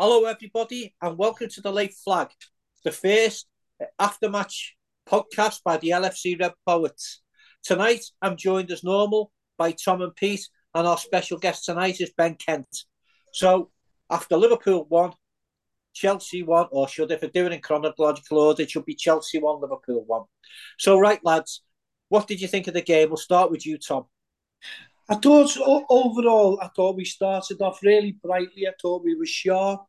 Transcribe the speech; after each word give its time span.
Hello, 0.00 0.26
everybody, 0.26 0.94
and 1.02 1.18
welcome 1.18 1.48
to 1.48 1.60
the 1.60 1.72
Late 1.72 1.92
Flag, 1.92 2.28
the 2.84 2.92
first 2.92 3.48
after-match 3.98 4.76
podcast 5.08 5.64
by 5.64 5.76
the 5.76 5.88
LFC 5.88 6.38
Red 6.38 6.52
Poets. 6.64 7.20
Tonight, 7.64 8.04
I'm 8.22 8.36
joined 8.36 8.70
as 8.70 8.84
normal 8.84 9.32
by 9.56 9.72
Tom 9.72 10.00
and 10.02 10.14
Pete, 10.14 10.48
and 10.72 10.86
our 10.86 10.96
special 10.98 11.36
guest 11.36 11.64
tonight 11.64 12.00
is 12.00 12.12
Ben 12.16 12.36
Kent. 12.36 12.84
So, 13.32 13.72
after 14.08 14.36
Liverpool 14.36 14.86
won, 14.88 15.14
Chelsea 15.94 16.44
won, 16.44 16.68
or 16.70 16.86
should, 16.86 17.10
if 17.10 17.22
we're 17.22 17.30
doing 17.30 17.52
in 17.52 17.60
chronological 17.60 18.38
order, 18.38 18.62
it 18.62 18.70
should 18.70 18.84
be 18.84 18.94
Chelsea 18.94 19.40
won, 19.40 19.60
Liverpool 19.60 20.04
won. 20.04 20.26
So, 20.78 20.96
right, 20.96 21.18
lads, 21.24 21.64
what 22.08 22.28
did 22.28 22.40
you 22.40 22.46
think 22.46 22.68
of 22.68 22.74
the 22.74 22.82
game? 22.82 23.08
We'll 23.08 23.16
start 23.16 23.50
with 23.50 23.66
you, 23.66 23.78
Tom. 23.78 24.04
I 25.10 25.14
thought 25.14 25.56
overall, 25.88 26.58
I 26.60 26.68
thought 26.76 26.96
we 26.96 27.04
started 27.04 27.62
off 27.62 27.82
really 27.82 28.12
brightly. 28.22 28.66
I 28.66 28.72
thought 28.80 29.04
we 29.04 29.14
were 29.14 29.26
sharp. 29.26 29.84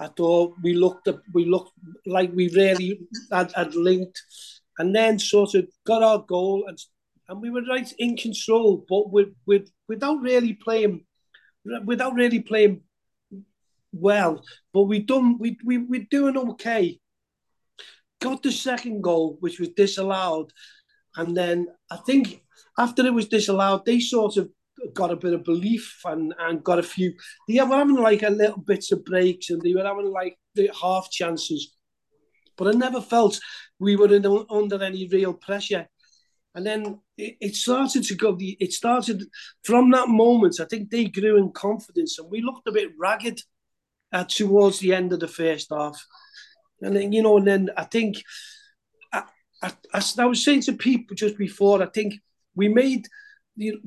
I 0.00 0.08
thought 0.08 0.54
we 0.62 0.74
looked 0.74 1.08
we 1.32 1.44
looked 1.44 1.72
like 2.06 2.32
we 2.32 2.48
really 2.50 3.00
had, 3.32 3.52
had 3.52 3.74
linked, 3.74 4.20
and 4.78 4.94
then 4.94 5.18
sort 5.18 5.54
of 5.54 5.68
got 5.84 6.02
our 6.02 6.18
goal 6.18 6.64
and 6.68 6.78
and 7.28 7.42
we 7.42 7.50
were 7.50 7.62
right 7.62 7.92
in 7.98 8.16
control, 8.16 8.84
but 8.88 9.10
with, 9.10 9.28
with 9.46 9.70
without 9.86 10.20
really 10.22 10.54
playing 10.54 11.04
without 11.84 12.14
really 12.14 12.40
playing 12.40 12.82
well. 13.92 14.42
But 14.72 14.84
we 14.84 15.00
done 15.00 15.38
we 15.38 15.58
we 15.64 15.78
we're 15.78 16.06
doing 16.10 16.36
okay. 16.36 16.98
Got 18.20 18.42
the 18.42 18.50
second 18.50 19.02
goal, 19.02 19.36
which 19.40 19.60
was 19.60 19.68
disallowed, 19.70 20.52
and 21.16 21.36
then 21.36 21.68
I 21.90 21.96
think 21.98 22.42
after 22.78 23.04
it 23.04 23.14
was 23.14 23.28
disallowed, 23.28 23.84
they 23.84 24.00
sort 24.00 24.36
of 24.36 24.50
got 24.94 25.10
a 25.10 25.16
bit 25.16 25.34
of 25.34 25.44
belief 25.44 26.00
and, 26.04 26.34
and 26.38 26.64
got 26.64 26.78
a 26.78 26.82
few. 26.82 27.14
They 27.48 27.60
were 27.60 27.76
having 27.76 27.96
like 27.96 28.22
a 28.22 28.30
little 28.30 28.60
bits 28.60 28.92
of 28.92 29.04
breaks 29.04 29.50
and 29.50 29.60
they 29.62 29.74
were 29.74 29.84
having 29.84 30.10
like 30.10 30.38
the 30.54 30.70
half 30.80 31.10
chances. 31.10 31.74
But 32.56 32.74
I 32.74 32.78
never 32.78 33.00
felt 33.00 33.40
we 33.78 33.96
were 33.96 34.12
in, 34.12 34.26
under 34.50 34.82
any 34.82 35.06
real 35.08 35.32
pressure. 35.32 35.88
And 36.54 36.66
then 36.66 37.00
it, 37.16 37.36
it 37.40 37.54
started 37.54 38.04
to 38.04 38.14
go. 38.14 38.36
It 38.40 38.72
started 38.72 39.24
from 39.62 39.90
that 39.92 40.08
moment. 40.08 40.60
I 40.60 40.64
think 40.64 40.90
they 40.90 41.04
grew 41.04 41.36
in 41.36 41.52
confidence, 41.52 42.18
and 42.18 42.28
we 42.30 42.40
looked 42.40 42.66
a 42.66 42.72
bit 42.72 42.90
ragged 42.98 43.42
uh, 44.12 44.24
towards 44.24 44.80
the 44.80 44.92
end 44.92 45.12
of 45.12 45.20
the 45.20 45.28
first 45.28 45.68
half. 45.70 46.04
And 46.80 46.96
then 46.96 47.12
you 47.12 47.22
know, 47.22 47.36
and 47.36 47.46
then 47.46 47.70
I 47.76 47.84
think 47.84 48.16
I, 49.12 49.24
I, 49.62 49.72
I 50.18 50.26
was 50.26 50.42
saying 50.42 50.62
to 50.62 50.72
people 50.72 51.14
just 51.14 51.38
before. 51.38 51.80
I 51.80 51.86
think 51.86 52.14
we 52.56 52.68
made 52.68 53.06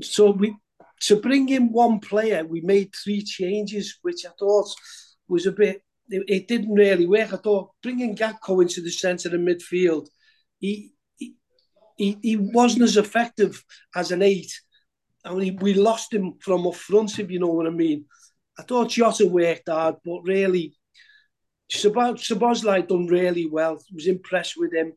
so 0.01 0.31
we 0.31 0.55
to 1.01 1.15
bring 1.15 1.49
in 1.49 1.71
one 1.71 1.99
player, 1.99 2.45
we 2.45 2.61
made 2.61 2.93
three 2.93 3.23
changes, 3.23 3.97
which 4.01 4.25
I 4.25 4.29
thought 4.37 4.69
was 5.27 5.45
a 5.45 5.51
bit. 5.51 5.81
It, 6.09 6.23
it 6.27 6.47
didn't 6.47 6.73
really 6.73 7.07
work. 7.07 7.33
I 7.33 7.37
thought 7.37 7.71
bringing 7.81 8.15
Gakpo 8.15 8.61
into 8.61 8.81
the 8.81 8.91
centre 8.91 9.29
of 9.29 9.41
midfield, 9.41 10.07
he, 10.59 10.91
he 11.17 12.17
he 12.21 12.37
wasn't 12.37 12.83
as 12.83 12.97
effective 12.97 13.63
as 13.95 14.11
an 14.11 14.21
eight. 14.21 14.51
I 15.25 15.33
mean, 15.33 15.57
we 15.57 15.73
lost 15.73 16.13
him 16.13 16.33
from 16.39 16.67
up 16.67 16.75
front, 16.75 17.19
if 17.19 17.31
you 17.31 17.39
know 17.39 17.47
what 17.47 17.67
I 17.67 17.71
mean. 17.71 18.05
I 18.57 18.63
thought 18.63 18.89
Jota 18.89 19.27
worked 19.27 19.69
hard, 19.69 19.95
but 20.03 20.21
really, 20.23 20.75
Szoboszlai 21.71 22.87
done 22.87 23.07
really 23.07 23.47
well. 23.47 23.73
I 23.73 23.95
was 23.95 24.07
impressed 24.07 24.55
with 24.57 24.73
him. 24.73 24.93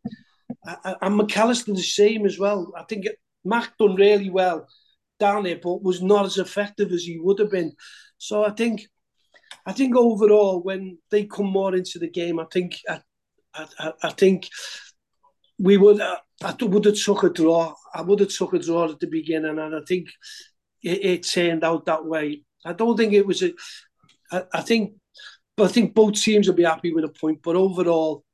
And 1.00 1.16
Mac 1.16 1.36
Allister 1.36 1.72
the 1.72 1.82
same 1.82 2.26
as 2.26 2.38
well. 2.38 2.72
I 2.76 2.84
think 2.84 3.06
Mac 3.44 3.76
done 3.78 3.94
really 3.96 4.30
well 4.30 4.66
down 5.18 5.44
there, 5.44 5.58
but 5.62 5.82
was 5.82 6.02
not 6.02 6.26
as 6.26 6.38
effective 6.38 6.92
as 6.92 7.04
he 7.04 7.18
would 7.18 7.38
have 7.38 7.50
been. 7.50 7.72
So 8.18 8.44
I 8.44 8.50
think, 8.50 8.86
I 9.66 9.72
think 9.72 9.96
overall, 9.96 10.62
when 10.62 10.98
they 11.10 11.24
come 11.24 11.46
more 11.46 11.74
into 11.74 11.98
the 11.98 12.10
game, 12.10 12.38
I 12.38 12.46
think, 12.52 12.78
I, 12.88 13.00
I, 13.54 13.92
I 14.02 14.10
think 14.10 14.48
we 15.58 15.76
would, 15.76 16.00
uh, 16.00 16.18
I 16.42 16.54
would 16.60 16.84
have 16.84 16.96
took 16.96 17.22
a 17.22 17.30
draw. 17.30 17.74
I 17.94 18.02
would 18.02 18.20
have 18.20 18.28
took 18.28 18.54
a 18.54 18.58
draw 18.58 18.90
at 18.90 18.98
the 18.98 19.06
beginning, 19.06 19.58
and 19.58 19.74
I 19.74 19.80
think 19.86 20.08
it, 20.82 21.04
it 21.04 21.22
turned 21.22 21.62
out 21.62 21.86
that 21.86 22.04
way. 22.04 22.42
I 22.64 22.72
don't 22.72 22.96
think 22.96 23.12
it 23.12 23.26
was 23.26 23.42
a. 23.42 23.52
I, 24.32 24.42
I 24.52 24.60
think, 24.62 24.94
but 25.56 25.70
I 25.70 25.72
think 25.72 25.94
both 25.94 26.14
teams 26.14 26.48
will 26.48 26.56
be 26.56 26.64
happy 26.64 26.92
with 26.92 27.04
a 27.04 27.08
point. 27.08 27.38
But 27.42 27.54
overall, 27.54 28.24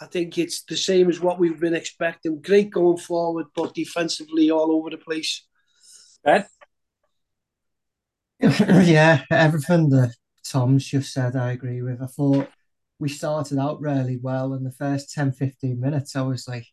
I 0.00 0.06
think 0.06 0.38
it's 0.38 0.62
the 0.62 0.76
same 0.76 1.10
as 1.10 1.20
what 1.20 1.40
we've 1.40 1.58
been 1.58 1.74
expecting. 1.74 2.40
Great 2.40 2.70
going 2.70 2.98
forward, 2.98 3.46
but 3.56 3.74
defensively 3.74 4.50
all 4.50 4.70
over 4.70 4.90
the 4.90 4.98
place. 4.98 5.47
Ben? 6.24 6.46
yeah, 8.40 9.22
everything 9.30 9.90
that 9.90 10.14
Tom's 10.44 10.86
just 10.86 11.12
said, 11.12 11.36
I 11.36 11.52
agree 11.52 11.82
with. 11.82 12.00
I 12.02 12.06
thought 12.06 12.48
we 12.98 13.08
started 13.08 13.58
out 13.58 13.80
really 13.80 14.16
well 14.16 14.54
in 14.54 14.64
the 14.64 14.72
first 14.72 15.12
10, 15.12 15.32
15 15.32 15.80
minutes. 15.80 16.16
I 16.16 16.22
was 16.22 16.48
like, 16.48 16.66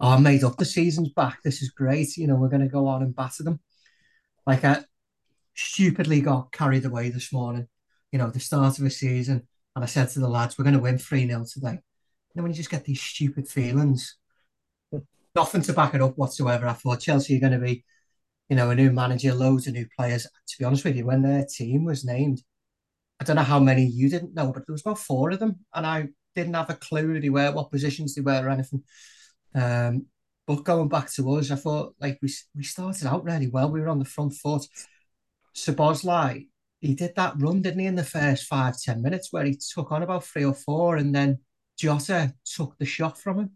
oh, 0.00 0.10
I 0.10 0.18
made 0.18 0.44
up 0.44 0.56
the 0.56 0.64
season's 0.64 1.10
back. 1.10 1.38
This 1.42 1.62
is 1.62 1.70
great. 1.70 2.16
You 2.16 2.26
know, 2.26 2.36
we're 2.36 2.48
going 2.48 2.62
to 2.62 2.68
go 2.68 2.86
on 2.86 3.02
and 3.02 3.14
batter 3.14 3.42
them. 3.42 3.60
Like, 4.46 4.64
I 4.64 4.84
stupidly 5.54 6.20
got 6.20 6.52
carried 6.52 6.84
away 6.84 7.10
this 7.10 7.32
morning, 7.32 7.68
you 8.12 8.18
know, 8.18 8.30
the 8.30 8.40
start 8.40 8.78
of 8.78 8.84
the 8.84 8.90
season. 8.90 9.46
And 9.74 9.84
I 9.84 9.86
said 9.86 10.08
to 10.10 10.20
the 10.20 10.28
lads, 10.28 10.58
we're 10.58 10.64
going 10.64 10.76
to 10.76 10.82
win 10.82 10.98
3 10.98 11.26
0 11.26 11.44
today 11.52 11.68
And 11.68 11.80
then 12.34 12.42
when 12.42 12.52
you 12.52 12.56
just 12.56 12.70
get 12.70 12.84
these 12.84 13.00
stupid 13.00 13.48
feelings, 13.48 14.16
nothing 15.34 15.62
to 15.62 15.72
back 15.72 15.94
it 15.94 16.02
up 16.02 16.16
whatsoever. 16.16 16.66
I 16.66 16.74
thought 16.74 17.00
Chelsea 17.00 17.36
are 17.36 17.40
going 17.40 17.52
to 17.52 17.58
be, 17.58 17.84
you 18.48 18.56
know, 18.56 18.70
a 18.70 18.74
new 18.74 18.90
manager, 18.90 19.34
loads 19.34 19.66
of 19.66 19.74
new 19.74 19.86
players. 19.96 20.24
To 20.24 20.58
be 20.58 20.64
honest 20.64 20.84
with 20.84 20.96
you, 20.96 21.06
when 21.06 21.22
their 21.22 21.46
team 21.46 21.84
was 21.84 22.04
named, 22.04 22.42
I 23.20 23.24
don't 23.24 23.36
know 23.36 23.42
how 23.42 23.60
many 23.60 23.86
you 23.86 24.08
didn't 24.08 24.34
know, 24.34 24.52
but 24.52 24.66
there 24.66 24.72
was 24.72 24.82
about 24.82 24.98
four 24.98 25.30
of 25.30 25.38
them, 25.38 25.60
and 25.74 25.86
I 25.86 26.08
didn't 26.34 26.54
have 26.54 26.70
a 26.70 26.74
clue 26.74 27.14
who 27.14 27.20
they 27.20 27.30
were, 27.30 27.52
what 27.52 27.70
positions 27.70 28.14
they 28.14 28.22
were, 28.22 28.44
or 28.44 28.50
anything. 28.50 28.82
Um, 29.54 30.06
but 30.46 30.64
going 30.64 30.88
back 30.88 31.10
to 31.12 31.32
us, 31.36 31.50
I 31.50 31.56
thought 31.56 31.94
like 32.00 32.18
we 32.20 32.32
we 32.54 32.64
started 32.64 33.06
out 33.06 33.24
really 33.24 33.48
well. 33.48 33.70
We 33.70 33.80
were 33.80 33.88
on 33.88 33.98
the 33.98 34.04
front 34.04 34.34
foot. 34.34 34.66
Szoboszlai, 35.54 36.48
he 36.80 36.94
did 36.94 37.14
that 37.14 37.34
run, 37.38 37.62
didn't 37.62 37.80
he, 37.80 37.86
in 37.86 37.94
the 37.94 38.04
first 38.04 38.44
five 38.44 38.78
ten 38.80 39.00
minutes, 39.00 39.32
where 39.32 39.44
he 39.44 39.56
took 39.56 39.92
on 39.92 40.02
about 40.02 40.24
three 40.24 40.44
or 40.44 40.54
four, 40.54 40.96
and 40.96 41.14
then 41.14 41.38
Jota 41.78 42.34
took 42.44 42.76
the 42.78 42.84
shot 42.84 43.18
from 43.18 43.38
him. 43.38 43.50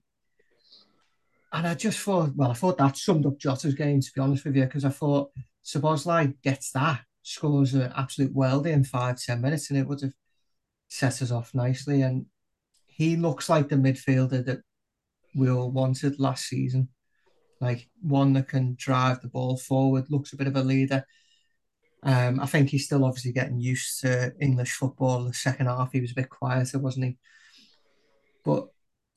And 1.52 1.66
I 1.66 1.74
just 1.74 2.00
thought, 2.00 2.32
well, 2.36 2.50
I 2.50 2.54
thought 2.54 2.78
that 2.78 2.96
summed 2.96 3.24
up 3.26 3.38
Jota's 3.38 3.74
game, 3.74 4.00
to 4.00 4.12
be 4.14 4.20
honest 4.20 4.44
with 4.44 4.56
you, 4.56 4.64
because 4.64 4.84
I 4.84 4.90
thought 4.90 5.30
Szoboszlai 5.64 6.34
gets 6.42 6.72
that, 6.72 7.00
scores 7.22 7.74
an 7.74 7.92
absolute 7.96 8.34
worldie 8.34 8.72
in 8.72 8.84
five, 8.84 9.20
ten 9.20 9.40
minutes, 9.40 9.70
and 9.70 9.78
it 9.78 9.86
would 9.86 10.02
have 10.02 10.12
set 10.88 11.22
us 11.22 11.30
off 11.30 11.54
nicely. 11.54 12.02
And 12.02 12.26
he 12.86 13.16
looks 13.16 13.48
like 13.48 13.68
the 13.68 13.76
midfielder 13.76 14.44
that 14.44 14.60
we 15.34 15.48
all 15.48 15.70
wanted 15.70 16.20
last 16.20 16.46
season. 16.46 16.88
Like 17.60 17.88
one 18.02 18.34
that 18.34 18.48
can 18.48 18.76
drive 18.78 19.22
the 19.22 19.28
ball 19.28 19.56
forward, 19.56 20.10
looks 20.10 20.32
a 20.32 20.36
bit 20.36 20.48
of 20.48 20.56
a 20.56 20.62
leader. 20.62 21.04
Um, 22.02 22.40
I 22.40 22.46
think 22.46 22.68
he's 22.68 22.84
still 22.84 23.04
obviously 23.04 23.32
getting 23.32 23.58
used 23.58 24.00
to 24.02 24.32
English 24.38 24.72
football. 24.72 25.24
The 25.24 25.34
second 25.34 25.66
half, 25.66 25.92
he 25.92 26.00
was 26.00 26.12
a 26.12 26.14
bit 26.14 26.28
quieter, 26.28 26.78
wasn't 26.78 27.06
he? 27.06 27.18
But 28.44 28.68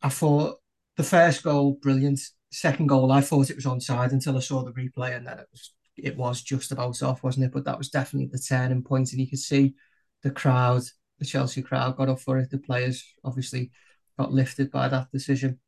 I 0.02 0.10
thought 0.10 0.61
the 1.02 1.08
first 1.08 1.42
goal, 1.42 1.80
brilliant. 1.82 2.20
Second 2.52 2.86
goal, 2.86 3.12
I 3.12 3.22
thought 3.22 3.50
it 3.50 3.56
was 3.56 3.66
onside 3.66 4.12
until 4.12 4.38
I 4.38 4.40
saw 4.40 4.64
the 4.64 4.72
replay, 4.72 5.16
and 5.16 5.26
then 5.26 5.40
it 5.40 5.48
was 5.52 5.74
it 5.98 6.16
was 6.16 6.44
just 6.44 6.72
about 6.72 7.02
off, 7.02 7.24
wasn't 7.24 7.46
it? 7.46 7.52
But 7.52 7.66
that 7.66 7.78
was 7.78 7.90
definitely 7.90 8.30
the 8.32 8.38
turning 8.38 8.84
point, 8.84 9.12
and 9.12 9.20
you 9.20 9.28
could 9.28 9.40
see 9.40 9.74
the 10.22 10.30
crowd, 10.30 10.84
the 11.18 11.26
Chelsea 11.26 11.64
crowd, 11.64 11.98
got 11.98 12.10
up 12.10 12.20
for 12.20 12.38
it. 12.38 12.52
The 12.52 12.60
players 12.60 13.04
obviously 13.24 13.72
got 14.20 14.32
lifted 14.32 14.70
by 14.70 14.90
that 14.90 15.12
decision, 15.12 15.60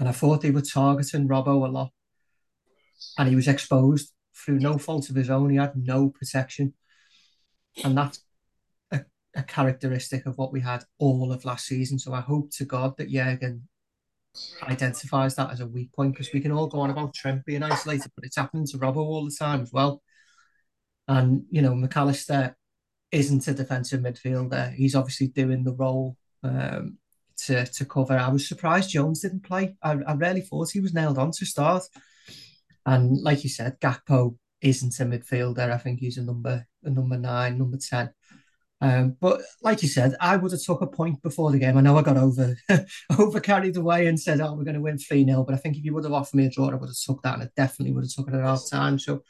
and 0.00 0.08
I 0.08 0.12
thought 0.12 0.40
they 0.40 0.50
were 0.50 0.62
targeting 0.62 1.28
Robbo 1.28 1.66
a 1.66 1.70
lot, 1.70 1.90
and 3.18 3.28
he 3.28 3.36
was 3.36 3.48
exposed 3.48 4.12
through 4.34 4.60
no 4.60 4.78
fault 4.78 5.10
of 5.10 5.16
his 5.16 5.28
own. 5.28 5.50
He 5.50 5.56
had 5.56 5.76
no 5.76 6.08
protection, 6.08 6.72
and 7.84 7.98
that's 7.98 8.20
a 9.36 9.42
characteristic 9.42 10.24
of 10.26 10.38
what 10.38 10.52
we 10.52 10.60
had 10.60 10.84
all 10.98 11.32
of 11.32 11.44
last 11.44 11.66
season. 11.66 11.98
So 11.98 12.14
I 12.14 12.20
hope 12.20 12.50
to 12.52 12.64
God 12.64 12.96
that 12.96 13.10
Jurgen 13.10 13.68
identifies 14.62 15.34
that 15.36 15.50
as 15.50 15.60
a 15.60 15.66
weak 15.66 15.92
point 15.92 16.12
because 16.12 16.32
we 16.32 16.40
can 16.40 16.52
all 16.52 16.66
go 16.66 16.80
on 16.80 16.90
about 16.90 17.14
Trent 17.14 17.44
being 17.44 17.62
isolated, 17.62 18.10
but 18.14 18.24
it's 18.24 18.36
happening 18.36 18.66
to 18.66 18.78
Robbo 18.78 18.96
all 18.96 19.24
the 19.24 19.36
time 19.36 19.62
as 19.62 19.72
well. 19.72 20.02
And 21.08 21.44
you 21.50 21.62
know, 21.62 21.74
Mac 21.74 21.96
Allister 21.96 22.56
isn't 23.12 23.46
a 23.48 23.54
defensive 23.54 24.00
midfielder. 24.00 24.74
He's 24.74 24.94
obviously 24.94 25.28
doing 25.28 25.62
the 25.64 25.74
role 25.74 26.16
um, 26.42 26.98
to 27.38 27.66
to 27.66 27.84
cover. 27.84 28.16
I 28.16 28.28
was 28.28 28.48
surprised 28.48 28.90
Jones 28.90 29.20
didn't 29.20 29.44
play. 29.44 29.76
I, 29.82 29.92
I 30.06 30.14
really 30.14 30.40
thought 30.40 30.70
he 30.70 30.80
was 30.80 30.94
nailed 30.94 31.18
on 31.18 31.30
to 31.32 31.46
start. 31.46 31.84
And 32.86 33.20
like 33.22 33.44
you 33.44 33.50
said, 33.50 33.80
Gakpo 33.80 34.36
isn't 34.60 35.00
a 35.00 35.04
midfielder. 35.04 35.70
I 35.70 35.78
think 35.78 36.00
he's 36.00 36.18
a 36.18 36.22
number 36.22 36.66
a 36.82 36.90
number 36.90 37.16
nine, 37.16 37.58
number 37.58 37.78
ten. 37.78 38.10
Um, 38.80 39.16
but 39.20 39.40
like 39.62 39.82
you 39.82 39.88
said, 39.88 40.14
I 40.20 40.36
would 40.36 40.52
have 40.52 40.62
took 40.62 40.82
a 40.82 40.86
point 40.86 41.22
before 41.22 41.50
the 41.52 41.58
game. 41.58 41.76
I 41.78 41.80
know 41.80 41.96
I 41.96 42.02
got 42.02 42.16
over 42.18 42.56
over 43.18 43.40
carried 43.40 43.76
away 43.76 44.06
and 44.06 44.20
said, 44.20 44.40
"Oh, 44.40 44.54
we're 44.54 44.64
going 44.64 44.74
to 44.76 44.82
win 44.82 44.98
three 44.98 45.24
0 45.24 45.44
But 45.44 45.54
I 45.54 45.58
think 45.58 45.76
if 45.76 45.84
you 45.84 45.94
would 45.94 46.04
have 46.04 46.12
offered 46.12 46.36
me 46.36 46.46
a 46.46 46.50
draw, 46.50 46.70
I 46.70 46.74
would 46.74 46.88
have 46.88 46.96
took 47.06 47.22
that, 47.22 47.34
and 47.34 47.44
I 47.44 47.48
definitely 47.56 47.94
would 47.94 48.04
have 48.04 48.12
took 48.12 48.28
it 48.28 48.34
at 48.34 48.42
half 48.44 48.68
time. 48.70 48.98
So, 48.98 49.22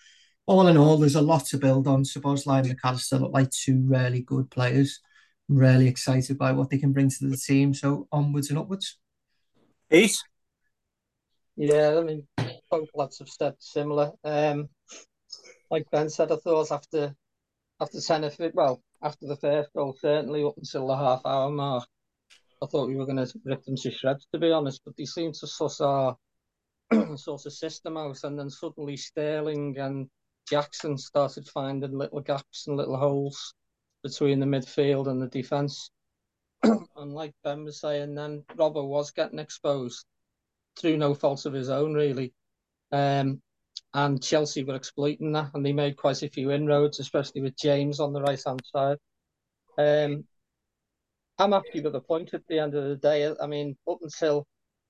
all 0.46 0.66
in 0.68 0.76
all, 0.76 0.96
there's 0.98 1.14
a 1.14 1.22
lot 1.22 1.44
to 1.46 1.58
build 1.58 1.86
on. 1.86 2.04
Szoboszlai 2.04 2.60
and 2.60 2.68
Mac 2.68 2.78
Allister 2.84 3.18
look 3.18 3.32
like 3.32 3.50
two 3.50 3.82
really 3.86 4.22
good 4.22 4.50
players. 4.50 5.00
really 5.48 5.88
excited 5.88 6.38
by 6.38 6.52
what 6.52 6.70
they 6.70 6.78
can 6.78 6.92
bring 6.92 7.10
to 7.10 7.28
the 7.28 7.36
team. 7.36 7.74
So 7.74 8.08
onwards 8.12 8.50
and 8.50 8.58
upwards. 8.58 8.98
Pete. 9.90 10.16
Yeah, 11.56 11.98
I 11.98 12.02
mean, 12.02 12.26
both 12.70 12.88
lads 12.94 13.18
have 13.20 13.28
said 13.28 13.54
similar. 13.58 14.12
Um, 14.24 14.68
like 15.70 15.90
Ben 15.90 16.08
said, 16.10 16.32
I 16.32 16.36
thought 16.36 16.70
after 16.72 17.14
after 17.80 18.00
ten 18.00 18.24
of 18.24 18.38
it, 18.40 18.54
well, 18.54 18.82
after 19.04 19.26
the 19.26 19.36
first 19.36 19.70
goal, 19.74 19.94
certainly 20.00 20.42
up 20.42 20.56
until 20.56 20.86
the 20.86 20.96
half 20.96 21.20
hour 21.26 21.50
mark, 21.50 21.86
I 22.62 22.66
thought 22.66 22.88
we 22.88 22.96
were 22.96 23.04
going 23.04 23.24
to 23.24 23.40
rip 23.44 23.62
them 23.64 23.76
to 23.76 23.90
shreds, 23.90 24.26
to 24.32 24.38
be 24.38 24.50
honest. 24.50 24.80
But 24.84 24.96
they 24.96 25.04
seemed 25.04 25.34
to 25.34 25.46
suss 25.46 25.80
our 25.82 26.16
sort 27.16 27.44
of 27.44 27.52
system 27.52 27.98
out, 27.98 28.24
and 28.24 28.38
then 28.38 28.48
suddenly 28.48 28.96
Sterling 28.96 29.76
and 29.78 30.08
Jackson 30.48 30.96
started 30.96 31.46
finding 31.46 31.96
little 31.96 32.20
gaps 32.20 32.66
and 32.66 32.76
little 32.76 32.96
holes 32.96 33.54
between 34.02 34.40
the 34.40 34.46
midfield 34.46 35.06
and 35.08 35.20
the 35.20 35.28
defence. 35.28 35.90
and 36.62 37.12
like 37.12 37.34
Ben 37.44 37.64
was 37.64 37.80
saying, 37.80 38.14
then 38.14 38.44
Robbo 38.56 38.86
was 38.86 39.10
getting 39.10 39.38
exposed 39.38 40.06
through 40.78 40.96
no 40.96 41.14
fault 41.14 41.44
of 41.44 41.52
his 41.52 41.68
own, 41.68 41.92
really. 41.92 42.32
Um, 42.90 43.42
and 43.92 44.22
Chelsea 44.22 44.64
were 44.64 44.74
exploiting 44.74 45.32
that, 45.32 45.50
and 45.54 45.64
they 45.64 45.72
made 45.72 45.96
quite 45.96 46.22
a 46.22 46.28
few 46.28 46.50
inroads, 46.50 47.00
especially 47.00 47.42
with 47.42 47.56
James 47.56 48.00
on 48.00 48.12
the 48.12 48.22
right 48.22 48.42
hand 48.44 48.62
side. 48.72 48.98
Um, 49.78 50.24
I'm 51.38 51.52
happy 51.52 51.80
with 51.80 51.92
the 51.92 52.00
point 52.00 52.34
at 52.34 52.46
the 52.48 52.58
end 52.58 52.74
of 52.74 52.84
the 52.84 52.96
day. 52.96 53.32
I 53.40 53.46
mean, 53.46 53.76
up 53.88 53.98
until 54.02 54.46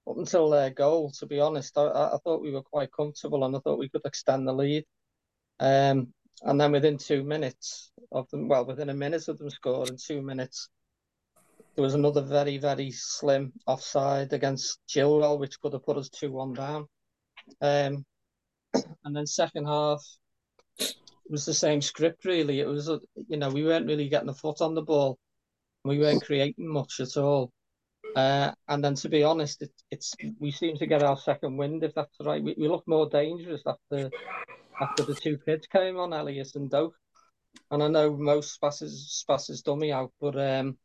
up 0.06 0.19
until 0.19 0.50
their 0.50 0.70
goal, 0.70 1.10
to 1.19 1.26
be 1.26 1.40
honest, 1.40 1.76
I, 1.78 1.86
I 1.86 2.19
thought 2.22 2.42
we 2.42 2.52
were 2.52 2.62
quite 2.62 2.92
comfortable, 2.92 3.44
and 3.44 3.56
I 3.56 3.60
thought 3.60 3.78
we 3.78 3.88
could 3.88 4.02
extend 4.04 4.46
the 4.46 4.52
lead. 4.52 4.84
Um, 5.60 6.12
and 6.42 6.60
then 6.60 6.72
within 6.72 6.98
two 6.98 7.22
minutes 7.22 7.92
of 8.12 8.28
them, 8.31 8.48
well, 8.48 8.66
within 8.66 8.90
a 8.90 8.94
minute 8.94 9.28
of 9.28 9.38
them 9.38 9.50
scoring, 9.50 9.96
two 9.96 10.20
minutes, 10.20 10.69
there 11.75 11.82
was 11.82 11.94
another 11.94 12.20
very, 12.20 12.58
very 12.58 12.90
slim 12.90 13.52
offside 13.66 14.32
against 14.32 14.81
Chilwell, 14.88 15.38
which 15.38 15.60
could 15.60 15.72
have 15.72 15.84
put 15.84 15.96
us 15.96 16.08
2 16.08 16.31
1 16.31 16.52
down. 16.54 16.86
Um, 17.60 18.04
and 19.04 19.16
then 19.16 19.26
second 19.26 19.66
half 19.66 20.02
was 21.28 21.44
the 21.44 21.54
same 21.54 21.80
script 21.80 22.24
really. 22.24 22.60
It 22.60 22.66
was 22.66 22.88
you 23.28 23.36
know 23.36 23.50
we 23.50 23.64
weren't 23.64 23.86
really 23.86 24.08
getting 24.08 24.26
the 24.26 24.34
foot 24.34 24.60
on 24.60 24.74
the 24.74 24.82
ball, 24.82 25.18
we 25.84 25.98
weren't 25.98 26.24
creating 26.24 26.68
much 26.68 27.00
at 27.00 27.16
all. 27.16 27.52
Uh, 28.16 28.52
and 28.68 28.84
then 28.84 28.94
to 28.94 29.08
be 29.08 29.24
honest, 29.24 29.62
it, 29.62 29.72
it's 29.90 30.14
we 30.38 30.50
seem 30.50 30.76
to 30.76 30.86
get 30.86 31.02
our 31.02 31.16
second 31.16 31.56
wind 31.56 31.82
if 31.82 31.94
that's 31.94 32.16
right. 32.20 32.42
We, 32.42 32.54
we 32.56 32.68
look 32.68 32.84
more 32.86 33.08
dangerous 33.08 33.62
after 33.66 34.10
after 34.80 35.02
the 35.02 35.14
two 35.14 35.38
kids 35.44 35.66
came 35.66 35.98
on, 35.98 36.12
Elliott 36.12 36.54
and 36.54 36.70
Doak. 36.70 36.94
And 37.70 37.82
I 37.82 37.88
know 37.88 38.16
most 38.16 38.54
Spass's 38.54 39.24
Spass's 39.24 39.62
dummy 39.62 39.92
out, 39.92 40.12
but 40.20 40.38
um, 40.38 40.78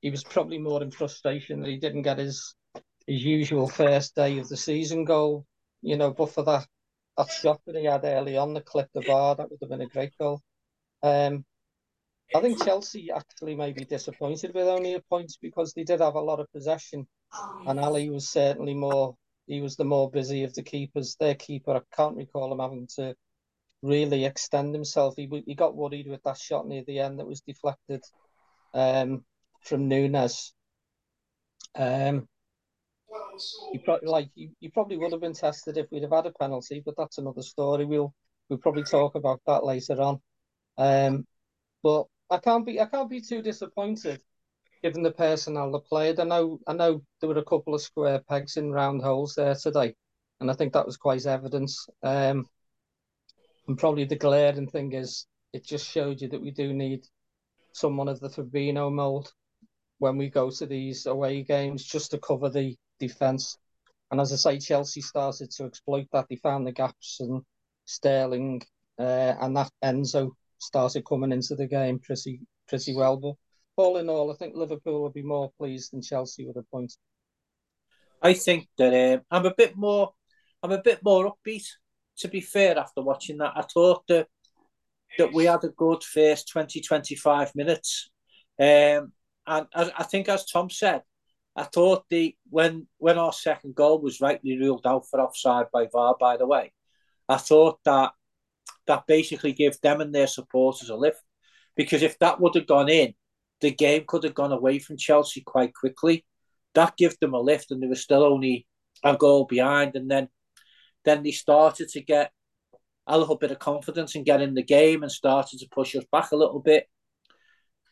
he 0.00 0.10
was 0.10 0.24
probably 0.24 0.58
more 0.58 0.82
in 0.82 0.90
frustration 0.90 1.60
that 1.60 1.70
he 1.70 1.78
didn't 1.78 2.02
get 2.02 2.18
his 2.18 2.54
his 3.06 3.22
usual 3.22 3.68
first 3.68 4.14
day 4.14 4.38
of 4.38 4.48
the 4.48 4.56
season 4.56 5.04
goal. 5.04 5.44
You 5.82 5.96
know, 5.96 6.12
but 6.12 6.32
for 6.32 6.44
that 6.44 6.66
that 7.16 7.30
shot 7.30 7.60
that 7.66 7.76
he 7.76 7.84
had 7.84 8.04
early 8.04 8.36
on, 8.36 8.54
the 8.54 8.60
clip 8.60 8.88
the 8.94 9.02
bar, 9.02 9.34
that 9.36 9.50
would 9.50 9.58
have 9.60 9.70
been 9.70 9.80
a 9.80 9.86
great 9.86 10.16
goal. 10.18 10.40
Um, 11.02 11.44
I 12.34 12.40
think 12.40 12.62
Chelsea 12.62 13.10
actually 13.10 13.54
may 13.54 13.72
be 13.72 13.84
disappointed 13.84 14.52
with 14.54 14.66
only 14.66 14.94
a 14.94 15.00
point 15.00 15.32
because 15.40 15.72
they 15.72 15.84
did 15.84 16.00
have 16.00 16.16
a 16.16 16.20
lot 16.20 16.40
of 16.40 16.52
possession, 16.52 17.06
and 17.66 17.78
Ali 17.80 18.10
was 18.10 18.28
certainly 18.28 18.74
more. 18.74 19.16
He 19.46 19.60
was 19.60 19.76
the 19.76 19.84
more 19.84 20.10
busy 20.10 20.42
of 20.42 20.52
the 20.54 20.62
keepers. 20.62 21.16
Their 21.18 21.36
keeper, 21.36 21.76
I 21.76 21.96
can't 21.96 22.16
recall 22.16 22.52
him 22.52 22.58
having 22.58 22.88
to 22.96 23.14
really 23.82 24.24
extend 24.24 24.74
himself. 24.74 25.14
He 25.16 25.28
he 25.46 25.54
got 25.54 25.76
worried 25.76 26.08
with 26.08 26.22
that 26.24 26.38
shot 26.38 26.66
near 26.66 26.82
the 26.86 26.98
end 26.98 27.20
that 27.20 27.26
was 27.26 27.40
deflected 27.42 28.02
um, 28.74 29.24
from 29.62 29.88
Nunez. 29.88 30.52
Um, 31.74 32.28
you 33.72 33.80
probably 33.80 34.08
like 34.08 34.30
you, 34.34 34.50
you 34.60 34.70
probably 34.70 34.96
would 34.96 35.12
have 35.12 35.20
been 35.20 35.34
tested 35.34 35.76
if 35.76 35.86
we'd 35.90 36.02
have 36.02 36.12
had 36.12 36.26
a 36.26 36.32
penalty, 36.32 36.82
but 36.84 36.94
that's 36.96 37.18
another 37.18 37.42
story. 37.42 37.84
We'll 37.84 38.14
we'll 38.48 38.58
probably 38.58 38.84
talk 38.84 39.14
about 39.14 39.40
that 39.46 39.64
later 39.64 40.00
on. 40.00 40.20
Um, 40.78 41.26
but 41.82 42.06
I 42.30 42.38
can't 42.38 42.66
be 42.66 42.80
I 42.80 42.86
can't 42.86 43.10
be 43.10 43.20
too 43.20 43.42
disappointed 43.42 44.20
given 44.82 45.02
the 45.02 45.10
personnel 45.10 45.72
they 45.72 45.78
played. 45.88 46.20
I 46.20 46.24
know 46.24 46.60
I 46.66 46.72
know 46.72 47.02
there 47.20 47.28
were 47.28 47.38
a 47.38 47.44
couple 47.44 47.74
of 47.74 47.82
square 47.82 48.20
pegs 48.28 48.56
in 48.56 48.72
round 48.72 49.02
holes 49.02 49.34
there 49.34 49.54
today, 49.54 49.94
and 50.40 50.50
I 50.50 50.54
think 50.54 50.72
that 50.72 50.86
was 50.86 50.96
quite 50.96 51.26
evident. 51.26 51.70
Um, 52.02 52.46
and 53.68 53.78
probably 53.78 54.04
the 54.04 54.16
glaring 54.16 54.68
thing 54.68 54.92
is 54.92 55.26
it 55.52 55.64
just 55.64 55.88
showed 55.88 56.20
you 56.20 56.28
that 56.28 56.42
we 56.42 56.50
do 56.50 56.72
need 56.72 57.06
someone 57.72 58.08
of 58.08 58.20
the 58.20 58.28
Fabinho 58.28 58.92
mold 58.92 59.32
when 59.98 60.16
we 60.16 60.28
go 60.28 60.50
to 60.50 60.66
these 60.66 61.06
away 61.06 61.42
games 61.42 61.84
just 61.84 62.10
to 62.10 62.18
cover 62.18 62.48
the 62.50 62.76
defence. 62.98 63.58
And 64.10 64.20
as 64.20 64.32
I 64.32 64.36
say, 64.36 64.58
Chelsea 64.58 65.00
started 65.00 65.50
to 65.52 65.64
exploit 65.64 66.06
that. 66.12 66.26
They 66.28 66.36
found 66.36 66.66
the 66.66 66.72
gaps, 66.72 67.18
and 67.20 67.42
Sterling 67.84 68.62
uh, 68.98 69.34
and 69.40 69.56
that 69.56 69.70
Enzo 69.84 70.30
started 70.58 71.04
coming 71.04 71.32
into 71.32 71.54
the 71.54 71.66
game 71.66 71.98
pretty 71.98 72.40
pretty 72.68 72.94
well. 72.94 73.16
But 73.16 73.34
all 73.76 73.96
in 73.98 74.08
all, 74.08 74.32
I 74.32 74.36
think 74.36 74.54
Liverpool 74.54 75.02
will 75.02 75.10
be 75.10 75.22
more 75.22 75.50
pleased 75.58 75.92
than 75.92 76.02
Chelsea 76.02 76.46
with 76.46 76.56
a 76.56 76.62
point. 76.62 76.92
I 78.22 78.32
think 78.32 78.68
that 78.78 79.14
um, 79.14 79.22
I'm 79.30 79.46
a 79.46 79.54
bit 79.54 79.76
more 79.76 80.12
I'm 80.62 80.72
a 80.72 80.82
bit 80.82 81.00
more 81.02 81.32
upbeat. 81.32 81.66
To 82.20 82.28
be 82.28 82.40
fair, 82.40 82.78
after 82.78 83.02
watching 83.02 83.36
that, 83.38 83.52
I 83.54 83.62
thought 83.62 84.06
that 84.08 84.28
that 85.18 85.32
we 85.32 85.44
had 85.44 85.64
a 85.64 85.68
good 85.68 86.02
first 86.02 86.48
20, 86.48 86.80
25 86.80 87.54
minutes. 87.54 88.10
Um, 88.58 89.12
and 89.46 89.66
I, 89.74 89.92
I 89.98 90.02
think, 90.02 90.28
as 90.28 90.46
Tom 90.46 90.70
said, 90.70 91.02
I 91.56 91.64
thought 91.64 92.04
the 92.10 92.36
when 92.50 92.86
when 92.98 93.18
our 93.18 93.32
second 93.32 93.74
goal 93.74 94.00
was 94.00 94.20
rightly 94.20 94.58
ruled 94.58 94.86
out 94.86 95.08
for 95.08 95.20
offside 95.20 95.66
by 95.72 95.86
VAR, 95.90 96.14
by 96.20 96.36
the 96.36 96.46
way, 96.46 96.72
I 97.28 97.38
thought 97.38 97.78
that 97.84 98.12
that 98.86 99.06
basically 99.06 99.52
gave 99.52 99.80
them 99.80 100.00
and 100.00 100.14
their 100.14 100.26
supporters 100.26 100.90
a 100.90 100.96
lift. 100.96 101.22
Because 101.74 102.02
if 102.02 102.18
that 102.18 102.40
would 102.40 102.54
have 102.54 102.66
gone 102.66 102.88
in, 102.88 103.14
the 103.60 103.70
game 103.70 104.04
could 104.06 104.24
have 104.24 104.34
gone 104.34 104.52
away 104.52 104.78
from 104.78 104.96
Chelsea 104.96 105.42
quite 105.42 105.74
quickly. 105.74 106.24
That 106.74 106.96
gave 106.96 107.18
them 107.20 107.34
a 107.34 107.40
lift, 107.40 107.70
and 107.70 107.82
they 107.82 107.86
were 107.86 107.94
still 107.94 108.22
only 108.22 108.66
a 109.02 109.16
goal 109.16 109.46
behind. 109.46 109.96
And 109.96 110.10
then 110.10 110.28
then 111.04 111.22
they 111.22 111.30
started 111.30 111.88
to 111.90 112.02
get 112.02 112.32
a 113.06 113.18
little 113.18 113.36
bit 113.36 113.52
of 113.52 113.58
confidence 113.58 114.14
and 114.14 114.26
get 114.26 114.42
in 114.42 114.54
the 114.54 114.62
game 114.62 115.02
and 115.02 115.12
started 115.12 115.60
to 115.60 115.68
push 115.70 115.94
us 115.94 116.04
back 116.12 116.32
a 116.32 116.36
little 116.36 116.60
bit. 116.60 116.88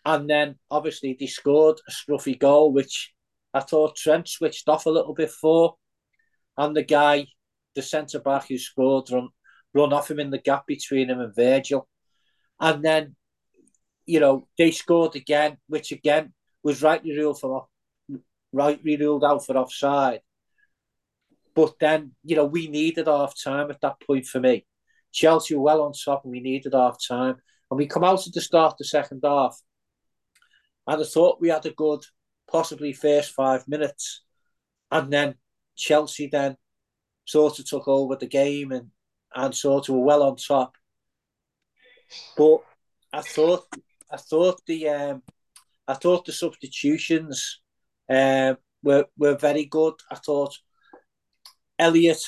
And 0.05 0.29
then 0.29 0.57
obviously 0.71 1.17
they 1.19 1.27
scored 1.27 1.81
a 1.89 1.93
scruffy 1.93 2.39
goal, 2.39 2.73
which 2.73 3.14
I 3.55 3.61
thought 3.61 3.97
Trent 3.97 4.29
switched 4.29 4.69
off 4.69 4.87
a 4.87 4.91
little 4.91 5.15
bit 5.15 5.31
for, 5.31 5.77
and 6.59 6.77
the 6.77 6.83
guy, 6.83 7.29
the 7.75 7.83
centre 7.83 8.19
back 8.19 8.49
who 8.49 8.59
scored, 8.59 9.11
run 9.11 9.29
run 9.73 9.93
off 9.93 10.11
him 10.11 10.21
in 10.21 10.31
the 10.31 10.39
gap 10.39 10.67
between 10.67 11.09
him 11.09 11.21
and 11.21 11.35
Virgil, 11.35 11.89
and 12.61 12.85
then, 12.85 13.17
you 14.07 14.21
know, 14.21 14.47
they 14.59 14.71
scored 14.71 15.17
again, 15.17 15.57
which 15.69 15.93
again 15.93 16.33
was 16.63 16.83
rightly 16.83 17.17
ruled 17.17 17.41
for 17.41 17.67
rightly 18.53 18.97
ruled 18.97 19.25
out 19.25 19.45
for 19.45 19.57
offside. 19.57 20.21
But 21.55 21.75
then, 21.81 22.13
you 22.25 22.37
know, 22.37 22.45
we 22.45 22.69
needed 22.69 23.07
half 23.07 23.35
time 23.41 23.71
at 23.71 23.81
that 23.83 24.01
point 24.01 24.27
for 24.27 24.41
me. 24.41 24.67
Chelsea 25.13 25.55
were 25.55 25.63
well 25.63 25.83
on 25.83 25.93
top 25.93 26.25
and 26.25 26.33
we 26.33 26.41
needed 26.41 26.73
half 26.75 26.99
time. 27.07 27.37
And 27.71 27.79
we 27.79 27.87
come 27.87 28.05
out 28.05 28.27
at 28.27 28.33
the 28.33 28.41
start 28.41 28.73
of 28.73 28.79
the 28.79 28.85
second 28.85 29.23
half. 29.25 29.61
And 30.87 31.01
I 31.01 31.05
thought 31.05 31.41
we 31.41 31.49
had 31.49 31.67
a 31.67 31.71
good 31.71 32.05
possibly 32.51 32.93
first 32.93 33.33
five 33.33 33.67
minutes. 33.69 34.23
And 34.91 35.13
then 35.13 35.35
Chelsea 35.77 36.29
then 36.29 36.57
sort 37.25 37.59
of 37.59 37.67
took 37.67 37.89
over 37.89 38.17
the 38.17 38.27
game 38.27 38.73
and, 38.73 38.91
and 39.35 39.55
sort 39.55 39.89
of 39.89 39.95
were 39.95 40.03
well 40.03 40.23
on 40.23 40.37
top. 40.37 40.77
But 42.37 42.59
I 43.13 43.23
thought 43.23 43.67
I 44.11 44.17
thought 44.17 44.61
the 44.67 44.89
um, 44.89 45.23
I 45.89 45.95
thought 45.95 46.25
the 46.25 46.33
substitutions 46.33 47.61
um, 48.09 48.59
were 48.83 49.07
were 49.17 49.37
very 49.37 49.65
good. 49.65 49.95
I 50.11 50.17
thought 50.17 50.55
Elliot, 51.79 52.23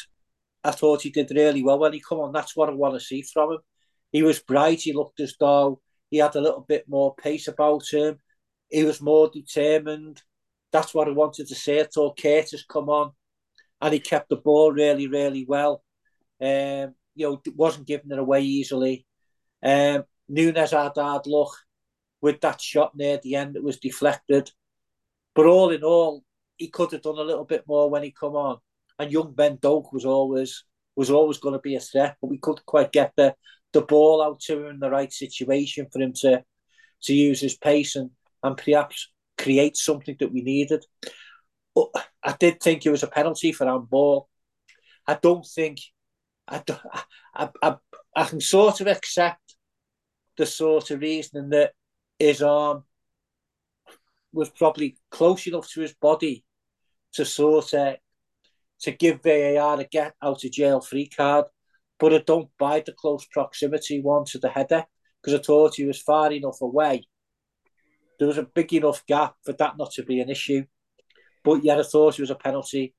I 0.65 0.73
thought 0.73 1.03
he 1.03 1.11
did 1.11 1.31
really 1.31 1.63
well 1.63 1.79
when 1.79 1.93
he 1.93 2.01
come 2.01 2.19
on. 2.21 2.33
That's 2.33 2.57
what 2.57 2.69
I 2.69 2.73
want 2.73 2.95
to 2.95 3.01
see 3.01 3.23
from 3.23 3.53
him. 3.53 3.59
He 4.11 4.23
was 4.23 4.41
bright. 4.41 4.81
He 4.81 4.93
looked 4.93 5.21
as 5.21 5.35
though 5.39 5.81
he 6.11 6.19
had 6.19 6.35
a 6.37 6.41
little 6.41 6.65
bit 6.67 6.89
more 6.89 7.15
pace 7.15 7.49
about 7.49 7.85
him 7.93 8.19
he 8.71 8.85
was 8.85 9.01
more 9.01 9.31
determined. 9.33 10.23
That's 10.73 10.95
what 10.95 11.09
I 11.09 11.13
wanted 11.13 11.49
to 11.49 11.55
say. 11.55 11.81
I 11.81 11.85
thought 11.85 12.21
Curtis 12.21 12.65
come 12.69 12.89
on 12.89 13.13
and 13.81 13.95
he 13.95 14.01
kept 14.01 14.29
the 14.29 14.37
ball 14.37 14.73
really, 14.73 15.09
really 15.09 15.45
well. 15.45 15.83
Um, 16.41 16.95
you 17.15 17.27
know, 17.27 17.43
wasn't 17.55 17.87
giving 17.87 18.11
it 18.11 18.19
away 18.19 18.43
easily. 18.43 19.07
Um, 19.63 20.05
Nunez 20.29 20.73
had 20.73 20.93
hard 20.97 21.27
luck 21.27 21.53
with 22.21 22.41
that 22.41 22.61
shot 22.61 22.97
near 22.97 23.19
the 23.23 23.37
end 23.37 23.55
that 23.55 23.63
was 23.63 23.79
deflected. 23.79 24.51
But 25.35 25.47
all 25.47 25.71
in 25.71 25.83
all, 25.83 26.25
he 26.57 26.69
could 26.69 26.93
have 26.93 27.03
done 27.03 27.19
a 27.19 27.23
little 27.23 27.45
bit 27.45 27.65
more 27.67 27.91
when 27.91 28.03
he 28.03 28.11
come 28.11 28.35
on. 28.35 28.59
And 28.99 29.13
young 29.13 29.33
Ben 29.35 29.59
Doak 29.61 29.93
was 29.93 30.05
always 30.05 30.65
was 30.97 31.11
always 31.11 31.37
going 31.37 31.53
to 31.53 31.61
be 31.61 31.77
a 31.77 31.81
threat, 31.81 32.17
but 32.21 32.29
we 32.29 32.39
couldn't 32.39 32.65
quite 32.65 32.93
get 32.93 33.13
the 33.17 33.35
the 33.73 33.83
ball 33.83 34.23
out 34.23 34.41
to 34.41 34.61
him 34.61 34.67
in 34.71 34.79
the 34.81 34.91
right 34.91 35.13
situation 35.13 35.87
for 35.93 36.01
him 36.01 36.15
to 36.21 36.43
to 37.03 37.15
use 37.15 37.41
his 37.41 37.57
pace 37.57 37.97
and 37.97 38.11
and 38.47 38.57
perhaps 38.57 39.11
create 39.39 39.77
something 39.77 40.17
that 40.21 40.33
we 40.33 40.43
needed. 40.43 40.85
But 41.75 41.89
I 42.23 42.35
did 42.39 42.61
think 42.61 42.85
it 42.85 42.91
was 42.91 43.03
a 43.03 43.09
penalty 43.09 43.53
for 43.53 43.67
our 43.69 43.81
ball. 43.81 44.29
I 45.07 45.15
don't 45.15 45.47
think 45.47 45.79
I, 46.49 46.63
I, 47.35 47.49
I, 47.63 47.77
I 48.15 48.25
can 48.25 48.41
sort 48.41 48.81
of 48.81 48.87
accept 48.87 49.57
the 50.37 50.47
sort 50.47 50.91
of 50.91 51.01
reasoning 51.01 51.51
that 51.51 51.73
his 52.19 52.43
arm 52.43 52.85
was 54.33 54.51
probably 54.51 54.97
close 55.11 55.47
enough 55.47 55.71
to 55.73 55.81
his 55.81 55.95
body 55.95 56.45
to 57.15 57.25
sort 57.25 57.73
of 57.75 57.97
to 58.81 58.91
give 58.91 59.23
VAR 59.23 59.81
a 59.81 59.85
get 59.85 60.15
out 60.23 60.45
of 60.45 60.53
jail 60.53 60.81
free 60.81 61.09
card, 61.09 61.47
but 61.99 62.13
I 62.13 62.19
don't 62.19 62.51
buy 62.59 62.83
the 62.85 62.93
close 62.93 63.27
proximity 63.27 64.01
one 64.01 64.25
to 64.27 64.39
the 64.39 64.51
header 64.51 64.85
because 65.23 65.39
I 65.39 65.43
thought 65.43 65.77
he 65.77 65.85
was 65.85 66.01
far 66.03 66.31
enough 66.33 66.61
away. 66.61 67.07
There 68.19 68.29
was 68.29 68.39
a 68.39 68.43
big 68.43 68.73
enough 68.75 69.05
gap 69.07 69.37
for 69.45 69.53
that 69.55 69.77
not 69.79 69.93
to 69.93 70.03
be 70.03 70.21
an 70.21 70.31
issue, 70.31 70.65
but 71.45 71.65
yet 71.65 71.79
I 71.79 71.83
thought 71.83 72.19
it 72.19 72.23
was 72.23 72.31
a 72.31 72.35
penalty. 72.35 72.95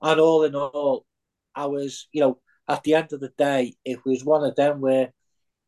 And 0.00 0.20
all 0.20 0.44
in 0.44 0.54
all, 0.54 1.06
I 1.54 1.66
was, 1.66 2.08
you 2.12 2.20
know, 2.20 2.38
at 2.68 2.82
the 2.82 2.94
end 2.94 3.12
of 3.12 3.20
the 3.20 3.32
day, 3.36 3.74
it 3.84 4.04
was 4.04 4.24
one 4.24 4.44
of 4.44 4.56
them 4.56 4.80
where 4.80 5.12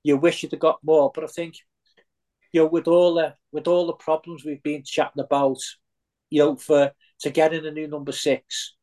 you 0.03 0.17
wish 0.17 0.43
you'd 0.43 0.53
have 0.53 0.61
got 0.61 0.79
more. 0.83 1.11
But 1.15 1.25
I 1.25 1.29
think, 1.29 1.57
you 2.53 2.63
know, 2.63 2.67
with 2.67 2.89
all 2.89 3.15
the 3.15 3.35
with 3.53 3.67
all 3.69 3.87
the 3.87 3.95
problems 3.95 4.45
we've 4.45 4.63
been 4.63 4.83
chatting 4.85 5.23
about, 5.23 5.59
you 6.31 6.41
know, 6.41 6.57
for 6.57 6.93
to 7.21 7.31
get 7.31 7.53
in 7.53 7.67
a 7.67 7.71
new 7.71 7.89
number 7.89 8.13
six, 8.13 8.75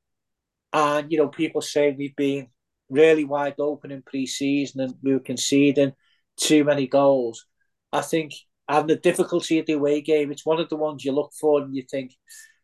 and 0.73 1.11
you 1.11 1.17
know, 1.17 1.27
people 1.27 1.61
say 1.61 1.91
we've 1.91 2.15
been 2.15 2.47
really 2.89 3.23
wide 3.23 3.55
open 3.59 3.91
in 3.91 4.01
pre-season 4.01 4.81
and 4.81 4.95
we 5.01 5.13
were 5.13 5.19
conceding 5.19 5.93
too 6.37 6.63
many 6.63 6.87
goals. 6.87 7.45
I 7.93 8.01
think, 8.01 8.33
and 8.67 8.89
the 8.89 8.95
difficulty 8.95 9.59
of 9.59 9.65
the 9.65 9.73
away 9.73 10.01
game, 10.01 10.31
it's 10.31 10.45
one 10.45 10.59
of 10.59 10.69
the 10.69 10.77
ones 10.77 11.03
you 11.03 11.11
look 11.11 11.33
for 11.39 11.61
and 11.61 11.75
you 11.75 11.83
think, 11.89 12.15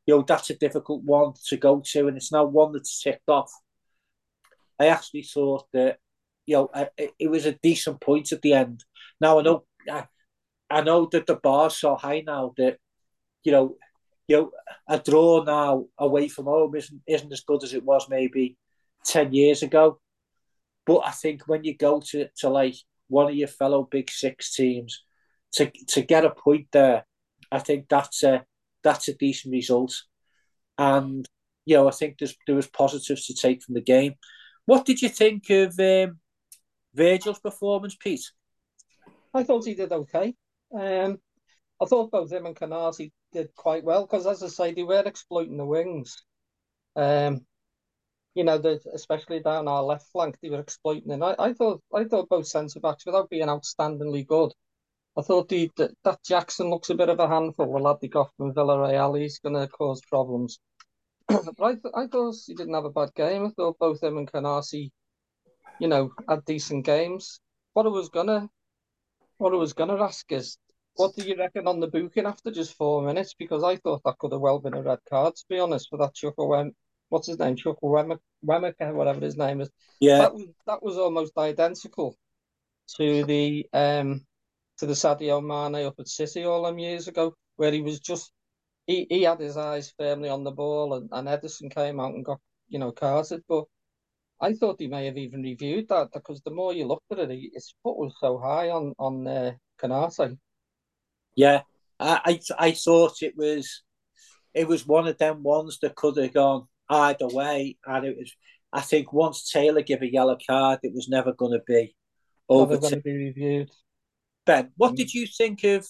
you 0.05 0.15
know, 0.15 0.21
that's 0.21 0.49
a 0.49 0.55
difficult 0.55 1.03
one 1.03 1.33
to 1.47 1.57
go 1.57 1.81
to, 1.85 2.07
and 2.07 2.17
it's 2.17 2.31
now 2.31 2.45
one 2.45 2.71
that's 2.71 3.01
ticked 3.01 3.27
off. 3.27 3.51
I 4.79 4.87
actually 4.87 5.23
thought 5.23 5.65
that, 5.73 5.97
you 6.45 6.55
know, 6.55 6.69
it, 6.97 7.13
it 7.19 7.27
was 7.29 7.45
a 7.45 7.59
decent 7.63 7.99
point 7.99 8.31
at 8.31 8.41
the 8.41 8.53
end. 8.53 8.85
Now 9.19 9.39
I 9.39 9.41
know, 9.41 9.65
I, 9.91 10.05
I 10.69 10.81
know 10.81 11.07
that 11.11 11.25
the 11.25 11.35
bar's 11.35 11.75
so 11.75 11.95
high 11.95 12.23
now 12.25 12.53
that, 12.57 12.77
you 13.43 13.51
know, 13.51 13.75
you 14.27 14.35
know, 14.35 14.51
a 14.87 14.99
draw 14.99 15.43
now 15.43 15.85
away 15.97 16.27
from 16.27 16.45
home 16.45 16.75
isn't 16.75 17.01
isn't 17.07 17.31
as 17.31 17.41
good 17.41 17.63
as 17.63 17.73
it 17.73 17.83
was 17.83 18.09
maybe 18.09 18.57
ten 19.05 19.33
years 19.33 19.63
ago. 19.63 19.99
But 20.85 21.01
I 21.05 21.11
think 21.11 21.47
when 21.47 21.63
you 21.63 21.75
go 21.75 22.01
to, 22.11 22.27
to 22.39 22.49
like 22.49 22.75
one 23.07 23.27
of 23.29 23.35
your 23.35 23.47
fellow 23.47 23.87
Big 23.89 24.11
Six 24.11 24.53
teams, 24.53 25.03
to 25.53 25.71
to 25.89 26.01
get 26.01 26.25
a 26.25 26.31
point 26.31 26.67
there, 26.71 27.05
I 27.51 27.59
think 27.59 27.87
that's 27.89 28.23
a 28.23 28.45
that's 28.83 29.07
a 29.07 29.13
decent 29.15 29.53
result. 29.53 29.93
And 30.77 31.27
you 31.65 31.75
know, 31.75 31.87
I 31.87 31.91
think 31.91 32.17
there's 32.17 32.35
there 32.45 32.55
was 32.55 32.67
positives 32.67 33.25
to 33.27 33.33
take 33.33 33.63
from 33.63 33.75
the 33.75 33.81
game. 33.81 34.15
What 34.65 34.85
did 34.85 35.01
you 35.01 35.09
think 35.09 35.49
of 35.49 35.79
um, 35.79 36.19
Virgil's 36.93 37.39
performance, 37.39 37.95
Pete? 37.99 38.31
I 39.33 39.43
thought 39.43 39.65
he 39.65 39.75
did 39.75 39.91
okay. 39.91 40.35
Um, 40.73 41.19
I 41.79 41.85
thought 41.85 42.11
both 42.11 42.31
him 42.31 42.45
and 42.45 42.55
Konaté 42.55 43.11
did 43.31 43.53
quite 43.55 43.83
well 43.83 44.05
because, 44.05 44.25
as 44.25 44.43
I 44.43 44.47
say, 44.47 44.73
they 44.73 44.83
were 44.83 45.03
exploiting 45.05 45.57
the 45.57 45.65
wings. 45.65 46.23
Um, 46.95 47.45
you 48.33 48.43
know, 48.43 48.57
the, 48.57 48.79
especially 48.93 49.39
down 49.39 49.67
our 49.67 49.83
left 49.83 50.07
flank, 50.11 50.37
they 50.41 50.49
were 50.49 50.59
exploiting 50.59 51.11
it. 51.11 51.21
I, 51.21 51.35
I 51.39 51.53
thought, 51.53 51.81
I 51.93 52.03
thought 52.03 52.29
both 52.29 52.47
centre 52.47 52.79
backs, 52.79 53.05
without 53.05 53.29
being 53.29 53.47
outstandingly 53.47 54.25
good, 54.25 54.51
I 55.17 55.23
thought 55.23 55.49
the, 55.49 55.71
that, 55.77 55.91
that 56.03 56.23
Jackson 56.23 56.69
looks 56.69 56.91
a 56.91 56.95
bit 56.95 57.09
of 57.09 57.19
a 57.19 57.27
handful. 57.27 57.73
The 57.73 57.79
lad 57.79 57.97
they 58.01 58.07
got 58.07 58.29
from 58.37 58.53
Villarreal, 58.53 59.19
he's 59.19 59.39
going 59.39 59.55
to 59.55 59.67
cause 59.67 59.99
problems. 60.07 60.59
but 61.27 61.39
I, 61.61 61.71
th- 61.73 61.93
I 61.95 62.05
thought 62.05 62.35
he 62.45 62.53
didn't 62.53 62.75
have 62.75 62.85
a 62.85 62.91
bad 62.91 63.13
game. 63.15 63.47
I 63.47 63.49
thought 63.49 63.79
both 63.79 64.03
him 64.03 64.17
and 64.17 64.31
Konaté, 64.31 64.91
you 65.79 65.87
know, 65.87 66.11
had 66.29 66.45
decent 66.45 66.85
games. 66.85 67.39
What 67.73 67.87
I 67.87 67.89
was 67.89 68.09
gonna, 68.09 68.47
what 69.37 69.53
I 69.53 69.57
was 69.57 69.73
gonna 69.73 70.01
ask 70.03 70.31
is, 70.31 70.57
what 70.95 71.15
do 71.15 71.23
you 71.23 71.35
reckon 71.35 71.67
on 71.67 71.79
the 71.79 71.87
booking 71.87 72.25
after 72.25 72.51
just 72.51 72.75
four 72.75 73.01
minutes? 73.01 73.33
Because 73.37 73.63
I 73.63 73.77
thought 73.77 74.01
that 74.05 74.17
could 74.19 74.31
have 74.33 74.41
well 74.41 74.59
been 74.59 74.73
a 74.75 74.81
red 74.81 74.99
card, 75.09 75.35
to 75.35 75.45
be 75.49 75.59
honest, 75.59 75.89
for 75.89 75.97
that 75.97 76.13
Chuckle 76.13 76.49
Wem, 76.49 76.73
what's 77.09 77.27
his 77.27 77.39
name, 77.39 77.55
Chuckle 77.55 77.89
Wemmick, 77.89 78.19
whatever 78.41 79.19
his 79.19 79.37
name 79.37 79.61
is. 79.61 79.69
Yeah, 79.99 80.19
that 80.19 80.33
was, 80.33 80.45
that 80.67 80.83
was 80.83 80.97
almost 80.97 81.37
identical 81.37 82.15
to 82.97 83.25
the 83.25 83.67
um 83.73 84.25
to 84.77 84.85
the 84.85 84.93
Sadio 84.93 85.41
Mane 85.41 85.85
up 85.85 85.95
at 85.99 86.07
City 86.07 86.43
all 86.45 86.63
them 86.63 86.79
years 86.79 87.07
ago, 87.07 87.35
where 87.55 87.71
he 87.71 87.81
was 87.81 87.99
just 87.99 88.31
he, 88.85 89.05
he 89.09 89.23
had 89.23 89.39
his 89.39 89.57
eyes 89.57 89.93
firmly 89.97 90.29
on 90.29 90.43
the 90.43 90.51
ball, 90.51 90.93
and, 90.93 91.09
and 91.11 91.27
Ederson 91.27 91.73
came 91.73 91.99
out 91.99 92.13
and 92.13 92.25
got 92.25 92.39
you 92.69 92.79
know 92.79 92.91
carded. 92.91 93.43
But 93.47 93.65
I 94.41 94.53
thought 94.53 94.79
he 94.79 94.87
may 94.87 95.05
have 95.05 95.17
even 95.17 95.41
reviewed 95.41 95.87
that 95.89 96.09
because 96.13 96.41
the 96.41 96.51
more 96.51 96.73
you 96.73 96.85
looked 96.85 97.11
at 97.11 97.19
it, 97.19 97.51
his 97.53 97.73
foot 97.83 97.97
was 97.97 98.13
so 98.19 98.37
high 98.37 98.69
on 98.69 98.93
on 98.97 99.27
uh, 99.27 99.51
Konaté. 99.81 100.37
Yeah, 101.35 101.61
I, 101.99 102.39
I 102.59 102.67
I 102.67 102.71
thought 102.71 103.21
it 103.21 103.35
was 103.35 103.83
it 104.53 104.67
was 104.67 104.87
one 104.87 105.07
of 105.07 105.17
them 105.17 105.43
ones 105.43 105.79
that 105.81 105.95
could 105.95 106.17
have 106.17 106.33
gone 106.33 106.67
either 106.89 107.27
way, 107.27 107.77
and 107.85 108.05
it 108.05 108.17
was. 108.17 108.33
I 108.73 108.81
think 108.81 109.13
once 109.13 109.49
Taylor 109.49 109.81
gave 109.81 110.01
a 110.01 110.11
yellow 110.11 110.37
card, 110.45 110.79
it 110.83 110.93
was 110.93 111.07
never 111.07 111.31
going 111.31 111.53
to 111.53 111.63
be 111.65 111.95
over. 112.49 112.73
Never 112.73 112.81
going 112.81 112.93
to 112.95 113.01
be 113.01 113.13
reviewed. 113.13 113.71
Ben, 114.47 114.71
what 114.77 114.93
mm. 114.93 114.95
did 114.95 115.13
you 115.13 115.27
think 115.27 115.63
of 115.65 115.85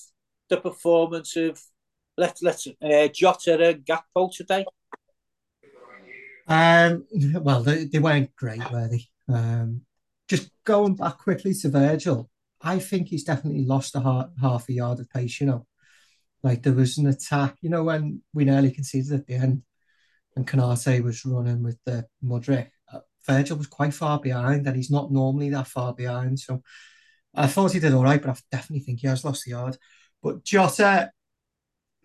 the 0.50 0.58
performance 0.58 1.36
of 1.38 1.62
let's 2.18 2.42
let's 2.42 2.68
uh, 2.68 3.08
Jota 3.14 3.70
and 3.70 3.86
Gakpo 3.86 4.36
today? 4.36 4.66
Um, 6.48 7.06
well, 7.42 7.62
they, 7.62 7.86
they 7.86 8.00
weren't 8.00 8.36
great, 8.36 8.72
were 8.72 8.88
they? 8.88 9.06
Um, 9.32 9.82
just 10.28 10.50
going 10.64 10.96
back 10.96 11.20
quickly 11.20 11.54
to 11.54 11.70
Virgil, 11.70 12.30
I 12.62 12.80
think 12.80 13.10
he's 13.10 13.24
definitely 13.24 13.66
lost 13.66 13.96
a 13.96 14.00
half, 14.00 14.30
half 14.42 14.70
a 14.70 14.74
yard 14.74 15.00
of 15.00 15.10
pace. 15.10 15.40
You 15.40 15.48
know, 15.48 15.68
like 16.42 16.64
there 16.64 16.74
was 16.74 16.98
an 16.98 17.08
attack. 17.08 17.58
You 17.62 17.70
know, 17.70 17.84
when 17.84 18.24
we 18.34 18.46
nearly 18.46 18.72
conceded 18.72 19.14
at 19.14 19.28
the 19.28 19.36
end, 19.36 19.62
and 20.36 20.48
Konaté 20.48 21.04
was 21.04 21.26
running 21.26 21.64
with 21.64 21.78
the 21.86 22.06
Mudryk. 22.24 22.70
Uh, 22.92 23.00
Virgil 23.26 23.58
was 23.58 23.68
quite 23.68 23.94
far 23.94 24.20
behind, 24.20 24.66
and 24.66 24.76
he's 24.76 24.92
not 24.92 25.12
normally 25.12 25.50
that 25.52 25.68
far 25.68 25.94
behind. 25.94 26.40
So 26.40 26.64
I 27.36 27.48
thought 27.48 27.74
he 27.74 27.80
did 27.80 27.94
all 27.94 28.04
right, 28.04 28.22
but 28.22 28.32
I 28.32 28.36
definitely 28.52 28.86
think 28.86 29.02
he 29.02 29.08
has 29.08 29.24
lost 29.24 29.46
the 29.46 29.52
yard. 29.52 29.78
But 30.24 30.44
Jota, 30.44 31.12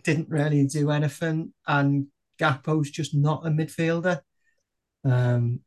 didn't 0.02 0.29
really 0.29 0.67
do 0.67 0.91
anything, 0.91 1.52
and 1.67 2.07
Gakpo's 2.38 2.91
just 2.91 3.14
not 3.14 3.47
a 3.47 3.50
midfielder. 3.50 4.21
Um, 5.05 5.61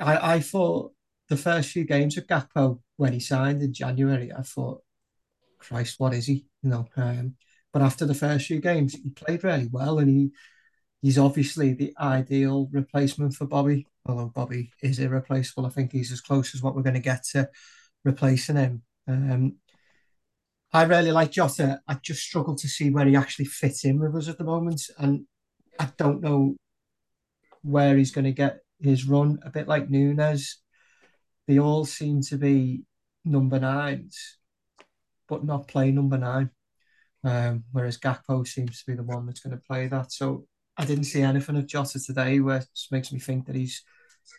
I, 0.00 0.34
I 0.34 0.40
thought 0.40 0.92
the 1.28 1.36
first 1.36 1.70
few 1.70 1.84
games 1.84 2.16
of 2.16 2.26
Gakpo 2.26 2.80
when 2.96 3.12
he 3.12 3.20
signed 3.20 3.62
in 3.62 3.72
January, 3.72 4.32
I 4.32 4.42
thought, 4.42 4.82
Christ, 5.58 5.98
what 5.98 6.14
is 6.14 6.26
he? 6.26 6.46
You 6.62 6.70
know, 6.70 6.88
um, 6.96 7.36
but 7.72 7.82
after 7.82 8.04
the 8.06 8.14
first 8.14 8.46
few 8.46 8.60
games, 8.60 8.94
he 8.94 9.10
played 9.10 9.44
really 9.44 9.68
well, 9.70 9.98
and 9.98 10.08
he 10.08 10.30
he's 11.02 11.18
obviously 11.18 11.72
the 11.74 11.94
ideal 11.98 12.68
replacement 12.72 13.34
for 13.34 13.46
Bobby. 13.46 13.86
Although 14.06 14.26
Bobby 14.26 14.72
is 14.82 14.98
irreplaceable, 14.98 15.66
I 15.66 15.70
think 15.70 15.92
he's 15.92 16.12
as 16.12 16.20
close 16.20 16.54
as 16.54 16.62
what 16.62 16.74
we're 16.74 16.82
going 16.82 16.94
to 16.94 17.00
get 17.00 17.24
to 17.32 17.48
replacing 18.04 18.56
him. 18.56 18.82
Um, 19.08 19.56
I 20.72 20.82
really 20.84 21.12
like 21.12 21.30
Jota. 21.30 21.80
I 21.86 21.94
just 22.02 22.22
struggle 22.22 22.56
to 22.56 22.68
see 22.68 22.90
where 22.90 23.06
he 23.06 23.16
actually 23.16 23.44
fits 23.44 23.84
in 23.84 24.00
with 24.00 24.16
us 24.16 24.28
at 24.28 24.38
the 24.38 24.44
moment, 24.44 24.82
and 24.98 25.26
I 25.78 25.88
don't 25.96 26.20
know 26.20 26.56
where 27.62 27.96
he's 27.96 28.10
going 28.10 28.24
to 28.24 28.32
get 28.32 28.58
his 28.80 29.06
run. 29.06 29.38
A 29.44 29.50
bit 29.50 29.68
like 29.68 29.88
Nunez, 29.88 30.58
they 31.46 31.58
all 31.58 31.84
seem 31.84 32.22
to 32.22 32.36
be 32.36 32.82
number 33.24 33.58
nines, 33.58 34.38
but 35.28 35.44
not 35.44 35.68
play 35.68 35.90
number 35.90 36.18
nine. 36.18 36.50
Um, 37.22 37.64
whereas 37.72 37.96
Gakpo 37.96 38.46
seems 38.46 38.82
to 38.82 38.90
be 38.90 38.96
the 38.96 39.02
one 39.02 39.26
that's 39.26 39.40
going 39.40 39.56
to 39.56 39.62
play 39.66 39.86
that. 39.86 40.12
So 40.12 40.46
I 40.76 40.84
didn't 40.84 41.04
see 41.04 41.22
anything 41.22 41.56
of 41.56 41.66
Jota 41.66 41.98
today, 42.04 42.40
which 42.40 42.88
makes 42.90 43.12
me 43.12 43.18
think 43.18 43.46
that 43.46 43.56
he's 43.56 43.82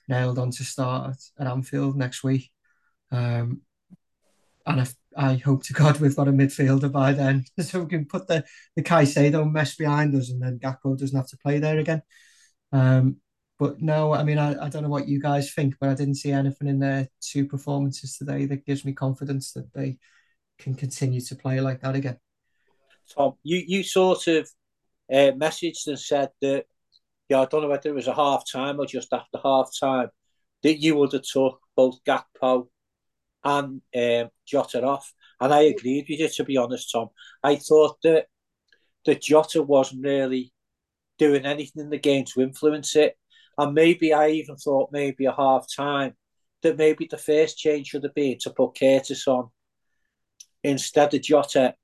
nailed 0.07 0.37
on 0.37 0.51
to 0.51 0.63
start 0.63 1.17
at 1.39 1.47
Anfield 1.47 1.95
next 1.95 2.23
week. 2.23 2.51
Um, 3.11 3.61
and 4.65 4.81
if 4.81 4.95
I 5.15 5.35
hope 5.35 5.63
to 5.65 5.73
God 5.73 5.99
we've 5.99 6.15
got 6.15 6.27
a 6.27 6.31
midfielder 6.31 6.91
by 6.91 7.13
then, 7.13 7.45
so 7.59 7.81
we 7.81 7.89
can 7.89 8.05
put 8.05 8.27
the 8.27 8.43
the 8.75 8.83
Caicedo 8.83 9.49
mess 9.49 9.75
behind 9.75 10.15
us, 10.15 10.29
and 10.29 10.41
then 10.41 10.59
Gakpo 10.59 10.97
doesn't 10.97 11.15
have 11.15 11.27
to 11.29 11.37
play 11.37 11.59
there 11.59 11.79
again. 11.79 12.01
Um, 12.71 13.17
but 13.57 13.81
no, 13.81 14.13
I 14.13 14.23
mean, 14.23 14.37
I, 14.37 14.65
I 14.65 14.69
don't 14.69 14.83
know 14.83 14.89
what 14.89 15.07
you 15.07 15.21
guys 15.21 15.53
think, 15.53 15.75
but 15.79 15.89
I 15.89 15.93
didn't 15.93 16.15
see 16.15 16.31
anything 16.31 16.67
in 16.67 16.79
their 16.79 17.07
two 17.21 17.45
performances 17.47 18.17
today 18.17 18.45
that 18.47 18.65
gives 18.65 18.83
me 18.83 18.91
confidence 18.91 19.53
that 19.53 19.71
they 19.73 19.97
can 20.59 20.75
continue 20.75 21.21
to 21.21 21.35
play 21.35 21.61
like 21.61 21.81
that 21.81 21.95
again. 21.95 22.17
Tom, 23.13 23.33
you 23.43 23.63
you 23.65 23.83
sort 23.83 24.27
of 24.27 24.49
uh, 25.11 25.31
messaged 25.37 25.87
and 25.87 25.99
said 25.99 26.29
that, 26.41 26.65
yeah, 27.29 27.41
I 27.41 27.45
don't 27.45 27.61
know 27.61 27.69
whether 27.69 27.89
it 27.89 27.95
was 27.95 28.07
a 28.07 28.15
half 28.15 28.43
time 28.49 28.79
or 28.79 28.85
just 28.85 29.13
after 29.13 29.39
half 29.41 29.69
time, 29.79 30.09
that 30.63 30.79
you 30.81 30.95
would 30.95 31.13
have 31.13 31.21
took 31.21 31.59
both 31.75 32.03
Gakpo 32.03 32.67
and 33.45 33.81
um, 33.95 34.29
Jota 34.45 34.83
off. 34.83 35.13
And 35.39 35.53
I 35.53 35.61
agreed 35.61 36.07
with 36.09 36.19
you, 36.19 36.27
to 36.27 36.43
be 36.43 36.57
honest, 36.57 36.91
Tom. 36.91 37.09
I 37.43 37.55
thought 37.55 37.97
that 38.03 38.25
that 39.05 39.21
Jota 39.21 39.61
wasn't 39.61 40.03
really 40.03 40.51
doing 41.17 41.45
anything 41.45 41.83
in 41.83 41.89
the 41.89 41.99
game 41.99 42.25
to 42.25 42.41
influence 42.41 42.95
it. 42.95 43.15
And 43.57 43.73
maybe 43.73 44.13
I 44.13 44.29
even 44.29 44.57
thought 44.57 44.91
maybe 44.91 45.25
a 45.25 45.31
half 45.31 45.67
time 45.73 46.15
that 46.63 46.77
maybe 46.77 47.07
the 47.09 47.17
first 47.17 47.57
change 47.57 47.87
should 47.87 48.03
have 48.03 48.15
been 48.15 48.37
to 48.39 48.49
put 48.49 48.77
Curtis 48.77 49.27
on 49.27 49.49
instead 50.63 51.13
of 51.13 51.21
Jota 51.21 51.75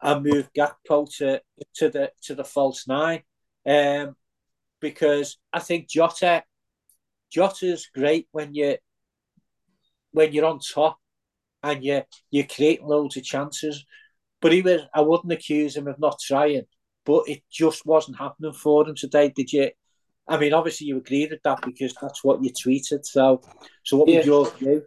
and 0.00 0.24
move 0.24 0.48
Gakpo 0.56 1.12
to, 1.16 1.42
to 1.74 1.90
the 1.90 2.12
to 2.22 2.34
the 2.34 2.44
false 2.44 2.86
nine. 2.86 3.22
Um, 3.66 4.14
because 4.80 5.36
I 5.52 5.58
think 5.58 5.88
Jota 5.88 6.44
Jota's 7.30 7.88
great 7.92 8.28
when 8.30 8.54
you 8.54 8.76
when 10.12 10.32
you're 10.32 10.46
on 10.46 10.60
top 10.60 10.98
and 11.62 11.84
you 11.84 12.02
you 12.30 12.46
create 12.46 12.82
loads 12.82 13.16
of 13.16 13.24
chances. 13.24 13.84
But 14.40 14.52
he 14.52 14.62
was 14.62 14.82
I 14.94 15.00
wouldn't 15.00 15.32
accuse 15.32 15.76
him 15.76 15.88
of 15.88 15.98
not 15.98 16.20
trying, 16.20 16.62
but 17.04 17.28
it 17.28 17.42
just 17.50 17.86
wasn't 17.86 18.18
happening 18.18 18.52
for 18.52 18.88
him 18.88 18.94
today. 18.94 19.32
Did 19.34 19.52
you? 19.52 19.70
I 20.28 20.36
mean, 20.36 20.52
obviously 20.52 20.88
you 20.88 20.98
agreed 20.98 21.30
with 21.30 21.42
that 21.44 21.62
because 21.62 21.94
that's 22.00 22.22
what 22.22 22.44
you 22.44 22.52
tweeted. 22.52 23.06
So, 23.06 23.40
so 23.82 23.96
what 23.96 24.08
yeah. 24.08 24.18
would 24.18 24.26
your 24.26 24.50
view? 24.50 24.84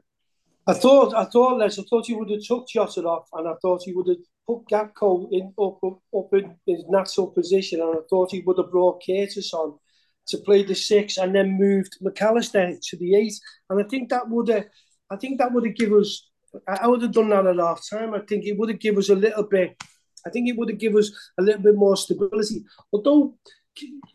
I 0.68 0.74
thought, 0.74 1.16
I 1.16 1.26
thought, 1.26 1.58
Les, 1.58 1.80
I 1.80 1.84
thought 1.90 2.06
he 2.06 2.14
would 2.14 2.30
have 2.30 2.44
took 2.44 2.68
Jota 2.68 3.02
off, 3.02 3.28
and 3.34 3.48
I 3.48 3.54
thought 3.62 3.82
he 3.84 3.94
would 3.94 4.08
have 4.08 4.18
put 4.48 4.68
Gakpo 4.70 5.28
in 5.32 5.52
up, 5.60 5.80
up, 5.84 6.00
up 6.16 6.34
in 6.34 6.56
his 6.68 6.86
natural 6.88 7.28
position, 7.28 7.82
and 7.82 7.90
I 7.98 8.02
thought 8.10 8.32
he 8.32 8.42
would 8.42 8.60
have 8.60 8.72
brought 8.72 9.02
Curtis 9.04 9.52
on 9.54 9.80
to 10.28 10.38
play 10.38 10.64
the 10.64 10.76
six, 10.76 11.18
and 11.18 11.34
then 11.34 11.58
moved 11.58 11.98
Mac 12.02 12.22
Allister 12.22 12.78
to 12.80 12.98
the 12.98 13.16
eight, 13.16 13.34
and 13.70 13.84
I 13.84 13.88
think 13.88 14.10
that 14.10 14.30
would 14.30 14.50
have, 14.50 14.66
I 15.10 15.16
think 15.16 15.40
that 15.40 15.52
would 15.52 15.66
have 15.66 15.76
given 15.76 16.00
us. 16.00 16.30
I 16.68 16.88
would 16.88 17.02
have 17.02 17.14
done 17.14 17.30
that 17.30 17.46
at 17.46 17.58
half 17.58 17.82
time. 17.90 18.14
I 18.14 18.20
think 18.20 18.46
it 18.46 18.58
would 18.58 18.70
have 18.70 18.80
given 18.80 19.00
us 19.00 19.10
a 19.10 19.16
little 19.16 19.44
bit. 19.44 19.82
I 20.26 20.30
think 20.30 20.50
it 20.50 20.58
would 20.58 20.70
have 20.70 20.80
given 20.80 21.00
us 21.00 21.12
a 21.40 21.42
little 21.42 21.62
bit 21.62 21.76
more 21.76 21.98
stability. 21.98 22.64
Although 22.92 23.36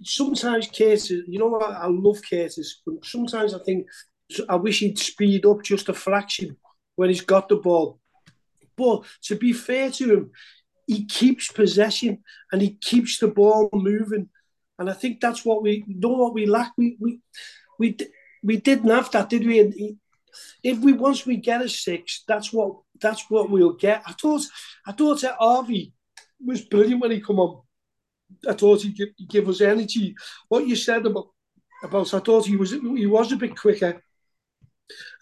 sometimes 0.03 0.69
Curtis, 0.69 1.11
you 1.11 1.39
know, 1.39 1.59
I, 1.59 1.85
I 1.85 1.87
love 1.87 2.21
Curtis, 2.29 2.83
but 2.85 3.05
sometimes 3.05 3.55
I 3.55 3.59
think 3.65 3.87
I 4.49 4.57
wish 4.57 4.81
he'd 4.81 4.99
speed 4.99 5.47
up 5.47 5.63
just 5.63 5.89
a 5.89 5.95
fraction 5.95 6.57
when 6.97 7.09
he's 7.09 7.21
got 7.21 7.49
the 7.49 7.57
ball. 7.57 8.01
But 8.77 9.05
to 9.25 9.37
be 9.37 9.53
fair 9.53 9.91
to 9.93 10.13
him, 10.13 10.31
he 10.87 11.05
keeps 11.07 11.51
possession 11.51 12.23
and 12.53 12.63
he 12.63 12.75
keeps 12.75 13.19
the 13.19 13.29
ball 13.29 13.71
moving. 13.73 14.29
And 14.79 14.91
I 14.91 14.93
think 14.93 15.21
that's 15.21 15.45
what 15.45 15.63
we 15.63 15.85
know 15.87 16.11
what 16.11 16.35
we 16.35 16.47
lack. 16.47 16.73
We 16.77 16.97
we 17.01 17.21
we 17.79 17.97
we 18.43 18.59
didn't 18.59 18.91
have 18.91 19.11
that, 19.13 19.31
did 19.31 19.47
we? 19.47 19.97
If 20.63 20.79
we 20.79 20.93
once 20.93 21.27
we 21.27 21.37
get 21.37 21.63
a 21.63 21.69
six, 21.69 22.25
that's 22.27 22.53
what 22.53 22.79
that's 23.01 23.31
what 23.31 23.51
we'll 23.51 23.75
get. 23.75 24.03
I 24.07 24.13
thought 24.13 24.43
I 24.87 24.93
thought 24.93 25.21
that 25.23 25.37
Harvey 25.39 25.93
was 26.45 26.63
brilliant 26.63 27.01
when 27.01 27.11
he 27.11 27.21
come 27.21 27.41
on. 27.41 27.63
I 28.49 28.55
thought 28.55 28.83
he'd 28.83 28.97
give, 28.97 29.09
give 29.29 29.49
us 29.49 29.61
energy. 29.61 30.15
What 30.49 30.67
you 30.67 30.77
said 30.77 31.07
about 31.07 31.29
about 31.83 32.13
I 32.15 32.19
thought 32.21 32.47
he 32.47 32.57
was 32.57 32.73
he 32.73 33.07
was 33.07 33.33
a 33.33 33.37
bit 33.37 33.57
quicker. 33.57 34.03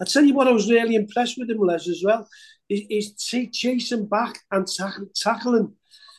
I 0.01 0.05
tell 0.05 0.25
you 0.25 0.35
what, 0.35 0.49
I 0.49 0.53
was 0.53 0.71
really 0.71 0.95
impressed 0.95 1.39
with 1.39 1.51
him, 1.51 1.59
Les, 1.59 1.89
as 1.89 2.03
well. 2.05 2.29
He's 2.69 3.15
chasing 3.15 4.07
back 4.07 4.41
and 4.51 4.67
tackling. 5.15 5.73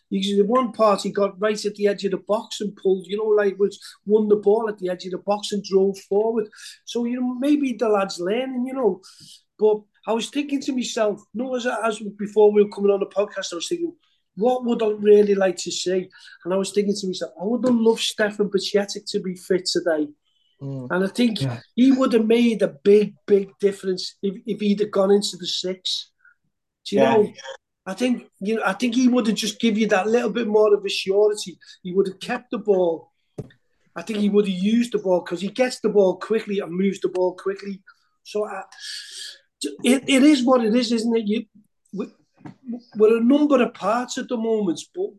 He's 0.10 0.38
the 0.38 0.44
one 0.44 0.72
part 0.72 1.02
he 1.02 1.12
got 1.12 1.40
right 1.40 1.66
at 1.66 1.76
the 1.76 1.88
edge 1.88 2.06
of 2.06 2.12
the 2.12 2.18
box 2.18 2.62
and 2.62 2.76
pulled, 2.76 3.08
you 3.08 3.18
know, 3.18 3.26
like 3.26 3.58
was 3.58 3.80
won 4.06 4.28
the 4.28 4.36
ball 4.36 4.70
at 4.70 4.78
the 4.78 4.90
edge 4.90 5.06
of 5.06 5.12
the 5.12 5.18
box 5.18 5.52
and 5.52 5.64
drove 5.64 5.98
forward. 6.00 6.48
So 6.86 7.06
you 7.06 7.20
know, 7.20 7.36
maybe 7.36 7.74
the 7.74 7.90
lad's 7.90 8.20
learning, 8.20 8.66
you 8.68 8.74
know. 8.74 9.02
But 9.58 9.82
I 10.08 10.14
was 10.14 10.30
thinking 10.30 10.62
to 10.62 10.74
myself, 10.74 11.22
no, 11.34 11.56
as 11.56 11.66
as 11.66 12.00
before 12.18 12.52
we 12.52 12.64
were 12.64 12.70
coming 12.70 12.92
on 12.92 13.00
the 13.00 13.08
podcast, 13.08 13.54
I 13.54 13.56
was 13.56 13.68
thinking, 13.68 13.94
what 14.36 14.66
would 14.66 14.84
I 14.84 14.90
really 14.90 15.36
like 15.36 15.58
to 15.58 15.72
see? 15.72 16.10
And 16.44 16.54
I 16.54 16.58
was 16.58 16.72
thinking 16.72 16.96
to 16.96 17.08
myself, 17.08 17.32
I 17.40 17.46
would 17.46 17.66
have 17.66 17.76
loved 17.76 18.02
Stefan 18.02 18.50
Bajcetic 18.50 19.10
to 19.12 19.20
be 19.20 19.36
fit 19.36 19.66
today. 19.66 20.08
Mm. 20.62 20.88
And 20.92 21.04
I 21.04 21.08
think 21.08 21.42
yeah. 21.42 21.60
he 21.76 21.92
would 21.92 22.14
have 22.14 22.26
made 22.26 22.62
a 22.62 22.68
big, 22.84 23.16
big 23.26 23.52
difference 23.60 24.16
if, 24.22 24.36
if 24.46 24.60
he'd 24.60 24.80
have 24.80 24.92
gone 24.92 25.12
into 25.12 25.38
the 25.38 25.48
six. 25.48 26.12
Do 26.86 26.96
you 26.96 27.02
yeah. 27.02 27.14
know? 27.14 27.34
I 27.86 27.94
think 27.94 28.28
you 28.40 28.56
know. 28.56 28.64
I 28.66 28.74
think 28.74 28.96
he 28.96 29.08
would 29.08 29.28
have 29.28 29.36
just 29.36 29.60
give 29.60 29.78
you 29.78 29.88
that 29.88 30.08
little 30.08 30.32
bit 30.32 30.48
more 30.48 30.74
of 30.74 30.84
a 30.84 30.90
surety. 30.90 31.58
He 31.84 31.94
would 31.94 32.08
have 32.08 32.20
kept 32.20 32.52
the 32.52 32.58
ball. 32.58 33.12
I 33.96 34.02
think 34.02 34.20
he 34.20 34.30
would 34.30 34.48
have 34.48 34.58
used 34.58 34.92
the 34.92 34.98
ball 34.98 35.22
because 35.22 35.42
he 35.42 35.50
gets 35.50 35.80
the 35.80 35.90
ball 35.90 36.18
quickly 36.18 36.60
and 36.60 36.72
moves 36.72 37.00
the 37.00 37.10
ball 37.10 37.36
quickly. 37.36 37.82
So 38.24 38.46
uh, 38.46 38.64
I, 38.64 38.64
it, 39.84 40.04
it 40.08 40.24
is 40.24 40.44
what 40.44 40.66
it 40.66 40.76
is, 40.76 40.92
isn't 40.92 41.16
it? 41.16 41.28
You, 41.28 41.46
we're 42.96 43.18
a 43.18 43.24
number 43.24 43.62
of 43.62 43.74
parts 43.74 44.18
at 44.18 44.28
the 44.28 44.38
moment, 44.38 44.82
but 44.94 45.12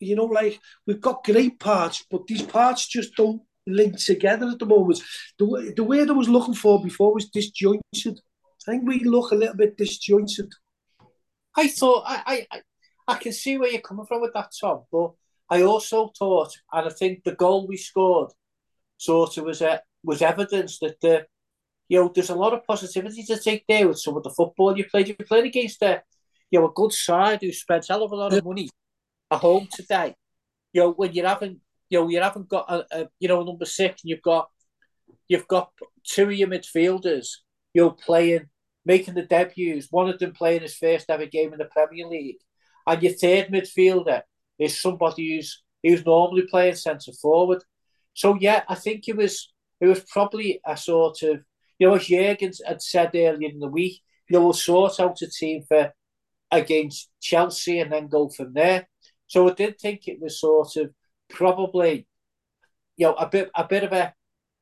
you 0.00 0.16
know, 0.16 0.24
like 0.24 0.60
we've 0.86 1.00
got 1.00 1.24
great 1.24 1.60
parts, 1.60 2.04
but 2.10 2.26
these 2.26 2.42
parts 2.42 2.88
just 2.88 3.14
don't 3.16 3.42
link 3.66 3.98
together 3.98 4.46
at 4.48 4.58
the 4.58 4.66
moment. 4.66 5.00
The, 5.38 5.72
the 5.76 5.84
word 5.84 6.10
I 6.10 6.12
was 6.12 6.28
looking 6.28 6.54
for 6.54 6.82
before 6.82 7.14
was 7.14 7.30
disjointed. 7.30 8.20
I 8.66 8.70
think 8.70 8.86
we 8.86 9.00
look 9.00 9.32
a 9.32 9.36
little 9.36 9.56
bit 9.56 9.76
disjointed. 9.76 10.52
I 11.56 11.68
thought 11.68 12.04
I, 12.06 12.46
I 12.50 12.62
I 13.06 13.18
can 13.18 13.32
see 13.32 13.58
where 13.58 13.70
you're 13.70 13.80
coming 13.80 14.06
from 14.06 14.22
with 14.22 14.32
that, 14.34 14.52
Tom, 14.58 14.82
but 14.90 15.12
I 15.50 15.62
also 15.62 16.10
thought, 16.18 16.56
and 16.72 16.86
I 16.88 16.90
think 16.90 17.22
the 17.22 17.34
goal 17.34 17.66
we 17.66 17.76
scored 17.76 18.32
sort 18.96 19.36
of 19.36 19.44
was 19.44 19.60
a, 19.60 19.82
was 20.02 20.22
evidence 20.22 20.78
that 20.78 21.00
the 21.00 21.26
you 21.88 22.00
know 22.00 22.10
there's 22.14 22.30
a 22.30 22.34
lot 22.34 22.54
of 22.54 22.66
positivity 22.66 23.22
to 23.24 23.38
take 23.38 23.64
there 23.68 23.88
with 23.88 23.98
some 23.98 24.16
of 24.16 24.22
the 24.22 24.30
football 24.30 24.76
you 24.76 24.84
played. 24.84 25.08
You 25.08 25.14
played 25.16 25.44
against 25.44 25.82
a 25.82 26.02
you 26.50 26.60
know 26.60 26.68
a 26.68 26.72
good 26.72 26.92
side 26.92 27.40
who 27.42 27.52
spent 27.52 27.88
a 27.88 27.92
hell 27.92 28.04
of 28.04 28.12
a 28.12 28.16
lot 28.16 28.32
of 28.32 28.44
money 28.44 28.68
at 29.30 29.40
home 29.40 29.68
today. 29.70 30.14
You 30.72 30.82
know 30.82 30.92
when 30.92 31.12
you're 31.12 31.28
having 31.28 31.60
you 31.90 32.00
know, 32.00 32.08
you 32.08 32.20
haven't 32.20 32.48
got 32.48 32.70
a, 32.70 32.86
a 32.90 33.08
you 33.20 33.28
know 33.28 33.42
number 33.42 33.64
six, 33.64 34.02
and 34.02 34.10
you've 34.10 34.22
got 34.22 34.48
you've 35.28 35.48
got 35.48 35.70
two 36.02 36.24
of 36.24 36.32
your 36.32 36.48
midfielders, 36.48 37.28
you're 37.72 37.92
playing, 37.92 38.46
making 38.84 39.14
the 39.14 39.22
debuts. 39.22 39.88
One 39.90 40.08
of 40.08 40.18
them 40.18 40.32
playing 40.32 40.62
his 40.62 40.76
first 40.76 41.08
ever 41.08 41.26
game 41.26 41.52
in 41.52 41.58
the 41.58 41.66
Premier 41.66 42.06
League, 42.06 42.38
and 42.86 43.02
your 43.02 43.12
third 43.12 43.48
midfielder 43.48 44.22
is 44.58 44.80
somebody 44.80 45.36
who's 45.36 45.62
who's 45.82 46.04
normally 46.04 46.46
playing 46.50 46.76
centre 46.76 47.12
forward. 47.12 47.62
So 48.14 48.36
yeah, 48.40 48.62
I 48.68 48.74
think 48.74 49.08
it 49.08 49.16
was 49.16 49.52
it 49.80 49.86
was 49.86 50.00
probably 50.00 50.60
a 50.66 50.76
sort 50.76 51.22
of 51.22 51.40
you 51.78 51.88
know 51.88 51.94
as 51.94 52.06
Jurgen 52.06 52.52
had 52.66 52.82
said 52.82 53.10
earlier 53.14 53.50
in 53.50 53.58
the 53.58 53.68
week, 53.68 54.00
you 54.28 54.38
know, 54.38 54.44
we'll 54.44 54.52
sort 54.52 55.00
out 55.00 55.22
a 55.22 55.28
team 55.28 55.62
for 55.68 55.92
against 56.50 57.10
Chelsea 57.20 57.80
and 57.80 57.92
then 57.92 58.08
go 58.08 58.28
from 58.28 58.52
there. 58.52 58.88
So 59.26 59.48
I 59.48 59.54
did 59.54 59.78
think 59.78 60.06
it 60.06 60.20
was 60.20 60.40
sort 60.40 60.76
of 60.76 60.90
probably, 61.28 62.06
you 62.96 63.06
know, 63.06 63.14
a 63.14 63.28
bit 63.28 63.50
a 63.54 63.64
bit 63.64 63.84
of 63.84 63.92
a, 63.92 64.14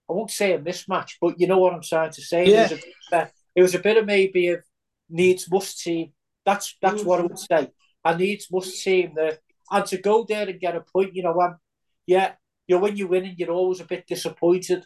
I 0.08 0.12
won't 0.12 0.30
say 0.30 0.52
a 0.52 0.58
mismatch, 0.58 1.12
but 1.20 1.38
you 1.38 1.46
know 1.46 1.58
what 1.58 1.74
I'm 1.74 1.82
trying 1.82 2.12
to 2.12 2.22
say. 2.22 2.46
Yeah. 2.46 2.64
It, 2.64 2.70
was 2.72 2.82
a, 3.12 3.30
it 3.54 3.62
was 3.62 3.74
a 3.74 3.80
bit 3.80 3.96
of 3.96 4.06
maybe 4.06 4.48
of 4.48 4.64
needs 5.08 5.50
must 5.50 5.80
team. 5.80 6.12
That's 6.44 6.76
that's 6.82 7.04
what 7.04 7.20
I 7.20 7.22
would 7.24 7.38
say. 7.38 7.70
I 8.04 8.14
needs 8.14 8.48
must 8.50 8.82
team 8.82 9.12
that, 9.16 9.38
and 9.70 9.86
to 9.86 9.98
go 9.98 10.24
there 10.28 10.48
and 10.48 10.60
get 10.60 10.76
a 10.76 10.80
point. 10.80 11.14
You 11.14 11.22
know, 11.22 11.40
um, 11.40 11.56
yeah, 12.06 12.32
you 12.66 12.76
know, 12.76 12.82
when 12.82 12.96
you're 12.96 13.08
winning, 13.08 13.36
you're 13.38 13.50
always 13.50 13.80
a 13.80 13.84
bit 13.84 14.06
disappointed. 14.06 14.84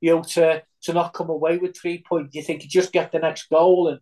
You 0.00 0.16
know, 0.16 0.22
to 0.22 0.62
to 0.82 0.92
not 0.92 1.14
come 1.14 1.30
away 1.30 1.58
with 1.58 1.76
three 1.76 2.02
points, 2.06 2.34
you 2.34 2.42
think 2.42 2.62
you 2.62 2.68
just 2.68 2.92
get 2.92 3.12
the 3.12 3.18
next 3.18 3.48
goal, 3.48 3.88
and 3.88 4.00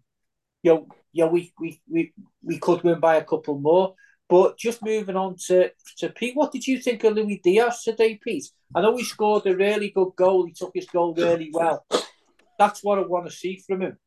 you 0.62 0.74
know, 0.74 0.88
yeah, 1.12 1.26
we 1.26 1.52
we 1.60 1.80
we 1.90 2.12
we 2.42 2.58
could 2.58 2.82
win 2.82 3.00
by 3.00 3.16
a 3.16 3.24
couple 3.24 3.58
more. 3.58 3.94
But 4.28 4.56
just 4.56 4.82
moving 4.82 5.16
on 5.16 5.36
to, 5.48 5.70
to 5.98 6.08
Pete, 6.08 6.34
what 6.34 6.50
did 6.50 6.66
you 6.66 6.80
think 6.80 7.04
of 7.04 7.14
Luis 7.14 7.40
Diaz 7.44 7.82
today, 7.82 8.18
Pete? 8.22 8.50
I 8.74 8.80
know 8.80 8.96
he 8.96 9.04
scored 9.04 9.46
a 9.46 9.54
really 9.54 9.90
good 9.90 10.12
goal. 10.16 10.46
He 10.46 10.52
took 10.52 10.72
his 10.74 10.86
goal 10.86 11.14
really 11.14 11.50
well. 11.52 11.84
That's 12.58 12.82
what 12.82 12.98
I 12.98 13.02
want 13.02 13.26
to 13.26 13.32
see 13.32 13.62
from 13.66 13.82
him. 13.82 13.98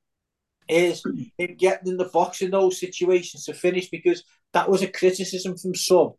Is 0.67 1.03
him 1.37 1.55
getting 1.55 1.87
in 1.87 1.97
the 1.97 2.09
box 2.09 2.41
in 2.41 2.51
those 2.51 2.79
situations 2.79 3.45
to 3.45 3.53
finish 3.53 3.89
because 3.89 4.23
that 4.53 4.69
was 4.69 4.81
a 4.81 4.87
criticism 4.87 5.57
from 5.57 5.75
some, 5.75 6.13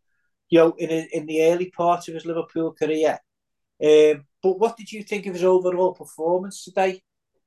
you 0.49 0.59
know, 0.59 0.75
in 0.79 1.09
in 1.13 1.27
the 1.27 1.43
early 1.45 1.71
part 1.71 2.09
of 2.09 2.15
his 2.15 2.27
Liverpool 2.27 2.73
career. 2.73 3.19
Um, 3.83 4.25
but 4.43 4.59
what 4.59 4.77
did 4.77 4.91
you 4.91 5.03
think 5.03 5.27
of 5.27 5.35
his 5.35 5.45
overall 5.45 5.95
performance 5.95 6.65
today? 6.65 7.03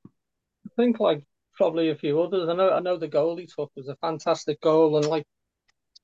I 0.06 0.70
think 0.76 1.00
like 1.00 1.24
probably 1.56 1.90
a 1.90 1.96
few 1.96 2.22
others. 2.22 2.50
I 2.50 2.54
know 2.54 2.70
I 2.70 2.80
know 2.80 2.98
the 2.98 3.08
goal 3.08 3.38
he 3.38 3.48
took 3.48 3.72
was 3.76 3.88
a 3.88 3.96
fantastic 3.98 4.62
goal, 4.62 4.98
and 4.98 5.06
like 5.08 5.26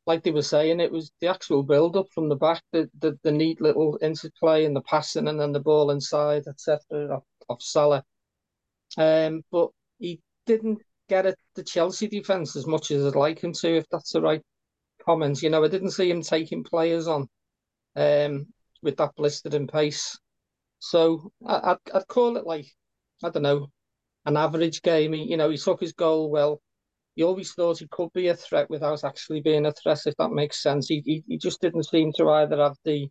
like 0.08 0.24
they 0.24 0.32
were 0.32 0.42
saying, 0.42 0.80
it 0.80 0.92
was 0.92 1.12
the 1.20 1.28
actual 1.28 1.62
build 1.62 1.98
up 1.98 2.08
from 2.16 2.30
the 2.30 2.36
back, 2.36 2.64
the, 2.72 2.90
the, 3.00 3.20
the 3.24 3.32
neat 3.32 3.60
little 3.60 4.00
interplay 4.02 4.64
and 4.64 4.74
the 4.74 4.82
passing 4.82 5.28
and 5.28 5.40
then 5.40 5.52
the 5.52 5.60
ball 5.60 5.92
inside, 5.92 6.44
etc. 6.48 6.80
of, 7.14 7.24
of 7.50 7.62
Salah. 7.62 8.06
Um, 8.98 9.44
but 9.52 9.70
he 10.00 10.22
didn't 10.46 10.82
get 11.08 11.26
at 11.26 11.38
the 11.56 11.64
Chelsea 11.64 12.08
defence 12.08 12.56
as 12.56 12.68
much 12.68 12.92
as 12.92 13.06
I'd 13.06 13.16
like 13.16 13.40
him 13.44 13.54
to, 13.54 13.78
if 13.78 13.86
that's 13.92 14.12
the 14.12 14.22
right 14.22 14.42
comment. 15.06 15.42
You 15.42 15.50
know, 15.50 15.64
I 15.64 15.68
didn't 15.68 15.92
see 15.92 16.10
him 16.10 16.22
taking 16.22 16.64
players 16.64 17.08
on 17.08 17.28
um, 17.96 18.48
with 18.82 18.98
that 18.98 19.16
blistering 19.16 19.68
pace. 19.68 20.18
So 20.80 21.32
I, 21.46 21.72
I'd, 21.72 21.78
I'd 21.94 22.08
call 22.08 22.38
it 22.38 22.46
like, 22.46 22.68
I 23.24 23.30
don't 23.30 23.44
know, 23.44 23.68
an 24.26 24.38
average 24.38 24.82
game. 24.82 25.14
He, 25.14 25.24
you 25.24 25.38
know, 25.38 25.50
he 25.50 25.58
took 25.58 25.80
his 25.80 25.94
goal 25.94 26.30
well 26.30 26.62
he 27.18 27.24
always 27.24 27.52
thought 27.52 27.80
he 27.80 27.88
could 27.88 28.14
be 28.14 28.28
a 28.28 28.36
threat 28.36 28.70
without 28.70 29.04
actually 29.04 29.42
being 29.42 29.66
a 29.66 29.72
threat, 29.72 30.00
if 30.06 30.16
that 30.18 30.30
makes 30.30 30.62
sense. 30.62 30.88
He, 30.88 31.02
he, 31.04 31.24
he 31.28 31.40
just 31.40 31.60
didn't 31.60 31.88
seem 31.88 32.14
to 32.14 32.30
either 32.30 32.58
have 32.58 32.78
the, 32.86 33.10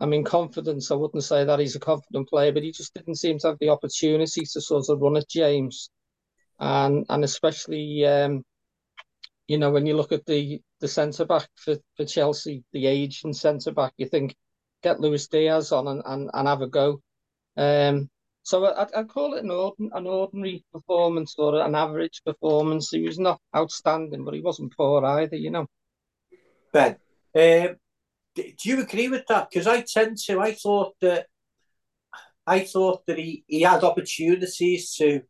I 0.00 0.04
mean, 0.04 0.22
confidence. 0.22 0.90
I 0.90 0.94
wouldn't 0.94 1.24
say 1.24 1.44
that 1.44 1.58
he's 1.58 1.76
a 1.76 1.80
confident 1.80 2.28
player, 2.28 2.52
but 2.52 2.62
he 2.62 2.72
just 2.72 2.92
didn't 2.92 3.14
seem 3.14 3.38
to 3.38 3.46
have 3.48 3.56
the 3.58 3.70
opportunity 3.70 4.42
to 4.42 4.60
sort 4.60 4.90
of 4.90 5.00
run 5.00 5.16
at 5.16 5.30
James. 5.30 5.88
And 6.58 7.04
and 7.08 7.24
especially, 7.24 8.06
um, 8.06 8.44
you 9.46 9.58
know, 9.58 9.70
when 9.70 9.86
you 9.86 9.96
look 9.96 10.12
at 10.12 10.24
the, 10.26 10.60
the 10.80 10.88
centre 10.88 11.24
back 11.24 11.48
for, 11.56 11.76
for 11.96 12.04
Chelsea, 12.04 12.64
the 12.72 12.86
age 12.86 13.22
and 13.24 13.36
centre 13.36 13.72
back, 13.72 13.92
you 13.96 14.06
think, 14.06 14.34
get 14.82 15.00
Luis 15.00 15.28
Diaz 15.28 15.72
on 15.72 15.88
and, 15.88 16.02
and, 16.04 16.30
and 16.32 16.48
have 16.48 16.62
a 16.62 16.66
go. 16.66 17.00
Um, 17.56 18.08
so 18.42 18.64
I, 18.64 18.86
I'd 18.94 19.08
call 19.08 19.34
it 19.34 19.44
an, 19.44 19.50
ordin, 19.50 19.90
an 19.92 20.06
ordinary 20.06 20.64
performance 20.72 21.34
or 21.38 21.60
an 21.60 21.74
average 21.74 22.22
performance. 22.24 22.90
He 22.90 23.00
was 23.00 23.18
not 23.18 23.40
outstanding, 23.56 24.24
but 24.24 24.34
he 24.34 24.40
wasn't 24.40 24.76
poor 24.76 25.04
either, 25.04 25.36
you 25.36 25.50
know. 25.50 25.66
Ben, 26.72 26.96
um, 27.34 27.76
do 28.34 28.52
you 28.64 28.82
agree 28.82 29.08
with 29.08 29.26
that? 29.28 29.48
Because 29.50 29.66
I 29.66 29.82
tend 29.82 30.18
to. 30.26 30.40
I 30.40 30.52
thought 30.52 30.94
that 31.00 31.26
I 32.46 32.60
thought 32.60 33.06
that 33.06 33.18
he, 33.18 33.44
he 33.46 33.62
had 33.62 33.84
opportunities 33.84 34.94
to, 34.96 35.22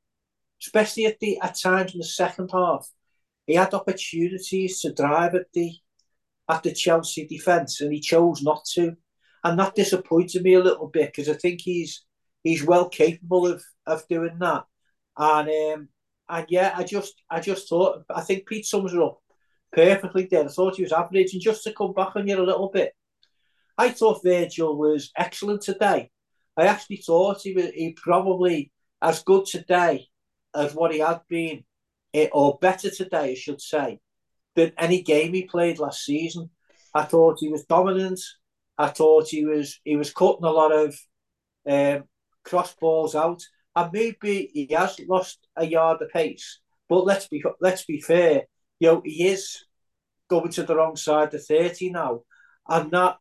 especially 0.65 1.07
at 1.07 1.21
the 1.21 1.39
at 1.41 1.59
times 1.61 1.93
in 1.93 1.99
the 1.99 2.05
second 2.05 2.51
half, 2.53 2.89
he 3.47 3.55
had 3.55 3.75
opportunities 3.75 4.81
to 4.81 4.93
drive 4.93 5.35
at 5.35 5.47
the 5.53 5.73
at 6.49 6.63
the 6.63 6.73
Chelsea 6.73 7.27
defence, 7.27 7.81
and 7.81 7.93
he 7.93 8.01
chose 8.01 8.43
not 8.43 8.65
to, 8.75 8.97
and 9.45 9.59
that 9.59 9.75
disappointed 9.75 10.43
me 10.43 10.55
a 10.55 10.63
little 10.63 10.89
bit 10.89 11.13
because 11.13 11.29
I 11.29 11.35
think 11.35 11.61
he's 11.61 12.05
he's 12.43 12.65
well 12.65 12.89
capable 12.89 13.47
of 13.47 13.63
of 13.87 14.07
doing 14.09 14.39
that. 14.41 14.65
And 15.17 15.49
um, 15.49 15.89
and 16.29 16.47
yeah, 16.49 16.75
I 16.77 16.85
just 16.85 17.15
I 17.31 17.41
just 17.41 17.69
thought 17.69 18.05
I 18.15 18.23
think 18.23 18.47
Pete 18.47 18.67
sums 18.67 18.95
it 18.95 19.01
up 19.03 19.21
perfectly 19.73 20.27
there. 20.31 20.45
I 20.45 20.49
thought 20.49 20.77
he 20.77 20.83
was 20.83 20.93
average, 20.93 21.35
and 21.35 21.43
just 21.43 21.65
to 21.65 21.73
come 21.73 21.93
back 21.93 22.17
on 22.17 22.27
you 22.27 22.41
a 22.41 22.43
little 22.43 22.71
bit, 22.71 22.93
I 23.77 23.91
thought 23.91 24.25
Virgil 24.25 24.77
was 24.77 25.11
excellent 25.17 25.63
today. 25.63 26.11
I 26.57 26.67
actually 26.67 26.99
thought 26.99 27.43
he 27.43 27.53
was 27.53 27.71
he 27.75 27.97
probably 28.01 28.73
as 29.03 29.23
good 29.23 29.45
today 29.45 30.09
as 30.55 30.75
what 30.75 30.93
he 30.93 31.01
had 31.01 31.21
been, 31.29 31.65
or 32.33 32.59
better 32.61 32.91
today, 32.91 33.33
I 33.33 33.35
should 33.35 33.61
say, 33.61 34.01
than 34.55 34.73
any 34.79 35.03
game 35.03 35.35
he 35.35 35.45
played 35.45 35.79
last 35.79 36.05
season. 36.05 36.51
I 36.95 37.03
thought 37.03 37.39
he 37.41 37.49
was 37.49 37.65
dominant. 37.65 38.21
I 38.79 38.89
thought 38.89 39.29
he 39.29 39.45
was 39.45 39.81
he 39.85 39.97
was 39.97 40.13
cutting 40.13 40.45
a 40.45 40.51
lot 40.51 40.73
of 40.73 40.97
um, 41.69 42.05
cross 42.45 42.75
balls 42.75 43.15
out, 43.15 43.43
and 43.75 43.91
maybe 43.93 44.51
he 44.53 44.73
has 44.75 44.99
lost 45.09 45.47
a 45.57 45.67
yard 45.67 46.03
of 46.03 46.11
pace. 46.11 46.61
But 46.89 47.05
let's 47.05 47.29
be 47.29 47.43
let's 47.61 47.85
be 47.85 48.01
fair, 48.01 48.45
you 48.79 48.89
know, 48.89 49.03
he 49.05 49.29
is 49.29 49.65
going 50.29 50.51
to 50.53 50.63
the 50.63 50.77
wrong 50.77 50.97
side 50.97 51.35
of 51.35 51.45
thirty 51.45 51.91
now, 51.91 52.23
and 52.69 52.91
that 52.93 53.17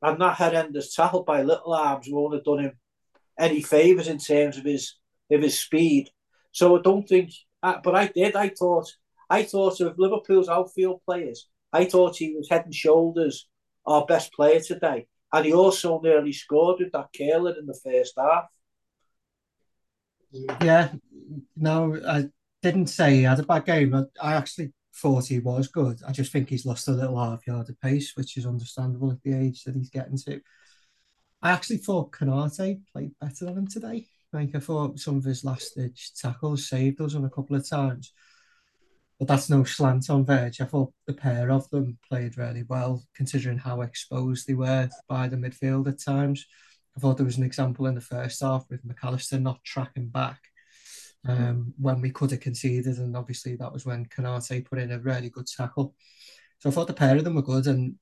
and 0.00 0.20
that 0.20 0.36
horrendous 0.36 0.94
tackle 0.94 1.24
by 1.24 1.42
Little 1.42 1.74
Arms 1.74 2.06
won't 2.10 2.34
have 2.34 2.44
done 2.44 2.60
him 2.60 2.72
any 3.38 3.62
favours 3.62 4.08
in 4.08 4.18
terms 4.18 4.56
of 4.56 4.64
his 4.64 4.94
of 5.30 5.42
his 5.42 5.58
speed. 5.58 6.10
So 6.58 6.76
I 6.76 6.82
don't 6.82 7.08
think, 7.08 7.30
but 7.62 7.94
I 7.94 8.08
did. 8.08 8.34
I 8.34 8.48
thought 8.48 8.90
I 9.30 9.44
thought 9.44 9.80
of 9.80 9.96
Liverpool's 9.96 10.48
outfield 10.48 11.00
players. 11.06 11.46
I 11.72 11.84
thought 11.84 12.16
he 12.16 12.34
was 12.34 12.48
head 12.48 12.64
and 12.64 12.74
shoulders 12.74 13.46
our 13.86 14.04
best 14.06 14.32
player 14.32 14.58
today, 14.58 15.06
and 15.32 15.46
he 15.46 15.52
also 15.52 16.00
nearly 16.00 16.32
scored 16.32 16.80
with 16.80 16.90
that 16.90 17.10
curler 17.16 17.54
in 17.56 17.66
the 17.66 17.78
first 17.84 18.14
half. 18.18 18.46
Yeah, 20.60 20.90
no, 21.56 21.96
I 22.04 22.24
didn't 22.60 22.88
say 22.88 23.18
he 23.18 23.22
had 23.22 23.38
a 23.38 23.44
bad 23.44 23.64
game. 23.64 23.94
I, 23.94 24.02
I 24.20 24.34
actually 24.34 24.72
thought 24.96 25.28
he 25.28 25.38
was 25.38 25.68
good. 25.68 26.00
I 26.08 26.10
just 26.10 26.32
think 26.32 26.48
he's 26.48 26.66
lost 26.66 26.88
a 26.88 26.90
little 26.90 27.20
half 27.20 27.46
yard 27.46 27.70
of 27.70 27.80
pace, 27.80 28.16
which 28.16 28.36
is 28.36 28.46
understandable 28.46 29.12
at 29.12 29.22
the 29.22 29.32
age 29.32 29.62
that 29.62 29.76
he's 29.76 29.90
getting 29.90 30.18
to. 30.26 30.40
I 31.40 31.52
actually 31.52 31.76
thought 31.76 32.10
Konate 32.10 32.80
played 32.92 33.12
better 33.20 33.44
than 33.44 33.58
him 33.58 33.68
today. 33.68 34.08
Like 34.32 34.54
I 34.54 34.58
thought 34.58 34.98
some 34.98 35.16
of 35.16 35.24
his 35.24 35.44
last 35.44 35.74
ditch 35.74 36.12
tackles 36.20 36.68
saved 36.68 37.00
us 37.00 37.14
on 37.14 37.24
a 37.24 37.30
couple 37.30 37.56
of 37.56 37.68
times. 37.68 38.12
But 39.18 39.26
that's 39.26 39.50
no 39.50 39.64
slant 39.64 40.10
on 40.10 40.24
Verge. 40.24 40.60
I 40.60 40.64
thought 40.64 40.92
the 41.06 41.14
pair 41.14 41.50
of 41.50 41.68
them 41.70 41.98
played 42.08 42.38
really 42.38 42.62
well, 42.62 43.02
considering 43.14 43.58
how 43.58 43.80
exposed 43.80 44.46
they 44.46 44.54
were 44.54 44.88
by 45.08 45.28
the 45.28 45.36
midfield 45.36 45.88
at 45.88 46.00
times. 46.00 46.46
I 46.96 47.00
thought 47.00 47.16
there 47.16 47.26
was 47.26 47.38
an 47.38 47.44
example 47.44 47.86
in 47.86 47.94
the 47.94 48.00
first 48.00 48.40
half 48.42 48.64
with 48.70 48.84
Mac 48.84 48.98
Allister 49.02 49.40
not 49.40 49.64
tracking 49.64 50.08
back 50.08 50.40
um, 51.26 51.74
when 51.78 52.00
we 52.00 52.10
could 52.10 52.30
have 52.30 52.40
conceded, 52.40 52.98
and 52.98 53.16
obviously 53.16 53.56
that 53.56 53.72
was 53.72 53.84
when 53.84 54.06
Konate 54.06 54.64
put 54.64 54.78
in 54.78 54.92
a 54.92 55.00
really 55.00 55.30
good 55.30 55.46
tackle. 55.46 55.94
So 56.60 56.70
I 56.70 56.72
thought 56.72 56.86
the 56.86 56.94
pair 56.94 57.16
of 57.16 57.24
them 57.24 57.34
were 57.34 57.42
good, 57.42 57.66
and 57.66 57.96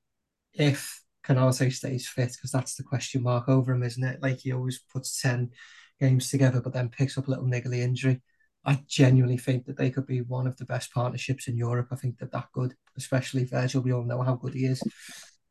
if 0.53 1.01
Konate 1.23 1.73
stays 1.73 2.07
fit, 2.07 2.31
because 2.33 2.51
that's 2.51 2.75
the 2.75 2.83
question 2.83 3.23
mark 3.23 3.49
over 3.49 3.71
him, 3.71 3.83
isn't 3.83 4.03
it? 4.03 4.21
Like 4.21 4.39
he 4.39 4.51
always 4.51 4.79
puts 4.91 5.21
ten 5.21 5.51
games 5.99 6.29
together, 6.29 6.61
but 6.61 6.73
then 6.73 6.89
picks 6.89 7.17
up 7.17 7.27
a 7.27 7.31
little 7.31 7.45
niggly 7.45 7.79
injury. 7.79 8.21
I 8.65 8.81
genuinely 8.87 9.37
think 9.37 9.65
that 9.65 9.77
they 9.77 9.89
could 9.89 10.05
be 10.05 10.21
one 10.21 10.45
of 10.45 10.57
the 10.57 10.65
best 10.65 10.93
partnerships 10.93 11.47
in 11.47 11.57
Europe. 11.57 11.87
I 11.91 11.95
think 11.95 12.17
that 12.19 12.31
that 12.33 12.47
good, 12.51 12.75
especially 12.97 13.45
Virgil. 13.45 13.81
We 13.81 13.93
all 13.93 14.03
know 14.03 14.21
how 14.21 14.35
good 14.35 14.53
he 14.53 14.65
is, 14.65 14.83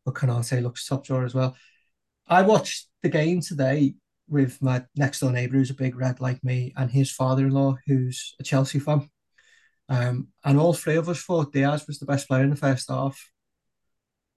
but 0.04 0.14
Konate 0.14 0.62
looks 0.62 0.86
top 0.86 1.04
drawer 1.04 1.24
as 1.24 1.34
well. 1.34 1.56
I 2.28 2.42
watched 2.42 2.88
the 3.02 3.08
game 3.08 3.40
today 3.40 3.94
with 4.28 4.60
my 4.60 4.84
next 4.96 5.20
door 5.20 5.30
neighbour 5.30 5.54
who's 5.56 5.70
a 5.70 5.74
big 5.74 5.96
red 5.96 6.20
like 6.20 6.42
me 6.42 6.72
and 6.76 6.90
his 6.90 7.12
father-in-law 7.12 7.76
who's 7.86 8.34
a 8.40 8.42
Chelsea 8.42 8.80
fan. 8.80 9.08
Um, 9.88 10.28
and 10.44 10.58
all 10.58 10.74
three 10.74 10.96
of 10.96 11.08
us 11.08 11.22
thought 11.22 11.52
Diaz 11.52 11.86
was 11.86 11.98
the 11.98 12.06
best 12.06 12.26
player 12.26 12.42
in 12.42 12.50
the 12.50 12.56
first 12.56 12.90
half. 12.90 13.30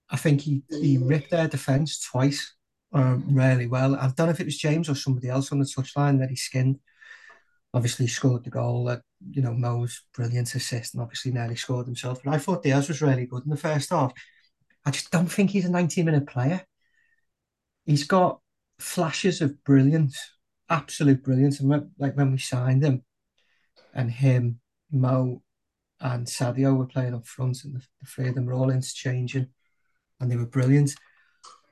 I 0.08 0.16
think 0.16 0.40
he, 0.40 0.62
he 0.68 0.98
ripped 0.98 1.30
their 1.30 1.48
defence 1.48 2.00
twice 2.00 2.54
um, 2.92 3.24
really 3.28 3.66
well. 3.66 3.94
I 3.94 4.08
don't 4.08 4.26
know 4.26 4.30
if 4.30 4.40
it 4.40 4.46
was 4.46 4.58
James 4.58 4.88
or 4.88 4.94
somebody 4.94 5.28
else 5.28 5.52
on 5.52 5.58
the 5.58 5.64
touchline 5.64 6.18
that 6.20 6.30
he 6.30 6.36
skinned. 6.36 6.78
Obviously 7.72 8.06
scored 8.08 8.44
the 8.44 8.50
goal. 8.50 8.84
That 8.84 9.02
you 9.30 9.42
know, 9.42 9.52
Mo's 9.52 10.02
brilliant 10.14 10.54
assist 10.54 10.94
and 10.94 11.02
obviously 11.02 11.30
nearly 11.32 11.56
scored 11.56 11.86
himself. 11.86 12.20
But 12.24 12.34
I 12.34 12.38
thought 12.38 12.62
Diaz 12.62 12.88
was 12.88 13.02
really 13.02 13.26
good 13.26 13.44
in 13.44 13.50
the 13.50 13.56
first 13.56 13.90
half. 13.90 14.12
I 14.84 14.90
just 14.90 15.10
don't 15.10 15.30
think 15.30 15.50
he's 15.50 15.66
a 15.66 15.70
90 15.70 16.02
minute 16.02 16.26
player 16.26 16.64
he's 17.90 18.04
got 18.04 18.40
flashes 18.78 19.40
of 19.40 19.62
brilliance, 19.64 20.18
absolute 20.68 21.22
brilliance. 21.22 21.60
And 21.60 21.68
when, 21.68 21.90
like 21.98 22.16
when 22.16 22.32
we 22.32 22.38
signed 22.38 22.84
him, 22.84 23.02
and 23.92 24.10
him, 24.10 24.60
Mo, 24.92 25.42
and 26.00 26.26
Sadio 26.26 26.76
were 26.76 26.86
playing 26.86 27.14
up 27.14 27.26
front, 27.26 27.64
and 27.64 27.74
the, 27.74 27.80
the 28.00 28.06
three 28.06 28.28
of 28.28 28.36
them 28.36 28.46
were 28.46 28.52
all 28.52 28.70
interchanging, 28.70 29.48
and 30.20 30.30
they 30.30 30.36
were 30.36 30.46
brilliant. 30.46 30.94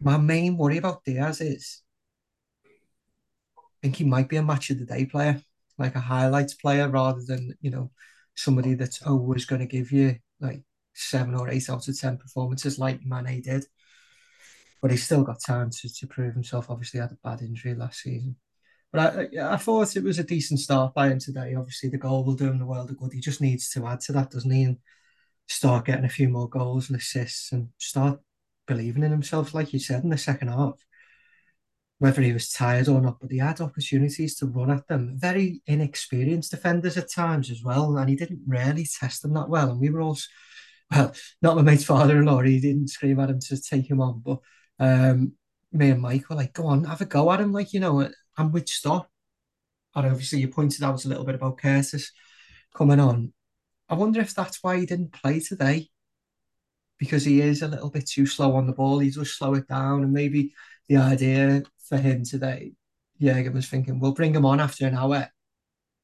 My 0.00 0.16
main 0.16 0.56
worry 0.56 0.78
about 0.78 1.04
Diaz 1.04 1.40
is 1.40 1.82
I 3.58 3.60
think 3.82 3.96
he 3.96 4.04
might 4.04 4.28
be 4.28 4.36
a 4.36 4.42
match 4.42 4.70
of 4.70 4.78
the 4.78 4.84
day 4.84 5.06
player, 5.06 5.40
like 5.76 5.94
a 5.94 6.00
highlights 6.00 6.54
player, 6.54 6.88
rather 6.88 7.22
than 7.24 7.54
you 7.60 7.70
know 7.70 7.90
somebody 8.34 8.74
that's 8.74 9.02
always 9.02 9.44
oh, 9.44 9.48
going 9.48 9.60
to 9.60 9.66
give 9.66 9.90
you 9.92 10.16
like 10.40 10.62
seven 10.94 11.34
or 11.34 11.48
eight 11.48 11.68
out 11.68 11.86
of 11.86 12.00
ten 12.00 12.16
performances 12.16 12.78
like 12.78 13.04
Mane 13.04 13.42
did 13.42 13.64
but 14.80 14.90
he's 14.90 15.04
still 15.04 15.22
got 15.22 15.40
time 15.40 15.70
to, 15.70 15.92
to 15.92 16.06
prove 16.06 16.34
himself. 16.34 16.70
Obviously, 16.70 17.00
had 17.00 17.12
a 17.12 17.18
bad 17.22 17.42
injury 17.42 17.74
last 17.74 18.00
season. 18.00 18.36
But 18.92 19.30
I, 19.34 19.54
I 19.54 19.56
thought 19.56 19.96
it 19.96 20.04
was 20.04 20.18
a 20.18 20.24
decent 20.24 20.60
start 20.60 20.94
by 20.94 21.08
him 21.08 21.18
today. 21.18 21.54
Obviously, 21.54 21.90
the 21.90 21.98
goal 21.98 22.24
will 22.24 22.34
do 22.34 22.46
him 22.46 22.58
the 22.58 22.66
world 22.66 22.90
of 22.90 22.98
good. 22.98 23.12
He 23.12 23.20
just 23.20 23.40
needs 23.40 23.68
to 23.70 23.86
add 23.86 24.00
to 24.02 24.12
that, 24.12 24.30
doesn't 24.30 24.50
he? 24.50 24.62
And 24.62 24.78
start 25.46 25.86
getting 25.86 26.04
a 26.04 26.10
few 26.10 26.28
more 26.28 26.48
goals 26.48 26.88
and 26.88 26.98
assists 26.98 27.52
and 27.52 27.68
start 27.78 28.20
believing 28.68 29.02
in 29.02 29.10
himself, 29.10 29.54
like 29.54 29.72
you 29.72 29.80
said 29.80 30.04
in 30.04 30.10
the 30.10 30.18
second 30.18 30.48
half. 30.48 30.74
Whether 32.00 32.22
he 32.22 32.32
was 32.32 32.52
tired 32.52 32.86
or 32.86 33.00
not, 33.00 33.18
but 33.20 33.32
he 33.32 33.38
had 33.38 33.60
opportunities 33.60 34.36
to 34.36 34.46
run 34.46 34.70
at 34.70 34.86
them. 34.86 35.16
Very 35.16 35.62
inexperienced 35.66 36.52
defenders 36.52 36.96
at 36.96 37.10
times 37.10 37.50
as 37.50 37.60
well, 37.64 37.96
and 37.96 38.08
he 38.08 38.14
didn't 38.14 38.42
really 38.46 38.86
test 38.86 39.22
them 39.22 39.34
that 39.34 39.48
well. 39.48 39.70
And 39.70 39.80
we 39.80 39.90
were 39.90 40.02
all, 40.02 40.16
well, 40.92 41.12
not 41.42 41.56
my 41.56 41.62
mate's 41.62 41.82
father-in-law. 41.82 42.42
He 42.42 42.60
didn't 42.60 42.90
scream 42.90 43.18
at 43.18 43.30
him 43.30 43.40
to 43.40 43.60
take 43.60 43.90
him 43.90 44.00
on, 44.00 44.22
but 44.24 44.38
um, 44.78 45.32
me 45.72 45.90
and 45.90 46.00
Mike 46.00 46.30
were 46.30 46.36
like, 46.36 46.52
go 46.52 46.66
on, 46.66 46.84
have 46.84 47.00
a 47.00 47.04
go 47.04 47.32
at 47.32 47.40
him, 47.40 47.52
like, 47.52 47.72
you 47.72 47.80
know, 47.80 48.08
and 48.36 48.52
we'd 48.52 48.68
stop. 48.68 49.10
And 49.96 50.06
obviously, 50.06 50.38
you 50.38 50.46
pointed 50.46 50.84
out 50.84 51.04
a 51.04 51.08
little 51.08 51.24
bit 51.24 51.34
about 51.34 51.58
Curtis 51.58 52.12
coming 52.76 53.00
on. 53.00 53.32
I 53.88 53.94
wonder 53.94 54.20
if 54.20 54.36
that's 54.36 54.62
why 54.62 54.78
he 54.78 54.86
didn't 54.86 55.12
play 55.12 55.40
today, 55.40 55.88
because 56.98 57.24
he 57.24 57.40
is 57.40 57.62
a 57.62 57.68
little 57.68 57.90
bit 57.90 58.06
too 58.06 58.26
slow 58.26 58.56
on 58.56 58.66
the 58.66 58.72
ball. 58.72 58.98
He 58.98 59.10
does 59.10 59.32
slow 59.32 59.54
it 59.54 59.68
down, 59.68 60.02
and 60.02 60.12
maybe 60.12 60.52
the 60.88 60.96
idea 60.96 61.62
for 61.88 61.96
him 61.96 62.24
today, 62.24 62.72
Jurgen 63.20 63.54
was 63.54 63.68
thinking, 63.68 64.00
we'll 64.00 64.12
bring 64.12 64.34
him 64.34 64.44
on 64.44 64.60
after 64.60 64.86
an 64.86 64.94
hour 64.94 65.28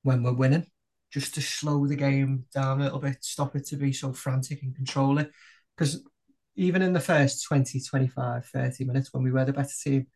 when 0.03 0.23
we're 0.23 0.33
winning, 0.33 0.67
just 1.11 1.35
to 1.35 1.43
slow 1.43 1.87
the 1.87 1.97
game 1.97 2.45
down 2.55 2.81
a 2.81 2.85
little 2.85 2.99
bit, 2.99 3.25
stop 3.25 3.57
it 3.57 3.67
to 3.67 3.77
be 3.77 3.93
so 3.93 4.13
frantic 4.13 4.63
and 4.63 4.75
control 4.75 5.19
it. 5.19 5.31
Because 5.77 6.03
even 6.57 6.83
in 6.83 6.93
the 6.93 7.01
first 7.01 7.45
20, 7.45 7.81
25, 7.81 8.47
30 8.47 8.85
minutes 8.85 9.13
when 9.13 9.25
we 9.25 9.33
were 9.33 9.45
the 9.45 9.53
better 9.53 9.75
team, 9.83 10.07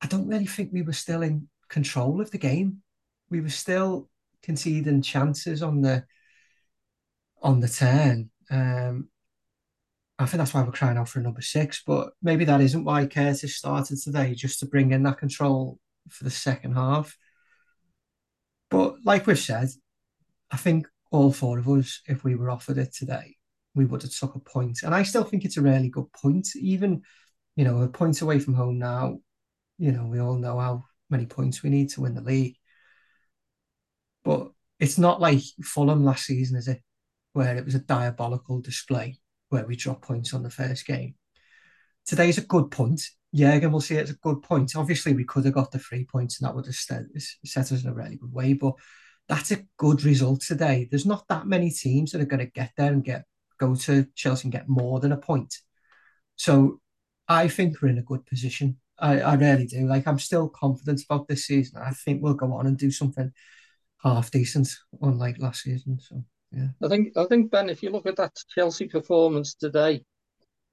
I 0.00 0.06
don't 0.06 0.28
really 0.28 0.46
think 0.46 0.70
we 0.72 0.82
were 0.82 0.92
still 0.92 1.22
in 1.22 1.48
control 1.68 2.20
of 2.20 2.30
the 2.30 2.38
game. 2.38 2.82
We 3.30 3.40
were 3.40 3.50
still 3.50 4.08
conceding 4.42 5.02
chances 5.02 5.62
on 5.62 5.82
the 5.82 6.04
on 7.42 7.60
the 7.60 7.68
turn. 7.68 8.30
Um, 8.50 9.08
I 10.18 10.26
think 10.26 10.38
that's 10.38 10.52
why 10.52 10.62
we're 10.62 10.72
crying 10.72 10.98
out 10.98 11.08
for 11.08 11.20
a 11.20 11.22
number 11.22 11.40
six, 11.40 11.82
but 11.86 12.10
maybe 12.22 12.44
that 12.44 12.60
isn't 12.60 12.84
why 12.84 13.06
Curtis 13.06 13.56
started 13.56 13.98
today, 14.02 14.34
just 14.34 14.58
to 14.60 14.66
bring 14.66 14.90
in 14.90 15.04
that 15.04 15.18
control 15.18 15.78
for 16.10 16.24
the 16.24 16.30
second 16.30 16.72
half. 16.72 17.16
But 18.68 18.96
like 19.04 19.26
we've 19.26 19.38
said, 19.38 19.68
I 20.50 20.56
think 20.56 20.88
all 21.12 21.32
four 21.32 21.58
of 21.58 21.68
us, 21.68 22.02
if 22.06 22.24
we 22.24 22.34
were 22.34 22.50
offered 22.50 22.78
it 22.78 22.92
today, 22.92 23.36
we 23.76 23.84
would 23.84 24.02
have 24.02 24.10
took 24.10 24.34
a 24.34 24.40
point. 24.40 24.82
And 24.82 24.92
I 24.92 25.04
still 25.04 25.22
think 25.22 25.44
it's 25.44 25.56
a 25.56 25.62
really 25.62 25.88
good 25.88 26.12
point. 26.12 26.48
Even, 26.56 27.02
you 27.54 27.64
know, 27.64 27.82
a 27.82 27.88
point 27.88 28.20
away 28.20 28.40
from 28.40 28.54
home 28.54 28.78
now, 28.78 29.18
you 29.78 29.92
know, 29.92 30.06
we 30.06 30.18
all 30.18 30.34
know 30.34 30.58
how 30.58 30.84
many 31.10 31.26
points 31.26 31.62
we 31.62 31.70
need 31.70 31.90
to 31.90 32.00
win 32.00 32.14
the 32.14 32.20
league. 32.20 32.56
But 34.24 34.50
it's 34.80 34.98
not 34.98 35.20
like 35.20 35.42
Fulham 35.62 36.04
last 36.04 36.26
season, 36.26 36.56
is 36.56 36.66
it? 36.66 36.82
Where 37.34 37.56
it 37.56 37.64
was 37.64 37.76
a 37.76 37.80
diabolical 37.80 38.60
display 38.60 39.20
where 39.48 39.66
we 39.66 39.76
drop 39.76 40.02
points 40.02 40.34
on 40.34 40.42
the 40.42 40.50
first 40.50 40.86
game. 40.86 41.14
Today's 42.06 42.38
a 42.38 42.42
good 42.42 42.70
point. 42.70 43.02
Jurgen 43.34 43.72
will 43.72 43.80
see 43.80 43.96
it 43.96 44.04
as 44.04 44.10
a 44.10 44.14
good 44.14 44.42
point. 44.42 44.74
Obviously, 44.74 45.12
we 45.12 45.24
could 45.24 45.44
have 45.44 45.54
got 45.54 45.70
the 45.70 45.78
three 45.78 46.04
points 46.04 46.40
and 46.40 46.48
that 46.48 46.54
would 46.54 46.66
have 46.66 46.74
set, 46.74 47.02
set 47.44 47.72
us 47.72 47.84
in 47.84 47.90
a 47.90 47.94
really 47.94 48.16
good 48.16 48.32
way, 48.32 48.54
but 48.54 48.74
that's 49.28 49.50
a 49.50 49.62
good 49.76 50.02
result 50.04 50.40
today. 50.40 50.88
There's 50.90 51.06
not 51.06 51.28
that 51.28 51.46
many 51.46 51.70
teams 51.70 52.12
that 52.12 52.22
are 52.22 52.26
going 52.26 52.44
to 52.44 52.46
get 52.46 52.72
there 52.76 52.92
and 52.92 53.04
get 53.04 53.24
go 53.58 53.74
to 53.74 54.06
Chelsea 54.14 54.44
and 54.44 54.52
get 54.52 54.68
more 54.68 55.00
than 55.00 55.12
a 55.12 55.16
point. 55.16 55.54
So 56.36 56.80
I 57.28 57.48
think 57.48 57.82
we're 57.82 57.88
in 57.88 57.98
a 57.98 58.02
good 58.02 58.24
position. 58.24 58.78
I, 58.98 59.20
I 59.20 59.34
really 59.34 59.66
do. 59.66 59.86
Like 59.86 60.06
I'm 60.06 60.18
still 60.18 60.48
confident 60.48 61.02
about 61.08 61.28
this 61.28 61.44
season. 61.46 61.80
I 61.82 61.90
think 61.90 62.22
we'll 62.22 62.34
go 62.34 62.52
on 62.52 62.66
and 62.66 62.78
do 62.78 62.90
something 62.90 63.32
half 64.02 64.30
decent, 64.30 64.68
unlike 65.02 65.38
last 65.38 65.62
season. 65.62 65.98
So 66.00 66.24
yeah. 66.52 66.68
I 66.82 66.88
think 66.88 67.16
I 67.16 67.24
think 67.26 67.50
Ben, 67.50 67.68
if 67.68 67.82
you 67.82 67.90
look 67.90 68.06
at 68.06 68.16
that 68.16 68.32
Chelsea 68.54 68.88
performance 68.88 69.54
today, 69.54 70.02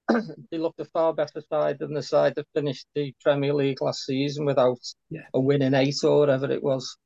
they 0.50 0.58
looked 0.58 0.80
a 0.80 0.84
far 0.84 1.12
better 1.12 1.42
side 1.50 1.78
than 1.78 1.94
the 1.94 2.02
side 2.02 2.34
that 2.36 2.46
finished 2.54 2.86
the 2.94 3.12
Premier 3.22 3.52
League 3.52 3.82
last 3.82 4.04
season 4.04 4.44
without 4.46 4.78
yeah. 5.10 5.26
a 5.34 5.40
win 5.40 5.62
in 5.62 5.74
eight 5.74 5.96
or 6.04 6.20
whatever 6.20 6.50
it 6.50 6.62
was. 6.62 6.96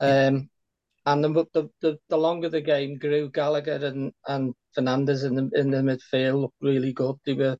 Um, 0.00 0.48
and 1.06 1.24
the, 1.24 1.46
the, 1.54 1.70
the 1.80 1.98
the 2.08 2.16
longer 2.16 2.48
the 2.48 2.60
game 2.60 2.98
grew, 2.98 3.30
Gallagher 3.30 3.84
and 3.86 4.12
and 4.26 4.54
Fernandez 4.74 5.24
in 5.24 5.34
the 5.34 5.50
in 5.54 5.70
the 5.70 5.78
midfield 5.78 6.42
looked 6.42 6.56
really 6.60 6.92
good. 6.92 7.16
They 7.24 7.34
were, 7.34 7.56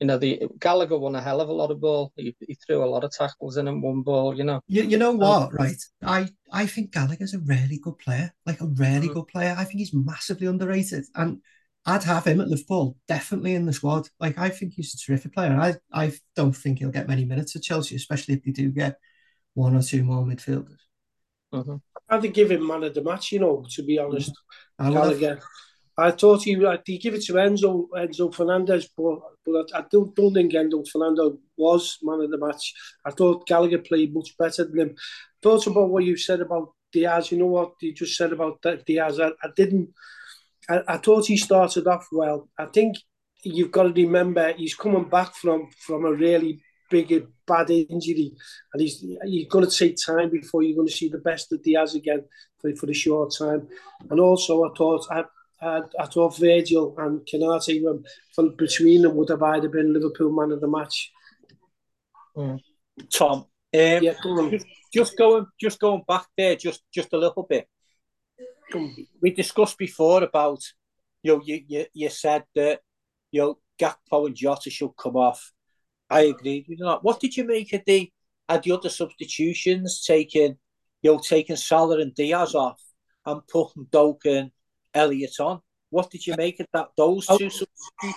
you 0.00 0.06
know, 0.06 0.18
the 0.18 0.42
Gallagher 0.60 0.98
won 0.98 1.16
a 1.16 1.20
hell 1.20 1.40
of 1.40 1.48
a 1.48 1.52
lot 1.52 1.70
of 1.70 1.80
ball. 1.80 2.12
He, 2.16 2.36
he 2.40 2.54
threw 2.54 2.84
a 2.84 2.86
lot 2.86 3.04
of 3.04 3.10
tackles 3.10 3.56
in 3.56 3.66
and 3.68 3.82
won 3.82 4.02
ball. 4.02 4.36
You 4.36 4.44
know. 4.44 4.60
You, 4.68 4.82
you 4.82 4.96
know 4.96 5.12
what? 5.12 5.48
Um, 5.48 5.56
right. 5.58 5.82
I 6.02 6.28
I 6.52 6.66
think 6.66 6.92
Gallagher's 6.92 7.34
a 7.34 7.40
really 7.40 7.78
good 7.78 7.98
player. 7.98 8.32
Like 8.46 8.60
a 8.60 8.66
really 8.66 9.06
mm-hmm. 9.06 9.14
good 9.14 9.28
player. 9.28 9.54
I 9.58 9.64
think 9.64 9.80
he's 9.80 9.94
massively 9.94 10.46
underrated. 10.46 11.04
And 11.14 11.40
I'd 11.84 12.04
have 12.04 12.26
him 12.26 12.40
at 12.40 12.48
Liverpool, 12.48 12.96
definitely 13.08 13.54
in 13.54 13.66
the 13.66 13.72
squad. 13.72 14.08
Like 14.20 14.38
I 14.38 14.50
think 14.50 14.74
he's 14.74 14.94
a 14.94 14.98
terrific 14.98 15.32
player. 15.32 15.58
I 15.58 15.76
I 15.92 16.12
don't 16.36 16.56
think 16.56 16.78
he'll 16.78 16.90
get 16.90 17.08
many 17.08 17.24
minutes 17.24 17.56
at 17.56 17.62
Chelsea, 17.62 17.96
especially 17.96 18.34
if 18.34 18.44
they 18.44 18.52
do 18.52 18.70
get 18.70 18.98
one 19.54 19.74
or 19.74 19.82
two 19.82 20.04
more 20.04 20.24
midfielders. 20.24 20.78
Mm-hmm. 21.52 21.76
I'd 22.08 22.34
give 22.34 22.50
him 22.50 22.66
man 22.66 22.84
of 22.84 22.94
the 22.94 23.02
match, 23.02 23.32
you 23.32 23.40
know, 23.40 23.64
to 23.70 23.82
be 23.82 23.98
honest. 23.98 24.32
I 24.78 24.90
Gallagher. 24.90 25.40
I 26.00 26.12
thought 26.12 26.44
he 26.44 26.56
would 26.56 26.84
give 26.84 27.14
it 27.14 27.24
to 27.24 27.32
Enzo 27.34 27.88
Enzo 27.96 28.32
Fernandez, 28.32 28.88
but 28.96 29.18
but 29.44 29.68
I, 29.74 29.84
don't, 29.90 30.14
don't 30.14 30.32
think 30.32 30.52
Enzo 30.52 30.86
Fernandez 30.86 31.32
was 31.56 31.98
man 32.02 32.20
of 32.20 32.30
the 32.30 32.38
match. 32.38 32.72
I 33.04 33.10
thought 33.10 33.46
Gallagher 33.46 33.78
played 33.78 34.14
much 34.14 34.36
better 34.38 34.64
than 34.64 34.78
him. 34.78 34.96
Thoughts 35.42 35.66
about 35.66 35.90
what 35.90 36.04
you 36.04 36.16
said 36.16 36.40
about 36.40 36.72
Diaz. 36.92 37.32
You 37.32 37.38
know 37.38 37.46
what 37.46 37.72
you 37.80 37.92
just 37.92 38.16
said 38.16 38.32
about 38.32 38.64
Diaz. 38.86 39.18
I, 39.18 39.30
I 39.42 39.48
didn't. 39.56 39.90
I, 40.68 40.82
I 40.86 40.96
thought 40.98 41.26
he 41.26 41.36
started 41.36 41.88
off 41.88 42.06
well. 42.12 42.48
I 42.56 42.66
think 42.66 42.96
you've 43.42 43.72
got 43.72 43.84
to 43.84 43.92
remember 43.92 44.52
he's 44.52 44.74
coming 44.74 45.08
back 45.08 45.34
from 45.34 45.68
from 45.80 46.04
a 46.04 46.12
really 46.12 46.60
big 46.90 47.26
bad 47.44 47.70
injury, 47.70 48.34
and 48.72 48.80
he's 48.80 49.04
he's 49.24 49.48
going 49.48 49.68
to 49.68 49.76
take 49.76 49.96
time 49.96 50.30
before 50.30 50.62
you're 50.62 50.76
going 50.76 50.88
to 50.88 50.94
see 50.94 51.08
the 51.08 51.18
best 51.18 51.52
of 51.52 51.62
Diaz 51.62 51.96
again 51.96 52.24
for, 52.60 52.74
for 52.76 52.86
the 52.86 52.94
short 52.94 53.34
time. 53.36 53.66
And 54.10 54.20
also, 54.20 54.64
I 54.64 54.68
thought 54.76 55.06
I. 55.10 55.24
I, 55.60 55.80
I 55.98 56.06
thought 56.06 56.38
Virgil 56.38 56.94
and 56.98 57.20
Konaté 57.20 57.82
from 58.34 58.54
between 58.56 59.02
them 59.02 59.16
would 59.16 59.30
have 59.30 59.42
either 59.42 59.68
been 59.68 59.92
Liverpool 59.92 60.30
man 60.30 60.52
of 60.52 60.60
the 60.60 60.68
match. 60.68 61.12
Mm. 62.36 62.60
Tom, 63.12 63.38
um, 63.38 63.46
yeah, 63.72 64.14
go 64.22 64.50
just, 64.50 64.66
just 64.92 65.18
going 65.18 65.46
just 65.60 65.80
going 65.80 66.02
back 66.06 66.26
there 66.36 66.56
just 66.56 66.82
just 66.92 67.12
a 67.12 67.18
little 67.18 67.42
bit. 67.42 67.68
We 69.20 69.30
discussed 69.30 69.78
before 69.78 70.22
about 70.22 70.62
you 71.22 71.32
know 71.32 71.42
you 71.44 71.62
you, 71.66 71.86
you 71.92 72.08
said 72.10 72.44
that 72.54 72.80
you 73.30 73.40
know 73.40 73.58
Gakpo 73.80 74.26
and 74.26 74.36
Jota 74.36 74.70
should 74.70 74.96
come 74.96 75.16
off. 75.16 75.52
I 76.10 76.22
agree 76.22 76.64
with 76.68 76.78
that. 76.78 77.02
What 77.02 77.20
did 77.20 77.36
you 77.36 77.44
make 77.44 77.72
of 77.72 77.82
the 77.84 78.10
at 78.48 78.62
the 78.62 78.72
other 78.72 78.88
substitutions 78.88 80.04
taking 80.06 80.56
you 81.02 81.12
know 81.12 81.18
taking 81.18 81.56
Salah 81.56 82.00
and 82.00 82.14
Diaz 82.14 82.54
off 82.54 82.80
and 83.26 83.46
putting 83.48 83.86
Doak 83.90 84.24
and 84.98 85.06
Elliott 85.06 85.40
on? 85.40 85.60
What 85.90 86.10
did 86.10 86.26
you 86.26 86.34
make 86.36 86.60
of 86.60 86.66
that? 86.74 86.88
Those 86.96 87.26
oh, 87.30 87.38
two 87.38 87.50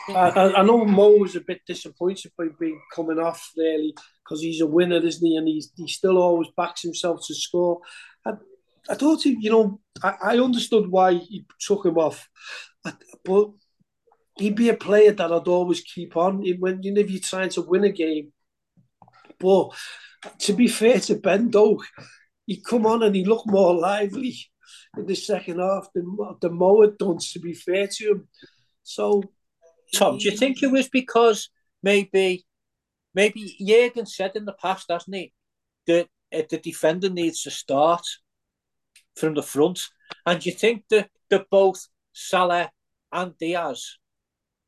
I, 0.10 0.56
I, 0.58 0.64
know 0.64 0.84
Mo 0.84 1.12
was 1.12 1.38
a 1.38 1.42
bit 1.42 1.62
disappointed 1.66 2.34
by 2.38 2.48
being 2.60 2.82
coming 2.94 3.18
off 3.18 3.52
really 3.56 3.96
because 4.24 4.42
he's 4.42 4.60
a 4.60 4.68
winner, 4.68 4.98
isn't 4.98 5.26
he? 5.26 5.38
And 5.38 5.48
he's 5.48 5.72
he 5.78 5.88
still 5.88 6.18
always 6.18 6.50
backs 6.58 6.82
himself 6.82 7.22
to 7.28 7.34
score. 7.34 7.80
I, 8.26 8.34
I 8.90 8.96
thought 8.96 9.24
he, 9.24 9.38
you 9.40 9.52
know, 9.52 9.80
I, 10.04 10.16
I 10.22 10.38
understood 10.40 10.92
why 10.92 11.14
he 11.14 11.46
took 11.62 11.86
him 11.86 11.98
off, 11.98 12.28
but 13.24 13.52
he'd 14.38 14.56
be 14.56 14.68
a 14.68 14.76
player 14.76 15.14
that 15.14 15.32
I'd 15.32 15.48
always 15.48 15.80
keep 15.80 16.18
on 16.18 16.44
when 16.60 16.84
you 16.84 16.94
know, 16.94 17.00
if 17.00 17.10
you're 17.10 17.22
trying 17.22 17.50
to 17.50 17.62
win 17.62 17.86
a 17.86 17.92
game. 17.92 18.34
But 19.40 19.70
to 20.40 20.54
be 20.54 20.68
fair 20.68 21.00
to 21.00 21.16
Ben 21.16 21.50
Doak, 21.50 21.86
he 22.46 22.62
come 22.62 22.86
on 22.86 23.02
and 23.02 23.16
he 23.16 23.24
looked 23.24 23.50
more 23.50 23.74
lively 23.74 24.51
in 24.98 25.06
the 25.06 25.16
second 25.16 25.60
half 25.60 25.88
than, 25.94 26.18
than 26.42 26.54
Mo 26.54 26.82
had 26.82 26.98
done, 26.98 27.18
to 27.18 27.40
be 27.40 27.54
fair 27.54 27.88
to 27.88 28.10
him. 28.12 28.28
So, 28.84 29.24
Tom, 29.96 30.18
do 30.18 30.26
you 30.26 30.38
think 30.38 30.62
it 30.62 30.72
was 30.72 30.90
because 30.90 31.50
maybe 31.84 32.46
maybe 33.14 33.56
Jurgen 33.60 34.06
said 34.06 34.32
in 34.36 34.46
the 34.46 34.54
past, 34.54 34.88
hasn't 34.90 35.16
he, 35.16 35.34
that 35.88 36.08
uh, 36.34 36.42
the 36.50 36.58
defender 36.58 37.10
needs 37.10 37.44
to 37.44 37.52
start 37.52 38.06
from 39.16 39.34
the 39.34 39.44
front? 39.44 39.82
And 40.26 40.40
do 40.40 40.50
you 40.50 40.56
think 40.56 40.84
that, 40.90 41.10
that 41.30 41.50
both 41.50 41.88
Salah 42.14 42.72
and 43.12 43.38
Diaz 43.38 43.98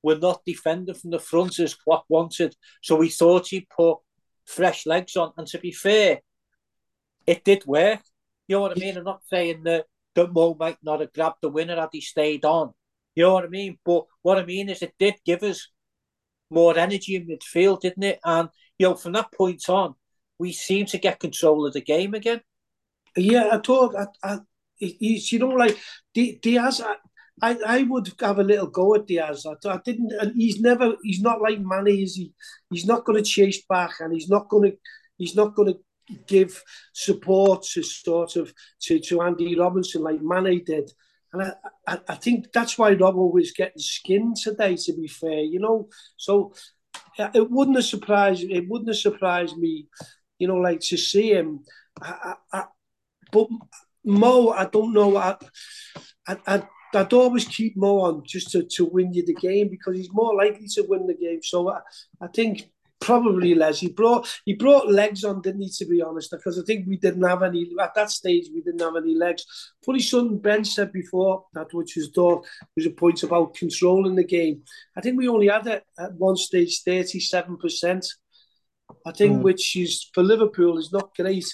were 0.03 0.17
not 0.17 0.43
defending 0.45 0.95
from 0.95 1.11
the 1.11 1.19
front 1.19 1.57
as 1.59 1.73
Klopp 1.73 2.03
wanted. 2.09 2.55
So 2.81 2.97
we 2.97 3.09
thought 3.09 3.47
he'd 3.47 3.69
put 3.69 3.99
fresh 4.45 4.85
legs 4.85 5.15
on. 5.15 5.31
And 5.37 5.47
to 5.47 5.57
be 5.57 5.71
fair, 5.71 6.19
it 7.25 7.43
did 7.45 7.65
work. 7.65 8.01
You 8.47 8.57
know 8.57 8.61
what 8.61 8.77
I 8.77 8.79
mean? 8.79 8.97
I'm 8.97 9.05
not 9.05 9.21
saying 9.29 9.63
that, 9.63 9.85
that 10.15 10.33
Mo 10.33 10.55
might 10.59 10.77
not 10.83 10.99
have 10.99 11.13
grabbed 11.13 11.37
the 11.41 11.49
winner 11.49 11.75
had 11.75 11.89
he 11.91 12.01
stayed 12.01 12.45
on. 12.45 12.71
You 13.15 13.23
know 13.23 13.33
what 13.33 13.45
I 13.45 13.47
mean? 13.47 13.77
But 13.85 14.05
what 14.21 14.37
I 14.37 14.45
mean 14.45 14.69
is 14.69 14.81
it 14.81 14.93
did 14.97 15.15
give 15.25 15.43
us 15.43 15.69
more 16.49 16.77
energy 16.77 17.15
in 17.15 17.27
midfield, 17.27 17.81
didn't 17.81 18.03
it? 18.03 18.19
And, 18.23 18.49
you 18.77 18.87
know, 18.87 18.95
from 18.95 19.13
that 19.13 19.31
point 19.31 19.67
on, 19.69 19.95
we 20.39 20.51
seemed 20.51 20.89
to 20.89 20.97
get 20.97 21.19
control 21.19 21.65
of 21.65 21.73
the 21.73 21.81
game 21.81 22.13
again. 22.13 22.41
Yeah, 23.15 23.49
I 23.51 23.59
thought, 23.59 23.95
I, 23.95 24.05
I, 24.23 24.39
he's, 24.77 25.31
you 25.31 25.39
know, 25.39 25.49
like 25.49 25.77
Diaz, 26.13 26.81
I, 27.41 27.57
I 27.65 27.83
would 27.83 28.11
have 28.19 28.39
a 28.39 28.43
little 28.43 28.67
go 28.67 28.95
at 28.95 29.07
Diaz. 29.07 29.45
I, 29.45 29.69
I 29.69 29.79
didn't, 29.85 30.11
and 30.19 30.33
he's 30.35 30.59
never, 30.59 30.95
he's 31.03 31.21
not 31.21 31.41
like 31.41 31.59
Manny, 31.59 32.01
is 32.01 32.15
he? 32.15 32.33
He's 32.71 32.85
not 32.85 33.05
going 33.05 33.23
to 33.23 33.29
chase 33.29 33.63
back, 33.69 33.91
and 33.99 34.13
he's 34.13 34.29
not 34.29 34.49
going 34.49 34.71
to, 34.71 34.77
he's 35.17 35.35
not 35.35 35.55
going 35.55 35.73
to 35.73 35.79
give 36.27 36.61
support 36.93 37.63
to 37.63 37.83
sort 37.83 38.35
of 38.35 38.53
to, 38.81 38.99
to 38.99 39.21
Andy 39.21 39.57
Robertson 39.57 40.01
like 40.01 40.21
Manny 40.21 40.59
did. 40.61 40.91
And 41.31 41.43
I, 41.43 41.53
I, 41.87 41.99
I 42.09 42.15
think 42.15 42.51
that's 42.53 42.77
why 42.77 42.93
Robbo 42.93 43.33
was 43.33 43.51
getting 43.51 43.79
skinned 43.79 44.35
today. 44.35 44.75
To 44.75 44.93
be 44.93 45.07
fair, 45.07 45.41
you 45.41 45.59
know, 45.59 45.89
so 46.17 46.53
it 47.17 47.49
wouldn't 47.49 47.77
have 47.77 47.85
surprised, 47.85 48.43
it 48.43 48.67
wouldn't 48.69 48.89
have 48.89 48.97
surprised 48.97 49.57
me, 49.57 49.87
you 50.37 50.47
know, 50.47 50.57
like 50.57 50.79
to 50.81 50.97
see 50.97 51.31
him. 51.31 51.63
I, 52.01 52.35
I, 52.51 52.63
but 53.31 53.47
Mo, 54.05 54.49
I 54.49 54.65
don't 54.65 54.93
know. 54.93 55.17
I, 55.17 55.37
I, 56.27 56.63
I'd 56.93 57.13
always 57.13 57.45
keep 57.45 57.75
Mo 57.75 57.99
on 58.01 58.23
just 58.25 58.51
to, 58.51 58.63
to 58.63 58.85
win 58.85 59.13
you 59.13 59.25
the 59.25 59.33
game 59.33 59.69
because 59.69 59.95
he's 59.95 60.13
more 60.13 60.35
likely 60.35 60.67
to 60.67 60.85
win 60.87 61.07
the 61.07 61.15
game. 61.15 61.41
So 61.41 61.71
I, 61.71 61.79
I 62.21 62.27
think 62.27 62.69
probably 63.03 63.53
Les. 63.53 63.79
He 63.79 63.89
brought 63.89 64.27
he 64.45 64.53
brought 64.53 64.91
legs 64.91 65.23
on, 65.23 65.41
didn't 65.41 65.61
he? 65.61 65.69
To 65.69 65.85
be 65.85 66.01
honest, 66.01 66.31
because 66.31 66.57
I 66.57 66.63
think 66.65 66.87
we 66.87 66.97
didn't 66.97 67.23
have 67.23 67.43
any 67.43 67.69
at 67.81 67.93
that 67.95 68.09
stage. 68.09 68.49
We 68.53 68.61
didn't 68.61 68.81
have 68.81 68.95
any 68.95 69.15
legs. 69.15 69.45
Funny 69.85 69.99
son 69.99 70.37
Ben 70.37 70.63
said 70.65 70.91
before 70.91 71.45
that, 71.53 71.73
which 71.73 71.95
was 71.95 72.09
thought 72.15 72.45
was 72.75 72.85
a 72.85 72.91
point 72.91 73.23
about 73.23 73.55
controlling 73.55 74.15
the 74.15 74.23
game. 74.23 74.63
I 74.97 75.01
think 75.01 75.17
we 75.17 75.27
only 75.27 75.49
had 75.49 75.67
it 75.67 75.83
at 75.99 76.13
one 76.13 76.37
stage 76.37 76.81
thirty 76.83 77.19
seven 77.19 77.57
percent. 77.57 78.05
I 79.05 79.11
think, 79.11 79.39
mm. 79.39 79.41
which 79.41 79.75
is 79.75 80.09
for 80.13 80.23
Liverpool 80.23 80.77
is 80.77 80.91
not 80.91 81.15
great. 81.15 81.45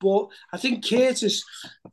But 0.00 0.28
I 0.52 0.58
think 0.58 0.88
Curtis, 0.88 1.44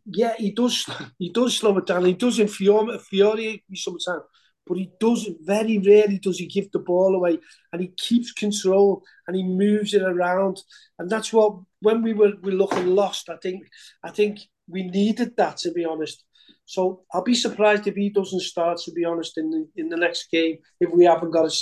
yeah, 0.06 0.36
he 0.38 0.52
does. 0.52 0.86
He 1.18 1.32
does 1.32 1.58
slow 1.58 1.78
it 1.80 1.88
down. 1.88 2.06
He 2.06 2.14
does 2.14 2.40
infuriate 2.40 3.64
me 3.70 3.76
sometimes, 3.76 4.24
but 4.68 4.78
he 4.78 4.92
does 5.00 5.30
very 5.42 5.78
rarely 5.78 6.18
does 6.20 6.40
he 6.40 6.48
give 6.48 6.72
the 6.72 6.80
ball 6.80 7.16
away, 7.16 7.40
and 7.72 7.82
he 7.82 7.90
keeps 7.90 8.32
control 8.32 9.04
and 9.28 9.36
he 9.36 9.44
moves 9.44 9.94
it 9.94 10.02
around, 10.02 10.62
and 11.00 11.10
that's 11.10 11.32
what 11.32 11.60
when 11.82 12.02
we 12.02 12.14
were 12.14 12.34
we 12.42 12.52
looking 12.52 12.88
lost. 12.88 13.30
I 13.30 13.38
think 13.38 13.68
I 14.04 14.12
think 14.12 14.40
we 14.68 14.84
needed 14.84 15.36
that 15.38 15.58
to 15.58 15.72
be 15.72 15.86
honest. 15.86 16.24
So 16.66 17.04
I'll 17.14 17.24
be 17.24 17.36
surprised 17.36 17.86
if 17.86 17.96
he 17.96 18.10
doesn't 18.10 18.42
start. 18.42 18.80
To 18.80 18.92
be 18.92 19.06
honest, 19.06 19.38
in 19.38 19.50
the 19.50 19.68
in 19.76 19.90
the 19.90 19.98
next 19.98 20.32
game, 20.32 20.58
if 20.80 20.90
we 20.92 21.06
haven't 21.06 21.32
got 21.32 21.52
a, 21.52 21.56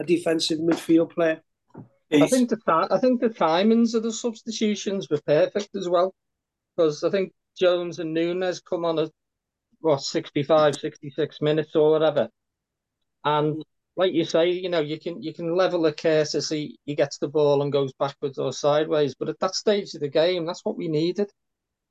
a 0.00 0.04
defensive 0.04 0.58
midfield 0.58 1.12
player. 1.12 1.40
I 2.12 2.26
think 2.26 2.50
the 2.50 2.58
I 2.90 2.98
think 2.98 3.20
the 3.20 3.30
timings 3.30 3.94
of 3.94 4.02
the 4.02 4.12
substitutions 4.12 5.08
were 5.08 5.20
perfect 5.24 5.76
as 5.76 5.88
well, 5.88 6.12
because 6.76 7.04
I 7.04 7.10
think 7.10 7.32
Jones 7.58 8.00
and 8.00 8.12
Nunez 8.12 8.60
come 8.60 8.84
on 8.84 8.98
at 8.98 9.10
what 9.80 10.02
65, 10.02 10.76
66 10.76 11.40
minutes 11.40 11.74
or 11.74 11.90
whatever, 11.92 12.28
and 13.24 13.62
like 13.96 14.12
you 14.12 14.24
say, 14.24 14.50
you 14.50 14.68
know, 14.68 14.80
you 14.80 14.98
can 14.98 15.22
you 15.22 15.34
can 15.34 15.54
level 15.54 15.84
a 15.86 15.92
case 15.92 16.34
as 16.34 16.48
he, 16.48 16.78
he 16.86 16.94
gets 16.94 17.18
the 17.18 17.28
ball 17.28 17.62
and 17.62 17.72
goes 17.72 17.92
backwards 17.98 18.38
or 18.38 18.52
sideways, 18.52 19.14
but 19.14 19.28
at 19.28 19.38
that 19.40 19.54
stage 19.54 19.94
of 19.94 20.00
the 20.00 20.08
game, 20.08 20.46
that's 20.46 20.64
what 20.64 20.76
we 20.76 20.88
needed. 20.88 21.30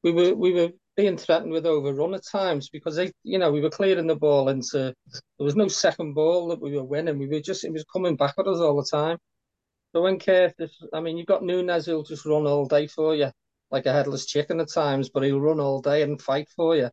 We 0.03 0.11
were 0.11 0.33
we 0.33 0.53
were 0.53 0.69
being 0.95 1.17
threatened 1.17 1.51
with 1.51 1.65
overrun 1.65 2.13
at 2.15 2.25
times 2.25 2.69
because 2.69 2.95
they, 2.95 3.11
you 3.23 3.37
know, 3.37 3.51
we 3.51 3.61
were 3.61 3.69
clearing 3.69 4.07
the 4.07 4.15
ball 4.15 4.49
into. 4.49 4.93
There 5.11 5.45
was 5.45 5.55
no 5.55 5.67
second 5.67 6.13
ball 6.13 6.47
that 6.49 6.61
we 6.61 6.75
were 6.75 6.83
winning. 6.83 7.19
We 7.19 7.27
were 7.27 7.41
just 7.41 7.63
it 7.63 7.73
was 7.73 7.85
coming 7.93 8.15
back 8.15 8.33
at 8.39 8.47
us 8.47 8.59
all 8.59 8.77
the 8.77 8.87
time. 8.89 9.17
So 9.93 10.01
when 10.03 10.19
Curtis, 10.19 10.71
I 10.93 10.99
mean, 11.01 11.17
you've 11.17 11.27
got 11.27 11.43
Nunez 11.43 11.85
who'll 11.85 12.03
just 12.03 12.25
run 12.25 12.45
all 12.47 12.65
day 12.65 12.87
for 12.87 13.15
you, 13.15 13.31
like 13.71 13.85
a 13.87 13.93
headless 13.93 14.25
chicken 14.25 14.59
at 14.59 14.71
times, 14.71 15.09
but 15.09 15.23
he'll 15.23 15.41
run 15.41 15.59
all 15.59 15.81
day 15.81 16.03
and 16.03 16.21
fight 16.21 16.47
for 16.55 16.75
you. 16.75 16.89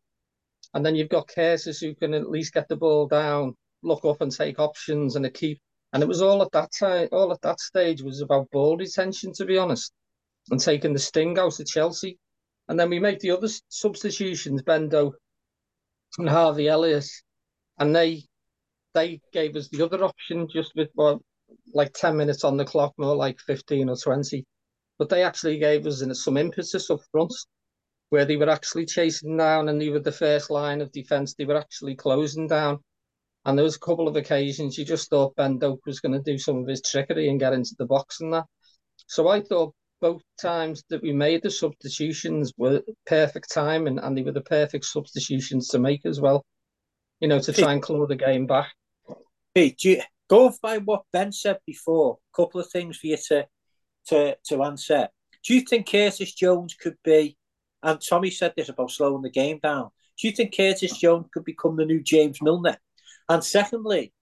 And 0.73 0.85
then 0.85 0.95
you've 0.95 1.09
got 1.09 1.27
Curtis 1.27 1.79
who 1.79 1.95
can 1.95 2.13
at 2.13 2.29
least 2.29 2.53
get 2.53 2.67
the 2.67 2.75
ball 2.75 3.07
down, 3.07 3.55
look 3.83 4.05
up 4.05 4.21
and 4.21 4.31
take 4.31 4.59
options 4.59 5.15
and 5.15 5.25
a 5.25 5.29
keep. 5.29 5.59
And 5.93 6.03
it 6.03 6.07
was 6.07 6.21
all 6.21 6.41
at 6.41 6.51
that 6.51 6.69
time, 6.77 7.07
all 7.11 7.31
at 7.31 7.41
that 7.41 7.59
stage 7.59 8.01
was 8.01 8.21
about 8.21 8.51
ball 8.51 8.77
retention, 8.77 9.31
to 9.33 9.45
be 9.45 9.57
honest, 9.57 9.93
and 10.49 10.59
taking 10.59 10.93
the 10.93 10.99
sting 10.99 11.37
out 11.37 11.59
of 11.59 11.65
Chelsea. 11.65 12.17
And 12.67 12.79
then 12.79 12.89
we 12.89 12.99
make 12.99 13.19
the 13.19 13.31
other 13.31 13.47
substitutions, 13.69 14.61
Ben 14.63 14.89
Doak 14.89 15.15
and 16.17 16.29
Harvey 16.29 16.67
Elliott, 16.67 17.09
and 17.79 17.95
they 17.95 18.25
they 18.93 19.21
gave 19.31 19.55
us 19.55 19.69
the 19.69 19.83
other 19.83 20.03
option 20.03 20.47
just 20.47 20.75
with 20.75 20.89
well, 20.95 21.21
like 21.73 21.93
10 21.93 22.17
minutes 22.17 22.43
on 22.43 22.57
the 22.57 22.65
clock, 22.65 22.93
more 22.97 23.15
like 23.15 23.39
15 23.39 23.89
or 23.89 23.95
20. 23.95 24.43
But 24.97 25.09
they 25.09 25.23
actually 25.23 25.59
gave 25.59 25.85
us 25.85 26.03
some 26.23 26.37
impetus 26.37 26.89
up 26.89 27.01
front 27.11 27.33
where 28.09 28.25
they 28.25 28.37
were 28.37 28.49
actually 28.49 28.85
chasing 28.85 29.37
down 29.37 29.69
and 29.69 29.79
they 29.79 29.89
were 29.89 29.99
the 29.99 30.11
first 30.11 30.49
line 30.49 30.81
of 30.81 30.91
defence. 30.91 31.35
They 31.35 31.45
were 31.45 31.57
actually 31.57 31.95
closing 31.95 32.47
down. 32.47 32.79
And 33.47 33.57
there 33.57 33.63
was 33.63 33.77
a 33.77 33.79
couple 33.79 34.09
of 34.09 34.17
occasions 34.17 34.77
you 34.77 34.83
just 34.83 35.09
thought 35.09 35.37
Ben 35.37 35.57
Doak 35.57 35.85
was 35.85 36.01
going 36.01 36.11
to 36.11 36.19
do 36.21 36.37
some 36.37 36.57
of 36.57 36.67
his 36.67 36.81
trickery 36.81 37.29
and 37.29 37.39
get 37.39 37.53
into 37.53 37.75
the 37.79 37.85
box 37.85 38.19
and 38.19 38.33
that. 38.33 38.43
So 39.07 39.29
I 39.29 39.39
thought 39.39 39.73
both 40.01 40.21
times 40.39 40.83
that 40.89 41.01
we 41.01 41.13
made 41.13 41.43
the 41.43 41.49
substitutions 41.49 42.51
were 42.57 42.81
perfect 43.05 43.49
time 43.53 43.87
and, 43.87 43.99
and 43.99 44.17
they 44.17 44.21
were 44.21 44.33
the 44.33 44.41
perfect 44.41 44.83
substitutions 44.83 45.69
to 45.69 45.79
make 45.79 46.05
as 46.05 46.19
well, 46.19 46.45
you 47.21 47.29
know, 47.29 47.39
to 47.39 47.53
try 47.53 47.71
and 47.71 47.81
claw 47.81 48.05
the 48.05 48.17
game 48.17 48.47
back. 48.47 48.73
Hey, 49.55 49.77
do 49.79 49.91
you 49.91 50.01
go 50.29 50.51
by 50.61 50.79
what 50.79 51.03
Ben 51.13 51.31
said 51.31 51.59
before? 51.65 52.17
A 52.33 52.35
couple 52.35 52.59
of 52.59 52.69
things 52.69 52.97
for 52.97 53.07
you 53.07 53.17
to 53.29 53.47
to 54.07 54.37
to 54.49 54.63
answer. 54.63 55.07
Do 55.45 55.55
you 55.55 55.61
think 55.61 55.89
Curtis 55.89 56.33
Jones 56.33 56.73
could 56.73 56.97
be, 57.01 57.37
and 57.81 58.01
Tommy 58.01 58.29
said 58.29 58.55
this 58.57 58.67
about 58.67 58.91
slowing 58.91 59.21
the 59.21 59.29
game 59.29 59.61
down, 59.63 59.89
do 60.19 60.27
you 60.27 60.35
think 60.35 60.55
Curtis 60.55 60.97
Jones 60.97 61.27
could 61.33 61.45
become 61.45 61.77
the 61.77 61.85
new 61.85 62.03
James 62.03 62.41
Milner? 62.41 62.77
And 63.29 63.43
secondly, 63.43 64.13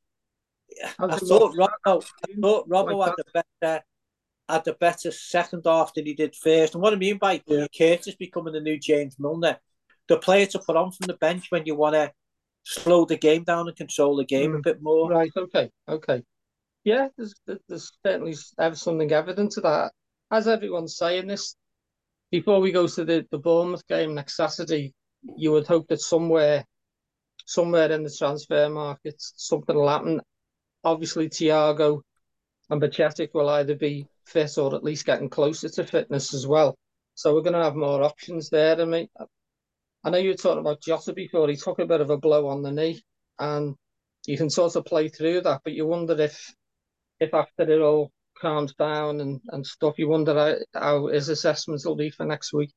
I 0.99 1.17
thought 1.17 1.55
Robbo, 1.55 1.69
I 1.85 2.41
thought 2.41 2.69
Robbo 2.69 3.05
had 3.05 3.13
the 3.17 3.43
better 3.61 3.83
had 4.47 4.63
the 4.63 4.73
better 4.73 5.11
second 5.11 5.63
half 5.65 5.93
than 5.93 6.05
he 6.05 6.13
did 6.13 6.35
first. 6.35 6.73
And 6.73 6.83
what 6.83 6.93
I 6.93 6.97
mean 6.97 7.17
by 7.17 7.41
yeah. 7.47 7.65
Curtis 7.75 8.15
becoming 8.15 8.53
the 8.53 8.59
new 8.59 8.79
James 8.79 9.17
Milner, 9.17 9.57
the 10.07 10.17
player 10.17 10.45
to 10.47 10.59
put 10.59 10.75
on 10.75 10.91
from 10.91 11.07
the 11.07 11.15
bench 11.15 11.47
when 11.49 11.65
you 11.65 11.75
want 11.75 11.95
to 11.95 12.11
slow 12.63 13.05
the 13.05 13.17
game 13.17 13.43
down 13.43 13.67
and 13.67 13.75
control 13.75 14.15
the 14.15 14.25
game 14.25 14.51
mm. 14.51 14.59
a 14.59 14.61
bit 14.61 14.81
more. 14.81 15.09
Right. 15.09 15.31
Okay. 15.35 15.71
Okay. 15.87 16.23
Yeah, 16.83 17.07
there's 17.17 17.33
there's 17.67 17.91
certainly 18.05 18.35
something 18.73 19.11
evident 19.11 19.51
to 19.53 19.61
that. 19.61 19.91
As 20.31 20.47
everyone's 20.47 20.97
saying 20.97 21.27
this, 21.27 21.55
before 22.31 22.59
we 22.59 22.71
go 22.71 22.87
to 22.87 23.05
the, 23.05 23.25
the 23.31 23.39
Bournemouth 23.39 23.87
game 23.87 24.13
next 24.13 24.35
Saturday, 24.35 24.93
you 25.35 25.51
would 25.51 25.65
hope 25.65 25.87
that 25.87 26.01
somewhere 26.01 26.63
somewhere 27.45 27.91
in 27.91 28.03
the 28.03 28.09
transfer 28.09 28.69
market 28.69 29.15
something 29.17 29.75
will 29.75 29.89
happen. 29.89 30.21
Obviously, 30.83 31.29
Thiago 31.29 32.01
and 32.69 32.81
Bajcetic 32.81 33.29
will 33.33 33.49
either 33.49 33.75
be 33.75 34.07
fit 34.25 34.57
or 34.57 34.75
at 34.75 34.83
least 34.83 35.05
getting 35.05 35.29
closer 35.29 35.69
to 35.69 35.83
fitness 35.83 36.33
as 36.33 36.45
well. 36.47 36.75
So 37.13 37.33
we're 37.33 37.41
going 37.41 37.53
to 37.53 37.63
have 37.63 37.75
more 37.75 38.03
options 38.03 38.49
there. 38.49 38.79
I 38.79 38.85
mean, 38.85 39.07
I 40.03 40.09
know 40.09 40.17
you 40.17 40.29
were 40.29 40.35
talking 40.35 40.59
about 40.59 40.81
Jota 40.81 41.13
before. 41.13 41.47
He 41.47 41.55
took 41.55 41.79
a 41.79 41.85
bit 41.85 42.01
of 42.01 42.09
a 42.09 42.17
blow 42.17 42.47
on 42.47 42.61
the 42.61 42.71
knee, 42.71 43.01
and 43.39 43.75
you 44.27 44.37
can 44.37 44.49
sort 44.49 44.75
of 44.75 44.85
play 44.85 45.07
through 45.07 45.41
that. 45.41 45.61
But 45.63 45.73
you 45.73 45.85
wonder 45.87 46.19
if, 46.19 46.53
if 47.19 47.33
after 47.33 47.63
it 47.63 47.81
all 47.81 48.11
calms 48.39 48.73
down 48.75 49.21
and, 49.21 49.39
and 49.49 49.65
stuff, 49.65 49.97
you 49.97 50.09
wonder 50.09 50.33
how, 50.73 50.79
how 50.79 51.07
his 51.07 51.29
assessments 51.29 51.85
will 51.85 51.95
be 51.95 52.09
for 52.09 52.25
next 52.25 52.53
week. 52.53 52.71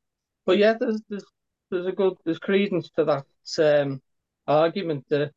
But 0.47 0.59
yeah, 0.59 0.75
there's 0.79 1.03
there's, 1.09 1.25
there's 1.71 1.87
a 1.87 1.93
good 1.93 2.15
there's 2.25 2.39
credence 2.39 2.91
to 2.97 3.05
that 3.05 3.83
um, 3.83 4.01
argument 4.49 5.05
that 5.11 5.31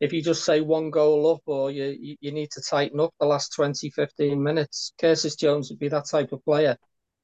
if 0.00 0.12
you 0.12 0.22
just 0.22 0.44
say 0.44 0.60
one 0.60 0.90
goal 0.90 1.32
up 1.34 1.42
or 1.46 1.70
you, 1.70 2.16
you, 2.20 2.32
need 2.32 2.50
to 2.50 2.60
tighten 2.60 3.00
up 3.00 3.14
the 3.18 3.26
last 3.26 3.54
20, 3.54 3.88
15 3.90 4.42
minutes, 4.42 4.92
Curtis 5.00 5.36
Jones 5.36 5.70
would 5.70 5.78
be 5.78 5.88
that 5.88 6.06
type 6.06 6.32
of 6.32 6.44
player 6.44 6.76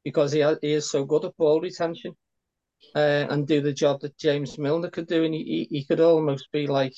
because 0.05 0.33
he, 0.33 0.43
he 0.63 0.73
is 0.73 0.91
so 0.91 1.05
good 1.05 1.25
at 1.27 1.37
ball 1.37 1.61
retention 1.61 2.15
uh, 2.95 3.27
and 3.29 3.47
do 3.47 3.61
the 3.61 3.73
job 3.73 4.01
that 4.01 4.17
James 4.17 4.59
Milner 4.59 4.89
could 4.89 5.07
do. 5.07 5.25
And 5.25 5.35
he, 5.35 5.67
he, 5.71 5.85
could 5.85 6.01
almost 6.01 6.51
be 6.51 6.67
like, 6.67 6.95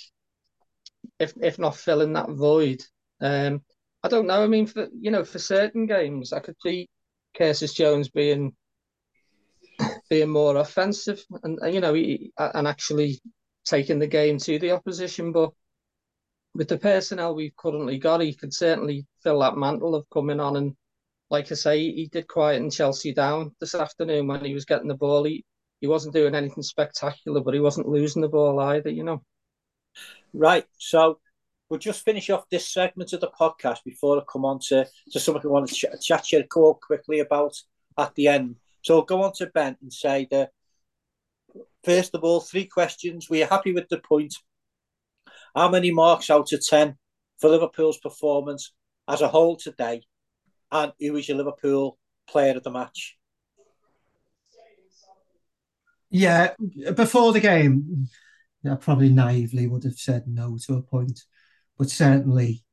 if 1.19 1.35
if 1.41 1.59
not 1.59 1.77
filling 1.77 2.13
that 2.13 2.31
void. 2.31 2.83
Um, 3.21 3.63
I 4.03 4.09
don't 4.09 4.27
know. 4.27 4.43
I 4.43 4.47
mean, 4.47 4.67
for 4.67 4.89
you 4.99 5.11
know, 5.11 5.25
for 5.25 5.39
certain 5.39 5.87
games, 5.87 6.33
I 6.33 6.41
could 6.41 6.57
see 6.63 6.89
Curtis 7.37 7.75
Jones 7.75 8.09
being 8.09 8.55
being 10.09 10.31
more 10.31 10.57
offensive 10.57 11.25
and 11.43 11.59
you 11.73 11.81
know, 11.81 11.95
he, 11.95 12.33
and 12.39 12.69
actually 12.69 13.21
taking 13.65 13.99
the 13.99 14.07
game 14.07 14.39
to 14.39 14.59
the 14.59 14.73
opposition. 14.73 15.33
But 15.33 15.51
with 16.55 16.69
the 16.69 16.79
personnel 16.79 17.35
we've 17.35 17.57
currently 17.57 17.99
got, 17.99 18.21
he 18.21 18.35
could 18.35 18.55
certainly 18.55 19.07
fill 19.23 19.41
that 19.41 19.57
mantle 19.57 19.95
of 19.95 20.09
coming 20.13 20.41
on 20.41 20.57
and, 20.57 20.77
like 21.31 21.51
I 21.51 21.55
say, 21.55 21.79
he 21.79 22.09
did 22.13 22.29
quieten 22.29 22.71
Chelsea 22.71 23.13
down 23.13 23.55
this 23.61 23.75
afternoon 23.75 24.27
when 24.29 24.45
he 24.45 24.55
was 24.55 24.67
getting 24.67 24.89
the 24.89 24.95
ball. 24.95 25.25
He 25.25 25.45
he 25.81 25.87
wasn't 25.87 26.15
doing 26.15 26.35
anything 26.35 26.63
spectacular, 26.63 27.43
but 27.43 27.53
he 27.53 27.61
wasn't 27.61 27.89
losing 27.89 28.23
the 28.23 28.29
ball 28.29 28.59
either, 28.59 28.89
you 28.89 29.05
know. 29.05 29.23
Right. 30.33 30.65
So 30.79 31.19
we'll 31.69 31.79
just 31.79 32.05
finish 32.05 32.31
off 32.31 32.49
this 32.49 32.73
segment 32.73 33.13
of 33.13 33.21
the 33.21 33.31
podcast 33.39 33.85
before 33.85 34.19
I 34.19 34.23
come 34.31 34.47
on 34.47 34.61
to, 34.69 34.87
to 35.13 35.21
something 35.21 35.43
I 35.45 35.53
want 35.53 35.69
to 35.69 35.75
ch- 35.75 36.03
chat 36.03 36.33
you 36.33 36.43
quickly 36.49 37.21
about 37.21 37.55
at 37.99 38.15
the 38.15 38.29
end. 38.29 38.57
So 38.81 38.97
I'll 38.97 39.05
go 39.05 39.23
on 39.23 39.33
to 39.35 39.47
Ben 39.47 39.77
and 39.83 39.93
say 39.93 40.27
that 40.31 40.53
first 41.85 42.15
of 42.15 42.25
all, 42.25 42.41
three 42.41 42.67
questions. 42.67 43.29
We 43.31 43.43
are 43.43 43.49
happy 43.49 43.73
with 43.73 43.89
the 43.89 43.99
point 43.99 44.35
how 45.55 45.69
many 45.69 45.91
marks 45.91 46.31
out 46.31 46.53
of 46.53 46.67
10 46.67 46.97
for 47.41 47.51
Liverpool's 47.51 47.99
performance 47.99 48.73
as 49.09 49.21
a 49.21 49.29
whole 49.29 49.57
today? 49.57 50.03
And 50.73 50.93
who 50.99 51.17
is 51.17 51.29
your 51.29 51.37
Liverpool 51.37 51.99
player 52.27 52.57
of 52.57 52.65
the 52.65 52.71
match? 52.71 53.17
Yeah, 56.11 56.55
before 56.95 57.33
the 57.33 57.41
game, 57.41 58.09
I 58.69 58.75
probably 58.77 59.11
naively 59.11 59.67
would 59.67 59.85
have 59.85 59.99
said 59.99 60.25
no 60.27 60.57
to 60.67 60.75
a 60.75 60.83
point, 60.83 61.21
but 61.77 61.91
certainly 61.91 62.65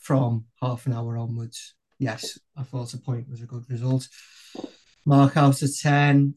from 0.00 0.46
half 0.60 0.86
an 0.86 0.92
hour 0.92 1.16
onwards, 1.16 1.74
yes, 1.98 2.38
I 2.56 2.64
thought 2.64 2.94
a 2.94 2.98
point 2.98 3.28
was 3.28 3.40
a 3.40 3.46
good 3.46 3.70
result. 3.70 4.08
Mark 5.04 5.36
out 5.36 5.62
of 5.62 5.78
10, 5.78 6.34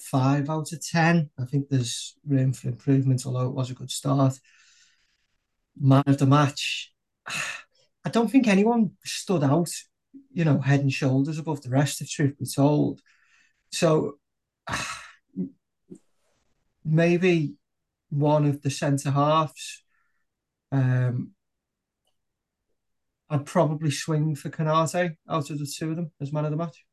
five 0.00 0.48
out 0.50 0.72
of 0.72 0.86
10. 0.86 1.30
I 1.38 1.44
think 1.44 1.68
there's 1.68 2.16
room 2.26 2.52
for 2.52 2.68
improvement, 2.68 3.24
although 3.26 3.46
it 3.46 3.54
was 3.54 3.70
a 3.70 3.74
good 3.74 3.90
start. 3.90 4.38
Man 5.78 6.04
of 6.06 6.18
the 6.18 6.26
match, 6.26 6.92
I 8.04 8.10
don't 8.10 8.30
think 8.30 8.48
anyone 8.48 8.92
stood 9.04 9.44
out, 9.44 9.70
you 10.32 10.44
know, 10.44 10.60
head 10.60 10.80
and 10.80 10.92
shoulders 10.92 11.38
above 11.38 11.62
the 11.62 11.70
rest, 11.70 12.00
if 12.00 12.10
truth 12.10 12.38
be 12.38 12.46
told. 12.46 13.00
So 13.70 14.18
maybe 16.84 17.54
one 18.10 18.46
of 18.46 18.62
the 18.62 18.70
centre 18.70 19.10
halves. 19.10 19.82
Um, 20.72 21.32
I'd 23.30 23.46
probably 23.46 23.90
swing 23.90 24.34
for 24.34 24.48
Konate 24.48 25.16
out 25.28 25.50
of 25.50 25.58
the 25.58 25.66
two 25.66 25.90
of 25.90 25.96
them 25.96 26.12
as 26.20 26.32
man 26.32 26.46
of 26.46 26.50
the 26.50 26.56
match. 26.56 26.84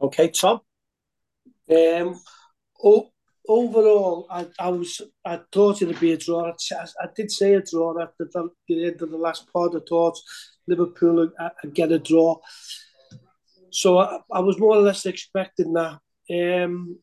Okay, 0.00 0.28
Tom. 0.28 0.60
Um, 1.72 2.20
overall, 3.48 4.26
I, 4.30 4.46
I 4.58 4.68
was 4.68 5.00
I 5.24 5.40
thought 5.50 5.82
it'd 5.82 6.00
be 6.00 6.12
a 6.12 6.16
draw. 6.16 6.50
I, 6.50 6.54
I 7.00 7.08
did 7.14 7.30
say 7.30 7.54
a 7.54 7.62
draw 7.62 8.00
at 8.00 8.12
the, 8.18 8.50
the 8.68 8.86
end 8.86 9.02
of 9.02 9.10
the 9.10 9.16
last 9.16 9.52
pod. 9.52 9.76
I 9.76 9.80
thought 9.88 10.18
Liverpool 10.66 11.14
would, 11.14 11.32
would 11.62 11.74
get 11.74 11.92
a 11.92 11.98
draw. 11.98 12.38
So 13.70 13.98
I, 13.98 14.18
I, 14.30 14.40
was 14.40 14.58
more 14.58 14.76
or 14.76 14.82
less 14.82 15.06
expecting 15.06 15.72
that. 15.72 15.98
Um, 16.30 16.98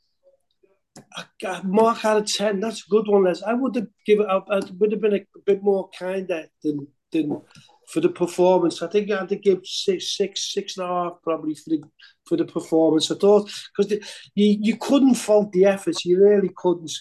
I, 1.46 1.62
Mark 1.64 2.00
had 2.00 2.18
a 2.18 2.22
ten. 2.22 2.60
That's 2.60 2.86
a 2.86 2.90
good 2.90 3.08
one, 3.08 3.24
Les. 3.24 3.42
I 3.44 3.54
would 3.54 3.76
have 3.76 3.88
given. 4.06 4.28
I, 4.30 4.38
I 4.50 4.60
would 4.78 4.92
have 4.92 5.02
been 5.02 5.16
a 5.16 5.40
bit 5.46 5.64
more 5.64 5.90
kinder 5.98 6.46
than 6.64 6.88
than 7.12 7.42
for 7.90 8.02
the 8.02 8.10
performance. 8.10 8.82
I 8.82 8.88
think 8.88 9.10
I 9.10 9.20
had 9.20 9.30
to 9.30 9.36
give 9.36 9.66
six, 9.66 10.16
six, 10.16 10.54
six 10.54 10.78
and 10.78 10.86
a 10.86 10.90
half 10.90 11.14
probably 11.24 11.56
for 11.56 11.70
the 11.72 11.82
for 12.26 12.38
the 12.38 12.46
performance. 12.46 13.10
I 13.10 13.16
thought 13.16 13.50
because 13.76 13.92
you 14.36 14.58
you 14.62 14.78
couldn't 14.78 15.16
fault 15.16 15.52
the 15.52 15.66
efforts. 15.66 16.06
You 16.06 16.24
really 16.24 16.52
couldn't. 16.56 16.92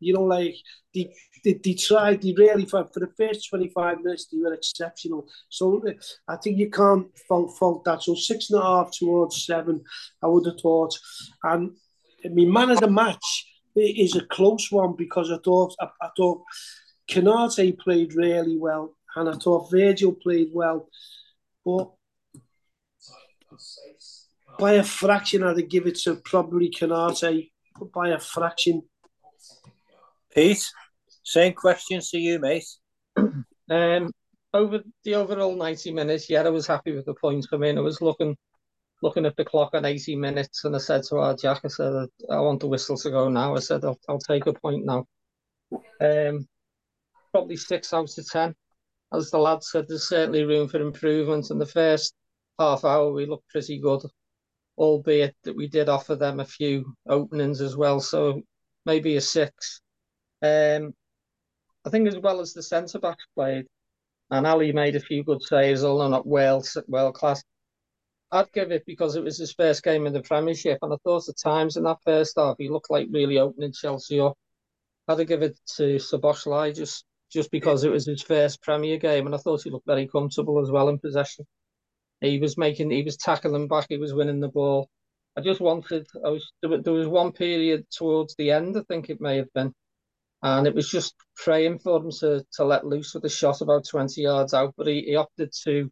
You 0.00 0.14
know, 0.14 0.24
like 0.24 0.56
they 0.94 1.12
they, 1.44 1.54
they 1.54 1.74
tried. 1.74 2.20
They 2.20 2.34
really 2.36 2.66
for, 2.66 2.86
for 2.92 3.00
the 3.00 3.12
first 3.16 3.48
twenty 3.48 3.70
five 3.70 3.98
minutes 4.02 4.26
they 4.30 4.38
were 4.38 4.52
exceptional. 4.52 5.26
So 5.48 5.82
I 6.28 6.36
think 6.36 6.58
you 6.58 6.70
can't 6.70 7.06
fault 7.26 7.56
fault 7.58 7.84
that. 7.84 8.02
So 8.02 8.14
six 8.14 8.50
and 8.50 8.60
a 8.60 8.64
half 8.64 8.90
towards 8.92 9.46
seven, 9.46 9.82
I 10.22 10.26
would 10.26 10.46
have 10.46 10.60
thought. 10.60 10.94
And 11.42 11.76
I 12.24 12.28
mean, 12.28 12.52
man 12.52 12.70
of 12.70 12.80
the 12.80 12.90
match 12.90 13.46
is 13.76 14.14
a 14.14 14.26
close 14.26 14.70
one 14.70 14.94
because 14.96 15.30
I 15.30 15.38
thought 15.42 15.74
I, 15.80 15.86
I 16.02 16.08
thought 16.16 16.42
Konaté 17.10 17.78
played 17.78 18.14
really 18.14 18.58
well 18.58 18.94
and 19.16 19.28
I 19.28 19.32
thought 19.32 19.70
Virgil 19.70 20.12
played 20.12 20.50
well, 20.52 20.88
but 21.64 21.90
by 24.58 24.72
a 24.74 24.84
fraction, 24.84 25.42
I'd 25.42 25.68
give 25.68 25.86
it 25.86 25.96
to 26.00 26.16
probably 26.16 26.70
Konaté, 26.70 27.50
by 27.94 28.08
a 28.10 28.18
fraction. 28.18 28.82
Pete, 30.34 30.70
same 31.22 31.52
questions 31.52 32.10
to 32.10 32.18
you, 32.18 32.38
mate. 32.38 32.66
um, 33.16 34.10
over 34.52 34.80
the 35.04 35.14
overall 35.14 35.56
90 35.56 35.92
minutes, 35.92 36.30
yeah, 36.30 36.42
I 36.42 36.50
was 36.50 36.66
happy 36.66 36.92
with 36.92 37.06
the 37.06 37.14
points 37.14 37.46
for 37.46 37.58
me. 37.58 37.70
I 37.70 37.80
was 37.80 38.00
looking 38.00 38.36
looking 39.02 39.26
at 39.26 39.36
the 39.36 39.44
clock 39.44 39.74
at 39.74 39.84
80 39.84 40.16
minutes 40.16 40.64
and 40.64 40.74
I 40.74 40.78
said 40.78 41.02
to 41.04 41.16
our 41.16 41.34
Jack, 41.34 41.60
I 41.64 41.68
said, 41.68 41.92
I 42.30 42.40
want 42.40 42.60
the 42.60 42.68
whistle 42.68 42.96
to 42.96 43.10
go 43.10 43.28
now. 43.28 43.54
I 43.54 43.58
said, 43.58 43.84
I'll, 43.84 43.98
I'll 44.08 44.18
take 44.18 44.46
a 44.46 44.54
point 44.54 44.86
now. 44.86 45.04
Um, 46.00 46.48
probably 47.32 47.56
six 47.56 47.92
out 47.92 48.16
of 48.16 48.30
10 48.30 48.54
as 49.12 49.30
the 49.30 49.38
lad 49.38 49.62
said, 49.62 49.86
there's 49.88 50.08
certainly 50.08 50.44
room 50.44 50.68
for 50.68 50.80
improvement. 50.80 51.50
In 51.50 51.58
the 51.58 51.66
first 51.66 52.14
half 52.58 52.84
hour, 52.84 53.12
we 53.12 53.26
looked 53.26 53.48
pretty 53.48 53.78
good, 53.78 54.02
albeit 54.78 55.36
that 55.44 55.56
we 55.56 55.68
did 55.68 55.88
offer 55.88 56.16
them 56.16 56.40
a 56.40 56.44
few 56.44 56.94
openings 57.08 57.60
as 57.60 57.76
well. 57.76 58.00
So 58.00 58.42
maybe 58.86 59.16
a 59.16 59.20
six. 59.20 59.80
Um, 60.42 60.94
I 61.84 61.90
think 61.90 62.08
as 62.08 62.18
well 62.18 62.40
as 62.40 62.52
the 62.52 62.62
centre 62.62 62.98
backs 62.98 63.24
played, 63.34 63.66
and 64.30 64.46
Ali 64.46 64.72
made 64.72 64.96
a 64.96 65.00
few 65.00 65.22
good 65.22 65.42
saves, 65.42 65.84
although 65.84 66.08
not 66.08 66.26
well 66.26 66.62
world 66.88 67.14
class. 67.14 67.42
I'd 68.30 68.50
give 68.52 68.72
it 68.72 68.84
because 68.86 69.14
it 69.16 69.22
was 69.22 69.38
his 69.38 69.52
first 69.52 69.82
game 69.84 70.06
in 70.06 70.12
the 70.12 70.22
Premiership, 70.22 70.78
and 70.82 70.92
I 70.92 70.96
thought 71.04 71.28
at 71.28 71.36
times 71.36 71.76
in 71.76 71.84
that 71.84 72.02
first 72.04 72.34
half 72.36 72.56
he 72.58 72.68
looked 72.68 72.90
like 72.90 73.06
really 73.10 73.38
opening 73.38 73.72
Chelsea 73.72 74.18
up. 74.18 74.36
I'd 75.06 75.28
give 75.28 75.42
it 75.42 75.58
to 75.76 75.96
Szoboszlai 75.96 76.74
just 76.74 77.04
just 77.34 77.50
because 77.50 77.84
it 77.84 77.92
was 77.92 78.06
his 78.06 78.22
first 78.22 78.62
Premier 78.62 78.98
game, 78.98 79.26
and 79.26 79.34
I 79.34 79.38
thought 79.38 79.62
he 79.64 79.70
looked 79.70 79.86
very 79.86 80.08
comfortable 80.08 80.60
as 80.62 80.70
well 80.70 80.88
in 80.88 80.98
possession. 80.98 81.46
He 82.22 82.38
was 82.38 82.56
making, 82.56 82.90
he 82.90 83.02
was 83.02 83.18
tackling 83.18 83.68
back, 83.68 83.86
he 83.90 83.98
was 83.98 84.14
winning 84.14 84.40
the 84.40 84.48
ball. 84.48 84.88
I 85.36 85.42
just 85.42 85.60
wanted, 85.60 86.06
I 86.24 86.30
was 86.30 86.52
there 86.62 86.92
was 86.92 87.08
one 87.08 87.32
period 87.32 87.86
towards 87.90 88.36
the 88.36 88.52
end, 88.52 88.78
I 88.78 88.82
think 88.88 89.10
it 89.10 89.20
may 89.20 89.36
have 89.36 89.52
been, 89.54 89.74
and 90.42 90.66
it 90.66 90.74
was 90.74 90.88
just 90.88 91.14
praying 91.36 91.80
for 91.80 91.98
him 91.98 92.10
to 92.20 92.44
to 92.54 92.64
let 92.64 92.86
loose 92.86 93.14
with 93.14 93.24
a 93.24 93.28
shot 93.28 93.60
about 93.60 93.86
twenty 93.88 94.22
yards 94.22 94.54
out, 94.54 94.74
but 94.76 94.86
he, 94.86 95.02
he 95.02 95.16
opted 95.16 95.52
to 95.64 95.90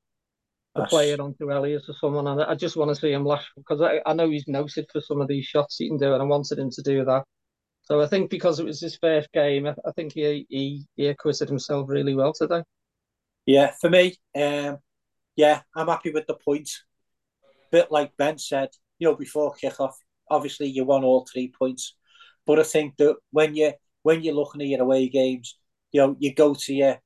play 0.88 1.10
it 1.12 1.20
onto 1.20 1.52
Elliott 1.52 1.82
or 1.88 1.94
someone, 2.00 2.26
and 2.28 2.42
I 2.42 2.54
just 2.54 2.76
want 2.76 2.90
to 2.90 2.94
see 3.00 3.12
him 3.12 3.26
lash 3.26 3.50
because 3.56 3.82
I, 3.82 4.00
I 4.06 4.14
know 4.14 4.30
he's 4.30 4.48
noted 4.48 4.86
for 4.92 5.00
some 5.02 5.20
of 5.20 5.28
these 5.28 5.44
shots 5.44 5.76
he 5.78 5.88
can 5.88 5.98
do, 5.98 6.14
and 6.14 6.22
I 6.22 6.26
wanted 6.26 6.58
him 6.58 6.70
to 6.70 6.82
do 6.82 7.04
that. 7.04 7.24
So 7.82 8.00
I 8.00 8.06
think 8.06 8.30
because 8.30 8.60
it 8.60 8.66
was 8.66 8.80
his 8.80 8.96
first 8.96 9.30
game, 9.32 9.66
I, 9.66 9.74
I 9.86 9.92
think 9.92 10.12
he, 10.12 10.46
he 10.48 10.86
he 10.96 11.08
acquitted 11.08 11.48
himself 11.48 11.88
really 11.88 12.14
well 12.14 12.32
today. 12.32 12.62
Yeah, 13.46 13.72
for 13.80 13.90
me, 13.90 14.14
um, 14.36 14.78
yeah, 15.36 15.62
I'm 15.74 15.88
happy 15.88 16.12
with 16.12 16.26
the 16.26 16.34
point. 16.34 16.70
Bit 17.70 17.90
like 17.90 18.16
Ben 18.16 18.38
said, 18.38 18.68
you 18.98 19.08
know, 19.08 19.16
before 19.16 19.54
kickoff, 19.60 19.94
obviously 20.30 20.68
you 20.68 20.84
won 20.84 21.04
all 21.04 21.26
three 21.30 21.52
points, 21.58 21.96
but 22.46 22.58
I 22.58 22.62
think 22.62 22.96
that 22.98 23.16
when 23.30 23.54
you 23.54 23.72
when 24.02 24.22
you're 24.22 24.34
looking 24.34 24.62
at 24.62 24.68
your 24.68 24.82
away 24.82 25.08
games, 25.08 25.58
you 25.90 26.00
know, 26.00 26.16
you 26.18 26.34
go 26.34 26.54
to 26.54 26.74
your 26.74 26.98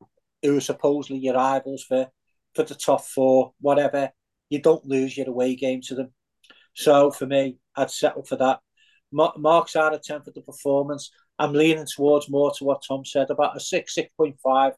who 0.43 0.59
are 0.59 0.61
supposedly 0.61 1.19
your 1.19 1.35
rivals 1.35 1.85
for 1.85 2.09
for 2.55 2.65
the 2.65 2.75
top 2.75 3.05
four, 3.05 3.53
whatever. 3.61 4.11
You 4.51 4.61
don't 4.61 4.87
lose 4.87 5.17
your 5.17 5.29
away 5.29 5.57
game 5.57 5.81
to 5.83 5.95
them. 5.95 6.13
So 6.75 7.11
for 7.11 7.27
me, 7.27 7.59
I'd 7.75 7.91
settle 7.91 8.25
for 8.25 8.37
that. 8.37 8.61
Mark's 9.17 9.77
out 9.77 9.95
of 9.95 10.03
10 10.03 10.23
for 10.23 10.31
the 10.31 10.43
performance. 10.43 11.11
I'm 11.39 11.53
leaning 11.53 11.87
towards 11.87 12.31
more 12.31 12.53
to 12.53 12.65
what 12.65 12.85
Tom 12.87 13.05
said 13.05 13.31
about 13.31 13.57
a 13.57 13.61
6, 13.61 13.95
6.5. 13.95 14.73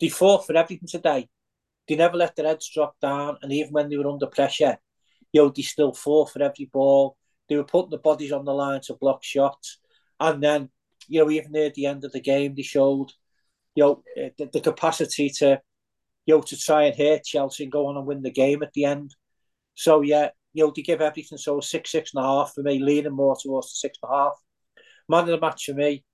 They 0.00 0.08
fought 0.08 0.46
for 0.46 0.56
everything 0.56 0.88
today. 0.88 1.28
They 1.88 1.96
never 1.96 2.16
let 2.16 2.36
their 2.36 2.46
heads 2.46 2.70
drop 2.72 2.96
down, 3.00 3.38
and 3.42 3.52
even 3.52 3.72
when 3.72 3.88
they 3.88 3.96
were 3.96 4.10
under 4.10 4.26
pressure, 4.26 4.78
you 5.32 5.42
know, 5.42 5.48
they 5.54 5.62
still 5.62 5.92
fought 5.92 6.30
for 6.30 6.42
every 6.42 6.66
ball. 6.66 7.16
They 7.48 7.56
were 7.56 7.64
putting 7.64 7.90
the 7.90 7.98
bodies 7.98 8.32
on 8.32 8.44
the 8.44 8.52
line 8.52 8.80
to 8.82 8.94
block 8.94 9.24
shots. 9.24 9.78
And 10.20 10.42
then, 10.42 10.68
you 11.06 11.20
know, 11.20 11.30
even 11.30 11.52
near 11.52 11.70
the 11.70 11.86
end 11.86 12.04
of 12.04 12.12
the 12.12 12.20
game, 12.20 12.54
they 12.54 12.62
showed, 12.62 13.12
you 13.74 13.84
know, 13.84 14.02
eh, 14.16 14.30
the, 14.36 14.46
the 14.52 14.60
capacity 14.60 15.30
to, 15.38 15.60
you 16.26 16.34
know, 16.34 16.42
to 16.42 16.56
try 16.58 16.84
and 16.84 16.96
hurt 16.96 17.24
Chelsea 17.24 17.62
and 17.62 17.72
go 17.72 17.86
on 17.86 17.96
and 17.96 18.06
win 18.06 18.22
the 18.22 18.30
game 18.30 18.62
at 18.62 18.72
the 18.74 18.84
end. 18.84 19.14
So, 19.74 20.02
yeah, 20.02 20.30
you 20.52 20.64
know, 20.64 20.70
to 20.70 20.82
give 20.82 21.00
everything. 21.00 21.38
So 21.38 21.60
six, 21.60 21.90
six 21.90 22.12
and 22.14 22.24
a 22.24 22.26
half 22.26 22.52
for 22.54 22.62
me, 22.62 22.78
leaning 22.78 23.12
more 23.12 23.36
towards 23.40 23.68
the 23.68 23.76
six 23.76 23.98
and 24.02 24.10
a 24.10 24.14
half. 24.14 24.34
Man 25.08 25.24
of 25.24 25.28
the 25.28 25.40
match 25.40 25.64
for 25.64 25.74
me, 25.74 26.04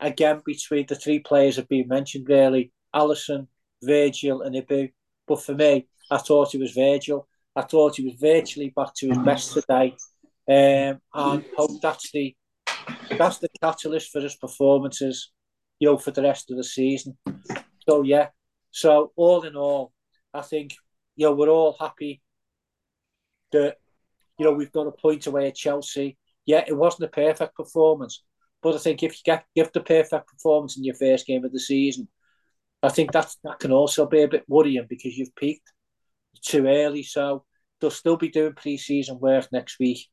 again, 0.00 0.42
between 0.44 0.86
the 0.86 0.94
three 0.94 1.20
players 1.20 1.56
have 1.56 1.68
been 1.68 1.88
mentioned, 1.88 2.28
really 2.28 2.72
Alisson, 2.94 3.46
Virgil, 3.82 4.42
and 4.42 4.54
Ibou. 4.56 4.90
But 5.26 5.42
for 5.42 5.54
me, 5.54 5.88
I 6.10 6.18
thought 6.18 6.54
it 6.54 6.60
was 6.60 6.72
Virgil. 6.72 7.28
I 7.54 7.62
thought 7.62 7.96
he 7.96 8.04
was 8.04 8.14
virtually 8.20 8.72
back 8.74 8.94
to 8.96 9.08
his 9.08 9.18
best 9.18 9.52
today. 9.52 9.96
Um, 10.48 11.00
and 11.14 11.44
hope 11.56 11.80
that's 11.82 12.10
the 12.12 12.34
that's 13.16 13.38
the 13.38 13.48
catalyst 13.62 14.10
for 14.10 14.20
his 14.20 14.36
performances, 14.36 15.30
you 15.78 15.88
know, 15.88 15.98
for 15.98 16.10
the 16.10 16.22
rest 16.22 16.50
of 16.50 16.56
the 16.56 16.64
season. 16.64 17.16
So 17.88 18.02
yeah. 18.02 18.28
So 18.70 19.12
all 19.16 19.42
in 19.42 19.56
all, 19.56 19.92
I 20.32 20.42
think 20.42 20.74
you 21.16 21.26
know 21.26 21.34
we're 21.34 21.48
all 21.48 21.76
happy 21.78 22.22
that 23.52 23.76
you 24.38 24.44
know 24.44 24.52
we've 24.52 24.72
got 24.72 24.86
a 24.86 24.92
point 24.92 25.26
away 25.26 25.48
at 25.48 25.56
Chelsea. 25.56 26.16
Yeah, 26.46 26.64
it 26.66 26.76
wasn't 26.76 27.04
a 27.04 27.08
perfect 27.08 27.54
performance, 27.54 28.22
but 28.62 28.74
I 28.74 28.78
think 28.78 29.02
if 29.02 29.12
you 29.12 29.20
get 29.24 29.44
give 29.54 29.70
the 29.72 29.80
perfect 29.80 30.28
performance 30.28 30.76
in 30.76 30.84
your 30.84 30.94
first 30.94 31.26
game 31.26 31.44
of 31.44 31.52
the 31.52 31.60
season, 31.60 32.08
I 32.82 32.88
think 32.88 33.12
that 33.12 33.34
that 33.44 33.58
can 33.58 33.72
also 33.72 34.06
be 34.06 34.22
a 34.22 34.28
bit 34.28 34.44
worrying 34.48 34.86
because 34.88 35.16
you've 35.16 35.34
peaked 35.36 35.72
too 36.42 36.66
early. 36.66 37.02
So 37.02 37.44
they'll 37.80 37.90
still 37.90 38.16
be 38.16 38.28
doing 38.28 38.54
pre-season 38.54 39.18
work 39.18 39.48
next 39.52 39.78
week. 39.78 40.06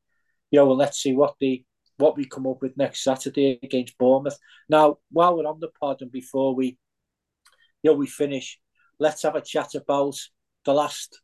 You 0.51 0.59
know, 0.59 0.67
well, 0.67 0.77
let's 0.77 0.99
see 0.99 1.13
what 1.13 1.35
the 1.39 1.63
what 1.97 2.15
we 2.15 2.25
come 2.25 2.45
up 2.47 2.61
with 2.61 2.77
next 2.77 3.03
Saturday 3.03 3.59
against 3.63 3.97
Bournemouth. 3.97 4.37
Now, 4.69 4.97
while 5.11 5.35
we're 5.35 5.47
on 5.47 5.59
the 5.59 5.69
pod 5.79 6.01
and 6.01 6.11
before 6.11 6.55
we, 6.55 6.77
you 7.81 7.91
know, 7.91 7.93
we 7.93 8.05
finish, 8.05 8.59
let's 8.99 9.23
have 9.23 9.35
a 9.35 9.41
chat 9.41 9.73
about 9.73 10.15
the 10.63 10.73
last 10.73 11.21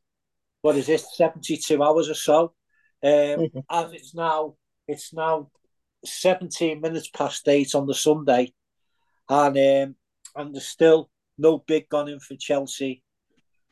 what 0.63 0.77
is 0.77 0.87
it, 0.87 1.01
72 1.01 1.83
hours 1.83 2.09
or 2.09 2.13
so. 2.13 2.53
Um, 3.03 3.11
mm-hmm. 3.11 3.59
As 3.69 3.91
it's 3.91 4.15
now, 4.15 4.55
it's 4.87 5.13
now 5.13 5.51
17 6.05 6.79
minutes 6.79 7.09
past 7.09 7.45
eight 7.49 7.75
on 7.75 7.85
the 7.85 7.93
Sunday, 7.93 8.53
and 9.29 9.57
um, 9.57 9.95
and 10.35 10.55
there's 10.55 10.67
still 10.67 11.09
no 11.37 11.57
big 11.57 11.89
gone 11.89 12.07
in 12.07 12.21
for 12.21 12.35
Chelsea 12.39 13.03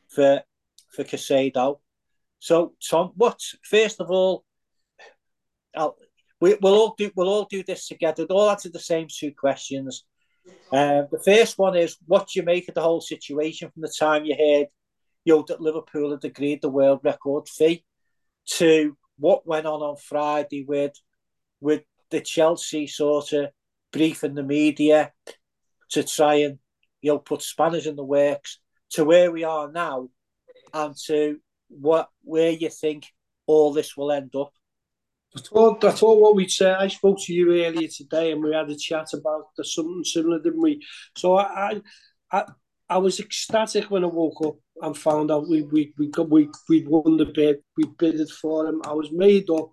for 0.08 0.42
for 0.94 1.02
Caicedo. 1.02 1.80
So 2.40 2.74
Tom, 2.90 3.12
what 3.16 3.40
first 3.64 3.98
of 3.98 4.10
all, 4.10 4.44
I'll, 5.74 5.96
we, 6.42 6.56
will 6.60 6.74
all 6.74 6.94
do 6.98 7.10
we'll 7.16 7.30
all 7.30 7.46
do 7.50 7.62
this 7.62 7.88
together. 7.88 8.24
All 8.24 8.50
answer 8.50 8.68
the 8.68 8.78
same 8.78 9.06
two 9.10 9.32
questions. 9.32 10.04
Um, 10.70 11.06
the 11.10 11.22
first 11.24 11.56
one 11.56 11.74
is 11.74 11.96
what 12.06 12.28
do 12.28 12.38
you 12.38 12.44
make 12.44 12.68
of 12.68 12.74
the 12.74 12.82
whole 12.82 13.00
situation 13.00 13.70
from 13.70 13.80
the 13.80 13.94
time 13.98 14.26
you 14.26 14.36
heard 14.38 14.66
you 15.24 15.36
know, 15.36 15.44
that 15.48 15.60
Liverpool 15.60 16.10
had 16.10 16.24
agreed 16.24 16.62
the 16.62 16.68
world 16.68 17.00
record 17.02 17.48
fee 17.48 17.84
to 18.46 18.96
what 19.18 19.46
went 19.46 19.66
on 19.66 19.80
on 19.80 19.96
Friday 19.96 20.64
with 20.66 20.94
with 21.60 21.82
the 22.10 22.20
Chelsea 22.20 22.86
sort 22.86 23.32
of 23.32 23.50
briefing 23.92 24.34
the 24.34 24.42
media 24.42 25.12
to 25.90 26.02
try 26.02 26.34
and 26.34 26.58
you 27.00 27.12
know 27.12 27.18
put 27.18 27.42
spanners 27.42 27.86
in 27.86 27.96
the 27.96 28.04
works 28.04 28.58
to 28.90 29.04
where 29.04 29.30
we 29.30 29.44
are 29.44 29.70
now 29.70 30.08
and 30.74 30.94
to 31.06 31.38
what 31.68 32.08
where 32.22 32.50
you 32.50 32.68
think 32.68 33.06
all 33.46 33.72
this 33.72 33.96
will 33.96 34.12
end 34.12 34.34
up. 34.36 34.52
I 35.36 35.40
thought, 35.40 35.84
I 35.84 35.92
thought 35.92 36.20
what 36.20 36.36
we'd 36.36 36.50
say. 36.50 36.70
I 36.70 36.88
spoke 36.88 37.18
to 37.22 37.32
you 37.32 37.64
earlier 37.64 37.88
today, 37.88 38.32
and 38.32 38.42
we 38.42 38.54
had 38.54 38.68
a 38.68 38.76
chat 38.76 39.08
about 39.14 39.46
the, 39.56 39.64
something 39.64 40.04
similar, 40.04 40.38
didn't 40.38 40.60
we? 40.60 40.84
So 41.16 41.38
I, 41.38 41.80
I, 42.30 42.44
I, 42.88 42.98
was 42.98 43.18
ecstatic 43.18 43.90
when 43.90 44.04
I 44.04 44.08
woke 44.08 44.44
up 44.44 44.56
and 44.82 44.96
found 44.96 45.30
out 45.30 45.48
we 45.48 45.62
we 45.62 45.94
we 45.96 46.08
got, 46.08 46.28
we 46.28 46.48
we'd 46.68 46.88
won 46.88 47.16
the 47.16 47.26
bid. 47.26 47.58
We 47.76 47.84
bidded 47.98 48.30
for 48.30 48.66
him. 48.66 48.82
I 48.84 48.92
was 48.92 49.10
made 49.12 49.48
up, 49.50 49.72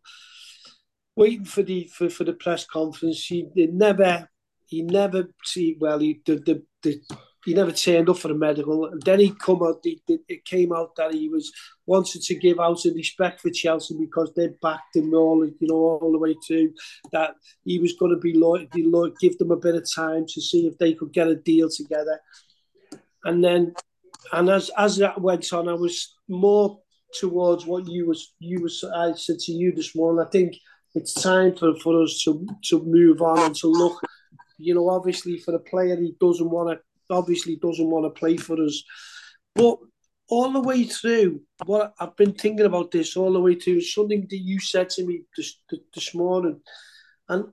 waiting 1.15 1.45
for 1.45 1.63
the 1.63 1.89
for, 1.93 2.09
for 2.09 2.23
the 2.23 2.33
press 2.33 2.65
conference. 2.65 3.25
He, 3.25 3.47
never 3.55 4.29
he 4.67 4.83
never 4.83 5.29
see 5.43 5.77
well. 5.79 5.99
He 5.99 6.21
the 6.25 6.35
the, 6.35 6.63
the 6.83 7.01
he 7.45 7.53
never 7.53 7.71
turned 7.71 8.09
up 8.09 8.17
for 8.17 8.27
the 8.27 8.35
medical. 8.35 8.85
And 8.85 9.01
then 9.01 9.19
he 9.19 9.31
come 9.31 9.63
out. 9.63 9.81
It 9.83 10.45
came 10.45 10.73
out 10.73 10.95
that 10.97 11.13
he 11.13 11.29
was 11.29 11.51
wanted 11.85 12.21
to 12.21 12.35
give 12.35 12.59
out 12.59 12.85
a 12.85 12.91
respect 12.91 13.41
for 13.41 13.49
Chelsea 13.49 13.95
because 13.97 14.31
they 14.35 14.49
backed 14.61 14.95
him 14.95 15.13
all, 15.13 15.45
you 15.45 15.55
know, 15.61 15.75
all 15.75 16.11
the 16.11 16.19
way 16.19 16.35
through. 16.45 16.73
That 17.11 17.35
he 17.63 17.79
was 17.79 17.93
going 17.93 18.11
to 18.11 18.19
be 18.19 18.33
loyal, 18.33 18.67
give 19.19 19.37
them 19.37 19.51
a 19.51 19.57
bit 19.57 19.75
of 19.75 19.87
time 19.95 20.25
to 20.27 20.41
see 20.41 20.67
if 20.67 20.77
they 20.77 20.93
could 20.93 21.13
get 21.13 21.27
a 21.27 21.35
deal 21.35 21.69
together. 21.69 22.19
And 23.23 23.43
then, 23.43 23.73
and 24.31 24.49
as 24.49 24.69
as 24.77 24.97
that 24.97 25.21
went 25.21 25.51
on, 25.53 25.67
I 25.67 25.73
was 25.73 26.15
more 26.27 26.79
towards 27.13 27.65
what 27.65 27.87
you 27.87 28.07
was 28.07 28.33
you 28.39 28.61
was 28.61 28.83
I 28.83 29.13
said 29.13 29.39
to 29.39 29.51
you 29.51 29.73
this 29.73 29.95
morning. 29.95 30.25
I 30.25 30.29
think 30.29 30.55
it's 30.95 31.13
time 31.13 31.55
for, 31.55 31.75
for 31.79 32.01
us 32.03 32.21
to 32.25 32.45
to 32.65 32.83
move 32.83 33.21
on 33.21 33.39
and 33.39 33.55
to 33.55 33.67
look. 33.67 34.01
You 34.57 34.75
know, 34.75 34.89
obviously 34.89 35.37
for 35.37 35.51
the 35.51 35.59
player, 35.59 35.95
he 35.95 36.15
doesn't 36.19 36.49
want 36.49 36.69
to 36.69 37.15
obviously 37.15 37.55
doesn't 37.55 37.89
want 37.89 38.05
to 38.05 38.19
play 38.19 38.37
for 38.37 38.61
us. 38.61 38.83
But 39.55 39.77
all 40.27 40.51
the 40.51 40.61
way 40.61 40.83
through, 40.83 41.41
what 41.65 41.93
I've 41.99 42.15
been 42.15 42.33
thinking 42.33 42.65
about 42.65 42.91
this 42.91 43.17
all 43.17 43.33
the 43.33 43.39
way 43.39 43.55
through 43.55 43.81
something 43.81 44.27
that 44.29 44.37
you 44.37 44.59
said 44.59 44.89
to 44.91 45.05
me 45.05 45.23
this, 45.35 45.59
this 45.93 46.13
morning, 46.13 46.61
and 47.27 47.45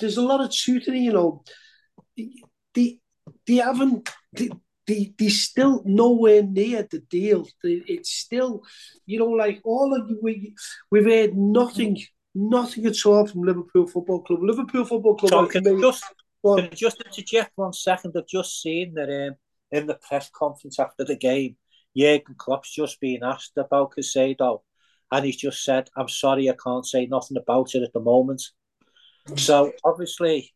there's 0.00 0.16
a 0.16 0.22
lot 0.22 0.40
of 0.40 0.52
truth 0.52 0.88
in 0.88 0.94
it. 0.94 1.00
You 1.00 1.12
know, 1.12 1.44
they 2.74 2.98
they 3.46 3.54
haven't. 3.56 4.08
They, 4.32 4.50
they, 4.88 5.12
they 5.18 5.28
still 5.28 5.82
nowhere 5.84 6.42
near 6.42 6.82
the 6.90 6.98
deal. 6.98 7.46
It's 7.62 8.10
still, 8.10 8.62
you 9.04 9.18
know, 9.18 9.26
like 9.26 9.60
all 9.62 9.94
of 9.94 10.10
we 10.22 10.54
we've 10.90 11.04
heard 11.04 11.36
nothing, 11.36 12.02
nothing 12.34 12.86
at 12.86 13.06
all 13.06 13.26
from 13.26 13.42
Liverpool 13.42 13.86
Football 13.86 14.22
Club. 14.22 14.40
Liverpool 14.42 14.86
Football 14.86 15.16
Club. 15.16 15.30
So 15.30 15.46
can 15.46 15.80
just 15.80 16.04
Can 16.42 16.60
I 16.60 16.68
just 16.68 17.02
interject 17.04 17.52
one 17.56 17.74
second? 17.74 18.14
I've 18.16 18.26
just 18.26 18.62
seen 18.62 18.94
that 18.94 19.10
um, 19.10 19.36
in 19.70 19.86
the 19.86 19.98
press 20.08 20.30
conference 20.34 20.80
after 20.80 21.04
the 21.04 21.16
game, 21.16 21.56
Jurgen 21.94 22.34
Klopp's 22.38 22.74
just 22.74 22.98
been 22.98 23.22
asked 23.22 23.58
about 23.58 23.92
Caicedo, 23.94 24.60
and 25.12 25.24
he's 25.24 25.36
just 25.36 25.62
said, 25.64 25.90
"I'm 25.96 26.08
sorry, 26.08 26.48
I 26.48 26.54
can't 26.62 26.86
say 26.86 27.04
nothing 27.06 27.36
about 27.36 27.74
it 27.74 27.82
at 27.82 27.92
the 27.92 28.00
moment." 28.00 28.42
So 29.36 29.72
obviously, 29.84 30.54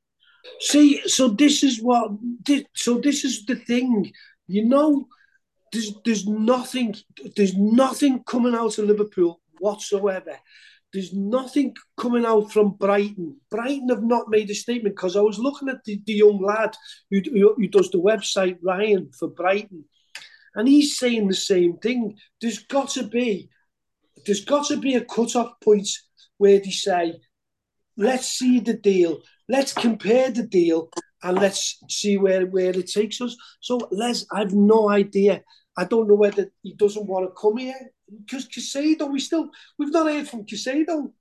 see, 0.61 1.07
so 1.07 1.29
this 1.29 1.63
is 1.63 1.81
what, 1.81 2.13
so 2.75 2.99
this 2.99 3.25
is 3.25 3.45
the 3.47 3.57
thing, 3.57 4.13
you 4.47 4.65
know. 4.65 5.07
There's, 5.73 5.95
there's 6.05 6.27
nothing, 6.27 6.95
there's 7.35 7.57
nothing 7.57 8.23
coming 8.25 8.55
out 8.55 8.77
of 8.77 8.85
Liverpool 8.85 9.41
whatsoever 9.59 10.37
there's 10.93 11.13
nothing 11.13 11.75
coming 11.97 12.27
out 12.27 12.53
from 12.53 12.73
Brighton. 12.73 13.37
Brighton 13.51 13.89
have 13.89 14.03
not 14.03 14.29
made 14.29 14.51
a 14.51 14.55
statement 14.55 14.95
because 14.95 15.17
I 15.17 15.21
was 15.21 15.39
looking 15.39 15.69
at 15.69 15.83
the, 15.85 16.01
the 16.07 16.13
young 16.13 16.41
lad 16.43 16.77
who, 17.11 17.21
who, 17.25 17.55
who 17.55 17.69
does 17.69 17.91
the 17.91 18.01
website, 18.01 18.59
Ryan, 18.63 19.11
for 19.19 19.29
Brighton, 19.29 19.85
and 20.55 20.69
he's 20.69 20.99
saying 20.99 21.29
the 21.29 21.35
same 21.35 21.79
thing. 21.79 22.19
There's 22.41 22.59
got 22.59 22.91
to 22.91 23.05
be, 23.05 23.49
there's 24.27 24.45
got 24.45 24.67
to 24.69 24.77
be 24.77 24.97
a 24.97 25.05
cut-off 25.05 25.55
point 25.65 25.89
where 26.37 26.59
they 26.59 26.71
say, 26.71 27.15
let's 27.97 28.27
see 28.27 28.61
the 28.61 28.75
deal, 28.75 29.21
let's 29.49 29.73
compare 29.73 30.31
the 30.31 30.43
deal, 30.43 30.91
and 31.23 31.39
let's 31.39 31.79
see 31.89 32.17
where, 32.19 32.47
where 32.47 32.71
it 32.71 32.91
takes 32.91 33.21
us. 33.21 33.37
So, 33.61 33.89
Les, 33.91 34.27
I've 34.33 34.53
no 34.53 34.91
idea. 34.91 35.43
I 35.77 35.85
don't 35.85 36.09
know 36.09 36.15
whether 36.15 36.51
he 36.63 36.75
doesn't 36.75 37.07
want 37.07 37.27
to 37.27 37.41
come 37.41 37.57
here 37.57 37.79
because 38.21 38.49
Caicedo, 38.49 39.11
we 39.11 39.21
still 39.21 39.51
we've 39.79 39.93
not 39.93 40.07
heard 40.07 40.29
from 40.29 40.45
Caicedo. 40.45 41.13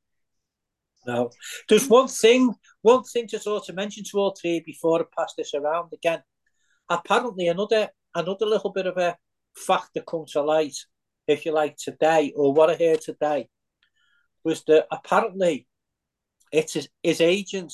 No, 1.07 1.32
there's 1.67 1.88
one 1.88 2.07
thing, 2.07 2.53
one 2.82 3.03
thing 3.03 3.28
to 3.28 3.39
sort 3.39 3.67
of 3.67 3.76
mention 3.76 4.03
to 4.03 4.19
all 4.19 4.36
three 4.39 4.59
before 4.59 5.01
I 5.01 5.05
pass 5.17 5.34
this 5.36 5.53
around 5.53 5.93
again. 5.93 6.22
Apparently, 6.89 7.47
another 7.47 7.89
another 8.13 8.45
little 8.45 8.72
bit 8.72 8.86
of 8.86 8.97
a 8.97 9.17
fact 9.55 9.89
that 9.95 10.05
come 10.05 10.26
to 10.28 10.41
light, 10.41 10.76
if 11.28 11.45
you 11.45 11.53
like, 11.53 11.78
today 11.78 12.34
or 12.36 12.53
what 12.53 12.69
I 12.69 12.76
heard 12.76 13.01
today, 13.01 13.49
was 14.43 14.63
that 14.65 14.88
apparently, 14.91 15.67
it's 16.52 16.74
his, 16.74 16.89
his 17.04 17.22
agent 17.22 17.74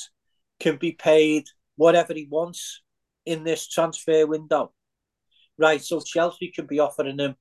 can 0.60 0.78
be 0.78 0.92
paid 0.92 1.46
whatever 1.76 2.14
he 2.14 2.28
wants 2.30 2.82
in 3.26 3.44
this 3.44 3.68
transfer 3.68 4.26
window. 4.26 4.74
Right, 5.58 5.82
so 5.82 6.00
Chelsea 6.02 6.52
could 6.56 6.68
be 6.68 6.80
offering 6.80 7.20
him 7.20 7.36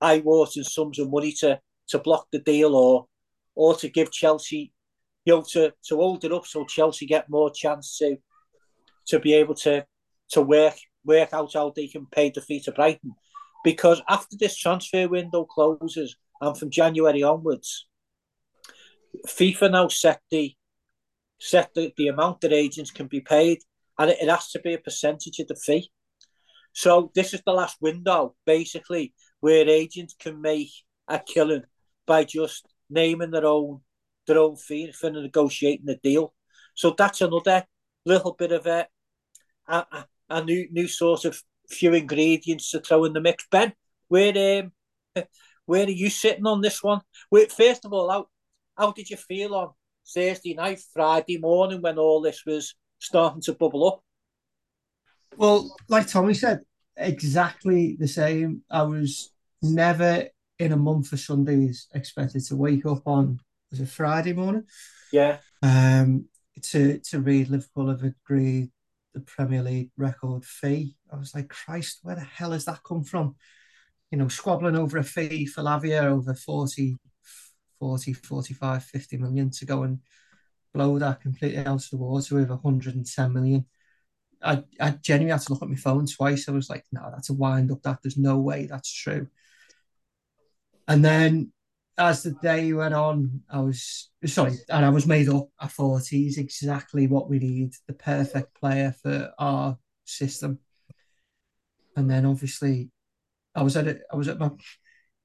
eye-watering 0.00 0.64
sums 0.64 0.98
of 0.98 1.10
money 1.10 1.32
to 1.32 1.60
to 1.88 1.98
block 1.98 2.26
the 2.32 2.40
deal 2.40 2.74
or 2.74 3.06
or 3.54 3.74
to 3.76 3.88
give 3.88 4.12
Chelsea, 4.12 4.72
you 5.24 5.34
know, 5.34 5.42
to 5.50 5.72
to 5.86 5.96
hold 5.96 6.24
it 6.24 6.32
up 6.32 6.46
so 6.46 6.64
Chelsea 6.66 7.06
get 7.06 7.30
more 7.30 7.50
chance 7.50 7.96
to 7.98 8.18
to 9.06 9.18
be 9.18 9.34
able 9.34 9.54
to 9.54 9.86
to 10.30 10.42
work 10.42 10.76
work 11.04 11.32
out 11.32 11.54
how 11.54 11.72
they 11.74 11.86
can 11.86 12.06
pay 12.06 12.30
the 12.30 12.40
fee 12.40 12.60
to 12.60 12.72
Brighton. 12.72 13.14
Because 13.64 14.02
after 14.08 14.36
this 14.38 14.56
transfer 14.56 15.08
window 15.08 15.44
closes 15.44 16.16
and 16.40 16.56
from 16.56 16.70
January 16.70 17.22
onwards, 17.22 17.88
FIFA 19.26 19.70
now 19.70 19.88
set 19.88 20.20
the 20.30 20.54
set 21.38 21.74
the, 21.74 21.92
the 21.96 22.08
amount 22.08 22.40
that 22.40 22.52
agents 22.52 22.90
can 22.90 23.06
be 23.06 23.20
paid 23.20 23.58
and 23.98 24.10
it, 24.10 24.18
it 24.20 24.28
has 24.28 24.50
to 24.50 24.60
be 24.60 24.74
a 24.74 24.78
percentage 24.78 25.38
of 25.38 25.48
the 25.48 25.56
fee. 25.56 25.90
So 26.72 27.10
this 27.14 27.32
is 27.32 27.42
the 27.44 27.52
last 27.52 27.78
window, 27.80 28.34
basically, 28.44 29.14
where 29.40 29.68
agents 29.68 30.14
can 30.18 30.40
make 30.40 30.70
a 31.08 31.18
killing 31.18 31.62
by 32.06 32.24
just 32.24 32.66
naming 32.90 33.30
their 33.30 33.46
own 33.46 33.80
their 34.26 34.38
own 34.38 34.56
fee 34.56 34.92
for 34.92 35.10
negotiating 35.10 35.86
the 35.86 35.98
deal. 36.02 36.34
So 36.74 36.94
that's 36.96 37.20
another 37.20 37.64
little 38.04 38.32
bit 38.32 38.52
of 38.52 38.66
a 38.66 38.86
a, 39.68 40.06
a 40.28 40.44
new 40.44 40.68
new 40.70 40.88
sort 40.88 41.24
of 41.24 41.40
few 41.68 41.94
ingredients 41.94 42.70
to 42.70 42.80
throw 42.80 43.04
in 43.04 43.12
the 43.12 43.20
mix. 43.20 43.46
Ben, 43.50 43.72
where 44.08 44.62
um, 44.62 44.72
where 45.66 45.86
are 45.86 45.90
you 45.90 46.10
sitting 46.10 46.46
on 46.46 46.60
this 46.60 46.82
one? 46.82 47.00
Wait, 47.30 47.50
first 47.50 47.84
of 47.84 47.92
all, 47.92 48.10
how 48.10 48.26
how 48.76 48.92
did 48.92 49.08
you 49.08 49.16
feel 49.16 49.54
on 49.54 49.70
Thursday 50.14 50.54
night, 50.54 50.80
Friday 50.92 51.38
morning 51.38 51.82
when 51.82 51.98
all 51.98 52.20
this 52.20 52.44
was 52.46 52.74
starting 52.98 53.42
to 53.42 53.54
bubble 53.54 53.86
up? 53.86 54.02
Well, 55.36 55.76
like 55.88 56.08
Tommy 56.08 56.34
said, 56.34 56.60
exactly 56.96 57.96
the 57.98 58.08
same. 58.08 58.62
I 58.70 58.82
was 58.84 59.32
never 59.62 60.24
in 60.58 60.72
a 60.72 60.76
month 60.76 61.12
of 61.12 61.20
Sundays 61.20 61.88
expected 61.94 62.44
to 62.46 62.56
wake 62.56 62.86
up 62.86 63.06
on 63.06 63.38
was 63.70 63.80
it 63.80 63.88
Friday 63.88 64.32
morning? 64.32 64.64
Yeah. 65.12 65.38
Um 65.62 66.26
to 66.62 66.98
to 67.10 67.20
read 67.20 67.48
Liverpool 67.48 67.90
have 67.90 68.02
agreed 68.02 68.70
the 69.12 69.20
Premier 69.20 69.62
League 69.62 69.90
record 69.96 70.44
fee. 70.44 70.94
I 71.12 71.16
was 71.16 71.34
like, 71.34 71.48
Christ, 71.48 72.00
where 72.02 72.14
the 72.14 72.22
hell 72.22 72.52
has 72.52 72.66
that 72.66 72.82
come 72.84 73.02
from? 73.02 73.34
You 74.10 74.18
know, 74.18 74.28
squabbling 74.28 74.76
over 74.76 74.98
a 74.98 75.04
fee 75.04 75.46
for 75.46 75.62
Lavia 75.62 76.04
over 76.04 76.34
40, 76.34 76.96
40, 77.78 78.12
45, 78.12 78.84
50 78.84 79.16
million 79.18 79.50
to 79.50 79.66
go 79.66 79.82
and 79.82 80.00
blow 80.74 80.98
that 80.98 81.20
completely 81.20 81.58
out 81.58 81.82
of 81.84 81.90
the 81.90 81.96
water 81.96 82.36
with 82.36 82.50
110 82.50 83.32
million. 83.32 83.66
I, 84.42 84.62
I 84.80 84.90
genuinely 84.90 85.32
had 85.32 85.40
to 85.42 85.52
look 85.52 85.62
at 85.62 85.68
my 85.68 85.76
phone 85.76 86.06
twice. 86.06 86.48
I 86.48 86.52
was 86.52 86.68
like, 86.68 86.84
no, 86.92 87.08
that's 87.10 87.30
a 87.30 87.34
wind 87.34 87.72
up. 87.72 87.82
That 87.82 87.98
there's 88.02 88.18
no 88.18 88.38
way 88.38 88.66
that's 88.66 88.92
true. 88.92 89.28
And 90.88 91.04
then 91.04 91.52
as 91.98 92.22
the 92.22 92.32
day 92.42 92.72
went 92.72 92.94
on, 92.94 93.42
I 93.50 93.60
was 93.60 94.10
sorry, 94.26 94.52
and 94.68 94.84
I 94.84 94.90
was 94.90 95.06
made 95.06 95.28
up. 95.28 95.48
I 95.58 95.66
thought 95.66 96.06
he's 96.06 96.38
exactly 96.38 97.06
what 97.06 97.28
we 97.28 97.38
need, 97.38 97.72
the 97.86 97.94
perfect 97.94 98.54
player 98.54 98.94
for 99.02 99.32
our 99.38 99.78
system. 100.04 100.58
And 101.96 102.10
then 102.10 102.26
obviously, 102.26 102.90
I 103.54 103.62
was 103.62 103.76
at 103.76 103.86
it. 103.86 104.02
I 104.12 104.16
was 104.16 104.28
at 104.28 104.38
my 104.38 104.50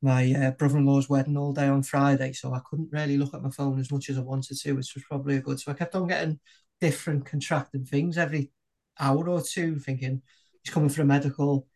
my 0.01 0.33
uh, 0.33 0.51
brother-in-law's 0.51 1.09
wedding 1.09 1.37
all 1.37 1.53
day 1.53 1.67
on 1.67 1.83
Friday, 1.83 2.33
so 2.33 2.53
I 2.53 2.61
couldn't 2.67 2.91
really 2.91 3.17
look 3.17 3.33
at 3.33 3.43
my 3.43 3.51
phone 3.51 3.79
as 3.79 3.91
much 3.91 4.09
as 4.09 4.17
I 4.17 4.21
wanted 4.21 4.57
to, 4.57 4.73
which 4.73 4.93
was 4.95 5.03
probably 5.03 5.37
a 5.37 5.41
good. 5.41 5.59
So 5.59 5.71
I 5.71 5.75
kept 5.75 5.95
on 5.95 6.07
getting 6.07 6.39
different 6.79 7.25
contracted 7.25 7.87
things 7.87 8.17
every 8.17 8.51
hour 8.99 9.29
or 9.29 9.41
two, 9.41 9.77
thinking 9.79 10.21
he's 10.63 10.73
coming 10.73 10.89
for 10.89 11.03
a 11.03 11.05
medical. 11.05 11.67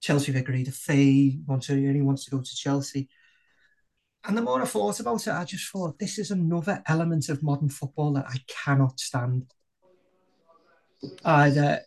Chelsea 0.00 0.32
have 0.32 0.40
agreed 0.40 0.68
a 0.68 0.72
fee. 0.72 1.40
Wants 1.46 1.66
to, 1.66 1.74
he 1.74 2.00
wants 2.00 2.24
to 2.24 2.30
go 2.30 2.40
to 2.40 2.56
Chelsea. 2.56 3.08
And 4.24 4.36
the 4.36 4.42
more 4.42 4.60
I 4.60 4.64
thought 4.64 4.98
about 4.98 5.26
it, 5.26 5.32
I 5.32 5.44
just 5.44 5.70
thought 5.70 5.98
this 5.98 6.18
is 6.18 6.30
another 6.30 6.82
element 6.86 7.28
of 7.28 7.42
modern 7.42 7.68
football 7.68 8.12
that 8.14 8.26
I 8.26 8.38
cannot 8.48 8.98
stand. 8.98 9.52
Either 11.24 11.80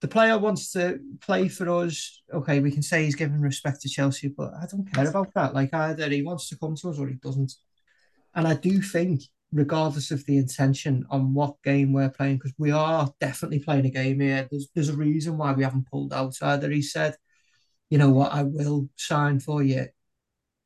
the 0.00 0.08
player 0.08 0.38
wants 0.38 0.72
to 0.72 1.00
play 1.20 1.48
for 1.48 1.68
us, 1.70 2.22
okay, 2.32 2.60
we 2.60 2.70
can 2.70 2.82
say 2.82 3.04
he's 3.04 3.14
giving 3.14 3.40
respect 3.40 3.80
to 3.82 3.88
Chelsea, 3.88 4.28
but 4.28 4.52
I 4.54 4.66
don't 4.70 4.92
care 4.92 5.08
about 5.08 5.32
that. 5.34 5.54
Like 5.54 5.72
either 5.72 6.08
he 6.08 6.22
wants 6.22 6.48
to 6.50 6.58
come 6.58 6.76
to 6.76 6.90
us 6.90 6.98
or 6.98 7.08
he 7.08 7.14
doesn't. 7.14 7.54
And 8.34 8.46
I 8.46 8.54
do 8.54 8.82
think 8.82 9.22
regardless 9.52 10.10
of 10.10 10.24
the 10.26 10.36
intention 10.36 11.06
on 11.10 11.32
what 11.32 11.62
game 11.62 11.92
we're 11.92 12.10
playing, 12.10 12.36
because 12.36 12.52
we 12.58 12.70
are 12.70 13.10
definitely 13.20 13.60
playing 13.60 13.86
a 13.86 13.90
game 13.90 14.20
here. 14.20 14.46
There's 14.50 14.68
there's 14.74 14.88
a 14.88 14.96
reason 14.96 15.38
why 15.38 15.52
we 15.52 15.64
haven't 15.64 15.90
pulled 15.90 16.12
out. 16.12 16.36
Either 16.42 16.70
he 16.70 16.82
said, 16.82 17.16
you 17.90 17.98
know 17.98 18.10
what, 18.10 18.32
I 18.32 18.42
will 18.42 18.88
sign 18.96 19.40
for 19.40 19.62
you, 19.62 19.86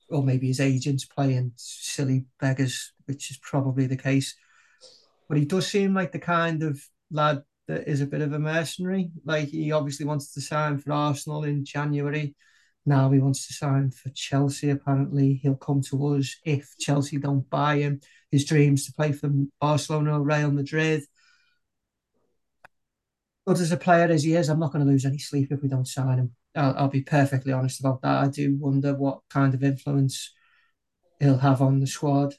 or 0.09 0.23
maybe 0.23 0.49
his 0.49 0.61
agent's 0.61 1.05
playing 1.05 1.53
silly 1.57 2.27
beggars, 2.41 2.93
which 3.07 3.31
is 3.31 3.39
probably 3.39 3.87
the 3.87 3.97
case. 3.97 4.35
But 5.29 5.39
he 5.39 5.45
does 5.45 5.67
seem 5.67 5.95
like 5.95 6.13
the 6.13 6.19
kind 6.19 6.63
of 6.63 6.81
lad 7.11 7.43
that 7.71 7.89
is 7.89 8.01
a 8.01 8.07
bit 8.07 8.21
of 8.21 8.33
a 8.33 8.39
mercenary. 8.39 9.11
Like 9.25 9.49
he 9.49 9.71
obviously 9.71 10.05
wants 10.05 10.35
to 10.35 10.41
sign 10.41 10.79
for 10.79 10.93
Arsenal 10.93 11.45
in 11.45 11.65
January. 11.65 12.35
Now 12.85 13.11
he 13.11 13.21
wants 13.21 13.47
to 13.47 13.53
sign 13.53 13.93
for 13.93 14.11
Chelsea. 14.11 14.71
Apparently, 14.71 15.35
he'll 15.35 15.55
come 15.55 15.81
to 15.83 16.15
us 16.15 16.37
if 16.45 16.75
Chelsea 16.81 17.19
don't 17.19 17.49
buy 17.49 17.77
him. 17.77 18.01
His 18.33 18.45
dreams 18.45 18.87
to 18.87 18.93
play 18.93 19.13
for 19.13 19.31
Barcelona 19.61 20.19
or 20.19 20.23
Real 20.23 20.51
Madrid. 20.51 21.03
But 23.47 23.61
as 23.61 23.71
a 23.71 23.77
player 23.77 24.07
as 24.07 24.25
he 24.25 24.35
is, 24.35 24.49
I'm 24.49 24.61
not 24.61 24.73
going 24.73 24.85
to 24.85 24.91
lose 24.91 25.05
any 25.05 25.19
sleep 25.19 25.53
if 25.53 25.63
we 25.63 25.69
don't 25.69 25.87
sign 25.87 26.19
him. 26.19 26.35
I'll, 26.57 26.75
I'll 26.77 26.89
be 26.89 27.03
perfectly 27.03 27.53
honest 27.53 27.79
about 27.81 28.03
that. 28.03 28.25
I 28.25 28.29
do 28.29 28.57
wonder 28.57 28.95
what 28.95 29.21
kind 29.31 29.55
of 29.55 29.63
influence 29.63 30.33
he'll 31.21 31.39
have 31.39 31.63
on 31.63 31.79
the 31.79 31.87
squad. 31.87 32.35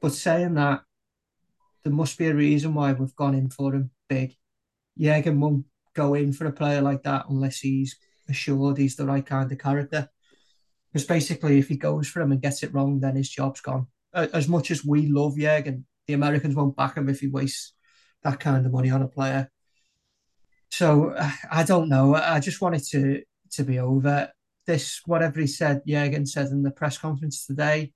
But 0.00 0.12
saying 0.12 0.54
that, 0.54 0.82
there 1.84 1.92
must 1.92 2.18
be 2.18 2.28
a 2.28 2.34
reason 2.34 2.74
why 2.74 2.92
we've 2.92 3.16
gone 3.16 3.34
in 3.34 3.50
for 3.50 3.74
him 3.74 3.90
big. 4.08 4.36
Jurgen 4.98 5.40
won't 5.40 5.66
go 5.94 6.14
in 6.14 6.32
for 6.32 6.46
a 6.46 6.52
player 6.52 6.80
like 6.80 7.02
that 7.02 7.26
unless 7.28 7.58
he's 7.58 7.96
assured 8.28 8.78
he's 8.78 8.96
the 8.96 9.06
right 9.06 9.24
kind 9.24 9.50
of 9.50 9.58
character. 9.58 10.08
Because 10.92 11.06
basically, 11.06 11.58
if 11.58 11.68
he 11.68 11.76
goes 11.76 12.08
for 12.08 12.20
him 12.20 12.32
and 12.32 12.42
gets 12.42 12.62
it 12.62 12.74
wrong, 12.74 13.00
then 13.00 13.16
his 13.16 13.30
job's 13.30 13.60
gone. 13.60 13.86
As 14.12 14.46
much 14.46 14.70
as 14.70 14.84
we 14.84 15.06
love 15.06 15.38
Jurgen, 15.38 15.86
the 16.06 16.14
Americans 16.14 16.54
won't 16.54 16.76
back 16.76 16.96
him 16.96 17.08
if 17.08 17.20
he 17.20 17.28
wastes 17.28 17.72
that 18.22 18.40
kind 18.40 18.66
of 18.66 18.72
money 18.72 18.90
on 18.90 19.02
a 19.02 19.08
player. 19.08 19.50
So 20.70 21.14
I 21.50 21.62
don't 21.64 21.88
know. 21.88 22.14
I 22.14 22.40
just 22.40 22.60
wanted 22.60 22.84
to 22.90 23.22
to 23.52 23.64
be 23.64 23.78
over 23.78 24.30
this. 24.66 25.00
Whatever 25.06 25.40
he 25.40 25.46
said, 25.46 25.82
Jurgen 25.86 26.26
said 26.26 26.48
in 26.48 26.62
the 26.62 26.70
press 26.70 26.98
conference 26.98 27.46
today. 27.46 27.92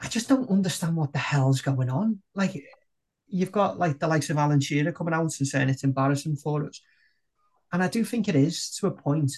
I 0.00 0.08
just 0.08 0.28
don't 0.28 0.50
understand 0.50 0.96
what 0.96 1.12
the 1.12 1.18
hell's 1.18 1.60
going 1.60 1.90
on. 1.90 2.20
Like 2.34 2.62
you've 3.28 3.52
got 3.52 3.78
like 3.78 3.98
the 3.98 4.08
likes 4.08 4.30
of 4.30 4.36
Alan 4.36 4.60
Shearer 4.60 4.92
coming 4.92 5.14
out 5.14 5.38
and 5.38 5.48
saying 5.48 5.68
it's 5.68 5.84
embarrassing 5.84 6.36
for 6.36 6.66
us. 6.66 6.80
And 7.72 7.82
I 7.82 7.88
do 7.88 8.04
think 8.04 8.28
it 8.28 8.36
is 8.36 8.70
to 8.76 8.86
a 8.86 8.90
point. 8.90 9.32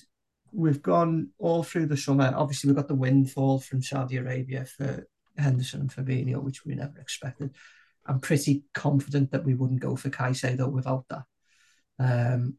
We've 0.52 0.82
gone 0.82 1.30
all 1.38 1.62
through 1.62 1.86
the 1.86 1.96
summer. 1.96 2.32
Obviously, 2.34 2.68
we've 2.68 2.76
got 2.76 2.88
the 2.88 2.94
windfall 2.94 3.60
from 3.60 3.82
Saudi 3.82 4.16
Arabia 4.16 4.64
for 4.64 5.06
Henderson 5.36 5.82
and 5.82 5.90
Fabinho, 5.90 6.42
which 6.42 6.64
we 6.64 6.74
never 6.74 6.98
expected. 6.98 7.54
I'm 8.06 8.20
pretty 8.20 8.64
confident 8.74 9.30
that 9.32 9.44
we 9.44 9.54
wouldn't 9.54 9.80
go 9.80 9.94
for 9.96 10.08
Caicedo 10.08 10.70
without 10.70 11.04
that. 11.10 11.24
Um, 11.98 12.56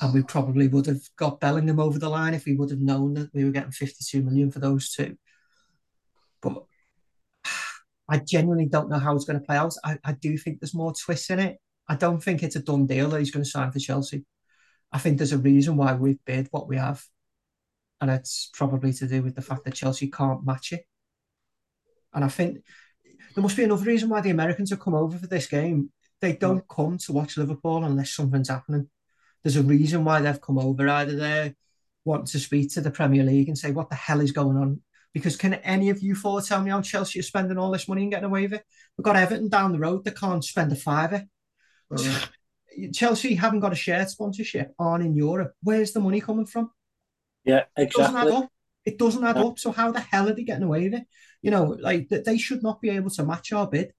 and 0.00 0.14
we 0.14 0.22
probably 0.22 0.68
would 0.68 0.86
have 0.86 1.02
got 1.16 1.40
Bellingham 1.40 1.80
over 1.80 1.98
the 1.98 2.08
line 2.08 2.34
if 2.34 2.44
we 2.46 2.54
would 2.54 2.70
have 2.70 2.80
known 2.80 3.14
that 3.14 3.32
we 3.34 3.44
were 3.44 3.50
getting 3.50 3.72
52 3.72 4.22
million 4.22 4.50
for 4.50 4.58
those 4.58 4.92
two. 4.92 5.16
But 6.54 7.50
I 8.08 8.18
genuinely 8.18 8.66
don't 8.66 8.88
know 8.88 8.98
how 8.98 9.14
it's 9.14 9.24
going 9.24 9.38
to 9.38 9.44
play 9.44 9.56
out. 9.56 9.74
I, 9.84 9.98
I 10.04 10.12
do 10.12 10.36
think 10.36 10.60
there's 10.60 10.74
more 10.74 10.92
twists 10.92 11.30
in 11.30 11.40
it. 11.40 11.58
I 11.88 11.96
don't 11.96 12.22
think 12.22 12.42
it's 12.42 12.56
a 12.56 12.62
done 12.62 12.86
deal 12.86 13.10
that 13.10 13.18
he's 13.18 13.30
going 13.30 13.44
to 13.44 13.50
sign 13.50 13.70
for 13.70 13.78
Chelsea. 13.78 14.24
I 14.92 14.98
think 14.98 15.18
there's 15.18 15.32
a 15.32 15.38
reason 15.38 15.76
why 15.76 15.94
we've 15.94 16.24
bid 16.24 16.48
what 16.50 16.68
we 16.68 16.76
have. 16.76 17.04
And 18.00 18.10
it's 18.10 18.50
probably 18.52 18.92
to 18.94 19.06
do 19.06 19.22
with 19.22 19.34
the 19.34 19.42
fact 19.42 19.64
that 19.64 19.74
Chelsea 19.74 20.10
can't 20.10 20.44
match 20.44 20.72
it. 20.72 20.84
And 22.12 22.24
I 22.24 22.28
think 22.28 22.58
there 23.34 23.42
must 23.42 23.56
be 23.56 23.64
another 23.64 23.84
reason 23.84 24.08
why 24.08 24.20
the 24.20 24.30
Americans 24.30 24.70
have 24.70 24.80
come 24.80 24.94
over 24.94 25.18
for 25.18 25.26
this 25.26 25.46
game. 25.46 25.90
They 26.20 26.32
don't 26.32 26.66
come 26.68 26.98
to 26.98 27.12
watch 27.12 27.36
Liverpool 27.36 27.84
unless 27.84 28.12
something's 28.12 28.48
happening. 28.48 28.88
There's 29.42 29.56
a 29.56 29.62
reason 29.62 30.04
why 30.04 30.20
they've 30.20 30.40
come 30.40 30.58
over. 30.58 30.88
Either 30.88 31.16
they 31.16 31.54
want 32.04 32.26
to 32.28 32.38
speak 32.38 32.72
to 32.72 32.80
the 32.80 32.90
Premier 32.90 33.22
League 33.22 33.48
and 33.48 33.58
say, 33.58 33.70
what 33.70 33.90
the 33.90 33.96
hell 33.96 34.20
is 34.20 34.32
going 34.32 34.56
on? 34.56 34.80
Because 35.16 35.34
can 35.34 35.54
any 35.54 35.88
of 35.88 36.02
you 36.02 36.14
four 36.14 36.42
tell 36.42 36.60
me 36.60 36.70
how 36.70 36.82
Chelsea 36.82 37.20
are 37.20 37.22
spending 37.22 37.56
all 37.56 37.70
this 37.70 37.88
money 37.88 38.02
and 38.02 38.10
getting 38.10 38.26
away 38.26 38.42
with 38.42 38.52
it? 38.52 38.64
We've 38.98 39.04
got 39.04 39.16
Everton 39.16 39.48
down 39.48 39.72
the 39.72 39.78
road 39.78 40.04
that 40.04 40.18
can't 40.20 40.44
spend 40.44 40.70
a 40.72 40.76
fiver. 40.76 41.24
Mm. 41.90 42.28
Chelsea 42.92 43.34
haven't 43.34 43.60
got 43.60 43.72
a 43.72 43.76
shirt 43.76 44.10
sponsorship 44.10 44.74
on 44.78 45.00
in 45.00 45.14
Europe. 45.14 45.54
Where's 45.62 45.92
the 45.92 46.00
money 46.00 46.20
coming 46.20 46.44
from? 46.44 46.70
Yeah, 47.46 47.62
exactly. 47.74 47.84
It 47.84 47.92
doesn't 47.92 48.16
add 48.16 48.28
up. 48.28 48.50
It 48.84 48.98
doesn't 48.98 49.24
add 49.24 49.36
up. 49.38 49.58
So 49.58 49.72
how 49.72 49.90
the 49.90 50.00
hell 50.00 50.28
are 50.28 50.34
they 50.34 50.44
getting 50.44 50.64
away 50.64 50.84
with 50.84 51.00
it? 51.00 51.06
You 51.40 51.50
know, 51.50 51.64
like 51.80 52.10
they 52.10 52.36
should 52.36 52.62
not 52.62 52.82
be 52.82 52.90
able 52.90 53.08
to 53.08 53.24
match 53.24 53.54
our 53.54 53.66
bid. 53.66 53.94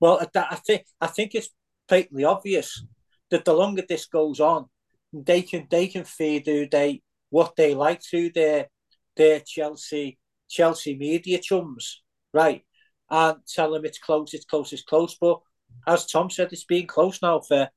Well, 0.00 0.26
I 0.34 0.56
think 0.56 0.86
I 1.02 1.06
think 1.08 1.34
it's 1.34 1.50
patently 1.86 2.24
obvious 2.24 2.82
that 3.30 3.44
the 3.44 3.52
longer 3.52 3.84
this 3.86 4.06
goes 4.06 4.40
on, 4.40 4.70
they 5.12 5.42
can 5.42 5.66
they 5.70 5.86
can 5.86 6.04
feed 6.04 6.46
who 6.46 6.66
they 6.66 7.02
what 7.28 7.56
they 7.56 7.74
like 7.74 8.00
to 8.12 8.30
their 8.30 8.68
their 9.16 9.40
Chelsea 9.40 10.18
Chelsea 10.48 10.96
media 10.96 11.38
chums, 11.38 12.02
right? 12.32 12.62
And 13.10 13.38
tell 13.46 13.72
them 13.72 13.84
it's 13.84 13.98
close, 13.98 14.34
it's 14.34 14.44
close, 14.44 14.72
it's 14.72 14.82
close. 14.82 15.16
But 15.20 15.40
as 15.86 16.06
Tom 16.06 16.30
said, 16.30 16.52
it's 16.52 16.64
been 16.64 16.86
close 16.86 17.20
now 17.22 17.40
for 17.40 17.68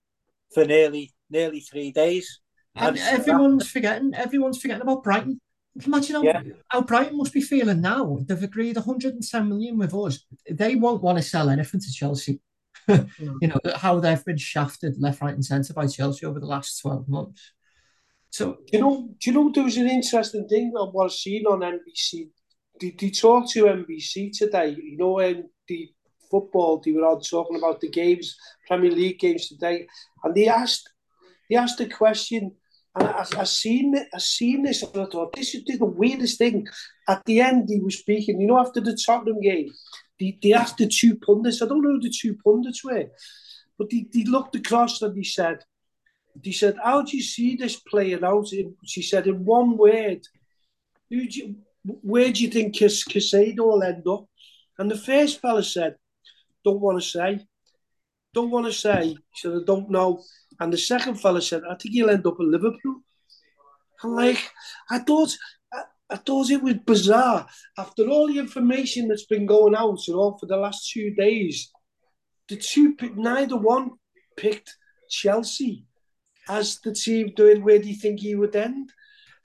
for 0.54 0.66
nearly 0.66 1.14
nearly 1.30 1.60
three 1.60 1.92
days. 1.92 2.40
And, 2.76 2.98
and 2.98 3.20
everyone's 3.20 3.64
that, 3.64 3.72
forgetting. 3.72 4.14
Everyone's 4.14 4.62
forgetting 4.62 4.84
about 4.84 5.04
Brighton. 5.04 5.42
Imagine 5.86 6.16
how, 6.16 6.22
yeah. 6.24 6.42
how 6.70 6.82
Brighton 6.82 7.18
must 7.18 7.34
be 7.34 7.42
feeling 7.42 7.82
now. 7.82 8.20
They've 8.28 8.42
agreed 8.42 8.76
110 8.76 9.50
million 9.50 9.78
with 9.78 9.94
us. 9.94 10.26
They 10.50 10.76
won't 10.76 11.04
want 11.04 11.18
to 11.18 11.24
sell 11.24 11.50
anything 11.50 11.82
to 11.82 11.92
Chelsea. 11.92 12.40
Mm. 12.88 13.10
you 13.42 13.48
know 13.50 13.60
how 13.76 14.00
they've 14.00 14.24
been 14.24 14.38
shafted 14.38 14.96
left, 14.98 15.20
right, 15.20 15.34
and 15.34 15.44
centre 15.44 15.74
by 15.74 15.88
Chelsea 15.88 16.26
over 16.26 16.40
the 16.40 16.46
last 16.46 16.80
12 16.80 17.10
months. 17.10 17.52
So 18.30 18.58
do 18.72 18.78
you 18.78 18.80
know, 18.80 19.10
do 19.20 19.32
you 19.32 19.34
know 19.34 19.52
there 19.52 19.64
was 19.64 19.78
an 19.78 19.88
interesting 19.88 20.48
thing 20.48 20.74
I 20.78 20.84
was 20.84 21.22
seeing 21.22 21.46
on 21.46 21.60
NBC. 21.60 22.30
Did 22.80 23.00
they 23.00 23.10
talk 23.10 23.50
to 23.52 23.66
NBC 23.66 24.38
today? 24.38 24.76
You 24.80 24.98
know, 24.98 25.14
when 25.14 25.50
the 25.68 25.90
football, 26.30 26.82
they 26.84 26.92
were 26.92 27.06
all 27.06 27.20
talking 27.20 27.58
about 27.58 27.82
the 27.82 27.90
games, 27.90 28.36
Premier 28.68 28.92
League 28.92 29.20
games 29.20 29.48
today, 29.48 29.88
and 30.24 30.36
they 30.36 30.48
asked, 30.48 30.90
they 31.50 31.56
asked 31.56 31.80
a 31.80 31.88
question, 31.88 32.52
and 32.96 33.08
I, 33.08 33.26
I 33.38 33.44
seen 33.46 33.96
it, 33.96 34.08
I 34.14 34.20
seen 34.20 34.64
this, 34.64 34.84
and 34.84 35.02
I 35.02 35.06
thought 35.06 35.34
this 35.34 35.56
is 35.56 35.64
the 35.66 35.86
weirdest 35.86 36.38
thing. 36.38 36.68
At 37.08 37.24
the 37.26 37.42
end, 37.42 37.70
he 37.70 37.80
was 37.80 38.00
speaking, 38.00 38.42
you 38.42 38.48
know, 38.48 38.60
after 38.60 38.82
the 38.82 38.98
Tottenham 39.06 39.42
game, 39.42 39.72
they, 40.20 40.38
they 40.42 40.54
asked 40.54 40.78
the 40.78 40.88
two 40.88 41.16
pundits. 41.16 41.62
I 41.62 41.68
don't 41.68 41.82
know 41.82 41.94
who 41.94 42.02
the 42.02 42.14
two 42.14 42.36
pundits 42.44 42.84
were, 42.84 43.06
but 43.78 43.90
they 43.90 44.24
looked 44.26 44.56
across 44.56 45.02
and 45.02 45.16
he 45.16 45.24
said, 45.24 45.60
they 46.44 46.52
said, 46.52 46.76
"How 46.84 47.02
do 47.02 47.16
you 47.16 47.24
see 47.24 47.56
this 47.56 47.76
playing 47.76 48.24
out?" 48.24 48.48
She 48.86 49.02
said, 49.02 49.28
"In 49.28 49.46
one 49.46 49.78
word, 49.78 50.22
do 51.10 51.18
you, 51.18 51.56
where 51.84 52.32
do 52.32 52.44
you 52.44 52.50
think 52.50 52.76
Caicedo 52.76 53.60
will 53.60 53.84
end 53.84 54.08
up?" 54.08 54.26
And 54.80 54.92
the 54.92 54.98
first 54.98 55.42
fella 55.42 55.64
said, 55.64 55.96
don't 56.68 56.82
want 56.82 57.02
to 57.02 57.08
say. 57.08 57.40
Don't 58.34 58.52
want 58.52 58.66
to 58.66 58.74
say. 58.74 59.08
He 59.08 59.18
said, 59.36 59.54
I 59.54 59.64
don't 59.66 59.90
know. 59.90 60.22
And 60.60 60.72
the 60.72 60.78
second 60.78 61.16
fella 61.16 61.42
said, 61.42 61.62
I 61.64 61.76
think 61.76 61.94
he'll 61.94 62.10
end 62.10 62.28
up 62.28 62.36
in 62.40 62.52
Liverpool. 62.52 62.98
I'm 64.04 64.16
like, 64.16 64.52
I 64.92 65.00
thought, 65.00 65.32
I, 65.74 65.84
I 66.10 66.18
thought 66.18 66.52
it 66.52 66.62
was 66.62 66.76
bizarre. 66.86 67.48
After 67.78 68.08
all 68.10 68.28
the 68.28 68.38
information 68.38 69.08
that's 69.08 69.26
been 69.26 69.46
going 69.46 69.76
out, 69.76 70.06
you 70.08 70.14
know, 70.14 70.38
for 70.38 70.46
the 70.46 70.58
last 70.58 70.92
two 70.92 71.12
days, 71.16 71.72
the 72.50 72.58
two, 72.58 72.96
neither 73.16 73.56
one 73.56 73.92
picked 74.36 74.76
Chelsea 75.10 75.86
as 76.50 76.80
the 76.80 76.94
team 76.94 77.34
doing 77.36 77.64
where 77.64 77.80
do 77.80 77.88
you 77.88 77.96
think 77.96 78.20
he 78.20 78.36
would 78.36 78.56
end? 78.56 78.92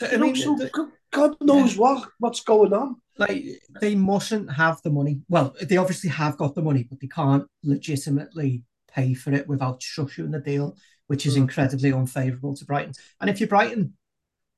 I 0.00 0.16
mean, 0.16 0.32
know, 0.32 0.34
so 0.34 0.56
the, 0.56 0.90
God 1.10 1.36
knows 1.40 1.74
yeah. 1.74 1.80
what 1.80 2.08
what's 2.18 2.40
going 2.40 2.72
on 2.72 2.96
like 3.18 3.44
they 3.80 3.94
mustn't 3.94 4.50
have 4.52 4.80
the 4.82 4.90
money. 4.90 5.20
Well, 5.28 5.54
they 5.60 5.76
obviously 5.76 6.10
have 6.10 6.36
got 6.36 6.54
the 6.54 6.62
money, 6.62 6.86
but 6.88 7.00
they 7.00 7.08
can't 7.08 7.46
legitimately 7.62 8.62
pay 8.92 9.14
for 9.14 9.32
it 9.32 9.48
without 9.48 9.80
structuring 9.80 10.32
the 10.32 10.40
deal, 10.40 10.76
which 11.06 11.26
is 11.26 11.34
mm. 11.34 11.38
incredibly 11.38 11.90
unfavourable 11.90 12.56
to 12.56 12.64
Brighton. 12.64 12.94
And 13.20 13.28
if 13.28 13.40
you're 13.40 13.48
Brighton, 13.48 13.94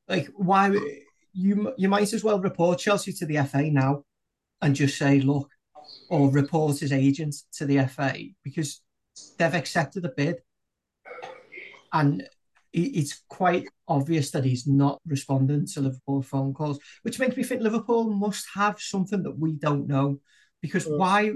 like 0.08 0.28
why 0.36 0.76
you 1.32 1.72
you 1.76 1.88
might 1.88 2.12
as 2.12 2.22
well 2.22 2.38
report 2.38 2.78
Chelsea 2.78 3.12
to 3.14 3.26
the 3.26 3.42
FA 3.44 3.70
now 3.70 4.04
and 4.62 4.74
just 4.74 4.98
say, 4.98 5.20
look, 5.20 5.50
or 6.08 6.30
report 6.30 6.78
his 6.78 6.92
agent 6.92 7.34
to 7.54 7.66
the 7.66 7.84
FA 7.86 8.14
because 8.44 8.80
they've 9.38 9.54
accepted 9.54 10.02
the 10.02 10.12
bid. 10.16 10.36
And 11.92 12.28
it's 12.74 13.22
quite 13.28 13.68
obvious 13.86 14.30
that 14.32 14.44
he's 14.44 14.66
not 14.66 15.00
responding 15.06 15.66
to 15.66 15.80
Liverpool 15.80 16.22
phone 16.22 16.52
calls, 16.52 16.78
which 17.02 17.18
makes 17.18 17.36
me 17.36 17.44
think 17.44 17.62
Liverpool 17.62 18.10
must 18.10 18.46
have 18.54 18.80
something 18.80 19.22
that 19.22 19.38
we 19.38 19.52
don't 19.52 19.86
know. 19.86 20.20
Because 20.60 20.86
mm. 20.86 20.98
why 20.98 21.32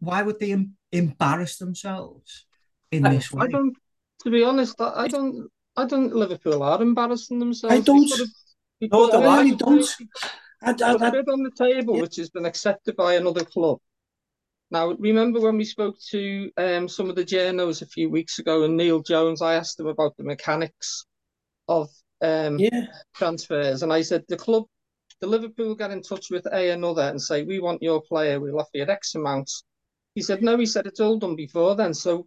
why 0.00 0.22
would 0.22 0.38
they 0.38 0.52
em- 0.52 0.76
embarrass 0.92 1.58
themselves 1.58 2.46
in 2.90 3.04
I, 3.06 3.14
this 3.14 3.32
way? 3.32 3.46
I 3.46 3.48
don't. 3.48 3.76
To 4.22 4.30
be 4.30 4.44
honest, 4.44 4.80
I 4.80 5.08
don't. 5.08 5.48
I 5.76 5.84
don't. 5.84 6.14
Liverpool 6.14 6.62
are 6.62 6.80
embarrassing 6.80 7.38
themselves. 7.38 7.74
I 7.74 7.80
don't. 7.80 8.10
no, 8.80 9.10
I 9.12 9.42
really 9.42 9.56
don't. 9.56 9.96
And, 10.60 10.78
There's 10.78 10.94
and, 10.94 11.02
a 11.02 11.04
and, 11.04 11.12
bid 11.12 11.28
on 11.28 11.42
the 11.42 11.52
table 11.52 11.96
Yeah. 11.96 12.02
which 12.02 12.16
has 12.16 12.30
been 12.30 12.46
accepted 12.46 12.96
by 12.96 13.14
another 13.14 13.44
club. 13.44 13.78
Now, 14.70 14.92
remember 14.98 15.40
when 15.40 15.56
we 15.56 15.64
spoke 15.64 15.96
to 16.10 16.50
um, 16.58 16.88
some 16.88 17.08
of 17.08 17.16
the 17.16 17.24
journos 17.24 17.80
a 17.80 17.86
few 17.86 18.10
weeks 18.10 18.38
ago 18.38 18.64
and 18.64 18.76
Neil 18.76 19.00
Jones, 19.00 19.40
I 19.40 19.54
asked 19.54 19.80
him 19.80 19.86
about 19.86 20.16
the 20.16 20.24
mechanics 20.24 21.06
of 21.68 21.88
um, 22.20 22.58
yeah, 22.58 22.86
transfers, 23.14 23.82
and 23.82 23.92
I 23.92 24.02
said 24.02 24.24
the 24.28 24.36
club, 24.36 24.64
the 25.20 25.26
Liverpool 25.26 25.74
get 25.74 25.90
in 25.90 26.02
touch 26.02 26.26
with 26.30 26.46
a 26.52 26.70
another 26.70 27.02
and 27.02 27.20
say 27.20 27.44
we 27.44 27.60
want 27.60 27.82
your 27.82 28.02
player, 28.02 28.40
we'll 28.40 28.60
offer 28.60 28.70
you 28.74 28.84
X 28.84 29.14
amount. 29.14 29.50
He 30.14 30.22
said 30.22 30.42
no. 30.42 30.58
He 30.58 30.66
said 30.66 30.86
it's 30.86 31.00
all 31.00 31.18
done 31.18 31.36
before 31.36 31.74
then. 31.74 31.94
So 31.94 32.26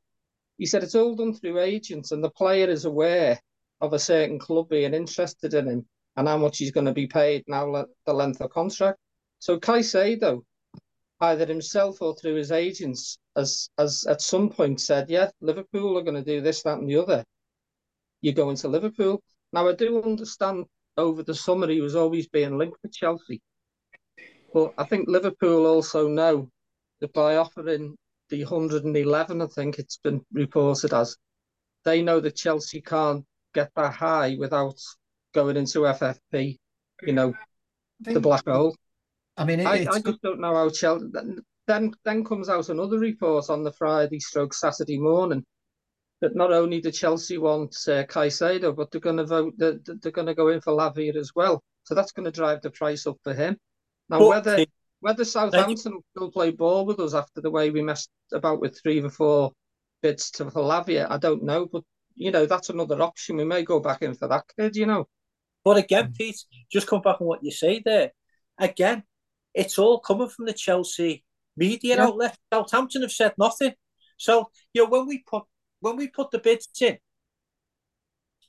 he 0.58 0.66
said 0.66 0.84
it's 0.84 0.96
all 0.96 1.16
done 1.16 1.34
through 1.34 1.60
agents, 1.60 2.12
and 2.12 2.24
the 2.24 2.30
player 2.30 2.70
is 2.70 2.86
aware 2.86 3.40
of 3.82 3.94
a 3.94 4.00
certain 4.00 4.40
club 4.40 4.70
being 4.70 4.94
interested 4.94 5.54
in 5.54 5.68
him 5.68 5.86
and 6.16 6.28
how 6.28 6.38
much 6.38 6.58
he's 6.58 6.72
going 6.72 6.86
to 6.86 6.94
be 6.94 7.08
paid 7.08 7.44
now 7.48 7.86
the 8.06 8.14
length 8.14 8.42
of 8.42 8.52
contract. 8.52 9.00
So 9.40 9.60
Caicedo, 9.60 10.44
either 11.22 11.46
himself 11.46 12.02
or 12.02 12.16
through 12.16 12.36
his 12.36 12.52
agents, 12.52 13.18
as 13.36 13.70
has 13.78 14.06
at 14.10 14.22
some 14.22 14.50
point 14.50 14.82
said, 14.82 15.10
yeah, 15.10 15.30
Liverpool 15.40 15.98
are 15.98 16.04
going 16.04 16.16
to 16.16 16.24
do 16.24 16.42
this, 16.42 16.64
that, 16.64 16.80
and 16.80 16.90
the 16.90 16.98
other. 16.98 17.24
You're 18.22 18.34
going 18.34 18.58
to 18.58 18.68
Liverpool. 18.68 19.22
Now 19.54 19.70
I 19.70 19.74
do 19.74 20.02
understand 20.04 20.66
over 20.98 21.24
the 21.24 21.36
summer 21.36 21.68
he 21.68 21.82
was 21.82 21.96
always 21.96 22.28
being 22.28 22.58
linked 22.58 22.78
with 22.84 22.94
Chelsea. 22.94 23.42
But 24.54 24.74
I 24.78 24.84
think 24.84 25.08
Liverpool 25.08 25.66
also 25.66 26.08
know 26.08 26.50
that 27.00 27.14
by 27.14 27.38
offering 27.38 27.96
the 28.30 28.44
111, 28.44 29.42
I 29.42 29.46
think 29.48 29.80
it's 29.80 29.98
been 29.98 30.22
reported 30.34 30.94
as, 30.94 31.16
they 31.84 32.02
know 32.02 32.20
that 32.20 32.36
Chelsea 32.36 32.82
can't 32.82 33.26
get 33.54 33.72
that 33.76 33.94
high 33.94 34.36
without 34.38 34.80
going 35.34 35.58
into 35.58 35.80
FFP, 35.80 36.58
you 37.04 37.14
know, 37.14 37.34
the 38.02 38.20
black 38.20 38.46
hole. 38.48 38.76
I 39.42 39.46
mean, 39.46 39.60
it, 39.60 39.66
I, 39.66 39.78
it's 39.78 39.96
I 39.96 40.00
just 40.00 40.22
don't 40.22 40.40
know 40.40 40.56
how 40.56 40.70
Chelsea. 40.70 41.08
Then 41.68 41.92
then 42.04 42.24
comes 42.24 42.50
out 42.50 42.70
another 42.70 43.00
report 43.00 43.50
on 43.50 43.64
the 43.64 43.72
Friday 43.72 44.20
stroke 44.20 44.54
Saturday 44.54 45.00
morning 45.00 45.46
that 46.22 46.36
not 46.36 46.52
only 46.52 46.82
do 46.82 46.92
Chelsea 46.92 47.38
want 47.38 47.76
uh, 47.88 48.04
Caicedo, 48.06 48.76
but 48.76 48.92
they're 48.92 49.02
going 49.02 49.18
to 49.18 49.26
vote 49.26 49.54
that 49.58 49.84
that 49.86 50.02
they're 50.02 50.12
going 50.12 50.28
to 50.28 50.36
go 50.36 50.50
in 50.50 50.62
for 50.62 50.74
Lavia 50.74 51.16
as 51.16 51.32
well. 51.36 51.64
So 51.84 51.96
that's 51.96 52.12
going 52.12 52.26
to 52.26 52.32
drive 52.32 52.62
the 52.62 52.72
price 52.72 53.08
up 53.08 53.18
for 53.24 53.34
him. 53.34 53.58
Now 54.10 54.20
But- 54.20 54.28
whether 54.30 54.66
whether 55.00 55.26
Southampton 55.26 55.94
will 55.94 56.06
still 56.16 56.32
play 56.32 56.52
ball 56.52 56.86
with 56.86 57.00
us 57.00 57.16
after 57.16 57.42
the 57.42 57.50
way 57.50 57.72
we 57.72 57.82
messed 57.82 58.12
about 58.32 58.62
with 58.62 58.80
three 58.82 59.02
or 59.02 59.10
four 59.10 59.52
bids 60.04 60.30
to 60.32 60.52
for 60.52 60.62
Lavia, 60.62 61.08
I 61.10 61.18
don't 61.18 61.44
know. 61.44 61.66
But 61.66 61.84
you 62.16 62.32
know 62.32 62.46
that's 62.46 62.70
another 62.70 63.02
option. 63.02 63.38
We 63.38 63.46
may 63.46 63.64
go 63.64 63.80
back 63.80 64.04
in 64.04 64.14
for 64.14 64.28
that 64.28 64.44
kid. 64.58 64.76
You 64.76 64.86
know. 64.86 65.08
But 65.64 65.78
again, 65.78 66.14
Pete, 66.18 66.44
just 66.72 66.88
come 66.88 67.02
back 67.02 67.22
on 67.22 67.28
what 67.28 67.44
you 67.44 67.52
say 67.52 67.82
there. 67.84 68.12
Again, 68.58 69.04
it's 69.54 69.78
all 69.78 70.00
coming 70.00 70.30
from 70.30 70.46
the 70.46 70.54
Chelsea 70.54 71.24
media 71.58 71.96
Yeah. 71.98 72.06
outlet. 72.08 72.38
Southampton 72.54 73.02
have 73.02 73.12
said 73.12 73.34
nothing. 73.38 73.74
So, 74.18 74.52
you 74.74 74.84
know, 74.84 74.90
when 74.90 75.08
we 75.08 75.24
put 75.24 75.44
when 75.80 75.96
we 75.98 76.08
put 76.08 76.32
the 76.32 76.40
bids 76.40 76.70
in 76.80 76.98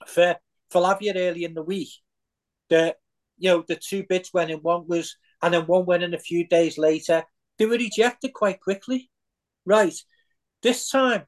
for 0.06 0.36
for 0.70 0.82
Lavia 0.82 1.14
early 1.16 1.44
in 1.44 1.54
the 1.54 1.62
week, 1.62 1.90
the 2.68 2.96
you 3.38 3.50
know, 3.50 3.64
the 3.66 3.76
two 3.76 4.04
bids 4.08 4.30
went 4.32 4.50
in, 4.50 4.58
one 4.58 4.86
was 4.86 5.16
and 5.42 5.54
then 5.54 5.66
one 5.66 5.86
went 5.86 6.02
in 6.02 6.14
a 6.14 6.18
few 6.18 6.46
days 6.46 6.78
later. 6.78 7.24
They 7.58 7.66
were 7.66 7.76
rejected 7.76 8.32
quite 8.32 8.60
quickly. 8.60 9.10
Right. 9.64 9.94
This 10.62 10.88
time 10.90 11.26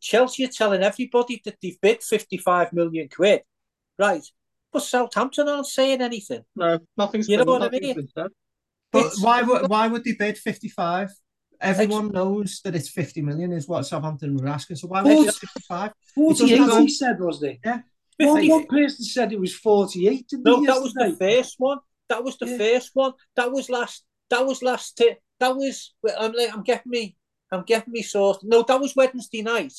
Chelsea 0.00 0.44
are 0.44 0.48
telling 0.48 0.82
everybody 0.82 1.40
that 1.44 1.56
they've 1.62 1.80
bid 1.80 2.02
55 2.02 2.72
million 2.72 3.08
quid. 3.08 3.42
Right. 3.98 4.24
But 4.72 4.82
Southampton 4.82 5.48
aren't 5.48 5.66
saying 5.66 6.00
anything. 6.00 6.42
No, 6.54 6.78
nothing's 6.96 7.28
You 7.28 7.38
know 7.38 7.44
been, 7.44 7.60
what 7.60 7.74
I 7.74 7.78
mean? 7.78 8.08
Been 8.92 9.02
said. 9.02 9.04
But 9.04 9.06
It's- 9.06 9.22
why 9.22 9.42
would 9.42 9.68
why 9.68 9.88
would 9.88 10.04
they 10.04 10.12
bid 10.12 10.38
fifty 10.38 10.68
five? 10.68 11.10
Everyone 11.60 12.08
knows 12.08 12.60
that 12.64 12.74
it's 12.74 12.88
fifty 12.88 13.20
million 13.22 13.52
is 13.52 13.68
what 13.68 13.86
Southampton 13.86 14.36
were 14.36 14.48
asking. 14.48 14.76
So 14.76 14.88
why 14.88 15.02
would 15.02 15.14
Well, 15.14 15.24
they 15.24 15.30
fifty 15.30 15.60
five? 15.68 15.92
48 16.14 16.80
he 16.80 16.88
said, 16.88 17.20
wasn't 17.20 17.52
he? 17.52 17.60
Yeah. 17.64 17.80
One, 18.18 18.36
50 18.36 18.50
one 18.50 18.66
person 18.66 19.04
said 19.04 19.32
it 19.32 19.40
was 19.40 19.54
48, 19.54 20.26
No, 20.32 20.64
that 20.66 20.80
was 20.80 20.92
the 20.92 21.16
first 21.18 21.54
one. 21.58 21.78
That 22.08 22.22
was 22.22 22.36
the 22.36 22.48
Yeah. 22.48 22.58
first 22.58 22.90
one. 22.92 23.12
That 23.36 23.50
was 23.52 23.70
last. 23.70 24.04
That 24.28 24.44
was 24.44 24.62
last. 24.62 24.96
T- 24.96 25.16
that 25.38 25.56
was. 25.56 25.94
I'm 26.18 26.32
like. 26.32 26.52
I'm 26.52 26.62
getting 26.62 26.90
me. 26.90 27.16
I'm 27.52 27.64
getting 27.64 27.92
me 27.92 28.02
source. 28.02 28.38
No, 28.42 28.62
that 28.62 28.80
was 28.80 28.94
Wednesday 28.94 29.42
night 29.42 29.72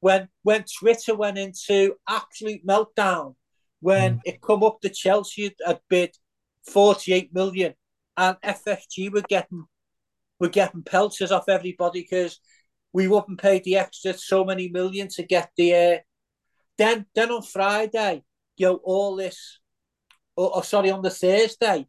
when 0.00 0.28
when 0.42 0.64
Twitter 0.78 1.14
went 1.14 1.38
into 1.38 1.96
absolute 2.08 2.66
meltdown 2.66 3.34
when 3.80 4.14
hmm. 4.14 4.18
it 4.24 4.40
come 4.40 4.62
up 4.62 4.80
that 4.80 4.94
Chelsea 4.94 5.54
had 5.64 5.80
bid 5.88 6.16
48 6.64 7.34
million 7.34 7.74
and 8.16 8.36
FSG 8.42 9.12
were 9.12 9.22
getting 9.22 9.64
were 10.38 10.48
getting 10.48 10.82
pelters 10.82 11.32
off 11.32 11.48
everybody 11.48 12.02
because 12.02 12.38
we 12.92 13.08
wouldn't 13.08 13.40
pay 13.40 13.60
the 13.60 13.76
extra 13.76 14.14
so 14.14 14.44
many 14.44 14.68
million 14.68 15.08
to 15.08 15.22
get 15.22 15.50
the. 15.56 15.74
Uh, 15.74 15.98
then 16.78 17.06
then 17.14 17.30
on 17.30 17.42
Friday, 17.42 18.22
you 18.56 18.66
know, 18.66 18.80
all 18.84 19.16
this 19.16 19.60
or, 20.36 20.56
or 20.56 20.64
sorry, 20.64 20.90
on 20.90 21.02
the 21.02 21.10
Thursday, 21.10 21.86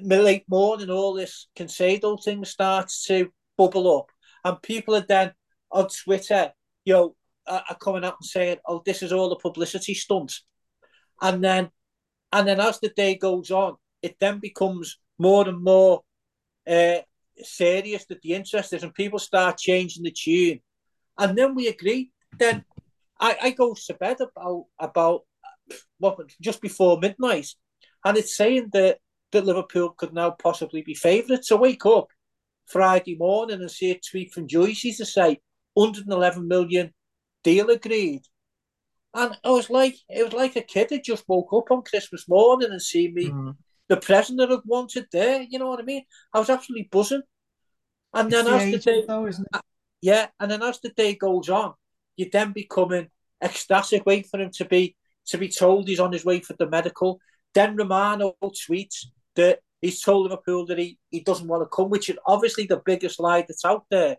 late 0.00 0.44
morning, 0.48 0.90
all 0.90 1.14
this 1.14 1.48
Caicedo 1.56 2.22
thing 2.22 2.44
starts 2.44 3.04
to 3.06 3.30
bubble 3.56 3.98
up, 3.98 4.10
and 4.44 4.62
people 4.62 4.94
are 4.94 5.06
then 5.06 5.32
on 5.70 5.88
Twitter, 5.88 6.52
you 6.84 6.92
know, 6.94 7.16
are, 7.46 7.64
are 7.68 7.76
coming 7.76 8.04
out 8.04 8.16
and 8.20 8.26
saying, 8.26 8.58
"Oh, 8.66 8.82
this 8.84 9.02
is 9.02 9.12
all 9.12 9.32
a 9.32 9.38
publicity 9.38 9.94
stunt," 9.94 10.32
and 11.20 11.42
then, 11.42 11.70
and 12.32 12.46
then 12.46 12.60
as 12.60 12.80
the 12.80 12.90
day 12.90 13.16
goes 13.16 13.50
on, 13.50 13.76
it 14.02 14.16
then 14.20 14.38
becomes 14.38 14.98
more 15.22 15.48
and 15.48 15.62
more 15.62 16.02
uh, 16.68 16.98
serious 17.38 18.04
that 18.06 18.20
the 18.22 18.34
interest 18.34 18.72
is, 18.72 18.82
and 18.82 18.94
people 18.94 19.18
start 19.18 19.58
changing 19.58 20.02
the 20.04 20.10
tune, 20.10 20.60
and 21.18 21.38
then 21.38 21.54
we 21.54 21.68
agree. 21.68 22.10
Then 22.38 22.64
I, 23.20 23.36
I 23.42 23.50
go 23.50 23.74
to 23.74 23.94
bed 23.94 24.18
about 24.20 24.64
about 24.78 25.22
just 26.40 26.60
before 26.60 26.98
midnight, 26.98 27.48
and 28.04 28.18
it's 28.18 28.36
saying 28.36 28.70
that 28.72 28.98
that 29.32 29.46
Liverpool 29.46 29.90
could 29.90 30.12
now 30.12 30.30
possibly 30.30 30.82
be 30.82 30.94
favourites. 30.94 31.48
So 31.48 31.56
wake 31.56 31.86
up 31.86 32.08
Friday 32.66 33.16
morning 33.16 33.60
and 33.60 33.70
see 33.70 33.90
a 33.90 34.00
tweet 34.10 34.32
from 34.32 34.46
Joycey 34.46 34.96
to 34.98 35.06
say 35.06 35.40
111 35.74 36.46
million 36.46 36.92
deal 37.42 37.70
agreed. 37.70 38.22
And 39.14 39.36
I 39.44 39.50
was 39.50 39.68
like, 39.70 39.96
it 40.08 40.22
was 40.22 40.32
like 40.32 40.56
a 40.56 40.62
kid 40.62 40.88
that 40.90 41.04
just 41.04 41.24
woke 41.28 41.52
up 41.52 41.70
on 41.70 41.82
Christmas 41.82 42.28
morning 42.28 42.70
and 42.70 42.80
seen 42.80 43.14
me 43.14 43.30
Mm. 43.30 43.56
The 43.92 44.00
present 44.00 44.38
that 44.38 44.50
I'd 44.50 44.60
wanted 44.64 45.06
there. 45.12 45.42
You 45.42 45.58
know 45.58 45.68
what 45.68 45.78
I 45.78 45.82
mean? 45.82 46.04
I 46.32 46.38
was 46.38 46.48
absolutely 46.48 46.88
buzzing. 46.90 47.20
And 48.14 48.32
It's 48.32 48.42
then 48.42 48.46
the 48.46 48.58
as 48.58 48.72
the 48.72 48.78
day, 48.78 49.04
though, 49.06 49.26
it? 49.26 49.36
Uh, 49.52 49.60
yeah, 50.00 50.28
and 50.40 50.50
then 50.50 50.62
as 50.62 50.80
the 50.80 50.88
day 50.88 51.14
goes 51.14 51.50
on, 51.50 51.74
you 52.16 52.30
then 52.32 52.52
becoming 52.52 53.08
ecstatic, 53.44 54.06
waiting 54.06 54.28
for 54.30 54.40
him 54.40 54.50
to 54.54 54.64
be 54.64 54.96
to 55.26 55.36
be 55.36 55.50
told 55.50 55.88
he's 55.88 56.00
on 56.00 56.10
his 56.10 56.24
way 56.24 56.40
for 56.40 56.54
the 56.54 56.70
medical. 56.70 57.20
Then 57.52 57.76
Romano 57.76 58.34
tweets 58.42 59.04
that 59.36 59.58
he's 59.82 60.00
told 60.00 60.22
Liverpool 60.22 60.64
that 60.66 60.78
he, 60.78 60.98
he 61.10 61.20
doesn't 61.20 61.46
want 61.46 61.62
to 61.62 61.76
come, 61.76 61.90
which 61.90 62.08
is 62.08 62.16
obviously 62.26 62.64
the 62.66 62.80
biggest 62.82 63.20
lie 63.20 63.44
that's 63.46 63.64
out 63.64 63.84
there. 63.90 64.16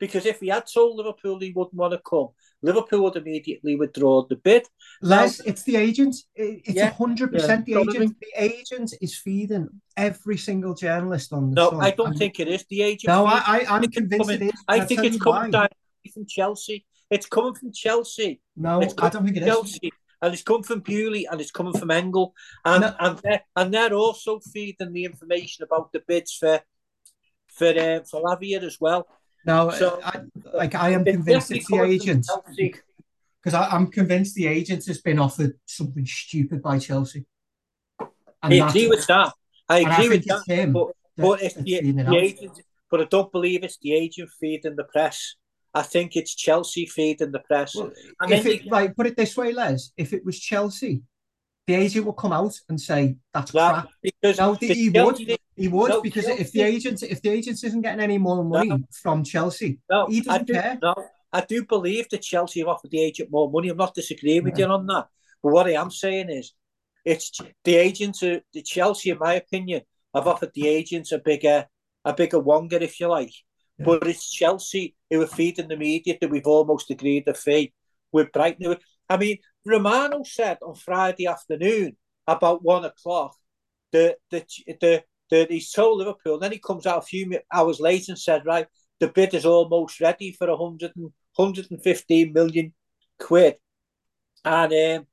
Because 0.00 0.26
if 0.26 0.40
he 0.40 0.48
had 0.48 0.64
told 0.66 0.96
Liverpool 0.96 1.38
he 1.38 1.52
wouldn't 1.54 1.74
want 1.74 1.92
to 1.92 2.00
come, 2.04 2.30
Liverpool 2.62 3.02
would 3.02 3.16
immediately 3.16 3.76
withdraw 3.76 4.26
the 4.26 4.36
bid. 4.36 4.64
Les, 5.02 5.40
it's 5.40 5.62
the 5.62 5.76
agent. 5.76 6.16
It's 6.34 6.70
Yeah. 6.76 6.90
hundred 6.90 7.32
percent 7.32 7.66
the 7.66 7.72
Yeah, 7.72 7.78
totally. 7.78 7.96
agent. 7.98 8.16
The 8.20 8.42
agent 8.42 8.94
is 9.00 9.18
feeding 9.18 9.68
every 9.96 10.38
single 10.38 10.74
journalist 10.74 11.32
on 11.32 11.50
the 11.50 11.54
No, 11.54 11.70
Sun. 11.70 11.80
I 11.82 11.90
don't 11.90 12.08
And- 12.08 12.18
think 12.18 12.40
it 12.40 12.48
is 12.48 12.64
the 12.70 12.82
agent. 12.82 13.08
No. 13.08 13.26
I, 13.26 13.38
I 13.46 13.76
I'm 13.76 13.82
convinced 13.90 14.26
coming- 14.28 14.42
it 14.42 14.54
is. 14.54 14.60
I 14.68 14.78
and 14.78 14.88
think 14.88 15.04
it's 15.04 15.18
coming 15.18 15.42
why. 15.52 15.68
directly 15.68 16.10
from 16.14 16.26
Chelsea. 16.26 16.86
It's 17.10 17.26
coming 17.26 17.54
from 17.54 17.72
Chelsea. 17.72 18.40
No, 18.56 18.80
It's 18.80 18.94
I 18.94 18.96
coming 18.96 19.12
don't 19.12 19.24
think 19.26 19.36
it 19.36 19.40
from 19.40 19.48
is. 19.66 19.72
Chelsea, 19.72 19.90
and 20.22 20.32
it's 20.34 20.42
come 20.42 20.62
from 20.62 20.80
Boehly, 20.80 21.26
and 21.30 21.40
it's 21.40 21.52
coming 21.52 21.76
from 21.78 21.90
Engel, 21.90 22.34
and 22.64 22.80
No. 22.80 22.94
and 22.98 23.18
they're, 23.18 23.42
and 23.54 23.72
they're 23.72 23.94
also 23.94 24.40
feeding 24.40 24.92
the 24.92 25.04
information 25.04 25.62
about 25.64 25.92
the 25.92 26.00
bids 26.08 26.32
for 26.32 26.60
for 27.48 27.68
uh, 27.68 28.00
for 28.10 28.22
Lavia 28.22 28.62
as 28.62 28.78
well. 28.80 29.06
No, 29.46 29.70
So- 29.70 30.00
I, 30.04 30.20
like 30.52 30.74
I 30.74 30.90
am 30.90 31.04
convinced 31.04 31.50
it's 31.52 31.68
the 31.68 31.80
agent 31.82 32.26
because 33.42 33.54
I'm 33.54 33.86
convinced 33.88 34.34
the 34.34 34.48
agent 34.48 34.84
has 34.86 35.00
been 35.00 35.18
offered 35.18 35.54
something 35.66 36.04
stupid 36.04 36.60
by 36.62 36.78
Chelsea. 36.78 37.26
And 38.42 38.54
I 38.54 38.68
agree 38.68 38.88
with 38.88 39.06
that. 39.06 39.32
I 39.68 39.78
and 39.78 39.88
I 39.88 39.94
agree 39.96 40.08
with 40.10 40.24
that. 40.26 40.42
him. 40.46 40.72
But, 40.72 40.88
but 41.16 41.42
it's 41.42 41.54
the, 41.54 41.80
the 41.80 42.16
agent. 42.16 42.60
But 42.90 43.00
I 43.00 43.04
don't 43.04 43.30
believe 43.32 43.64
it's 43.64 43.78
the 43.78 43.92
agent 43.94 44.30
feeding 44.40 44.76
the 44.76 44.84
press. 44.84 45.36
I 45.74 45.82
think 45.82 46.16
it's 46.16 46.34
Chelsea 46.34 46.86
feeding 46.86 47.32
the 47.32 47.40
press. 47.40 47.74
Well, 47.74 47.92
And 48.20 48.32
if 48.32 48.46
it 48.46 48.64
you- 48.64 48.70
like 48.70 48.96
put 48.96 49.06
it 49.06 49.16
this 49.16 49.36
way, 49.36 49.52
Les, 49.52 49.92
if 49.96 50.12
it 50.12 50.24
was 50.24 50.38
Chelsea, 50.38 51.02
the 51.66 51.74
agent 51.74 52.06
will 52.06 52.12
come 52.12 52.32
out 52.32 52.54
and 52.68 52.80
say 52.80 53.16
that's 53.34 53.52
Well, 53.52 53.72
crap. 53.72 53.88
because 54.02 54.38
No, 54.38 54.54
the 54.54 54.68
he 54.72 54.88
would. 54.90 55.18
He 55.56 55.68
would 55.68 55.88
No, 55.88 56.02
because 56.02 56.26
if 56.26 56.52
the 56.52 56.62
agent 56.62 57.02
if 57.02 57.22
the 57.22 57.30
agent 57.30 57.62
isn't 57.64 57.80
getting 57.80 58.00
any 58.00 58.18
more 58.18 58.44
money 58.44 58.68
No. 58.68 58.78
from 58.92 59.24
Chelsea, 59.24 59.78
No, 59.90 60.06
He 60.06 60.18
I 60.20 60.22
doesn't 60.22 60.46
do, 60.46 60.52
care. 60.52 60.78
No, 60.82 60.94
I 61.32 61.40
do 61.40 61.64
believe 61.64 62.08
that 62.10 62.22
Chelsea 62.22 62.60
have 62.60 62.68
offered 62.68 62.90
the 62.90 63.02
agent 63.02 63.30
more 63.30 63.50
money. 63.50 63.68
I'm 63.68 63.76
not 63.76 63.94
disagreeing 63.94 64.44
with 64.44 64.58
Yeah. 64.58 64.66
you 64.66 64.72
on 64.72 64.86
that. 64.86 65.08
But 65.42 65.52
what 65.52 65.66
I 65.66 65.72
am 65.72 65.90
saying 65.90 66.30
is, 66.30 66.52
it's 67.04 67.30
the 67.64 67.76
agents, 67.76 68.22
are, 68.22 68.36
uh, 68.36 68.40
the 68.52 68.62
Chelsea, 68.62 69.10
in 69.10 69.18
my 69.18 69.34
opinion, 69.34 69.82
have 70.14 70.26
offered 70.26 70.52
the 70.54 70.66
agents 70.68 71.12
a 71.12 71.18
bigger, 71.18 71.66
a 72.04 72.12
bigger 72.12 72.38
wonga, 72.38 72.82
if 72.82 72.98
you 73.00 73.08
like. 73.08 73.32
Yeah. 73.78 73.84
But 73.86 74.06
it's 74.06 74.30
Chelsea 74.30 74.94
who 75.10 75.22
are 75.22 75.26
feeding 75.26 75.68
the 75.68 75.76
media 75.76 76.16
that 76.20 76.30
we've 76.30 76.46
almost 76.46 76.90
agreed 76.90 77.24
the 77.26 77.34
fee 77.34 77.72
with 78.12 78.32
Brighton. 78.32 78.76
I 79.08 79.16
mean, 79.16 79.38
Romano 79.66 80.22
said 80.22 80.58
on 80.62 80.74
Friday 80.74 81.26
afternoon 81.26 81.96
about 82.26 82.62
one 82.62 82.84
o'clock 82.84 83.34
that 83.92 84.16
the, 84.30 84.44
the, 84.66 85.04
the, 85.30 85.46
he's 85.48 85.70
told 85.70 85.98
Liverpool. 85.98 86.38
Then 86.38 86.52
he 86.52 86.58
comes 86.58 86.86
out 86.86 87.02
a 87.02 87.06
few 87.06 87.38
hours 87.52 87.80
later 87.80 88.12
and 88.12 88.18
said, 88.18 88.46
right, 88.46 88.66
the 89.00 89.08
bid 89.08 89.34
is 89.34 89.44
almost 89.44 90.00
ready 90.00 90.32
for 90.32 90.48
100 90.48 90.92
and, 90.96 91.12
115 91.36 92.32
million 92.32 92.72
quid. 93.18 93.56
And 94.44 94.72
um, 94.72 95.06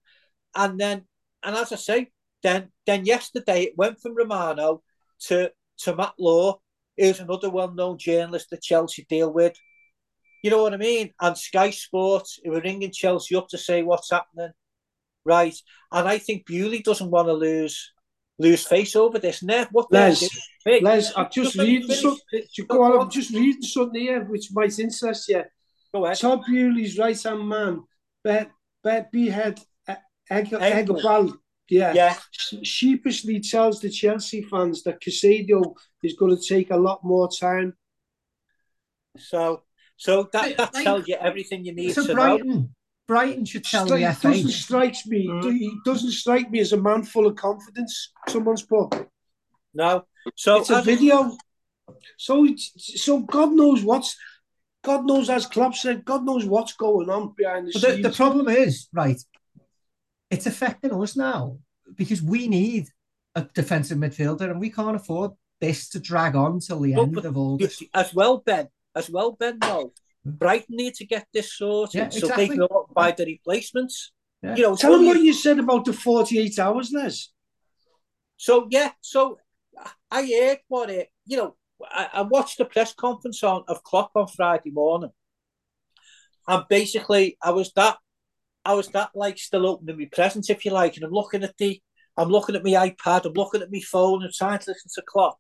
and 0.56 0.80
then 0.80 1.06
and 1.44 1.56
as 1.56 1.72
I 1.72 1.76
say, 1.76 2.12
then 2.42 2.70
then 2.86 3.06
yesterday 3.06 3.64
it 3.64 3.78
went 3.78 4.00
from 4.00 4.16
Romano 4.16 4.84
to 5.28 5.52
to 5.80 5.96
Matt 5.96 6.14
Law, 6.20 6.60
who's 6.98 7.20
another 7.20 7.50
well-known 7.50 7.98
journalist 7.98 8.50
that 8.52 8.62
Chelsea 8.62 9.06
deal 9.10 9.32
with. 9.32 9.58
You 10.44 10.52
know 10.52 10.62
what 10.62 10.74
I 10.74 10.78
mean? 10.78 11.12
And 11.20 11.38
Sky 11.38 11.72
Sports, 11.72 12.40
who 12.44 12.52
were 12.52 12.62
ringing 12.62 12.92
Chelsea 12.92 13.36
up 13.36 13.48
to 13.50 13.58
say 13.58 13.82
what's 13.82 14.12
happening, 14.12 14.52
right? 15.26 15.56
And 15.92 16.08
I 16.08 16.20
think 16.20 16.46
Boehly 16.46 16.84
doesn't 16.84 17.10
want 17.10 17.30
to 17.30 17.34
lose 17.34 17.94
lose 18.40 18.66
face 18.66 18.96
over 18.96 19.20
this. 19.20 19.42
Now, 19.42 19.68
what 19.72 19.92
Les, 19.92 20.28
Les, 20.66 21.14
I'm 21.16 21.26
just, 21.32 21.54
just 21.54 21.58
reading 21.58 21.90
something. 21.90 22.20
Eh, 22.34 22.64
go 22.68 22.84
on, 22.84 23.02
I'm 23.02 23.10
just 23.10 23.32
reading 23.32 23.62
something 23.62 24.02
here 24.02 24.24
which 24.26 24.50
might 24.52 24.78
interest 24.78 25.30
you. 25.30 25.44
Go 25.94 26.06
ahead. 26.06 26.20
Todd 26.20 26.44
Boehly's 26.48 26.98
right 26.98 27.22
hand 27.22 27.48
man, 27.48 27.84
Bet 28.24 28.52
Bet 28.84 29.12
Behdad 29.14 29.64
Eghbali, 30.30 31.34
yeah, 31.70 31.94
yeah, 31.94 32.18
sheepishly 32.64 33.40
tells 33.40 33.80
the 33.80 33.90
Chelsea 33.90 34.42
fans 34.42 34.84
that 34.84 35.02
Caicedo 35.02 35.76
is 36.04 36.14
going 36.14 36.36
to 36.36 36.44
take 36.44 36.72
a 36.72 36.78
lot 36.78 37.04
more 37.04 37.30
time. 37.30 37.74
So, 39.18 39.64
so 40.04 40.28
that, 40.34 40.58
that 40.58 40.74
tells 40.74 41.08
you 41.08 41.16
everything 41.16 41.64
you 41.64 41.74
need 41.74 41.94
so 41.94 42.06
to 42.06 42.14
Brighton, 42.14 42.50
know. 42.50 42.70
Brighton 43.08 43.46
should 43.46 43.64
tell 43.64 43.88
Stri- 43.88 44.06
the 44.06 44.14
FA. 44.14 44.32
Doesn't 44.32 44.52
strike 44.52 44.98
me. 45.06 45.30
Mm. 45.30 45.58
He 45.58 45.78
doesn't 45.86 46.12
strike 46.12 46.52
me 46.52 46.60
as 46.60 46.74
a 46.74 46.78
man 46.78 47.04
full 47.04 47.26
of 47.26 47.38
confidence. 47.38 48.12
Someone's 48.28 48.64
put. 48.64 49.08
No, 49.74 50.04
so 50.36 50.58
it's 50.58 50.70
a 50.70 50.82
video. 50.82 51.38
So, 52.18 52.46
so 52.58 53.22
God 53.22 53.54
knows 53.54 53.82
what's. 53.82 54.18
God 54.84 55.06
knows, 55.06 55.30
as 55.30 55.46
Klopp 55.46 55.74
said, 55.74 56.04
God 56.04 56.26
knows 56.26 56.46
what's 56.46 56.74
going 56.74 57.10
on 57.10 57.34
behind 57.38 57.70
the 57.70 57.72
but 57.72 57.82
scenes. 57.82 58.04
The, 58.04 58.10
the 58.10 58.16
problem 58.16 58.50
is, 58.50 58.90
right, 58.92 59.22
it's 60.30 60.48
affecting 60.48 60.94
us 60.94 61.16
now 61.16 61.60
because 61.96 62.22
we 62.22 62.50
need 62.50 62.90
a 63.36 63.48
defensive 63.54 63.98
midfielder 63.98 64.52
and 64.52 64.60
we 64.60 64.70
can't 64.70 64.98
afford 64.98 65.32
this 65.62 65.88
to 65.92 66.00
drag 66.02 66.36
on 66.36 66.60
till 66.60 66.82
the 66.82 66.94
end 66.94 67.18
of 67.18 67.38
August. 67.38 67.86
As 67.94 68.14
well, 68.14 68.40
Ben, 68.40 68.68
as 68.96 69.10
well, 69.10 69.32
Ben, 69.34 69.58
no. 69.62 69.92
Brighton 70.26 70.78
need 70.78 70.94
to 70.96 71.06
get 71.06 71.28
this 71.34 71.54
sorted 71.54 71.96
Yeah, 71.96 72.10
so 72.10 72.28
they 72.28 72.48
can 72.48 72.60
go 72.60 72.88
buy 72.94 73.12
the 73.12 73.26
replacements. 73.26 74.14
Yeah. 74.42 74.56
You 74.56 74.64
know, 74.64 74.76
Tell 74.76 74.94
so 74.98 75.02
what 75.04 75.20
you- 75.22 75.34
said 75.34 75.60
about 75.60 75.86
the 75.86 75.94
48 75.94 76.60
hours, 76.60 76.92
Les. 76.94 77.30
So 78.38 78.68
yeah, 78.70 78.92
so 79.02 79.38
I 80.12 80.26
heard 80.26 80.60
what 80.68 80.90
it. 80.90 81.10
You 81.26 81.38
know, 81.38 81.56
I, 81.84 82.10
I 82.14 82.22
watched 82.22 82.58
the 82.58 82.66
press 82.66 82.94
conference 82.94 83.44
on 83.44 83.64
of 83.68 83.84
Klopp 83.84 84.12
on 84.16 84.28
Friday 84.28 84.72
morning, 84.72 85.12
and 86.48 86.64
basically 86.70 87.38
I 87.42 87.52
was 87.52 87.72
that, 87.74 87.98
I 88.66 88.74
was 88.74 88.88
that 88.90 89.12
like 89.16 89.38
still 89.38 89.68
opening 89.68 89.98
my 89.98 90.10
presents, 90.12 90.50
if 90.50 90.66
you 90.66 90.72
like, 90.72 90.96
and 90.96 91.06
I'm 91.06 91.12
looking 91.12 91.44
at 91.44 91.58
the, 91.58 91.82
I'm 92.18 92.30
looking 92.30 92.56
at 92.56 92.64
my 92.64 92.72
iPad, 92.90 93.26
I'm 93.26 93.34
looking 93.34 93.62
at 93.62 93.72
my 93.72 93.80
phone, 93.82 94.24
and 94.24 94.34
trying 94.34 94.60
to 94.60 94.72
listen 94.72 94.92
to 94.96 95.04
Klopp, 95.08 95.38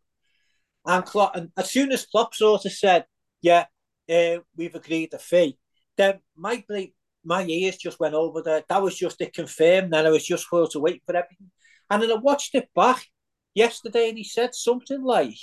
and 0.85 1.05
Klopp, 1.05 1.35
and 1.35 1.51
as 1.57 1.71
soon 1.71 1.91
as 1.91 2.05
Klopp 2.05 2.33
sort 2.33 2.65
of 2.65 2.71
said, 2.71 3.05
yeah, 3.43 3.65
uh, 4.09 4.39
we've 4.55 4.73
agreed 4.73 5.11
the 5.11 5.19
fee, 5.19 5.59
then 5.97 6.19
my 6.35 6.63
my 7.23 7.45
ears 7.45 7.77
just 7.77 7.99
went 7.99 8.15
over 8.15 8.41
there. 8.41 8.63
That 8.67 8.81
was 8.81 8.97
just 8.97 9.21
it 9.21 9.33
confirmed. 9.33 9.93
Then 9.93 10.05
I 10.05 10.09
was 10.09 10.25
just 10.25 10.45
supposed 10.45 10.71
to 10.73 10.79
wait 10.79 11.03
for 11.05 11.15
everything. 11.15 11.51
And 11.89 12.01
then 12.01 12.11
I 12.11 12.15
watched 12.15 12.55
it 12.55 12.69
back 12.75 13.05
yesterday 13.53 14.09
and 14.09 14.17
he 14.17 14.23
said 14.23 14.55
something 14.55 15.03
like, 15.03 15.37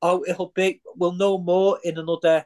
Oh, 0.00 0.24
it'll 0.26 0.52
be 0.54 0.80
we'll 0.96 1.12
know 1.12 1.38
more 1.38 1.78
in 1.82 1.98
another 1.98 2.44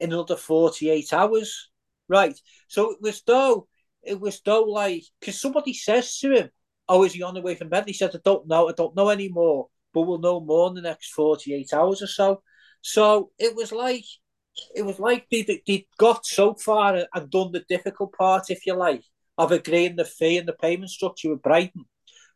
in 0.00 0.12
another 0.12 0.36
48 0.36 1.12
hours. 1.12 1.70
Right. 2.08 2.38
So 2.68 2.92
it 2.92 2.98
was 3.00 3.22
though 3.26 3.68
it 4.02 4.20
was 4.20 4.40
though 4.44 4.64
like 4.64 5.04
because 5.20 5.40
somebody 5.40 5.74
says 5.74 6.18
to 6.18 6.32
him, 6.32 6.50
Oh, 6.88 7.04
is 7.04 7.12
he 7.14 7.22
on 7.22 7.34
the 7.34 7.42
way 7.42 7.54
from 7.54 7.68
bed? 7.68 7.84
He 7.86 7.92
said, 7.92 8.10
I 8.14 8.18
don't 8.24 8.46
know, 8.48 8.68
I 8.68 8.72
don't 8.72 8.96
know 8.96 9.10
anymore, 9.10 9.68
but 9.92 10.02
we'll 10.02 10.18
know 10.18 10.40
more 10.40 10.68
in 10.68 10.74
the 10.74 10.82
next 10.82 11.12
48 11.12 11.72
hours 11.72 12.02
or 12.02 12.06
so. 12.06 12.42
So 12.82 13.30
it 13.38 13.56
was 13.56 13.72
like 13.72 14.04
it 14.74 14.82
was 14.82 14.98
like 14.98 15.26
they 15.30 15.42
they 15.66 15.86
got 15.98 16.26
so 16.26 16.54
far 16.54 17.06
and 17.14 17.30
done 17.30 17.52
the 17.52 17.64
difficult 17.68 18.12
part, 18.12 18.50
if 18.50 18.66
you 18.66 18.74
like, 18.74 19.04
of 19.38 19.52
agreeing 19.52 19.96
the 19.96 20.04
fee 20.04 20.38
and 20.38 20.48
the 20.48 20.52
payment 20.52 20.90
structure 20.90 21.30
with 21.30 21.42
Brighton. 21.42 21.84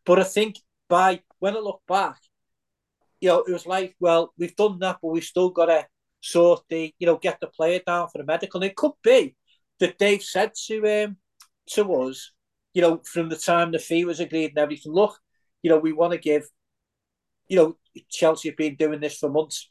But 0.05 0.21
I 0.21 0.25
think 0.25 0.57
by 0.89 1.21
when 1.41 1.57
I 1.57 1.61
look 1.61 1.83
back, 1.87 2.17
you 3.21 3.29
know, 3.29 3.45
it 3.47 3.53
was 3.53 3.67
like, 3.67 3.97
well, 4.01 4.33
we've 4.39 4.57
done 4.57 4.79
that, 4.81 4.99
but 5.03 5.09
we've 5.09 5.25
still 5.25 5.51
got 5.51 5.67
to 5.67 5.87
sort 6.21 6.63
the, 6.69 6.95
you 6.99 7.07
know, 7.07 7.17
get 7.17 7.39
the 7.41 7.49
player 7.49 7.81
down 7.87 8.09
for 8.09 8.19
the 8.19 8.25
medical. 8.25 8.61
And 8.61 8.71
it 8.71 8.77
could 8.77 8.93
be 9.03 9.37
that 9.81 9.99
they've 9.99 10.23
said 10.23 10.53
to 10.67 11.05
um 11.05 11.17
to 11.71 11.93
us, 11.95 12.33
you 12.73 12.83
know, 12.83 13.01
from 13.05 13.29
the 13.29 13.37
time 13.37 13.73
the 13.73 13.79
fee 13.79 14.05
was 14.05 14.21
agreed 14.21 14.51
and 14.51 14.59
everything, 14.59 14.93
look, 14.93 15.19
you 15.63 15.71
know, 15.71 15.79
we 15.79 15.93
want 15.93 16.13
to 16.13 16.19
give, 16.19 16.45
you 17.49 17.57
know, 17.57 17.77
Chelsea 18.11 18.49
have 18.49 18.57
been 18.57 18.77
doing 18.77 19.01
this 19.01 19.19
for 19.19 19.29
months. 19.29 19.71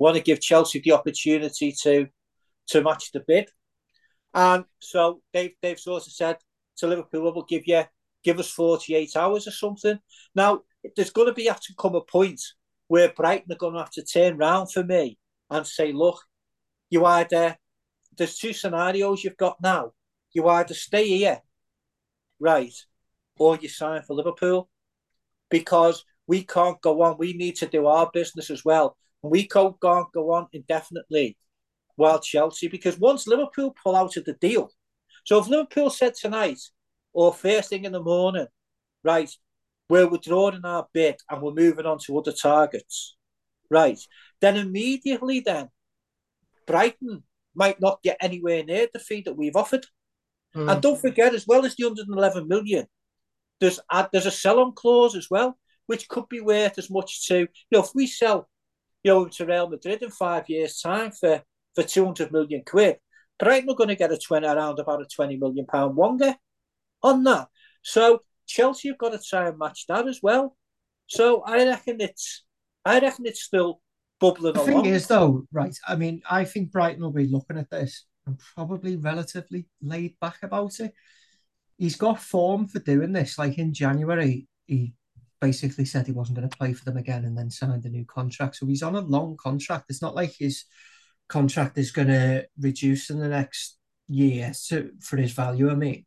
Want 0.00 0.16
to 0.16 0.22
give 0.22 0.40
Chelsea 0.40 0.80
the 0.80 0.92
opportunity 0.92 1.72
to 1.82 2.08
to 2.68 2.82
match 2.82 3.12
the 3.12 3.20
bid, 3.20 3.50
and 4.32 4.64
so 4.78 5.20
they've 5.32 5.52
they've 5.60 5.78
sort 5.78 6.06
of 6.06 6.12
said 6.12 6.38
to 6.78 6.86
Liverpool, 6.86 7.34
"We'll 7.34 7.44
give 7.44 7.66
you 7.66 7.84
give 8.24 8.38
us 8.38 8.50
forty 8.50 8.94
eight 8.94 9.14
hours 9.14 9.46
or 9.46 9.50
something." 9.50 9.98
Now 10.34 10.62
there's 10.96 11.10
going 11.10 11.28
to 11.28 11.34
be 11.34 11.48
have 11.48 11.60
to 11.60 11.74
come 11.78 11.94
a 11.94 12.00
point 12.00 12.40
where 12.88 13.12
Brighton 13.12 13.52
are 13.52 13.56
going 13.56 13.74
to 13.74 13.80
have 13.80 13.90
to 13.90 14.02
turn 14.02 14.38
round 14.38 14.72
for 14.72 14.82
me 14.82 15.18
and 15.50 15.66
say, 15.66 15.92
"Look, 15.92 16.24
you 16.88 17.04
either 17.04 17.58
there's 18.16 18.38
two 18.38 18.54
scenarios 18.54 19.22
you've 19.22 19.36
got 19.36 19.60
now. 19.62 19.92
You 20.32 20.48
either 20.48 20.74
stay 20.74 21.08
here, 21.08 21.42
right, 22.38 22.74
or 23.38 23.58
you 23.58 23.68
sign 23.68 24.02
for 24.02 24.14
Liverpool, 24.14 24.70
because 25.50 26.06
we 26.26 26.42
can't 26.44 26.80
go 26.80 27.02
on. 27.02 27.16
We 27.18 27.34
need 27.34 27.56
to 27.56 27.66
do 27.66 27.86
our 27.86 28.10
business 28.12 28.48
as 28.48 28.64
well. 28.64 28.96
We 29.22 29.46
can't 29.46 29.78
go 29.80 30.32
on 30.32 30.48
indefinitely 30.52 31.36
while 31.96 32.20
Chelsea, 32.20 32.68
because 32.68 32.98
once 32.98 33.26
Liverpool 33.26 33.74
pull 33.82 33.96
out 33.96 34.16
of 34.16 34.24
the 34.24 34.32
deal, 34.34 34.70
so 35.24 35.38
if 35.38 35.48
Liverpool 35.48 35.90
said 35.90 36.14
tonight 36.14 36.60
or 37.12 37.34
first 37.34 37.68
thing 37.68 37.84
in 37.84 37.92
the 37.92 38.02
morning, 38.02 38.46
right, 39.04 39.30
we're 39.88 40.08
withdrawing 40.08 40.64
our 40.64 40.86
bid 40.94 41.16
and 41.28 41.42
we're 41.42 41.52
moving 41.52 41.86
on 41.86 41.98
to 42.06 42.18
other 42.18 42.32
targets, 42.32 43.16
right, 43.70 43.98
then 44.40 44.56
immediately 44.56 45.40
then 45.40 45.68
Brighton 46.66 47.24
might 47.54 47.80
not 47.80 48.02
get 48.02 48.16
anywhere 48.20 48.64
near 48.64 48.86
the 48.92 48.98
fee 48.98 49.22
that 49.22 49.36
we've 49.36 49.56
offered. 49.56 49.86
Mm. 50.54 50.70
And 50.70 50.82
don't 50.82 51.00
forget, 51.00 51.34
as 51.34 51.46
well 51.46 51.64
as 51.64 51.74
the 51.76 51.84
111 51.84 52.48
million, 52.48 52.86
there's 53.60 53.80
a, 53.90 54.08
there's 54.12 54.26
a 54.26 54.30
sell-on 54.30 54.72
clause 54.72 55.14
as 55.14 55.28
well, 55.30 55.58
which 55.86 56.08
could 56.08 56.28
be 56.28 56.40
worth 56.40 56.78
as 56.78 56.88
much 56.90 57.26
to 57.26 57.40
you 57.40 57.48
know 57.72 57.80
if 57.80 57.90
we 57.94 58.06
sell 58.06 58.48
you 59.02 59.12
know 59.12 59.26
to 59.28 59.46
Real 59.46 59.68
Madrid 59.68 60.02
in 60.02 60.10
five 60.10 60.48
years' 60.48 60.80
time 60.80 61.10
for 61.12 61.42
for 61.74 61.82
200 61.84 62.32
million 62.32 62.62
quid, 62.66 62.96
Brighton 63.38 63.70
are 63.70 63.74
going 63.76 63.88
to 63.88 63.96
get 63.96 64.12
a 64.12 64.18
20 64.18 64.46
around 64.46 64.78
about 64.78 65.02
a 65.02 65.06
20 65.06 65.36
million 65.36 65.66
pound 65.66 65.96
wonga 65.96 66.36
on 67.02 67.24
that. 67.24 67.48
So 67.82 68.20
Chelsea 68.46 68.88
have 68.88 68.98
got 68.98 69.12
to 69.12 69.18
try 69.18 69.48
and 69.48 69.58
match 69.58 69.86
that 69.88 70.08
as 70.08 70.20
well. 70.22 70.56
So 71.06 71.42
I 71.42 71.64
reckon 71.64 72.00
it's 72.00 72.44
I 72.84 72.98
reckon 73.00 73.26
it's 73.26 73.42
still 73.42 73.80
bubbling 74.20 74.54
The 74.54 74.62
along. 74.62 74.82
thing 74.84 74.92
is, 74.92 75.06
though, 75.06 75.46
right? 75.52 75.76
I 75.86 75.96
mean, 75.96 76.22
I 76.28 76.44
think 76.44 76.72
Brighton 76.72 77.02
will 77.02 77.12
be 77.12 77.26
looking 77.26 77.58
at 77.58 77.70
this 77.70 78.06
and 78.26 78.38
probably 78.54 78.96
relatively 78.96 79.66
laid 79.80 80.16
back 80.20 80.38
about 80.42 80.78
it. 80.80 80.92
He's 81.78 81.96
got 81.96 82.20
form 82.20 82.68
for 82.68 82.78
doing 82.80 83.12
this. 83.12 83.38
Like 83.38 83.58
in 83.58 83.72
January, 83.72 84.46
he 84.66 84.92
basically 85.40 85.84
said 85.84 86.06
he 86.06 86.12
wasn't 86.12 86.38
going 86.38 86.48
to 86.48 86.56
play 86.56 86.72
for 86.72 86.84
them 86.84 86.96
again 86.96 87.24
and 87.24 87.36
then 87.36 87.50
signed 87.50 87.84
a 87.84 87.88
new 87.88 88.04
contract. 88.04 88.56
So 88.56 88.66
he's 88.66 88.82
on 88.82 88.94
a 88.94 89.00
long 89.00 89.36
contract. 89.36 89.86
It's 89.88 90.02
not 90.02 90.14
like 90.14 90.34
his 90.38 90.64
contract 91.28 91.78
is 91.78 91.90
going 91.92 92.08
to 92.08 92.46
reduce 92.58 93.10
in 93.10 93.18
the 93.18 93.28
next 93.28 93.78
year 94.08 94.52
to, 94.68 94.90
for 95.00 95.16
his 95.16 95.32
value. 95.32 95.70
I 95.70 95.74
mean, 95.74 96.04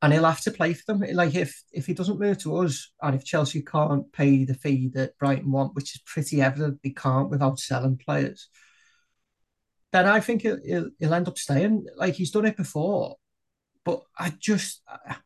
and 0.00 0.12
he'll 0.12 0.24
have 0.24 0.42
to 0.42 0.52
play 0.52 0.74
for 0.74 0.84
them. 0.86 1.04
Like 1.12 1.34
if 1.34 1.62
if 1.72 1.86
he 1.86 1.94
doesn't 1.94 2.20
move 2.20 2.38
to 2.38 2.56
us, 2.58 2.92
and 3.02 3.16
if 3.16 3.24
Chelsea 3.24 3.62
can't 3.62 4.10
pay 4.12 4.44
the 4.44 4.54
fee 4.54 4.90
that 4.94 5.18
Brighton 5.18 5.50
want, 5.50 5.74
which 5.74 5.94
is 5.96 6.02
pretty 6.06 6.40
evident 6.40 6.80
they 6.82 6.90
can't 6.90 7.30
without 7.30 7.58
selling 7.58 7.96
players, 7.96 8.48
then 9.92 10.06
I 10.06 10.20
think 10.20 10.42
he'll, 10.42 10.58
he'll, 10.64 10.90
he'll 10.98 11.14
end 11.14 11.26
up 11.28 11.38
staying. 11.38 11.86
Like 11.96 12.14
he's 12.14 12.30
done 12.30 12.46
it 12.46 12.56
before, 12.56 13.16
but 13.84 14.02
I 14.16 14.32
just 14.38 14.82
I 14.86 15.16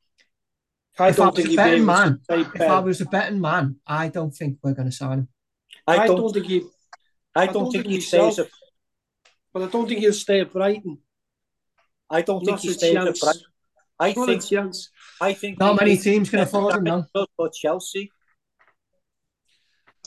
if 0.94 1.00
I 1.00 1.10
don't 1.10 1.26
was 1.28 1.36
think 1.36 1.46
a 1.46 1.50
he'd 1.50 1.56
be 1.56 1.56
betting 1.56 1.74
able 1.82 1.86
man, 1.86 2.18
to 2.18 2.24
stay 2.24 2.40
if 2.40 2.60
I 2.70 2.78
was 2.80 3.00
a 3.00 3.06
betting 3.06 3.40
man, 3.40 3.76
I 3.86 4.08
don't 4.08 4.30
think 4.30 4.58
we're 4.62 4.74
going 4.74 4.90
to 4.90 4.94
sign 4.94 5.18
him. 5.20 5.28
I 5.86 5.96
I 5.98 6.06
don't. 6.06 6.16
don't 6.18 6.32
think 6.32 6.46
he, 6.46 6.62
I 7.34 7.42
I 7.42 7.46
don't 7.46 7.54
don't 7.54 7.72
think 7.72 7.84
think 7.84 7.94
he 7.94 8.00
stays. 8.00 8.20
himself. 8.36 8.48
At, 8.48 8.52
but 9.52 9.62
I 9.62 9.66
don't 9.66 9.88
think 9.88 10.00
he'll 10.00 10.12
stay 10.12 10.40
at 10.40 10.52
Brighton. 10.52 10.98
I 12.10 12.22
don't 12.22 12.44
think 12.44 12.60
he 12.60 12.68
a 12.68 12.72
stays. 12.74 12.96
At. 12.96 13.18
Brighton. 13.20 13.42
I 13.98 14.12
Not 14.16 14.26
think. 14.26 14.44
chance. 14.46 14.90
I 15.20 15.32
think. 15.32 15.58
Not 15.58 15.76
many 15.80 15.94
he- 15.96 16.02
teams 16.02 16.28
can 16.30 16.40
afford 16.40 16.74
him 16.76 16.84
now. 16.84 17.06
For 17.36 17.48
Chelsea. 17.50 18.10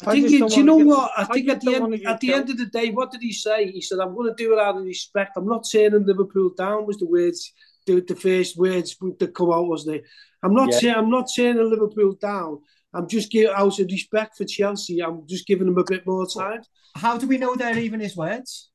I 0.05 0.11
I 0.11 0.11
think 0.13 0.23
just 0.23 0.33
you, 0.33 0.39
don't 0.39 0.57
you 0.57 0.63
know 0.63 0.77
get- 0.79 0.87
what? 0.87 1.11
I 1.17 1.21
I 1.21 1.25
think 1.25 1.49
at 1.49 1.61
the 1.61 1.73
end 1.73 1.81
wanna 1.81 1.95
at 2.05 2.19
the 2.19 2.27
killed. 2.27 2.41
end 2.41 2.49
of 2.51 2.57
the 2.57 2.65
day, 2.65 2.89
what 2.91 3.11
did 3.11 3.21
he 3.21 3.31
say? 3.31 3.71
He 3.71 3.79
said, 3.81 3.99
"I'm 3.99 4.13
going 4.13 4.27
to 4.27 4.35
do 4.35 4.53
it 4.53 4.59
out 4.59 4.75
of 4.77 4.83
respect." 4.83 5.31
I'm 5.37 5.47
not 5.47 5.65
turning 5.71 6.05
Liverpool 6.05 6.49
down. 6.49 6.85
Was 6.85 6.97
the 6.97 7.05
words 7.05 7.53
the, 7.85 8.01
the 8.01 8.15
first 8.15 8.57
words 8.57 8.95
that 9.19 9.33
come 9.33 9.51
out, 9.51 9.67
wasn't 9.67 9.97
it? 9.97 10.03
I'm 10.43 10.53
not 10.53 10.71
Yeah. 10.71 10.77
saying 10.79 10.95
I'm 10.95 11.09
not 11.09 11.29
turning 11.35 11.69
Liverpool 11.69 12.13
down. 12.19 12.59
I'm 12.93 13.07
just 13.07 13.31
giving 13.31 13.53
out 13.55 13.79
of 13.79 13.87
respect 13.91 14.37
for 14.37 14.45
Chelsea. 14.45 15.01
I'm 15.01 15.27
just 15.27 15.45
giving 15.47 15.67
them 15.67 15.77
a 15.77 15.83
bit 15.83 16.05
more 16.07 16.25
time. 16.27 16.61
How 16.95 17.17
do 17.17 17.27
we 17.27 17.37
know 17.37 17.55
they're 17.55 17.77
even 17.77 17.99
his 17.99 18.15
words? 18.15 18.69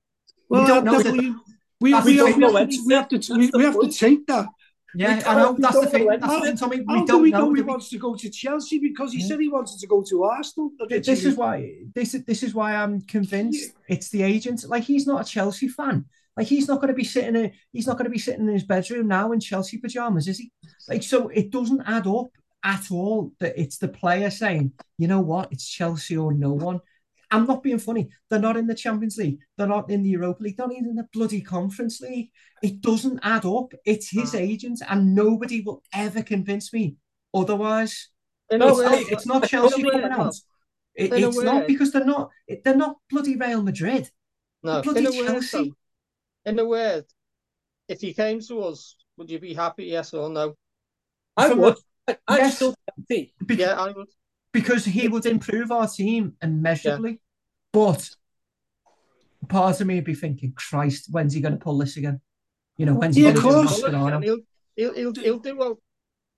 Well, 0.49 0.63
we 0.63 0.69
don't 0.69 0.85
know 0.85 1.03
that- 1.03 1.05
that- 1.05 1.13
we, 1.13 1.31
we, 1.31 1.37
we, 1.81 1.93
have, 1.93 2.05
thing, 2.05 2.17
we, 2.17 2.23
to, 2.23 2.83
we 2.87 2.95
have 2.95 3.09
to 3.09 3.35
we, 3.39 3.51
we 3.55 3.65
have 3.65 3.81
to 3.81 3.89
take 3.91 4.27
that. 4.27 4.47
Yeah, 4.95 5.23
I 5.25 5.35
know. 5.37 5.43
don't- 5.45 5.61
That's 5.63 5.81
the 5.81 5.87
thing. 5.87 6.07
know 6.07 6.17
That's 6.19 6.35
the 6.35 6.41
thing, 6.41 6.57
Tommy. 6.57 6.77
How 6.87 6.95
We 6.95 7.01
do 7.01 7.07
don't 7.07 7.23
we 7.23 7.31
know. 7.31 7.39
know 7.47 7.55
he 7.55 7.63
we? 7.63 7.67
wants 7.69 7.89
to 7.91 7.99
go 7.99 8.15
to 8.17 8.29
Chelsea 8.29 8.79
because 8.81 9.13
he 9.13 9.21
Yeah. 9.21 9.27
said 9.29 9.41
he 9.41 9.49
wanted 9.49 9.79
to 9.79 9.87
go 9.87 10.03
to 10.11 10.25
Arsenal? 10.25 10.73
This 10.89 11.25
is 11.25 11.37
why. 11.37 11.73
This 11.95 12.15
is 12.15 12.25
this 12.25 12.43
is 12.43 12.55
why 12.55 12.75
I'm 12.75 13.01
convinced 13.03 13.73
it's 13.89 14.11
the 14.11 14.23
agent. 14.25 14.69
Like 14.69 14.83
he's 14.83 15.07
not 15.07 15.23
a 15.27 15.31
Chelsea 15.31 15.69
fan. 15.69 16.05
Like 16.41 16.49
he's 16.49 16.69
not 16.69 16.81
going 16.81 16.89
to 16.89 16.95
be 16.95 17.05
sitting. 17.05 17.37
In, 17.37 17.53
he's 17.71 17.87
not 17.87 17.99
going 17.99 18.07
to 18.07 18.11
be 18.11 18.19
sitting 18.19 18.49
in 18.49 18.55
his 18.55 18.65
bedroom 18.65 19.09
now 19.09 19.33
in 19.33 19.41
Chelsea 19.41 19.77
pajamas, 19.77 20.27
is 20.27 20.39
he? 20.39 20.51
Like 20.89 21.03
so, 21.03 21.29
it 21.29 21.51
doesn't 21.51 21.83
add 21.85 22.07
up 22.07 22.29
at 22.65 22.91
all. 22.91 23.33
That 23.41 23.61
it's 23.61 23.77
the 23.77 23.89
player 23.89 24.31
saying, 24.31 24.73
you 24.97 25.07
know 25.07 25.21
what, 25.21 25.53
it's 25.53 25.69
Chelsea 25.69 26.17
or 26.17 26.33
no 26.33 26.53
one. 26.53 26.81
I'm 27.31 27.47
not 27.47 27.63
being 27.63 27.79
funny. 27.79 28.09
They're 28.31 28.39
not 28.41 28.57
in 28.57 28.67
the 28.67 28.75
Champions 28.75 29.19
League. 29.19 29.37
They're 29.59 29.67
not 29.67 29.91
in 29.91 30.03
the 30.03 30.09
Europa 30.09 30.43
League. 30.43 30.57
They're 30.57 30.67
not 30.67 30.77
even 30.77 30.89
in 30.91 30.97
the 30.97 31.07
bloody 31.13 31.43
Conference 31.43 32.01
League. 32.01 32.31
It 32.63 32.81
doesn't 32.81 33.21
add 33.23 33.45
up. 33.45 33.75
It's 33.85 34.09
his 34.11 34.35
agent, 34.35 34.81
and 34.89 35.15
nobody 35.15 35.61
will 35.61 35.83
ever 35.93 36.23
convince 36.23 36.73
me 36.73 36.97
otherwise. 37.35 38.09
No, 38.61 38.69
It's 38.69 38.79
not, 38.79 39.13
it's 39.13 39.27
not 39.27 39.43
Chelsea 39.49 39.83
coming 39.93 40.07
out. 40.13 40.35
It- 40.95 41.11
it's 41.29 41.37
not 41.45 41.67
because 41.69 41.93
they're 41.93 42.05
not. 42.05 42.31
They're 42.65 42.77
not 42.77 42.97
bloody 43.11 43.37
Real 43.37 43.63
Madrid. 43.63 44.11
No, 44.63 44.81
bloody 44.83 45.01
in 45.01 45.07
a 45.07 45.11
word, 45.11 45.27
Chelsea. 45.27 45.75
Though, 46.45 46.51
in 46.51 46.59
a 46.59 46.65
word, 46.65 47.05
if 47.89 48.01
he 48.01 48.15
came 48.15 48.41
to 48.41 48.63
us, 48.63 48.97
would 49.17 49.31
you 49.31 49.39
be 49.39 49.55
happy? 49.55 49.85
Yes 49.85 50.15
or 50.15 50.29
no? 50.31 50.55
I 51.37 51.49
From 51.49 51.59
would. 51.61 51.77
I, 52.09 52.17
I'm 52.29 52.39
Yes. 52.39 52.57
still 52.57 52.75
happy. 52.99 53.35
Be- 53.45 53.57
Yeah, 53.57 53.75
I 53.81 53.93
would. 53.93 54.09
because 54.53 54.85
he 54.85 55.09
would 55.09 55.27
improve 55.27 55.71
our 55.71 55.89
team 55.89 56.35
immeasurably. 56.43 57.21
But 57.73 58.09
part 59.49 59.81
of 59.81 59.87
me 59.87 59.97
would 59.97 60.05
be 60.05 60.15
thinking, 60.15 60.53
Christ, 60.57 61.09
when's 61.11 61.35
he 61.35 61.41
going 61.41 61.55
to 61.55 61.61
pull 61.65 61.79
this 61.79 61.97
again? 61.97 62.21
You 62.77 62.87
know, 62.87 62.95
when's 62.95 63.17
he 63.17 63.23
Yeah, 63.23 63.33
going 63.33 63.37
of 63.37 63.43
to 63.43 63.49
do 63.49 63.55
course. 63.55 63.83
Mascherano? 63.83 64.23
He'll, 64.23 64.39
he'll, 64.77 64.95
he'll, 64.95 65.15
he'll 65.15 65.39
do 65.39 65.57
well. 65.57 65.79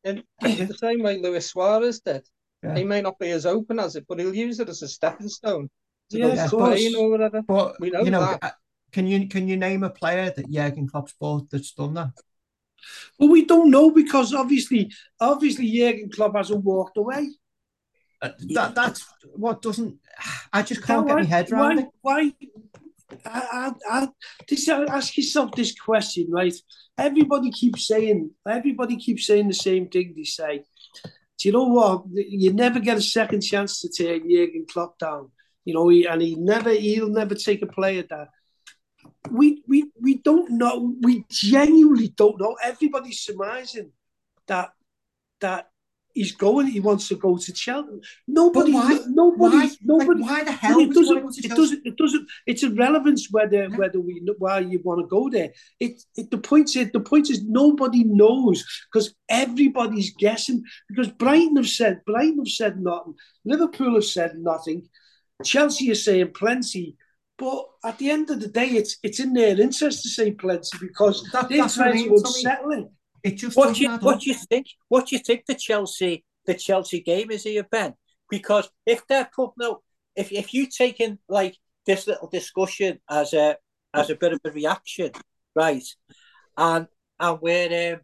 In 0.04 0.24
the 0.40 0.76
same 0.78 1.02
way 1.02 1.18
Luis 1.20 1.46
Suarez 1.50 2.00
did. 2.00 2.26
Yeah. 2.62 2.76
He 2.76 2.84
may 2.84 3.00
not 3.00 3.18
be 3.18 3.30
as 3.30 3.46
open 3.46 3.78
as 3.78 3.96
it, 3.96 4.04
but 4.08 4.18
he'll 4.18 4.34
use 4.34 4.60
it 4.60 4.68
as 4.68 4.82
a 4.82 4.88
stepping 4.88 5.28
stone 5.28 5.68
to 6.10 6.18
Yeah, 6.18 6.26
go 6.26 6.34
of 6.44 6.50
to 6.50 6.56
course. 6.56 6.94
Or 6.94 7.10
whatever. 7.10 7.42
But 7.42 7.80
We 7.80 7.90
know 7.90 8.02
you 8.02 8.10
know, 8.10 8.20
that. 8.20 8.56
Can 8.92 9.06
you 9.06 9.28
can 9.28 9.48
you 9.48 9.56
name 9.56 9.82
a 9.82 9.90
player 9.90 10.30
that 10.30 10.50
Jurgen 10.50 10.88
Klopp's 10.88 11.14
bought 11.18 11.50
that's 11.50 11.72
done 11.72 11.94
that? 11.94 12.12
Well, 13.18 13.30
we 13.30 13.44
don't 13.44 13.70
know 13.70 13.90
because 13.90 14.34
obviously, 14.34 14.92
obviously, 15.20 15.70
Jurgen 15.70 16.10
Klopp 16.10 16.36
hasn't 16.36 16.64
walked 16.64 16.96
away. 16.96 17.30
Uh, 18.20 18.30
that 18.54 18.74
that's 18.74 19.06
what 19.34 19.62
doesn't. 19.62 19.98
I 20.52 20.62
just 20.62 20.82
can't 20.82 21.06
get 21.06 21.14
why, 21.14 21.22
my 21.22 21.28
head 21.28 21.50
around 21.50 21.76
why, 22.02 22.22
it. 22.22 22.36
Why? 22.36 22.48
I, 23.26 23.72
I, 23.90 24.00
I, 24.04 24.08
this, 24.48 24.68
ask 24.68 25.16
yourself 25.16 25.52
this 25.52 25.78
question, 25.78 26.28
right? 26.30 26.54
Everybody 26.96 27.50
keeps 27.50 27.86
saying, 27.86 28.30
everybody 28.48 28.96
keeps 28.96 29.26
saying 29.26 29.48
the 29.48 29.54
same 29.54 29.88
thing. 29.88 30.14
They 30.16 30.24
say, 30.24 30.64
"Do 31.04 31.48
you 31.48 31.52
know 31.52 31.64
what? 31.64 32.04
You 32.12 32.52
never 32.52 32.80
get 32.80 32.98
a 32.98 33.02
second 33.02 33.40
chance 33.40 33.80
to 33.80 33.88
take 33.88 34.28
Jurgen 34.28 34.66
Klopp 34.70 34.98
down." 34.98 35.30
You 35.64 35.74
know, 35.74 35.88
he, 35.88 36.06
and 36.06 36.20
he 36.20 36.34
never, 36.34 36.70
he'll 36.70 37.08
never 37.08 37.34
take 37.34 37.62
a 37.62 37.66
player 37.66 38.02
down. 38.02 38.28
We, 39.30 39.62
we, 39.68 39.90
we 40.00 40.18
don't 40.18 40.50
know. 40.52 40.94
We 41.00 41.24
genuinely 41.30 42.08
don't 42.08 42.40
know. 42.40 42.56
Everybody's 42.62 43.20
surmising 43.20 43.92
that 44.46 44.70
that 45.40 45.68
he's 46.14 46.32
going. 46.32 46.66
He 46.66 46.80
wants 46.80 47.08
to 47.08 47.14
go 47.16 47.36
to 47.36 47.52
Chelsea. 47.52 47.88
Nobody, 48.28 48.72
why? 48.72 48.98
nobody, 49.08 49.56
Why? 49.56 49.70
nobody. 49.82 50.20
like, 50.20 50.30
why 50.30 50.44
the 50.44 50.52
hell 50.52 50.78
it 50.78 50.88
would 50.88 50.96
you 50.96 51.22
want 51.22 51.34
to 51.34 51.48
doesn't. 51.48 51.48
go 51.48 51.48
to 51.48 51.48
It 51.48 51.56
doesn't. 51.56 51.86
It 51.86 51.96
doesn't. 51.96 52.28
It's 52.46 52.62
irrelevant 52.62 53.20
whether 53.30 53.64
Yeah. 53.64 53.76
whether 53.76 54.00
we 54.00 54.22
why 54.38 54.60
you 54.60 54.80
want 54.84 55.00
to 55.00 55.06
go 55.06 55.30
there. 55.30 55.52
It, 55.80 56.02
it. 56.16 56.30
The 56.30 56.38
point 56.38 56.76
is. 56.76 56.90
The 56.92 57.00
point 57.00 57.30
is 57.30 57.42
nobody 57.44 58.04
knows 58.04 58.64
because 58.92 59.14
everybody's 59.28 60.12
guessing. 60.14 60.62
Because 60.88 61.08
Brighton 61.10 61.56
have 61.56 61.68
said 61.68 62.04
Brighton 62.04 62.38
have 62.38 62.48
said 62.48 62.80
nothing. 62.80 63.14
Liverpool 63.44 63.94
have 63.94 64.04
said 64.04 64.36
nothing. 64.36 64.88
Chelsea 65.44 65.90
is 65.90 66.04
saying 66.04 66.32
plenty. 66.34 66.96
But 67.42 67.64
at 67.84 67.98
the 67.98 68.08
end 68.08 68.30
of 68.30 68.38
the 68.40 68.46
day, 68.46 68.68
it's 68.80 68.98
it's 69.02 69.18
in 69.18 69.32
their 69.32 69.60
interest 69.60 70.02
to 70.04 70.08
say 70.08 70.30
plenty 70.30 70.78
because 70.80 71.16
That- 71.32 71.48
they're 71.48 71.58
that's 71.62 71.76
what 71.76 71.88
I 71.88 71.90
trying 71.90 72.02
mean, 72.08 72.16
to 72.16 72.22
Tommy. 72.22 72.34
unsettle 72.38 72.90
it. 73.24 73.30
Just 73.42 73.56
What 73.56 73.74
do 73.74 73.82
you 73.82 73.90
add 73.90 74.02
what 74.02 74.24
you 74.26 74.34
think? 74.34 74.66
What 74.88 75.06
do 75.08 75.16
you 75.16 75.22
think 75.26 75.46
the 75.46 75.56
Chelsea 75.56 76.24
the 76.46 76.54
Chelsea 76.54 77.00
game 77.00 77.32
is 77.32 77.42
here, 77.42 77.64
Ben? 77.64 77.94
Because 78.30 78.68
if 78.86 79.04
they're 79.08 79.28
putting 79.34 79.64
out, 79.64 79.82
if 80.14 80.30
if 80.30 80.54
you 80.54 80.68
taking 80.68 81.18
like 81.28 81.56
this 81.84 82.06
little 82.06 82.28
discussion 82.28 83.00
as 83.10 83.32
a 83.32 83.56
as 83.92 84.08
a 84.10 84.14
bit 84.22 84.32
of 84.34 84.40
a 84.44 84.50
reaction, 84.52 85.10
right? 85.56 85.84
And 86.56 86.86
and 87.18 87.38
we're 87.40 87.94
um, 87.94 88.00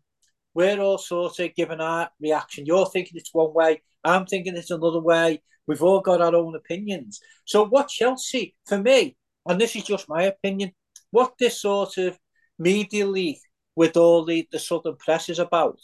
we're 0.52 0.80
all 0.80 0.98
sort 0.98 1.38
of 1.38 1.54
giving 1.54 1.80
our 1.80 2.10
reaction. 2.20 2.66
You're 2.66 2.90
thinking 2.90 3.16
it's 3.18 3.32
one 3.32 3.54
way. 3.54 3.82
I'm 4.02 4.26
thinking 4.26 4.56
it's 4.56 4.72
another 4.72 5.00
way. 5.00 5.42
We've 5.68 5.82
all 5.88 6.00
got 6.00 6.20
our 6.20 6.34
own 6.34 6.56
opinions. 6.56 7.20
So 7.44 7.66
what 7.66 7.88
Chelsea, 7.88 8.56
for 8.66 8.78
me, 8.78 9.16
and 9.48 9.60
this 9.60 9.74
is 9.74 9.84
just 9.84 10.08
my 10.08 10.24
opinion, 10.24 10.72
what 11.10 11.32
this 11.38 11.62
sort 11.62 11.96
of 11.96 12.18
media 12.58 13.06
league 13.06 13.38
with 13.74 13.96
all 13.96 14.24
the, 14.24 14.46
the 14.52 14.58
southern 14.58 14.96
press 14.96 15.28
is 15.28 15.38
about 15.38 15.80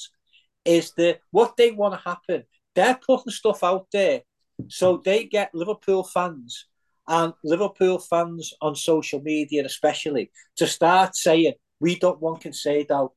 is 0.64 0.92
the 0.96 1.18
what 1.30 1.56
they 1.56 1.70
want 1.70 1.94
to 1.94 2.08
happen. 2.08 2.44
They're 2.74 2.98
putting 3.06 3.32
stuff 3.32 3.62
out 3.62 3.86
there 3.92 4.22
so 4.68 5.00
they 5.04 5.24
get 5.24 5.54
Liverpool 5.54 6.04
fans 6.04 6.66
and 7.08 7.32
Liverpool 7.42 7.98
fans 7.98 8.52
on 8.60 8.74
social 8.74 9.20
media 9.20 9.64
especially 9.64 10.30
to 10.56 10.66
start 10.66 11.16
saying 11.16 11.54
we 11.80 11.98
don't 11.98 12.20
want 12.20 12.42
Caicedo, 12.42 13.10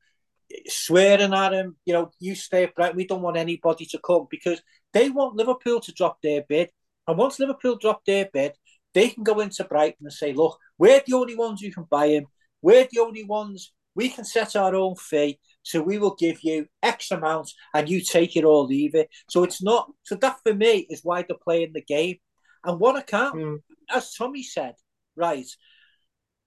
swearing 0.66 1.32
at 1.32 1.52
him, 1.52 1.76
you 1.84 1.92
know, 1.94 2.10
you 2.20 2.34
stay 2.34 2.70
bright. 2.74 2.94
We 2.94 3.06
don't 3.06 3.22
want 3.22 3.36
anybody 3.36 3.86
to 3.86 3.98
come 4.04 4.26
because 4.30 4.60
they 4.92 5.10
want 5.10 5.36
Liverpool 5.36 5.80
to 5.80 5.92
drop 5.92 6.20
their 6.22 6.44
bid. 6.48 6.70
And 7.06 7.16
once 7.16 7.38
Liverpool 7.38 7.76
drop 7.76 8.04
their 8.04 8.28
bid, 8.32 8.52
they 8.98 9.10
can 9.10 9.22
go 9.22 9.38
into 9.38 9.62
Brighton 9.62 10.06
and 10.06 10.12
say, 10.12 10.32
look, 10.32 10.58
we're 10.76 11.00
the 11.06 11.14
only 11.14 11.36
ones 11.36 11.60
who 11.60 11.70
can 11.70 11.86
buy 11.88 12.08
him. 12.08 12.26
We're 12.62 12.88
the 12.90 12.98
only 12.98 13.22
ones, 13.22 13.72
we 13.94 14.08
can 14.08 14.24
set 14.24 14.56
our 14.56 14.74
own 14.74 14.96
fee. 14.96 15.38
So 15.62 15.80
we 15.80 15.98
will 15.98 16.16
give 16.16 16.38
you 16.42 16.66
X 16.82 17.12
amount 17.12 17.48
and 17.72 17.88
you 17.88 18.00
take 18.02 18.34
it 18.36 18.44
or 18.44 18.64
leave 18.64 18.96
it. 18.96 19.08
So 19.28 19.44
it's 19.44 19.62
not, 19.62 19.88
so 20.02 20.16
that 20.16 20.38
for 20.42 20.52
me 20.52 20.84
is 20.90 21.02
why 21.04 21.22
they're 21.22 21.36
playing 21.44 21.74
the 21.74 21.82
game. 21.82 22.16
And 22.64 22.80
what 22.80 22.96
I 22.96 23.02
can't, 23.02 23.36
Mm. 23.36 23.58
as 23.88 24.14
Tommy 24.14 24.42
said, 24.42 24.74
right, 25.14 25.46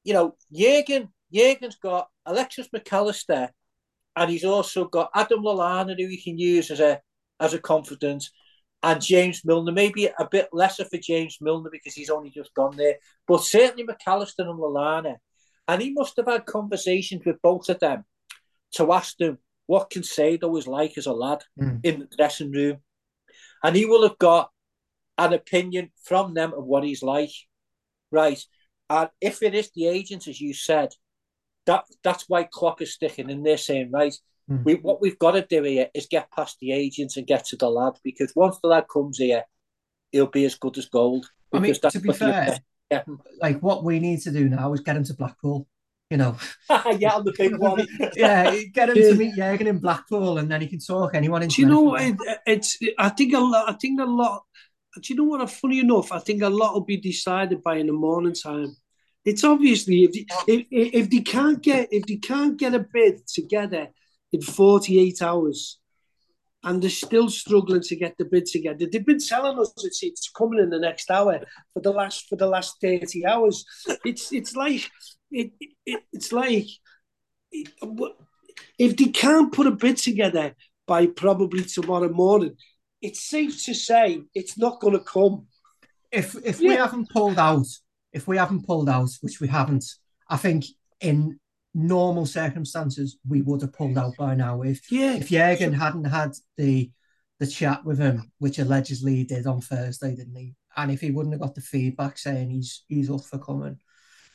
you 0.03 0.13
know, 0.13 0.35
Jurgen, 0.51 1.07
Jurgen's 1.33 1.77
got 1.77 2.09
Alexis 2.25 2.67
Mac 2.73 2.91
Allister 2.91 3.49
and 4.17 4.29
he's 4.29 4.43
also 4.43 4.85
got 4.85 5.09
Adam 5.15 5.41
Lallana 5.41 5.95
who 5.97 6.07
he 6.07 6.21
can 6.21 6.37
use 6.37 6.69
as 6.69 6.81
a 6.81 6.99
as 7.39 7.53
a 7.53 7.59
confidence, 7.59 8.29
and 8.83 9.01
James 9.01 9.43
Milner. 9.45 9.71
Maybe 9.71 10.05
a 10.05 10.27
bit 10.29 10.49
lesser 10.51 10.85
for 10.85 10.97
James 10.97 11.37
Milner 11.41 11.69
because 11.71 11.93
he's 11.93 12.09
only 12.09 12.29
just 12.29 12.53
gone 12.53 12.75
there, 12.75 12.95
but 13.27 13.43
certainly 13.43 13.83
Mac 13.83 14.01
Allister 14.05 14.43
and 14.43 14.59
Lallana. 14.59 15.15
And 15.67 15.81
he 15.81 15.93
must 15.93 16.17
have 16.17 16.27
had 16.27 16.45
conversations 16.45 17.23
with 17.25 17.41
both 17.41 17.69
of 17.69 17.79
them 17.79 18.03
to 18.73 18.91
ask 18.91 19.17
them 19.17 19.37
what 19.67 19.89
Caicedo 19.89 20.49
was 20.49 20.67
like 20.67 20.97
as 20.97 21.05
a 21.05 21.13
lad 21.13 21.43
Mm. 21.59 21.79
in 21.83 21.99
the 21.99 22.15
dressing 22.17 22.51
room, 22.51 22.81
and 23.63 23.75
he 23.75 23.85
will 23.85 24.03
have 24.03 24.17
got 24.17 24.49
an 25.17 25.33
opinion 25.33 25.91
from 26.03 26.33
them 26.33 26.53
of 26.53 26.65
what 26.65 26.83
he's 26.83 27.03
like, 27.03 27.31
right? 28.11 28.43
And 28.89 29.09
if 29.21 29.43
it 29.43 29.53
is 29.53 29.71
the 29.71 29.87
agent, 29.87 30.27
as 30.27 30.41
you 30.41 30.53
said, 30.53 30.89
that 31.67 31.85
that's 32.03 32.27
why 32.27 32.43
Klopp 32.43 32.81
is 32.81 32.93
sticking 32.93 33.29
in 33.29 33.43
there 33.43 33.57
saying, 33.57 33.91
right, 33.91 34.15
Hmm. 34.51 34.63
we 34.63 34.75
what 34.75 35.01
we've 35.01 35.17
got 35.17 35.31
to 35.31 35.45
do 35.49 35.63
here 35.63 35.87
is 35.93 36.07
get 36.07 36.29
past 36.31 36.57
the 36.59 36.73
agents 36.73 37.15
and 37.15 37.25
get 37.25 37.45
to 37.45 37.55
the 37.55 37.69
lad 37.69 37.93
because 38.03 38.33
once 38.35 38.59
the 38.61 38.67
lad 38.67 38.85
comes 38.91 39.17
here, 39.17 39.43
he'll 40.11 40.27
be 40.27 40.43
as 40.43 40.55
good 40.55 40.77
as 40.77 40.87
gold. 40.87 41.25
I 41.53 41.59
mean, 41.59 41.73
that's 41.81 41.93
to 41.93 42.01
be 42.01 42.11
fair, 42.11 42.59
Yeah. 42.89 43.03
like 43.41 43.61
what 43.61 43.85
we 43.85 43.99
need 43.99 44.19
to 44.23 44.31
do 44.31 44.49
now 44.49 44.73
is 44.73 44.81
get 44.81 44.97
him 44.97 45.05
to 45.05 45.13
Blackpool. 45.13 45.67
You 46.09 46.17
know, 46.17 46.35
yeah, 46.97 47.13
on 47.13 47.23
the 47.23 47.33
big 47.37 47.57
one. 47.57 47.87
yeah, 48.17 48.53
get 48.73 48.89
him 48.89 48.95
to 48.95 49.15
meet 49.15 49.35
Jurgen 49.35 49.67
in 49.67 49.79
Blackpool, 49.79 50.39
and 50.39 50.51
then 50.51 50.59
he 50.59 50.67
can 50.67 50.79
talk 50.79 51.15
anyone 51.15 51.43
into. 51.43 51.55
Do 51.55 51.61
you 51.61 51.67
know? 51.69 51.95
It, 51.95 52.17
it's. 52.45 52.77
I 52.97 53.07
think 53.07 53.33
a 53.33 53.39
lot. 53.39 53.69
I 53.69 53.73
think 53.73 54.01
a 54.01 54.05
lot. 54.05 54.43
Do 55.01 55.13
you 55.13 55.15
know 55.15 55.23
what? 55.23 55.49
Funny 55.49 55.79
enough, 55.79 56.11
I 56.11 56.19
think 56.19 56.41
a 56.41 56.49
lot 56.49 56.73
will 56.73 56.83
be 56.83 56.97
decided 56.97 57.63
by 57.63 57.77
in 57.77 57.87
the 57.87 57.93
morning 57.93 58.33
time. 58.33 58.75
It's 59.23 59.45
obviously 59.45 60.03
if 60.03 60.25
if 60.49 60.67
if 60.69 61.09
they 61.09 61.21
can't 61.21 61.61
get 61.61 61.87
if 61.91 62.05
they 62.05 62.17
can't 62.17 62.57
get 62.57 62.75
a 62.75 62.79
bid 62.79 63.25
together 63.27 63.87
in 64.31 64.41
forty 64.41 64.99
eight 64.99 65.21
hours, 65.21 65.79
and 66.63 66.81
they're 66.81 66.89
still 66.89 67.29
struggling 67.29 67.81
to 67.81 67.95
get 67.95 68.17
the 68.17 68.25
bid 68.25 68.45
together. 68.45 68.87
They've 68.91 69.05
been 69.05 69.19
telling 69.19 69.59
us 69.59 69.73
it's, 69.83 70.03
it's 70.03 70.29
coming 70.29 70.59
in 70.59 70.69
the 70.69 70.79
next 70.79 71.09
hour 71.09 71.39
for 71.73 71.81
the 71.81 71.91
last 71.91 72.27
for 72.29 72.35
the 72.35 72.47
last 72.47 72.77
thirty 72.81 73.25
hours. 73.25 73.65
It's 74.05 74.31
it's 74.31 74.55
like 74.55 74.89
it, 75.31 75.51
it 75.85 76.03
it's 76.13 76.31
like 76.31 76.67
if 78.77 78.97
they 78.97 79.05
can't 79.05 79.51
put 79.51 79.67
a 79.67 79.71
bid 79.71 79.97
together 79.97 80.55
by 80.87 81.07
probably 81.07 81.63
tomorrow 81.63 82.09
morning, 82.09 82.55
it's 83.01 83.21
safe 83.21 83.63
to 83.65 83.73
say 83.73 84.21
it's 84.33 84.57
not 84.57 84.79
going 84.79 84.93
to 84.93 85.03
come. 85.03 85.47
If 86.11 86.35
if 86.43 86.59
we 86.59 86.75
haven't 86.75 87.09
pulled 87.09 87.39
out, 87.39 87.67
if 88.13 88.27
we 88.27 88.37
haven't 88.37 88.65
pulled 88.65 88.89
out, 88.89 89.09
which 89.21 89.39
we 89.39 89.47
haven't, 89.47 89.85
I 90.29 90.37
think 90.37 90.65
in 90.99 91.39
normal 91.73 92.25
circumstances 92.25 93.17
we 93.27 93.41
would 93.41 93.61
have 93.61 93.73
pulled 93.73 93.97
out 93.97 94.13
by 94.17 94.35
now. 94.35 94.61
If 94.61 94.91
Yeah, 94.91 95.15
if 95.15 95.29
Jurgen 95.29 95.73
hadn't 95.73 96.05
had 96.05 96.33
the 96.57 96.91
the 97.39 97.47
chat 97.47 97.83
with 97.83 97.97
him, 97.97 98.31
which 98.37 98.59
allegedly 98.59 99.15
he 99.15 99.23
did 99.23 99.47
on 99.47 99.61
Thursday, 99.61 100.15
didn't 100.15 100.35
he? 100.35 100.53
And 100.77 100.91
if 100.91 101.01
he 101.01 101.11
wouldn't 101.11 101.33
have 101.33 101.41
got 101.41 101.55
the 101.55 101.61
feedback 101.61 102.17
saying 102.17 102.51
he's 102.51 102.83
he's 102.87 103.09
up 103.09 103.23
for 103.23 103.39
coming, 103.39 103.79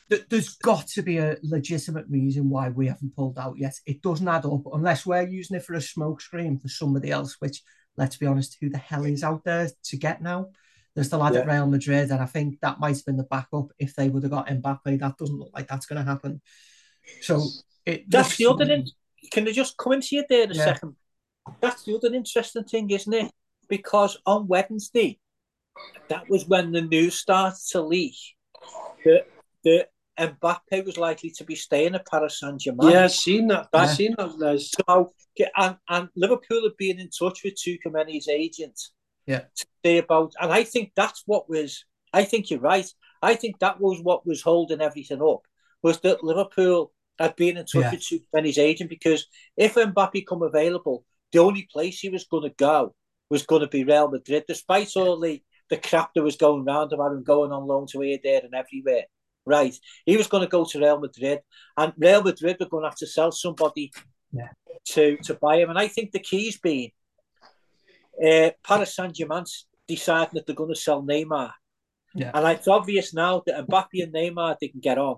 th- 0.09 0.25
there's 0.29 0.55
got 0.55 0.87
to 0.89 1.01
be 1.01 1.17
a 1.17 1.37
legitimate 1.43 2.05
reason 2.09 2.49
why 2.49 2.69
we 2.69 2.87
haven't 2.87 3.15
pulled 3.15 3.37
out 3.37 3.57
yet. 3.57 3.75
It 3.85 4.01
doesn't 4.01 4.27
add 4.27 4.45
up 4.45 4.63
unless 4.73 5.05
we're 5.05 5.27
using 5.27 5.57
it 5.57 5.63
for 5.63 5.73
a 5.73 5.77
smokescreen 5.77 6.61
for 6.61 6.67
somebody 6.67 7.11
else. 7.11 7.37
Which, 7.39 7.61
let's 7.95 8.17
be 8.17 8.25
honest, 8.25 8.57
who 8.59 8.69
the 8.69 8.77
hell 8.77 9.05
is 9.05 9.23
out 9.23 9.43
there 9.43 9.69
to 9.85 9.97
get 9.97 10.21
now? 10.21 10.47
There's 10.95 11.09
the 11.09 11.17
lad 11.17 11.35
at 11.35 11.47
Real 11.47 11.67
Madrid, 11.67 12.09
and 12.09 12.19
I 12.19 12.25
think 12.25 12.59
that 12.61 12.79
might 12.79 12.95
have 12.95 13.05
been 13.05 13.17
the 13.17 13.23
backup 13.23 13.67
if 13.77 13.93
they 13.93 14.09
would 14.09 14.23
have 14.23 14.31
got 14.31 14.47
Mbappe. 14.47 14.99
That 14.99 15.17
doesn't 15.17 15.37
look 15.37 15.51
like 15.53 15.67
that's 15.67 15.85
going 15.85 16.03
to 16.03 16.11
happen. 16.11 16.41
So 17.21 17.43
it 17.85 18.09
That's 18.09 18.29
looks- 18.29 18.37
the 18.37 18.45
other. 18.47 18.71
In- 18.73 18.87
can 19.31 19.47
I 19.47 19.51
just 19.51 19.77
come 19.77 19.93
into 19.93 20.15
you 20.15 20.25
there 20.29 20.49
a 20.49 20.53
Yeah. 20.53 20.65
second? 20.65 20.95
That's 21.61 21.83
the 21.83 21.95
other 21.95 22.13
interesting 22.13 22.63
thing, 22.63 22.89
isn't 22.91 23.13
it? 23.13 23.31
Because 23.67 24.17
on 24.25 24.47
Wednesday, 24.47 25.19
that 26.09 26.29
was 26.29 26.45
when 26.47 26.71
the 26.71 26.81
news 26.81 27.15
started 27.19 27.59
to 27.71 27.81
leak 27.81 28.15
that 29.03 29.27
that 29.63 29.89
Mbappe 30.17 30.85
was 30.85 30.97
likely 30.97 31.29
to 31.31 31.43
be 31.43 31.55
staying 31.55 31.93
at 31.93 32.07
Paris 32.07 32.39
Saint 32.39 32.59
Germain. 32.61 32.89
yeah, 32.91 33.03
I've 33.03 33.11
seen 33.11 33.47
that. 33.47 33.67
I've 33.73 33.89
Yeah. 33.89 33.93
seen 33.93 34.15
that. 34.17 34.37
Les. 34.39 34.71
So, 34.71 35.13
and, 35.55 35.77
and 35.89 36.09
Liverpool 36.15 36.63
have 36.63 36.77
been 36.77 36.99
in 36.99 37.09
touch 37.09 37.43
with 37.43 37.55
Tchouaméni's 37.55 38.27
agent. 38.27 38.79
Yeah. 39.27 39.41
To 39.55 39.65
say 39.85 39.97
about, 39.99 40.33
and 40.39 40.51
I 40.51 40.63
think 40.63 40.93
that's 40.95 41.21
what 41.25 41.47
was. 41.49 41.85
I 42.13 42.23
think 42.23 42.49
you're 42.49 42.59
right. 42.61 42.91
I 43.21 43.35
think 43.35 43.59
that 43.59 43.79
was 43.79 43.99
what 44.01 44.25
was 44.25 44.41
holding 44.41 44.81
everything 44.81 45.21
up 45.21 45.41
was 45.83 45.99
that 45.99 46.23
Liverpool 46.23 46.93
had 47.19 47.35
been 47.35 47.57
in 47.57 47.65
touch 47.65 47.75
Yeah. 47.75 47.91
with 47.91 48.01
Tchouaméni's 48.01 48.57
agent 48.57 48.89
because 48.89 49.27
if 49.55 49.75
Mbappe 49.75 50.25
come 50.27 50.43
available, 50.43 51.05
the 51.31 51.39
only 51.39 51.67
place 51.71 51.99
he 51.99 52.09
was 52.09 52.25
going 52.25 52.43
to 52.43 52.55
go 52.55 52.95
was 53.29 53.45
going 53.45 53.61
to 53.61 53.67
be 53.67 53.83
Real 53.83 54.09
Madrid, 54.09 54.45
despite 54.47 54.95
all 54.95 55.19
the 55.19 55.41
the 55.69 55.77
crap 55.77 56.13
that 56.13 56.23
was 56.23 56.37
going 56.37 56.63
round 56.63 56.93
about 56.93 57.11
him 57.11 57.23
going 57.23 57.51
on 57.51 57.67
loan 57.67 57.85
to 57.87 57.99
here, 57.99 58.17
there, 58.23 58.39
and 58.41 58.53
everywhere. 58.55 59.03
Right, 59.45 59.75
he 60.05 60.15
was 60.17 60.27
going 60.27 60.43
to 60.43 60.49
go 60.49 60.63
to 60.65 60.79
Real 60.79 60.99
Madrid, 60.99 61.39
and 61.75 61.93
Real 61.97 62.21
Madrid 62.23 62.57
were 62.59 62.65
going 62.67 62.83
to 62.83 62.89
have 62.89 62.97
to 62.97 63.07
sell 63.07 63.31
somebody 63.31 63.91
Yeah. 64.31 64.49
to 64.93 65.17
to 65.25 65.33
buy 65.35 65.57
him. 65.59 65.69
And 65.69 65.79
I 65.79 65.87
think 65.89 66.11
the 66.11 66.19
key's 66.19 66.57
been 66.59 66.91
uh, 68.25 68.51
Paris 68.63 68.95
Saint 68.95 69.15
Germain's 69.15 69.67
deciding 69.87 70.33
that 70.35 70.45
they're 70.45 70.55
going 70.55 70.73
to 70.73 70.79
sell 70.79 71.01
Neymar, 71.03 71.51
Yeah. 72.15 72.31
and 72.33 72.47
it's 72.47 72.67
obvious 72.67 73.13
now 73.13 73.43
that 73.45 73.67
Mbappe 73.67 74.03
and 74.03 74.13
Neymar 74.13 74.57
they 74.59 74.69
can 74.69 74.79
get 74.79 74.97
on. 74.97 75.17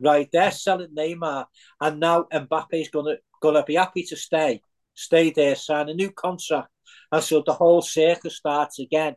Right, 0.00 0.28
they're 0.32 0.52
selling 0.52 0.94
Neymar, 0.94 1.46
and 1.80 1.98
now 1.98 2.26
Mbappe's 2.32 2.90
going 2.90 3.18
to 3.42 3.62
be 3.64 3.74
happy 3.74 4.04
to 4.04 4.16
stay, 4.16 4.62
stay 4.94 5.30
there, 5.30 5.56
sign 5.56 5.88
a 5.88 5.94
new 5.94 6.12
contract, 6.12 6.68
and 7.10 7.22
so 7.22 7.42
the 7.44 7.52
whole 7.52 7.82
circus 7.82 8.36
starts 8.36 8.78
again. 8.78 9.16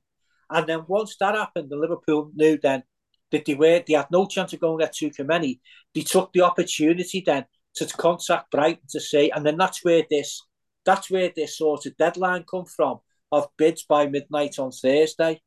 And 0.49 0.67
then 0.67 0.83
once 0.87 1.15
that 1.19 1.35
happened, 1.35 1.69
the 1.69 1.77
Liverpool 1.77 2.31
knew 2.35 2.57
then 2.61 2.83
that 3.31 3.45
they 3.45 3.53
were 3.53 3.81
they 3.85 3.93
had 3.93 4.11
no 4.11 4.25
chance 4.25 4.53
of 4.53 4.59
going 4.59 4.79
to 4.79 4.85
get 4.85 4.93
Tchouaméni. 4.93 5.59
They 5.95 6.01
took 6.01 6.33
the 6.33 6.41
opportunity 6.41 7.23
then 7.25 7.45
to 7.75 7.85
contact 7.85 8.51
Brighton 8.51 8.83
to 8.89 8.99
say, 8.99 9.29
and 9.29 9.45
then 9.45 9.57
that's 9.57 9.83
where 9.83 10.03
this 10.09 10.41
that's 10.85 11.09
where 11.09 11.31
this 11.35 11.57
sort 11.57 11.85
of 11.85 11.95
deadline 11.97 12.43
come 12.49 12.65
from 12.65 12.99
of 13.31 13.47
bids 13.57 13.83
by 13.83 14.07
midnight 14.07 14.59
on 14.59 14.71
Thursday. 14.71 15.41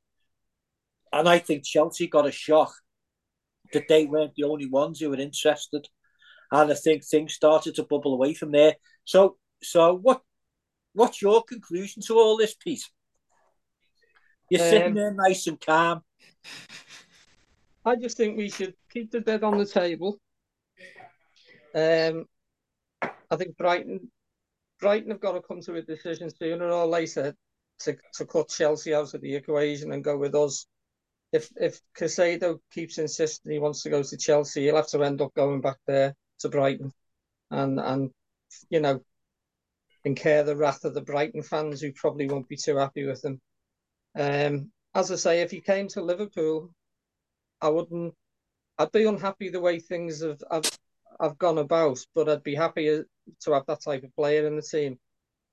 And 1.12 1.28
I 1.28 1.38
think 1.38 1.64
Chelsea 1.64 2.06
got 2.06 2.26
a 2.26 2.32
shock 2.32 2.72
that 3.74 3.88
they 3.88 4.06
weren't 4.06 4.34
the 4.34 4.44
only 4.44 4.66
ones 4.66 4.98
who 4.98 5.10
were 5.10 5.20
interested. 5.20 5.86
And 6.50 6.72
I 6.72 6.74
think 6.74 7.04
things 7.04 7.34
started 7.34 7.74
to 7.76 7.84
bubble 7.84 8.14
away 8.14 8.34
from 8.34 8.50
there. 8.50 8.76
So 9.04 9.36
so 9.62 9.94
what 9.94 10.22
what's 10.94 11.20
your 11.20 11.42
conclusion 11.42 12.02
to 12.06 12.14
all 12.14 12.36
this, 12.36 12.54
Pete? 12.54 12.84
You're 14.50 14.60
sitting 14.60 14.88
Um, 14.88 14.94
there 14.94 15.14
nice 15.14 15.46
and 15.46 15.60
calm. 15.60 16.02
I 17.84 17.96
just 17.96 18.16
think 18.16 18.36
we 18.36 18.48
should 18.48 18.74
keep 18.90 19.10
the 19.10 19.20
bid 19.20 19.42
on 19.42 19.58
the 19.58 19.66
table. 19.66 20.18
Um, 21.74 22.26
I 23.02 23.36
think 23.36 23.56
Brighton, 23.56 24.10
Brighton 24.80 25.10
have 25.10 25.20
got 25.20 25.32
to 25.32 25.40
come 25.40 25.60
to 25.62 25.74
a 25.74 25.82
decision 25.82 26.30
sooner 26.30 26.70
or 26.70 26.86
later 26.86 27.34
to, 27.80 27.96
to 28.14 28.26
cut 28.26 28.48
Chelsea 28.48 28.94
out 28.94 29.12
of 29.12 29.20
the 29.20 29.34
equation 29.34 29.92
and 29.92 30.04
go 30.04 30.16
with 30.16 30.34
us. 30.34 30.66
If 31.34 31.50
if 31.56 31.80
Caicedo 31.98 32.60
keeps 32.72 32.98
insisting 32.98 33.50
he 33.50 33.58
wants 33.58 33.82
to 33.82 33.90
go 33.90 34.04
to 34.04 34.16
Chelsea, 34.16 34.62
he'll 34.62 34.76
have 34.76 34.86
to 34.90 35.02
end 35.02 35.20
up 35.20 35.34
going 35.34 35.60
back 35.60 35.78
there 35.84 36.14
to 36.38 36.48
Brighton, 36.48 36.92
and 37.50 37.80
and 37.80 38.10
you 38.70 38.78
know, 38.80 39.00
incur 40.04 40.44
the 40.44 40.56
wrath 40.56 40.84
of 40.84 40.94
the 40.94 41.02
Brighton 41.02 41.42
fans 41.42 41.80
who 41.80 41.92
probably 41.92 42.28
won't 42.28 42.48
be 42.48 42.56
too 42.56 42.76
happy 42.76 43.04
with 43.04 43.24
him. 43.24 43.40
Um, 44.16 44.70
as 44.94 45.10
I 45.10 45.16
say, 45.16 45.40
if 45.42 45.50
he 45.50 45.60
came 45.60 45.88
to 45.88 46.02
Liverpool, 46.02 46.72
I 47.60 47.68
wouldn't. 47.68 48.14
I'd 48.78 48.92
be 48.92 49.04
unhappy 49.04 49.48
the 49.48 49.60
way 49.60 49.80
things 49.80 50.22
have 50.22 50.40
have, 50.52 50.70
have 51.20 51.38
gone 51.38 51.58
about, 51.58 51.98
but 52.14 52.28
I'd 52.28 52.44
be 52.44 52.54
happy 52.54 53.02
to 53.40 53.52
have 53.52 53.66
that 53.66 53.82
type 53.82 54.04
of 54.04 54.14
player 54.14 54.46
in 54.46 54.54
the 54.54 54.62
team. 54.62 55.00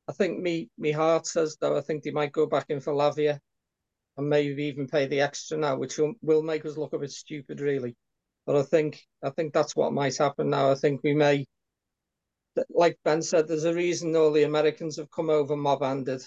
I 0.08 0.14
think 0.14 0.40
me 0.40 0.70
me 0.78 0.92
heart 0.92 1.26
says 1.26 1.58
though. 1.60 1.76
I 1.76 1.82
think 1.82 2.04
they 2.04 2.12
might 2.12 2.34
go 2.34 2.46
back 2.46 2.68
in 2.70 2.82
for 2.82 2.94
Lavia, 2.94 3.40
and 4.22 4.30
maybe 4.30 4.64
even 4.66 4.88
pay 4.88 5.08
the 5.08 5.22
extra 5.22 5.58
now, 5.58 5.76
which 5.76 5.98
will, 5.98 6.14
will 6.22 6.44
make 6.44 6.66
us 6.66 6.78
look 6.78 6.94
a 6.94 7.00
bit 7.00 7.12
stupid, 7.12 7.60
really. 7.60 7.96
But 8.46 8.56
I 8.56 8.64
think 8.64 9.02
I 9.24 9.30
think 9.32 9.54
that's 9.54 9.76
what 9.76 9.94
might 9.94 10.18
happen 10.18 10.50
now. 10.50 10.72
I 10.72 10.76
think 10.76 11.02
we 11.04 11.14
may, 11.14 11.46
like 12.70 12.98
Ben 13.04 13.22
said, 13.22 13.48
there's 13.48 13.66
a 13.66 13.74
reason 13.74 14.16
all 14.16 14.32
the 14.32 14.44
Americans 14.44 14.98
have 14.98 15.12
come 15.12 15.30
over 15.30 15.56
mob-handed, 15.56 16.24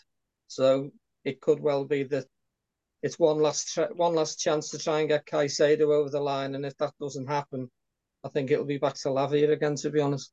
so 0.48 0.90
it 1.24 1.40
could 1.40 1.60
well 1.60 1.84
be 1.84 2.04
that 2.04 2.26
it's 3.02 3.18
one 3.18 3.38
last 3.38 3.78
one 3.96 4.14
last 4.14 4.38
chance 4.38 4.70
to 4.70 4.78
try 4.78 5.00
and 5.00 5.08
get 5.08 5.26
Caicedo 5.26 5.92
over 5.92 6.10
the 6.10 6.20
line, 6.20 6.54
and 6.54 6.64
if 6.64 6.76
that 6.78 6.94
doesn't 7.00 7.26
happen, 7.26 7.70
I 8.22 8.28
think 8.28 8.50
it'll 8.50 8.64
be 8.64 8.78
back 8.78 8.94
to 8.94 9.08
Lavia 9.08 9.50
again. 9.50 9.74
To 9.76 9.90
be 9.90 10.00
honest, 10.00 10.30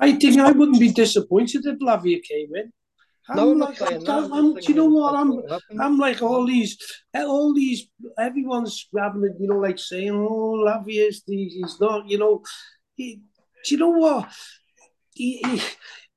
I 0.00 0.12
think 0.12 0.38
I 0.38 0.52
wouldn't 0.52 0.80
be 0.80 0.92
disappointed 0.92 1.64
if 1.64 1.78
Lavia 1.78 2.22
came 2.22 2.54
in. 2.54 2.72
I'm 3.28 3.36
no, 3.36 3.48
like, 3.50 3.82
I'm. 3.82 4.08
I'm 4.08 4.32
I'm- 4.32 4.54
do 4.54 4.60
you 4.68 4.74
know 4.74 4.86
what? 4.86 5.14
I'm. 5.14 5.42
I'm 5.80 5.98
like 5.98 6.22
all 6.22 6.46
these, 6.46 6.78
all 7.14 7.52
these, 7.54 7.88
everyone's 8.18 8.86
grabbing 8.92 9.24
it, 9.24 9.36
you 9.40 9.48
know, 9.48 9.58
like 9.58 9.78
saying, 9.78 10.12
oh, 10.12 10.62
Lavia's, 10.64 11.22
the, 11.26 11.36
he's 11.36 11.80
not, 11.80 12.08
you 12.08 12.18
know. 12.18 12.42
He, 12.94 13.20
do 13.64 13.74
you 13.74 13.78
know 13.78 13.90
what? 13.90 14.32
He, 15.12 15.42
he, 15.44 15.62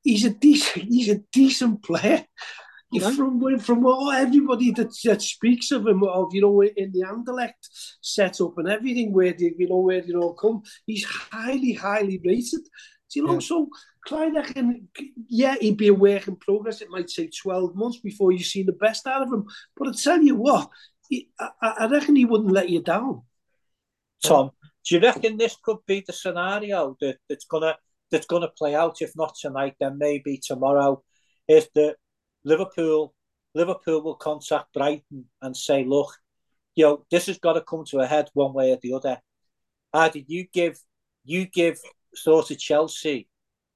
he's 0.04 0.26
a 0.26 0.30
decent, 0.30 0.86
he's 0.86 1.10
a 1.10 1.22
decent 1.32 1.84
player. 1.84 2.26
Yeah. 2.92 3.12
From 3.12 3.60
from 3.60 3.86
all 3.86 4.12
everybody 4.12 4.72
that, 4.72 4.92
that 5.06 5.22
speaks 5.22 5.72
of 5.72 5.86
him, 5.86 6.04
of 6.04 6.34
you 6.34 6.42
know, 6.42 6.62
in 6.62 6.92
the 6.92 7.04
Anderlecht 7.04 7.54
setup 8.02 8.58
and 8.58 8.68
everything, 8.68 9.14
where 9.14 9.32
they, 9.32 9.54
you 9.58 9.70
know 9.70 9.80
where 9.80 10.02
they 10.02 10.14
all 10.14 10.34
come, 10.34 10.64
he's 10.88 11.06
highly, 11.06 11.74
highly 11.74 12.20
rated. 12.26 12.62
Do 13.12 13.20
you 13.20 13.26
know? 13.26 13.34
Yeah. 13.34 13.40
So 13.40 13.70
Clyde, 14.06 14.46
can, 14.54 14.88
yeah, 15.28 15.56
he'd 15.60 15.78
be 15.78 15.88
a 15.88 15.94
work 15.94 16.28
in 16.28 16.36
progress. 16.36 16.82
It 16.82 16.90
might 16.90 17.08
take 17.08 17.32
twelve 17.36 17.76
months 17.76 18.00
before 18.00 18.32
you 18.32 18.44
see 18.44 18.64
the 18.64 18.74
best 18.74 19.08
out 19.08 19.24
of 19.24 19.34
him. 19.34 19.46
But 19.76 19.90
I 19.90 19.92
tell 19.92 20.22
you 20.22 20.36
what, 20.36 20.70
he, 21.10 21.30
I, 21.40 21.50
I 21.62 21.88
reckon 21.88 22.16
he 22.16 22.26
wouldn't 22.26 22.52
let 22.52 22.70
you 22.70 22.82
down. 22.82 23.24
Tom, 24.24 24.52
do 24.86 24.96
you 24.96 25.02
reckon 25.02 25.38
this 25.38 25.58
could 25.64 25.78
be 25.88 26.04
the 26.06 26.14
scenario 26.14 26.96
that, 27.02 27.18
that's 27.28 27.46
gonna 27.46 27.76
that's 28.12 28.28
gonna 28.28 28.50
play 28.58 28.76
out? 28.76 29.02
If 29.02 29.16
not 29.16 29.36
tonight, 29.40 29.76
then 29.80 29.98
maybe 29.98 30.40
tomorrow. 30.44 31.04
Is 31.48 31.68
that 31.76 31.96
Liverpool 32.44 33.14
Liverpool 33.56 34.04
will 34.04 34.16
contact 34.16 34.74
Brighton 34.74 35.26
and 35.42 35.58
say, 35.58 35.84
look, 35.84 36.16
you 36.76 36.86
know, 36.86 37.06
this 37.10 37.26
has 37.26 37.40
got 37.40 37.54
to 37.54 37.62
come 37.62 37.84
to 37.86 38.00
a 38.00 38.06
head 38.08 38.30
one 38.34 38.54
way 38.54 38.72
or 38.72 38.78
the 38.82 38.94
other. 38.94 39.20
Either 39.94 40.20
you 40.20 40.46
give 40.54 40.80
you 41.24 41.46
give 41.46 41.80
sort 42.14 42.52
of 42.52 42.60
Chelsea 42.60 43.28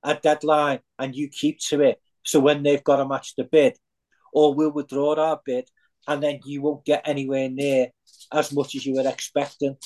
a 0.03 0.15
deadline 0.15 0.79
and 0.99 1.15
you 1.15 1.29
keep 1.29 1.59
to 1.59 1.81
it. 1.81 2.01
So 2.23 2.39
when 2.39 2.63
they've 2.63 2.83
got 2.83 2.99
a 2.99 3.07
match 3.07 3.35
to 3.35 3.43
bid, 3.43 3.77
or 4.33 4.53
we'll 4.53 4.71
withdraw 4.71 5.15
our 5.15 5.39
bid, 5.45 5.69
and 6.07 6.21
then 6.21 6.39
you 6.45 6.61
won't 6.61 6.85
get 6.85 7.07
anywhere 7.07 7.49
near 7.49 7.87
as 8.31 8.51
much 8.51 8.75
as 8.75 8.85
you 8.85 8.95
were 8.95 9.07
expecting. 9.07 9.77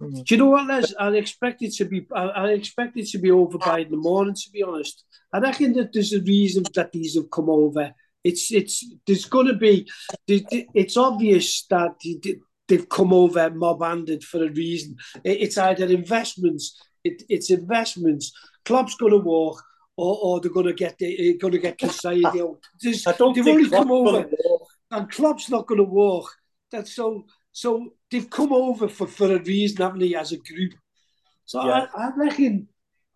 Mm. 0.00 0.24
Do 0.24 0.34
you 0.34 0.38
know 0.38 0.46
what, 0.46 0.66
Les? 0.66 0.94
I 0.98 1.08
expect 1.10 1.62
it 1.62 1.72
to 1.74 1.84
be. 1.84 2.06
I, 2.14 2.24
I 2.24 2.48
expect 2.50 2.96
it 2.96 3.08
to 3.08 3.18
be 3.18 3.30
over 3.30 3.58
by 3.58 3.80
in 3.80 3.90
the 3.90 3.96
morning. 3.96 4.34
To 4.34 4.50
be 4.50 4.62
honest, 4.62 5.04
I 5.32 5.38
reckon 5.38 5.72
that 5.74 5.92
there's 5.92 6.12
a 6.12 6.20
reason 6.20 6.64
that 6.74 6.92
these 6.92 7.14
have 7.14 7.30
come 7.30 7.48
over. 7.48 7.94
It's 8.24 8.52
it's 8.52 8.84
there's 9.06 9.24
going 9.24 9.46
to 9.46 9.54
be. 9.54 9.88
It's 10.26 10.96
obvious 10.96 11.64
that 11.70 11.94
they've 12.68 12.88
come 12.88 13.12
over 13.12 13.50
mob-handed 13.50 14.24
for 14.24 14.44
a 14.44 14.50
reason. 14.50 14.96
It's 15.24 15.58
either 15.58 15.86
investments. 15.86 16.80
It, 17.04 17.22
it's 17.28 17.50
investments. 17.50 18.32
Club's 18.64 18.94
going 18.94 19.12
to 19.12 19.18
walk, 19.18 19.62
or, 19.96 20.18
or 20.22 20.40
they're 20.40 20.52
going 20.52 20.66
to 20.66 20.72
get 20.72 20.98
they, 20.98 21.16
eh, 21.18 21.32
going 21.40 21.52
to 21.52 21.58
get 21.58 21.78
know, 22.32 22.58
I 23.06 23.12
don't 23.12 23.34
they've 23.34 23.46
only 23.46 23.68
come 23.68 23.90
over, 23.90 24.28
and 24.90 25.10
Klopp's 25.10 25.50
not 25.50 25.66
going 25.66 25.78
to 25.78 25.84
walk. 25.84 26.30
That's 26.70 26.94
so 26.94 27.26
so 27.52 27.92
they've 28.10 28.28
come 28.28 28.52
over 28.52 28.88
for, 28.88 29.06
for 29.06 29.34
a 29.34 29.42
reason, 29.42 29.78
haven't 29.78 30.00
they, 30.00 30.14
as 30.14 30.32
a 30.32 30.38
group? 30.38 30.72
So 31.44 31.64
yeah. 31.64 31.86
I, 31.94 32.06
I 32.06 32.10
reckon. 32.16 32.68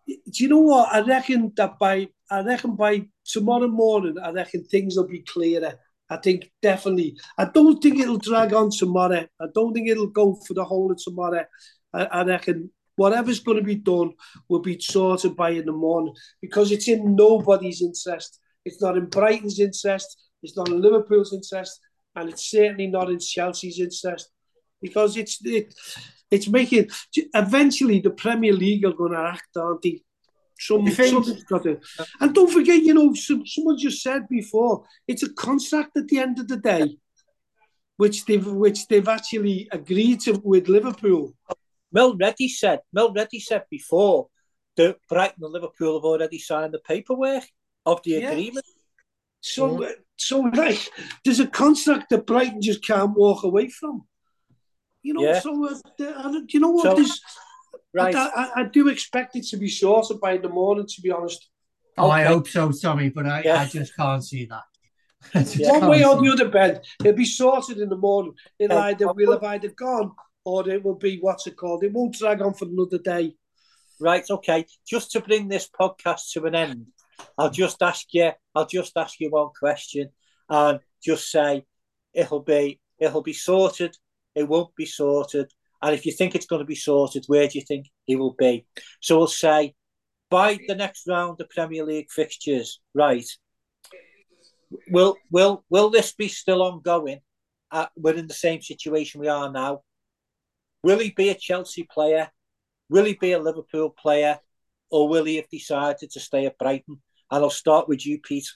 Do 0.07 0.43
you 0.43 0.47
know 0.47 0.59
what? 0.59 0.93
I 0.93 1.01
reckon 1.01 1.51
that 1.57 1.77
by 1.79 2.07
I 2.29 2.41
reckon 2.41 2.75
by 2.75 3.07
tomorrow 3.25 3.67
morning, 3.67 4.15
I 4.21 4.31
reckon 4.31 4.63
things 4.63 4.95
will 4.95 5.07
be 5.07 5.19
clearer. 5.19 5.73
I 6.09 6.17
think 6.17 6.49
definitely. 6.61 7.17
I 7.37 7.45
don't 7.45 7.81
think 7.81 7.99
it'll 7.99 8.17
drag 8.17 8.53
on 8.53 8.69
tomorrow. 8.71 9.25
I 9.41 9.45
don't 9.53 9.73
think 9.73 9.89
it'll 9.89 10.07
go 10.07 10.35
for 10.47 10.53
the 10.53 10.63
whole 10.63 10.91
of 10.91 11.03
tomorrow. 11.03 11.45
I, 11.93 12.05
I 12.05 12.23
reckon 12.23 12.71
whatever's 12.97 13.39
going 13.39 13.57
to 13.57 13.63
be 13.63 13.75
done 13.75 14.11
will 14.49 14.59
be 14.59 14.77
sorted 14.79 15.35
by 15.37 15.51
in 15.51 15.65
the 15.65 15.71
morning 15.71 16.13
because 16.41 16.71
it's 16.71 16.89
in 16.89 17.15
nobody's 17.15 17.81
interest. 17.81 18.39
It's 18.65 18.81
not 18.81 18.97
in 18.97 19.05
Brighton's 19.05 19.59
interest. 19.59 20.27
It's 20.43 20.57
not 20.57 20.67
in 20.67 20.81
Liverpool's 20.81 21.33
interest 21.33 21.79
and 22.17 22.29
it's 22.29 22.49
certainly 22.49 22.87
not 22.87 23.09
in 23.09 23.19
Chelsea's 23.19 23.79
interest 23.79 24.29
because 24.81 25.15
it's 25.15 25.39
it, 25.45 25.73
it's 26.29 26.47
making 26.47 26.89
eventually 27.33 27.99
the 27.99 28.09
Premier 28.09 28.53
League 28.53 28.85
are 28.85 28.93
going 28.93 29.13
to 29.13 29.19
act, 29.19 29.55
aren't 29.55 29.81
they? 29.83 30.01
Some, 30.59 30.89
something's 30.89 31.43
got 31.43 31.63
to, 31.63 31.79
and 32.19 32.33
don't 32.33 32.51
forget, 32.51 32.81
you 32.81 32.95
know, 32.95 33.13
some, 33.13 33.45
someone 33.45 33.77
just 33.77 34.01
said 34.01 34.27
before, 34.27 34.85
it's 35.07 35.21
a 35.21 35.31
contract 35.31 35.95
at 35.95 36.07
the 36.07 36.17
end 36.17 36.39
of 36.39 36.47
the 36.47 36.57
day, 36.57 36.97
which 37.97 38.25
they've 38.25 38.45
which 38.45 38.87
they've 38.87 39.07
actually 39.07 39.67
agreed 39.71 40.21
to 40.21 40.41
with 40.43 40.67
Liverpool. 40.67 41.35
Mel 41.91 42.15
Reddy 42.17 42.49
said, 42.49 42.81
Mel 42.93 43.13
Reddy 43.13 43.39
said 43.39 43.63
before 43.69 44.27
that 44.75 44.97
Brighton 45.09 45.43
and 45.43 45.53
Liverpool 45.53 45.95
have 45.95 46.05
already 46.05 46.39
signed 46.39 46.73
the 46.73 46.79
paperwork 46.79 47.43
of 47.85 48.01
the 48.03 48.11
yeah. 48.11 48.29
agreement. 48.29 48.65
So, 49.41 49.79
mm. 49.79 49.91
so 50.15 50.39
like, 50.39 50.89
there's 51.23 51.39
a 51.39 51.47
contract 51.47 52.09
that 52.09 52.25
Brighton 52.25 52.61
just 52.61 52.85
can't 52.85 53.15
walk 53.15 53.43
away 53.43 53.69
from. 53.69 54.05
You 55.01 55.13
know, 55.13 55.21
yeah. 55.21 55.39
so 55.39 55.69
uh, 55.69 56.39
you 56.49 56.59
know 56.59 56.71
what? 56.71 56.97
So, 56.97 57.13
right. 57.93 58.15
I, 58.15 58.51
I, 58.55 58.63
do 58.65 58.89
expect 58.89 59.37
it 59.37 59.45
to 59.47 59.57
be 59.57 59.69
sorted 59.69 60.19
by 60.19 60.37
the 60.37 60.49
morning. 60.49 60.85
To 60.85 61.01
be 61.01 61.11
honest. 61.11 61.47
Oh, 61.97 62.07
okay. 62.07 62.13
I 62.13 62.23
hope 62.25 62.47
so, 62.47 62.71
Tommy, 62.71 63.09
but 63.09 63.25
I, 63.25 63.41
yeah. 63.43 63.61
I 63.61 63.65
just 63.65 63.95
can't 63.95 64.23
see 64.23 64.47
that. 64.47 64.63
One 65.59 65.89
way 65.89 66.03
or 66.03 66.21
the 66.21 66.29
other, 66.29 66.49
Ben, 66.49 66.81
it'll 66.99 67.13
be 67.13 67.25
sorted 67.25 67.79
in 67.79 67.89
the 67.89 67.95
morning. 67.95 68.33
It'll 68.59 68.77
either 68.77 69.11
will 69.13 69.31
have 69.31 69.43
either 69.43 69.69
gone 69.69 70.11
or 70.47 70.69
it 70.69 70.81
will 70.81 70.95
be 70.95 71.17
what's 71.19 71.45
it 71.45 71.57
called. 71.57 71.83
It 71.83 71.91
won't 71.91 72.15
drag 72.15 72.41
on 72.41 72.53
for 72.53 72.65
another 72.65 72.99
day. 72.99 73.35
Right. 73.99 74.23
Okay. 74.29 74.65
Just 74.87 75.11
to 75.11 75.19
bring 75.19 75.49
this 75.49 75.69
podcast 75.69 76.31
to 76.31 76.45
an 76.45 76.55
end, 76.55 76.85
I'll 77.37 77.49
just 77.49 77.81
ask 77.81 78.05
you. 78.13 78.31
I'll 78.55 78.65
just 78.65 78.95
ask 78.95 79.19
you 79.19 79.29
one 79.29 79.49
question, 79.59 80.09
and 80.49 80.79
just 81.03 81.29
say 81.29 81.65
it'll 82.13 82.43
be 82.43 82.79
it'll 82.97 83.23
be 83.23 83.33
sorted. 83.33 83.97
It 84.35 84.47
won't 84.47 84.73
be 84.75 84.85
sorted. 84.85 85.51
And 85.81 85.93
if 85.93 86.05
you 86.05 86.13
think 86.13 86.33
it's 86.33 86.45
going 86.45 86.61
to 86.61 86.65
be 86.65 86.75
sorted, 86.75 87.25
where 87.27 87.47
do 87.49 87.59
you 87.59 87.65
think 87.65 87.87
it 88.07 88.15
will 88.15 88.35
be? 88.39 88.65
So 89.01 89.17
we'll 89.17 89.27
say 89.27 89.75
by 90.29 90.57
the 90.67 90.75
next 90.75 91.07
round 91.07 91.41
of 91.41 91.49
Premier 91.49 91.83
League 91.83 92.09
fixtures, 92.09 92.79
right? 92.93 93.27
Will 94.91 95.17
will 95.29 95.65
will 95.69 95.89
this 95.89 96.13
be 96.13 96.29
still 96.29 96.63
ongoing? 96.63 97.19
Uh, 97.69 97.87
we're 97.97 98.15
in 98.15 98.27
the 98.27 98.33
same 98.33 98.61
situation 98.61 99.19
we 99.19 99.27
are 99.27 99.51
now. 99.51 99.81
Will 100.87 100.99
he 100.99 101.11
be 101.11 101.27
a 101.27 101.35
Chelsea 101.35 101.83
player? 101.83 102.31
Will 102.87 103.03
he 103.03 103.15
be 103.15 103.33
a 103.33 103.39
Liverpool 103.39 103.89
player? 103.89 104.39
Or 104.89 105.09
will 105.09 105.25
he 105.25 105.35
have 105.35 105.49
decided 105.49 106.11
to 106.11 106.21
stay 106.21 106.45
at 106.45 106.57
Brighton? 106.57 107.01
And 107.29 107.43
I'll 107.43 107.49
start 107.49 107.89
with 107.89 108.05
you, 108.05 108.21
Pete. 108.21 108.47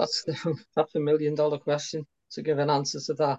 That's 0.00 0.24
that's 0.74 0.96
a 0.96 0.98
million 0.98 1.36
dollar 1.36 1.58
question 1.58 2.04
to 2.32 2.42
give 2.42 2.58
an 2.58 2.70
answer 2.70 2.98
to 3.06 3.14
that. 3.14 3.38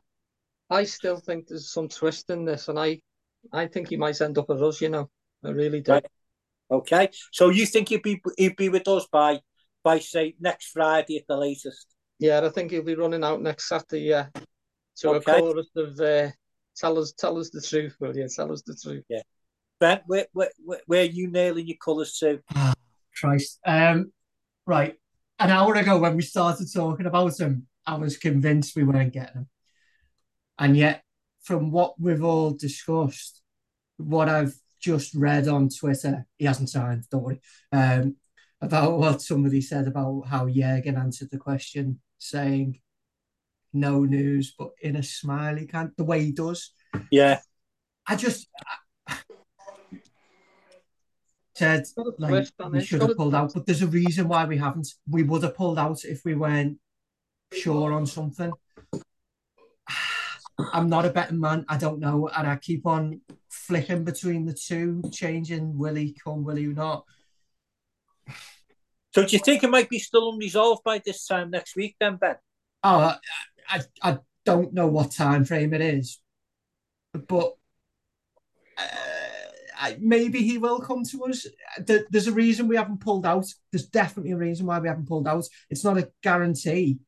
I 0.69 0.85
still 0.85 1.17
think 1.17 1.47
there's 1.49 1.73
some 1.73 1.89
twist 1.89 2.29
in 2.29 2.45
this, 2.45 2.69
and 2.69 2.79
I 2.79 3.01
I 3.51 3.67
think 3.67 3.89
he 3.89 3.97
might 3.97 4.21
end 4.21 4.37
up 4.37 4.47
with 4.47 4.63
us. 4.63 4.79
You 4.79 4.87
know, 4.87 5.09
I 5.43 5.49
really 5.49 5.81
do. 5.81 5.91
Right. 5.91 6.05
Okay, 6.71 7.09
so 7.33 7.49
you 7.49 7.65
think 7.65 7.89
he'd 7.89 8.01
be 8.01 8.21
he'd 8.37 8.55
be 8.55 8.69
with 8.69 8.87
us 8.87 9.07
by 9.11 9.41
by 9.83 9.99
say 9.99 10.35
next 10.39 10.67
Friday 10.71 11.17
at 11.17 11.27
the 11.27 11.35
latest? 11.35 11.87
Yeah, 12.17 12.39
I 12.45 12.47
think 12.47 12.71
he'll 12.71 12.81
be 12.81 12.95
running 12.95 13.25
out 13.25 13.41
next 13.41 13.67
Saturday. 13.67 14.03
Yeah, 14.03 14.27
to 14.97 15.09
okay. 15.09 15.37
a 15.37 15.39
chorus 15.39 15.69
of 15.75 15.99
uh, 15.99 16.29
tell 16.75 16.97
us 16.97 17.13
tell 17.13 17.37
us 17.37 17.49
the 17.49 17.61
truth, 17.61 17.95
will 17.99 18.15
you? 18.15 18.27
Tell 18.29 18.51
us 18.51 18.61
the 18.61 18.75
truth. 18.75 19.03
Yeah. 19.09 19.21
Ben, 19.79 20.01
where, 20.05 20.27
where, 20.31 20.49
where 20.85 21.01
are 21.01 21.03
you 21.03 21.29
nailing 21.29 21.67
your 21.67 21.77
colours 21.83 22.17
to? 22.19 22.41
Christ. 23.15 23.59
Um, 23.65 24.11
right. 24.65 24.95
An 25.39 25.51
hour 25.51 25.75
ago, 25.75 25.97
when 25.97 26.15
we 26.15 26.21
started 26.21 26.67
talking 26.73 27.05
about 27.05 27.39
him, 27.39 27.67
I 27.85 27.95
was 27.95 28.17
convinced 28.17 28.75
we 28.75 28.83
weren't 28.83 29.13
getting 29.13 29.35
him. 29.35 29.49
And 30.57 30.77
yet, 30.77 31.03
from 31.43 31.71
what 31.71 31.99
we've 31.99 32.23
all 32.23 32.51
discussed, 32.51 33.41
what 33.97 34.29
I've 34.29 34.55
just 34.79 35.13
read 35.13 35.47
on 35.47 35.69
Twitter, 35.69 36.25
he 36.37 36.45
hasn't 36.45 36.69
signed, 36.69 37.03
don't 37.11 37.23
worry, 37.23 37.41
um, 37.71 38.15
about 38.61 38.97
what 38.97 39.21
somebody 39.21 39.61
said 39.61 39.87
about 39.87 40.23
how 40.27 40.47
Jurgen 40.47 40.97
answered 40.97 41.29
the 41.31 41.37
question, 41.37 41.99
saying 42.17 42.79
no 43.75 44.03
news, 44.03 44.53
but 44.57 44.71
in 44.81 44.95
a 44.95 45.03
smiley 45.03 45.67
kind, 45.67 45.91
the 45.97 46.03
way 46.03 46.23
he 46.23 46.31
does. 46.31 46.71
Yeah. 47.11 47.39
I 48.07 48.15
just, 48.15 48.47
said 51.55 51.85
like 52.19 52.47
we 52.69 52.83
should 52.83 53.01
have 53.01 53.15
pulled 53.15 53.33
out, 53.33 53.53
but 53.53 53.65
there's 53.65 53.81
a 53.81 53.87
reason 53.87 54.27
why 54.27 54.45
we 54.45 54.57
haven't. 54.57 54.87
We 55.09 55.23
would 55.23 55.43
have 55.43 55.55
pulled 55.55 55.79
out 55.79 56.03
if 56.03 56.21
we 56.25 56.35
weren't 56.35 56.77
sure 57.53 57.93
on 57.93 58.05
something. 58.05 58.51
I'm 60.73 60.89
not 60.89 61.05
a 61.05 61.09
betting 61.09 61.39
man. 61.39 61.65
I 61.69 61.77
don't 61.77 61.99
know, 61.99 62.29
and 62.35 62.47
I 62.47 62.57
keep 62.57 62.85
on 62.85 63.21
flicking 63.49 64.03
between 64.03 64.45
the 64.45 64.53
two, 64.53 65.01
changing. 65.11 65.77
Will 65.77 65.95
he 65.95 66.15
come? 66.23 66.43
Will 66.43 66.57
he 66.57 66.65
not? 66.67 67.05
So 69.13 69.25
do 69.25 69.31
you 69.31 69.39
think 69.39 69.63
it 69.63 69.69
might 69.69 69.89
be 69.89 69.99
still 69.99 70.31
unresolved 70.31 70.83
by 70.83 71.01
this 71.05 71.25
time 71.25 71.49
next 71.49 71.77
week, 71.77 71.95
then, 72.01 72.17
Ben? 72.17 72.35
Oh, 72.83 73.15
I, 73.69 73.81
I 74.01 74.19
don't 74.45 74.73
know 74.73 74.87
what 74.87 75.11
time 75.11 75.45
frame 75.45 75.73
it 75.73 75.81
is, 75.81 76.19
but. 77.13 77.53
Uh, 78.77 79.91
maybe 79.99 80.41
he 80.41 80.57
will 80.57 80.79
come 80.79 81.03
to 81.03 81.25
us. 81.25 81.45
There's 81.77 82.27
a 82.27 82.31
reason 82.31 82.67
we 82.67 82.75
haven't 82.75 83.01
pulled 83.01 83.25
out. 83.25 83.45
There's 83.71 83.85
definitely 83.85 84.31
a 84.31 84.37
reason 84.37 84.65
why 84.65 84.79
we 84.79 84.87
haven't 84.87 85.07
pulled 85.07 85.27
out. 85.27 85.45
It's 85.69 85.83
not 85.83 85.97
a 85.97 86.09
guarantee, 86.23 86.99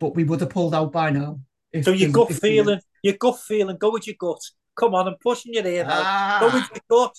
but 0.00 0.14
we 0.14 0.24
would 0.24 0.40
have 0.40 0.50
pulled 0.50 0.74
out 0.74 0.92
by 0.92 1.10
now. 1.10 1.40
So 1.82 1.90
your 1.90 2.10
gut 2.10 2.32
feeling, 2.32 2.80
your 3.02 3.14
gut 3.14 3.40
feeling, 3.40 3.76
go 3.76 3.90
with 3.90 4.06
your 4.06 4.16
gut. 4.18 4.40
Come 4.76 4.94
on, 4.94 5.08
I'm 5.08 5.16
pushing 5.20 5.54
you 5.54 5.62
here 5.62 5.84
now. 5.84 6.02
Ah. 6.02 6.38
Go 6.40 6.46
with 6.46 6.70
your 6.70 6.82
gut. 6.88 7.16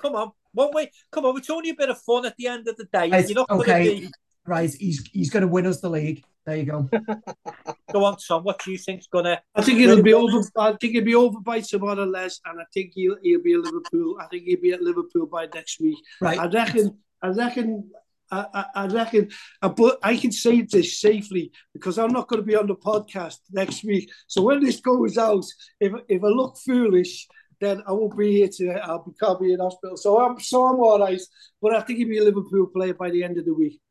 Come 0.00 0.14
on, 0.14 0.32
one 0.52 0.72
way. 0.72 0.90
Come 1.12 1.26
on, 1.26 1.36
it's 1.36 1.50
only 1.50 1.70
a 1.70 1.74
bit 1.74 1.90
of 1.90 2.00
fun 2.00 2.26
at 2.26 2.34
the 2.36 2.46
end 2.46 2.66
of 2.68 2.76
the 2.76 2.86
day. 2.86 3.06
You're 3.06 3.34
not 3.34 3.50
okay. 3.50 4.00
Be... 4.00 4.10
Right, 4.46 4.74
he's 4.74 5.06
he's 5.12 5.30
going 5.30 5.42
to 5.42 5.48
win 5.48 5.66
us 5.66 5.80
the 5.80 5.90
league. 5.90 6.24
There 6.48 6.56
you 6.56 6.64
go. 6.64 6.88
go 7.92 8.04
on, 8.06 8.16
Tom. 8.26 8.42
What 8.42 8.58
do 8.64 8.72
you 8.72 8.78
think's 8.78 9.06
gonna? 9.06 9.38
I 9.54 9.60
think 9.60 9.80
it'll 9.80 10.02
be 10.02 10.14
over. 10.14 10.40
I 10.56 10.72
think 10.80 10.96
it'll 10.96 11.04
be 11.04 11.14
over 11.14 11.40
by 11.40 11.60
tomorrow, 11.60 12.04
Les, 12.04 12.40
and 12.46 12.58
I 12.58 12.64
think 12.72 12.92
he'll 12.94 13.16
he'll 13.22 13.42
be 13.42 13.52
at 13.52 13.60
Liverpool. 13.60 14.16
I 14.18 14.28
think 14.28 14.44
he'll 14.44 14.58
be 14.58 14.72
at 14.72 14.80
Liverpool 14.80 15.26
by 15.26 15.46
next 15.54 15.78
week. 15.78 15.98
Right. 16.22 16.38
I 16.38 16.46
reckon. 16.46 16.96
I 17.20 17.28
reckon. 17.28 17.90
I, 18.30 18.46
I, 18.54 18.64
I 18.74 18.86
reckon, 18.86 19.30
uh, 19.62 19.68
but 19.70 19.98
I 20.02 20.16
can 20.16 20.32
say 20.32 20.62
this 20.62 21.00
safely 21.00 21.50
because 21.74 21.98
I'm 21.98 22.12
not 22.12 22.28
going 22.28 22.42
to 22.42 22.46
be 22.46 22.56
on 22.56 22.66
the 22.66 22.76
podcast 22.76 23.36
next 23.50 23.84
week. 23.84 24.10
So 24.26 24.42
when 24.42 24.62
this 24.62 24.80
goes 24.80 25.18
out, 25.18 25.44
if 25.80 25.92
if 26.08 26.24
I 26.24 26.28
look 26.28 26.56
foolish, 26.64 27.28
then 27.60 27.82
I 27.86 27.92
won't 27.92 28.16
be 28.16 28.32
here 28.32 28.48
today. 28.48 28.80
I'll 28.82 29.04
be, 29.04 29.12
I'll 29.20 29.38
be 29.38 29.52
in 29.52 29.60
hospital. 29.60 29.98
So 29.98 30.18
I'm 30.18 30.40
so 30.40 30.66
I'm 30.66 30.80
all 30.80 30.98
right. 30.98 31.20
But 31.60 31.76
I 31.76 31.82
think 31.82 31.98
he'll 31.98 32.08
be 32.08 32.18
a 32.18 32.24
Liverpool 32.24 32.68
player 32.68 32.94
by 32.94 33.10
the 33.10 33.22
end 33.22 33.36
of 33.36 33.44
the 33.44 33.52
week. 33.52 33.82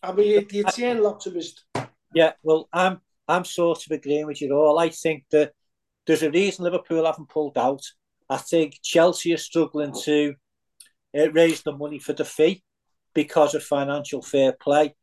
I'll 0.00 0.12
be 0.12 0.38
the 0.38 0.60
eternal 0.60 1.08
optimist. 1.08 1.64
Yeah, 2.14 2.32
well, 2.42 2.68
I'm 2.72 3.00
I'm 3.26 3.44
sort 3.44 3.84
of 3.84 3.90
agreeing 3.90 4.26
with 4.26 4.40
you 4.40 4.54
all. 4.54 4.78
I 4.78 4.90
think 4.90 5.24
that 5.32 5.52
there's 6.06 6.22
a 6.22 6.30
reason 6.30 6.64
Liverpool 6.64 7.06
haven't 7.06 7.28
pulled 7.28 7.58
out. 7.58 7.82
I 8.28 8.36
think 8.36 8.78
Chelsea 8.82 9.32
are 9.32 9.38
struggling 9.38 9.94
to 10.04 10.34
uh, 11.16 11.30
raise 11.32 11.62
the 11.62 11.72
money 11.72 11.98
for 11.98 12.12
the 12.12 12.24
fee 12.24 12.62
because 13.14 13.54
of 13.54 13.62
financial 13.62 14.22
fair 14.22 14.52
play. 14.52 14.94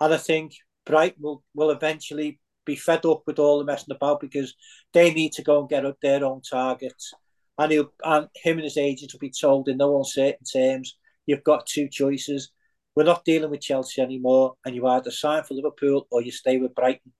And 0.00 0.14
I 0.14 0.16
think 0.16 0.52
Brighton 0.84 1.22
will, 1.22 1.42
will 1.54 1.70
eventually 1.70 2.38
be 2.64 2.76
fed 2.76 3.06
up 3.06 3.22
with 3.26 3.38
all 3.38 3.58
the 3.58 3.64
messing 3.64 3.94
about 3.94 4.20
because 4.20 4.54
they 4.92 5.12
need 5.12 5.32
to 5.32 5.42
go 5.42 5.60
and 5.60 5.68
get 5.68 5.86
up 5.86 5.96
their 6.00 6.24
own 6.24 6.42
targets. 6.42 7.12
And, 7.58 7.72
he'll, 7.72 7.92
and 8.04 8.28
him 8.34 8.58
and 8.58 8.64
his 8.64 8.76
agents 8.76 9.14
will 9.14 9.20
be 9.20 9.32
told 9.32 9.68
in 9.68 9.78
no 9.78 9.96
uncertain 9.96 10.44
terms, 10.52 10.96
you've 11.24 11.44
got 11.44 11.66
two 11.66 11.88
choices. 11.88 12.50
We're 12.96 13.04
not 13.04 13.24
dealing 13.24 13.50
with 13.50 13.60
Chelsea 13.60 14.00
anymore, 14.00 14.54
and 14.64 14.74
you 14.74 14.86
either 14.86 15.10
sign 15.10 15.44
for 15.44 15.54
Liverpool 15.54 16.08
or 16.10 16.22
you 16.22 16.32
stay 16.32 16.56
with 16.56 16.74
Brighton. 16.74 17.12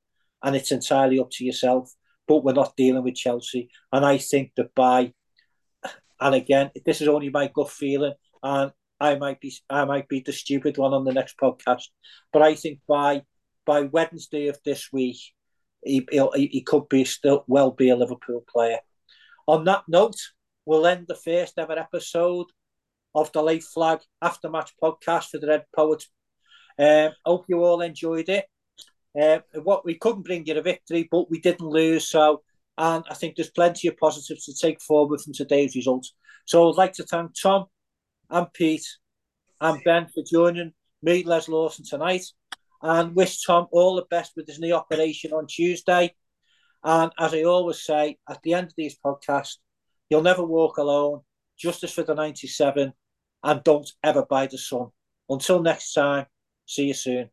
And 0.42 0.56
it's 0.56 0.72
entirely 0.72 1.18
up 1.18 1.30
to 1.32 1.44
yourself. 1.44 1.92
But 2.26 2.42
we're 2.42 2.54
not 2.54 2.76
dealing 2.76 3.04
with 3.04 3.14
Chelsea. 3.14 3.68
And 3.92 4.04
I 4.04 4.18
think 4.18 4.52
that 4.56 4.74
by, 4.74 5.12
and 6.20 6.34
again, 6.34 6.70
this 6.84 7.00
is 7.00 7.08
only 7.08 7.28
my 7.28 7.50
gut 7.54 7.70
feeling, 7.70 8.14
and 8.42 8.72
I 9.00 9.16
might 9.16 9.40
be 9.40 9.54
I 9.68 9.84
might 9.84 10.08
be 10.08 10.20
the 10.20 10.32
stupid 10.32 10.78
one 10.78 10.94
on 10.94 11.04
the 11.04 11.12
next 11.12 11.36
podcast, 11.38 11.84
but 12.32 12.42
I 12.42 12.54
think 12.54 12.80
by 12.88 13.22
by 13.64 13.82
Wednesday 13.82 14.48
of 14.48 14.58
this 14.64 14.90
week, 14.92 15.18
he 15.84 16.06
he, 16.10 16.46
he 16.52 16.62
could 16.62 16.88
be 16.88 17.04
still 17.04 17.44
well 17.46 17.70
be 17.70 17.90
a 17.90 17.96
Liverpool 17.96 18.44
player. 18.48 18.78
On 19.46 19.64
that 19.64 19.84
note, 19.88 20.16
we'll 20.64 20.86
end 20.86 21.06
the 21.08 21.14
first 21.14 21.58
ever 21.58 21.78
episode 21.78 22.46
of 23.16 23.32
the 23.32 23.42
Late 23.42 23.64
Flag 23.64 24.00
Aftermatch 24.22 24.72
podcast 24.80 25.30
for 25.30 25.38
the 25.38 25.46
Red 25.46 25.64
Poets. 25.74 26.10
Um, 26.78 27.12
hope 27.24 27.46
you 27.48 27.64
all 27.64 27.80
enjoyed 27.80 28.28
it. 28.28 28.44
Uh, 29.18 29.38
what 29.62 29.86
we 29.86 29.94
couldn't 29.94 30.26
bring 30.26 30.44
you 30.46 30.54
a 30.54 30.60
victory, 30.60 31.08
but 31.10 31.30
we 31.30 31.40
didn't 31.40 31.66
lose. 31.66 32.10
So, 32.10 32.42
and 32.76 33.02
I 33.08 33.14
think 33.14 33.34
there's 33.34 33.50
plenty 33.50 33.88
of 33.88 33.96
positives 33.96 34.44
to 34.44 34.54
take 34.54 34.82
forward 34.82 35.22
from 35.22 35.32
today's 35.32 35.74
results. 35.74 36.14
So, 36.44 36.68
I'd 36.68 36.76
like 36.76 36.92
to 36.94 37.04
thank 37.04 37.32
Tom 37.42 37.64
and 38.28 38.52
Pete 38.52 38.86
and 39.62 39.82
Ben 39.82 40.08
for 40.14 40.22
joining 40.30 40.74
me, 41.02 41.24
Les 41.24 41.48
Lawson, 41.48 41.86
tonight. 41.88 42.26
And 42.82 43.16
wish 43.16 43.42
Tom 43.42 43.66
all 43.72 43.96
the 43.96 44.04
best 44.10 44.32
with 44.36 44.46
his 44.46 44.58
knee 44.58 44.72
operation 44.72 45.32
on 45.32 45.46
Tuesday. 45.46 46.14
And 46.84 47.10
as 47.18 47.32
I 47.32 47.44
always 47.44 47.82
say 47.82 48.18
at 48.28 48.42
the 48.42 48.52
end 48.52 48.66
of 48.66 48.74
these 48.76 48.98
podcasts, 49.02 49.56
you'll 50.10 50.22
never 50.22 50.44
walk 50.44 50.76
alone. 50.76 51.22
Justice 51.58 51.94
for 51.94 52.02
the 52.02 52.14
97. 52.14 52.92
And 53.46 53.64
don't 53.64 53.90
ever 54.02 54.26
buy 54.26 54.46
the 54.46 54.58
sun. 54.58 54.88
Until 55.30 55.62
next 55.62 55.94
time, 55.94 56.26
see 56.66 56.88
you 56.88 56.94
soon. 56.94 57.30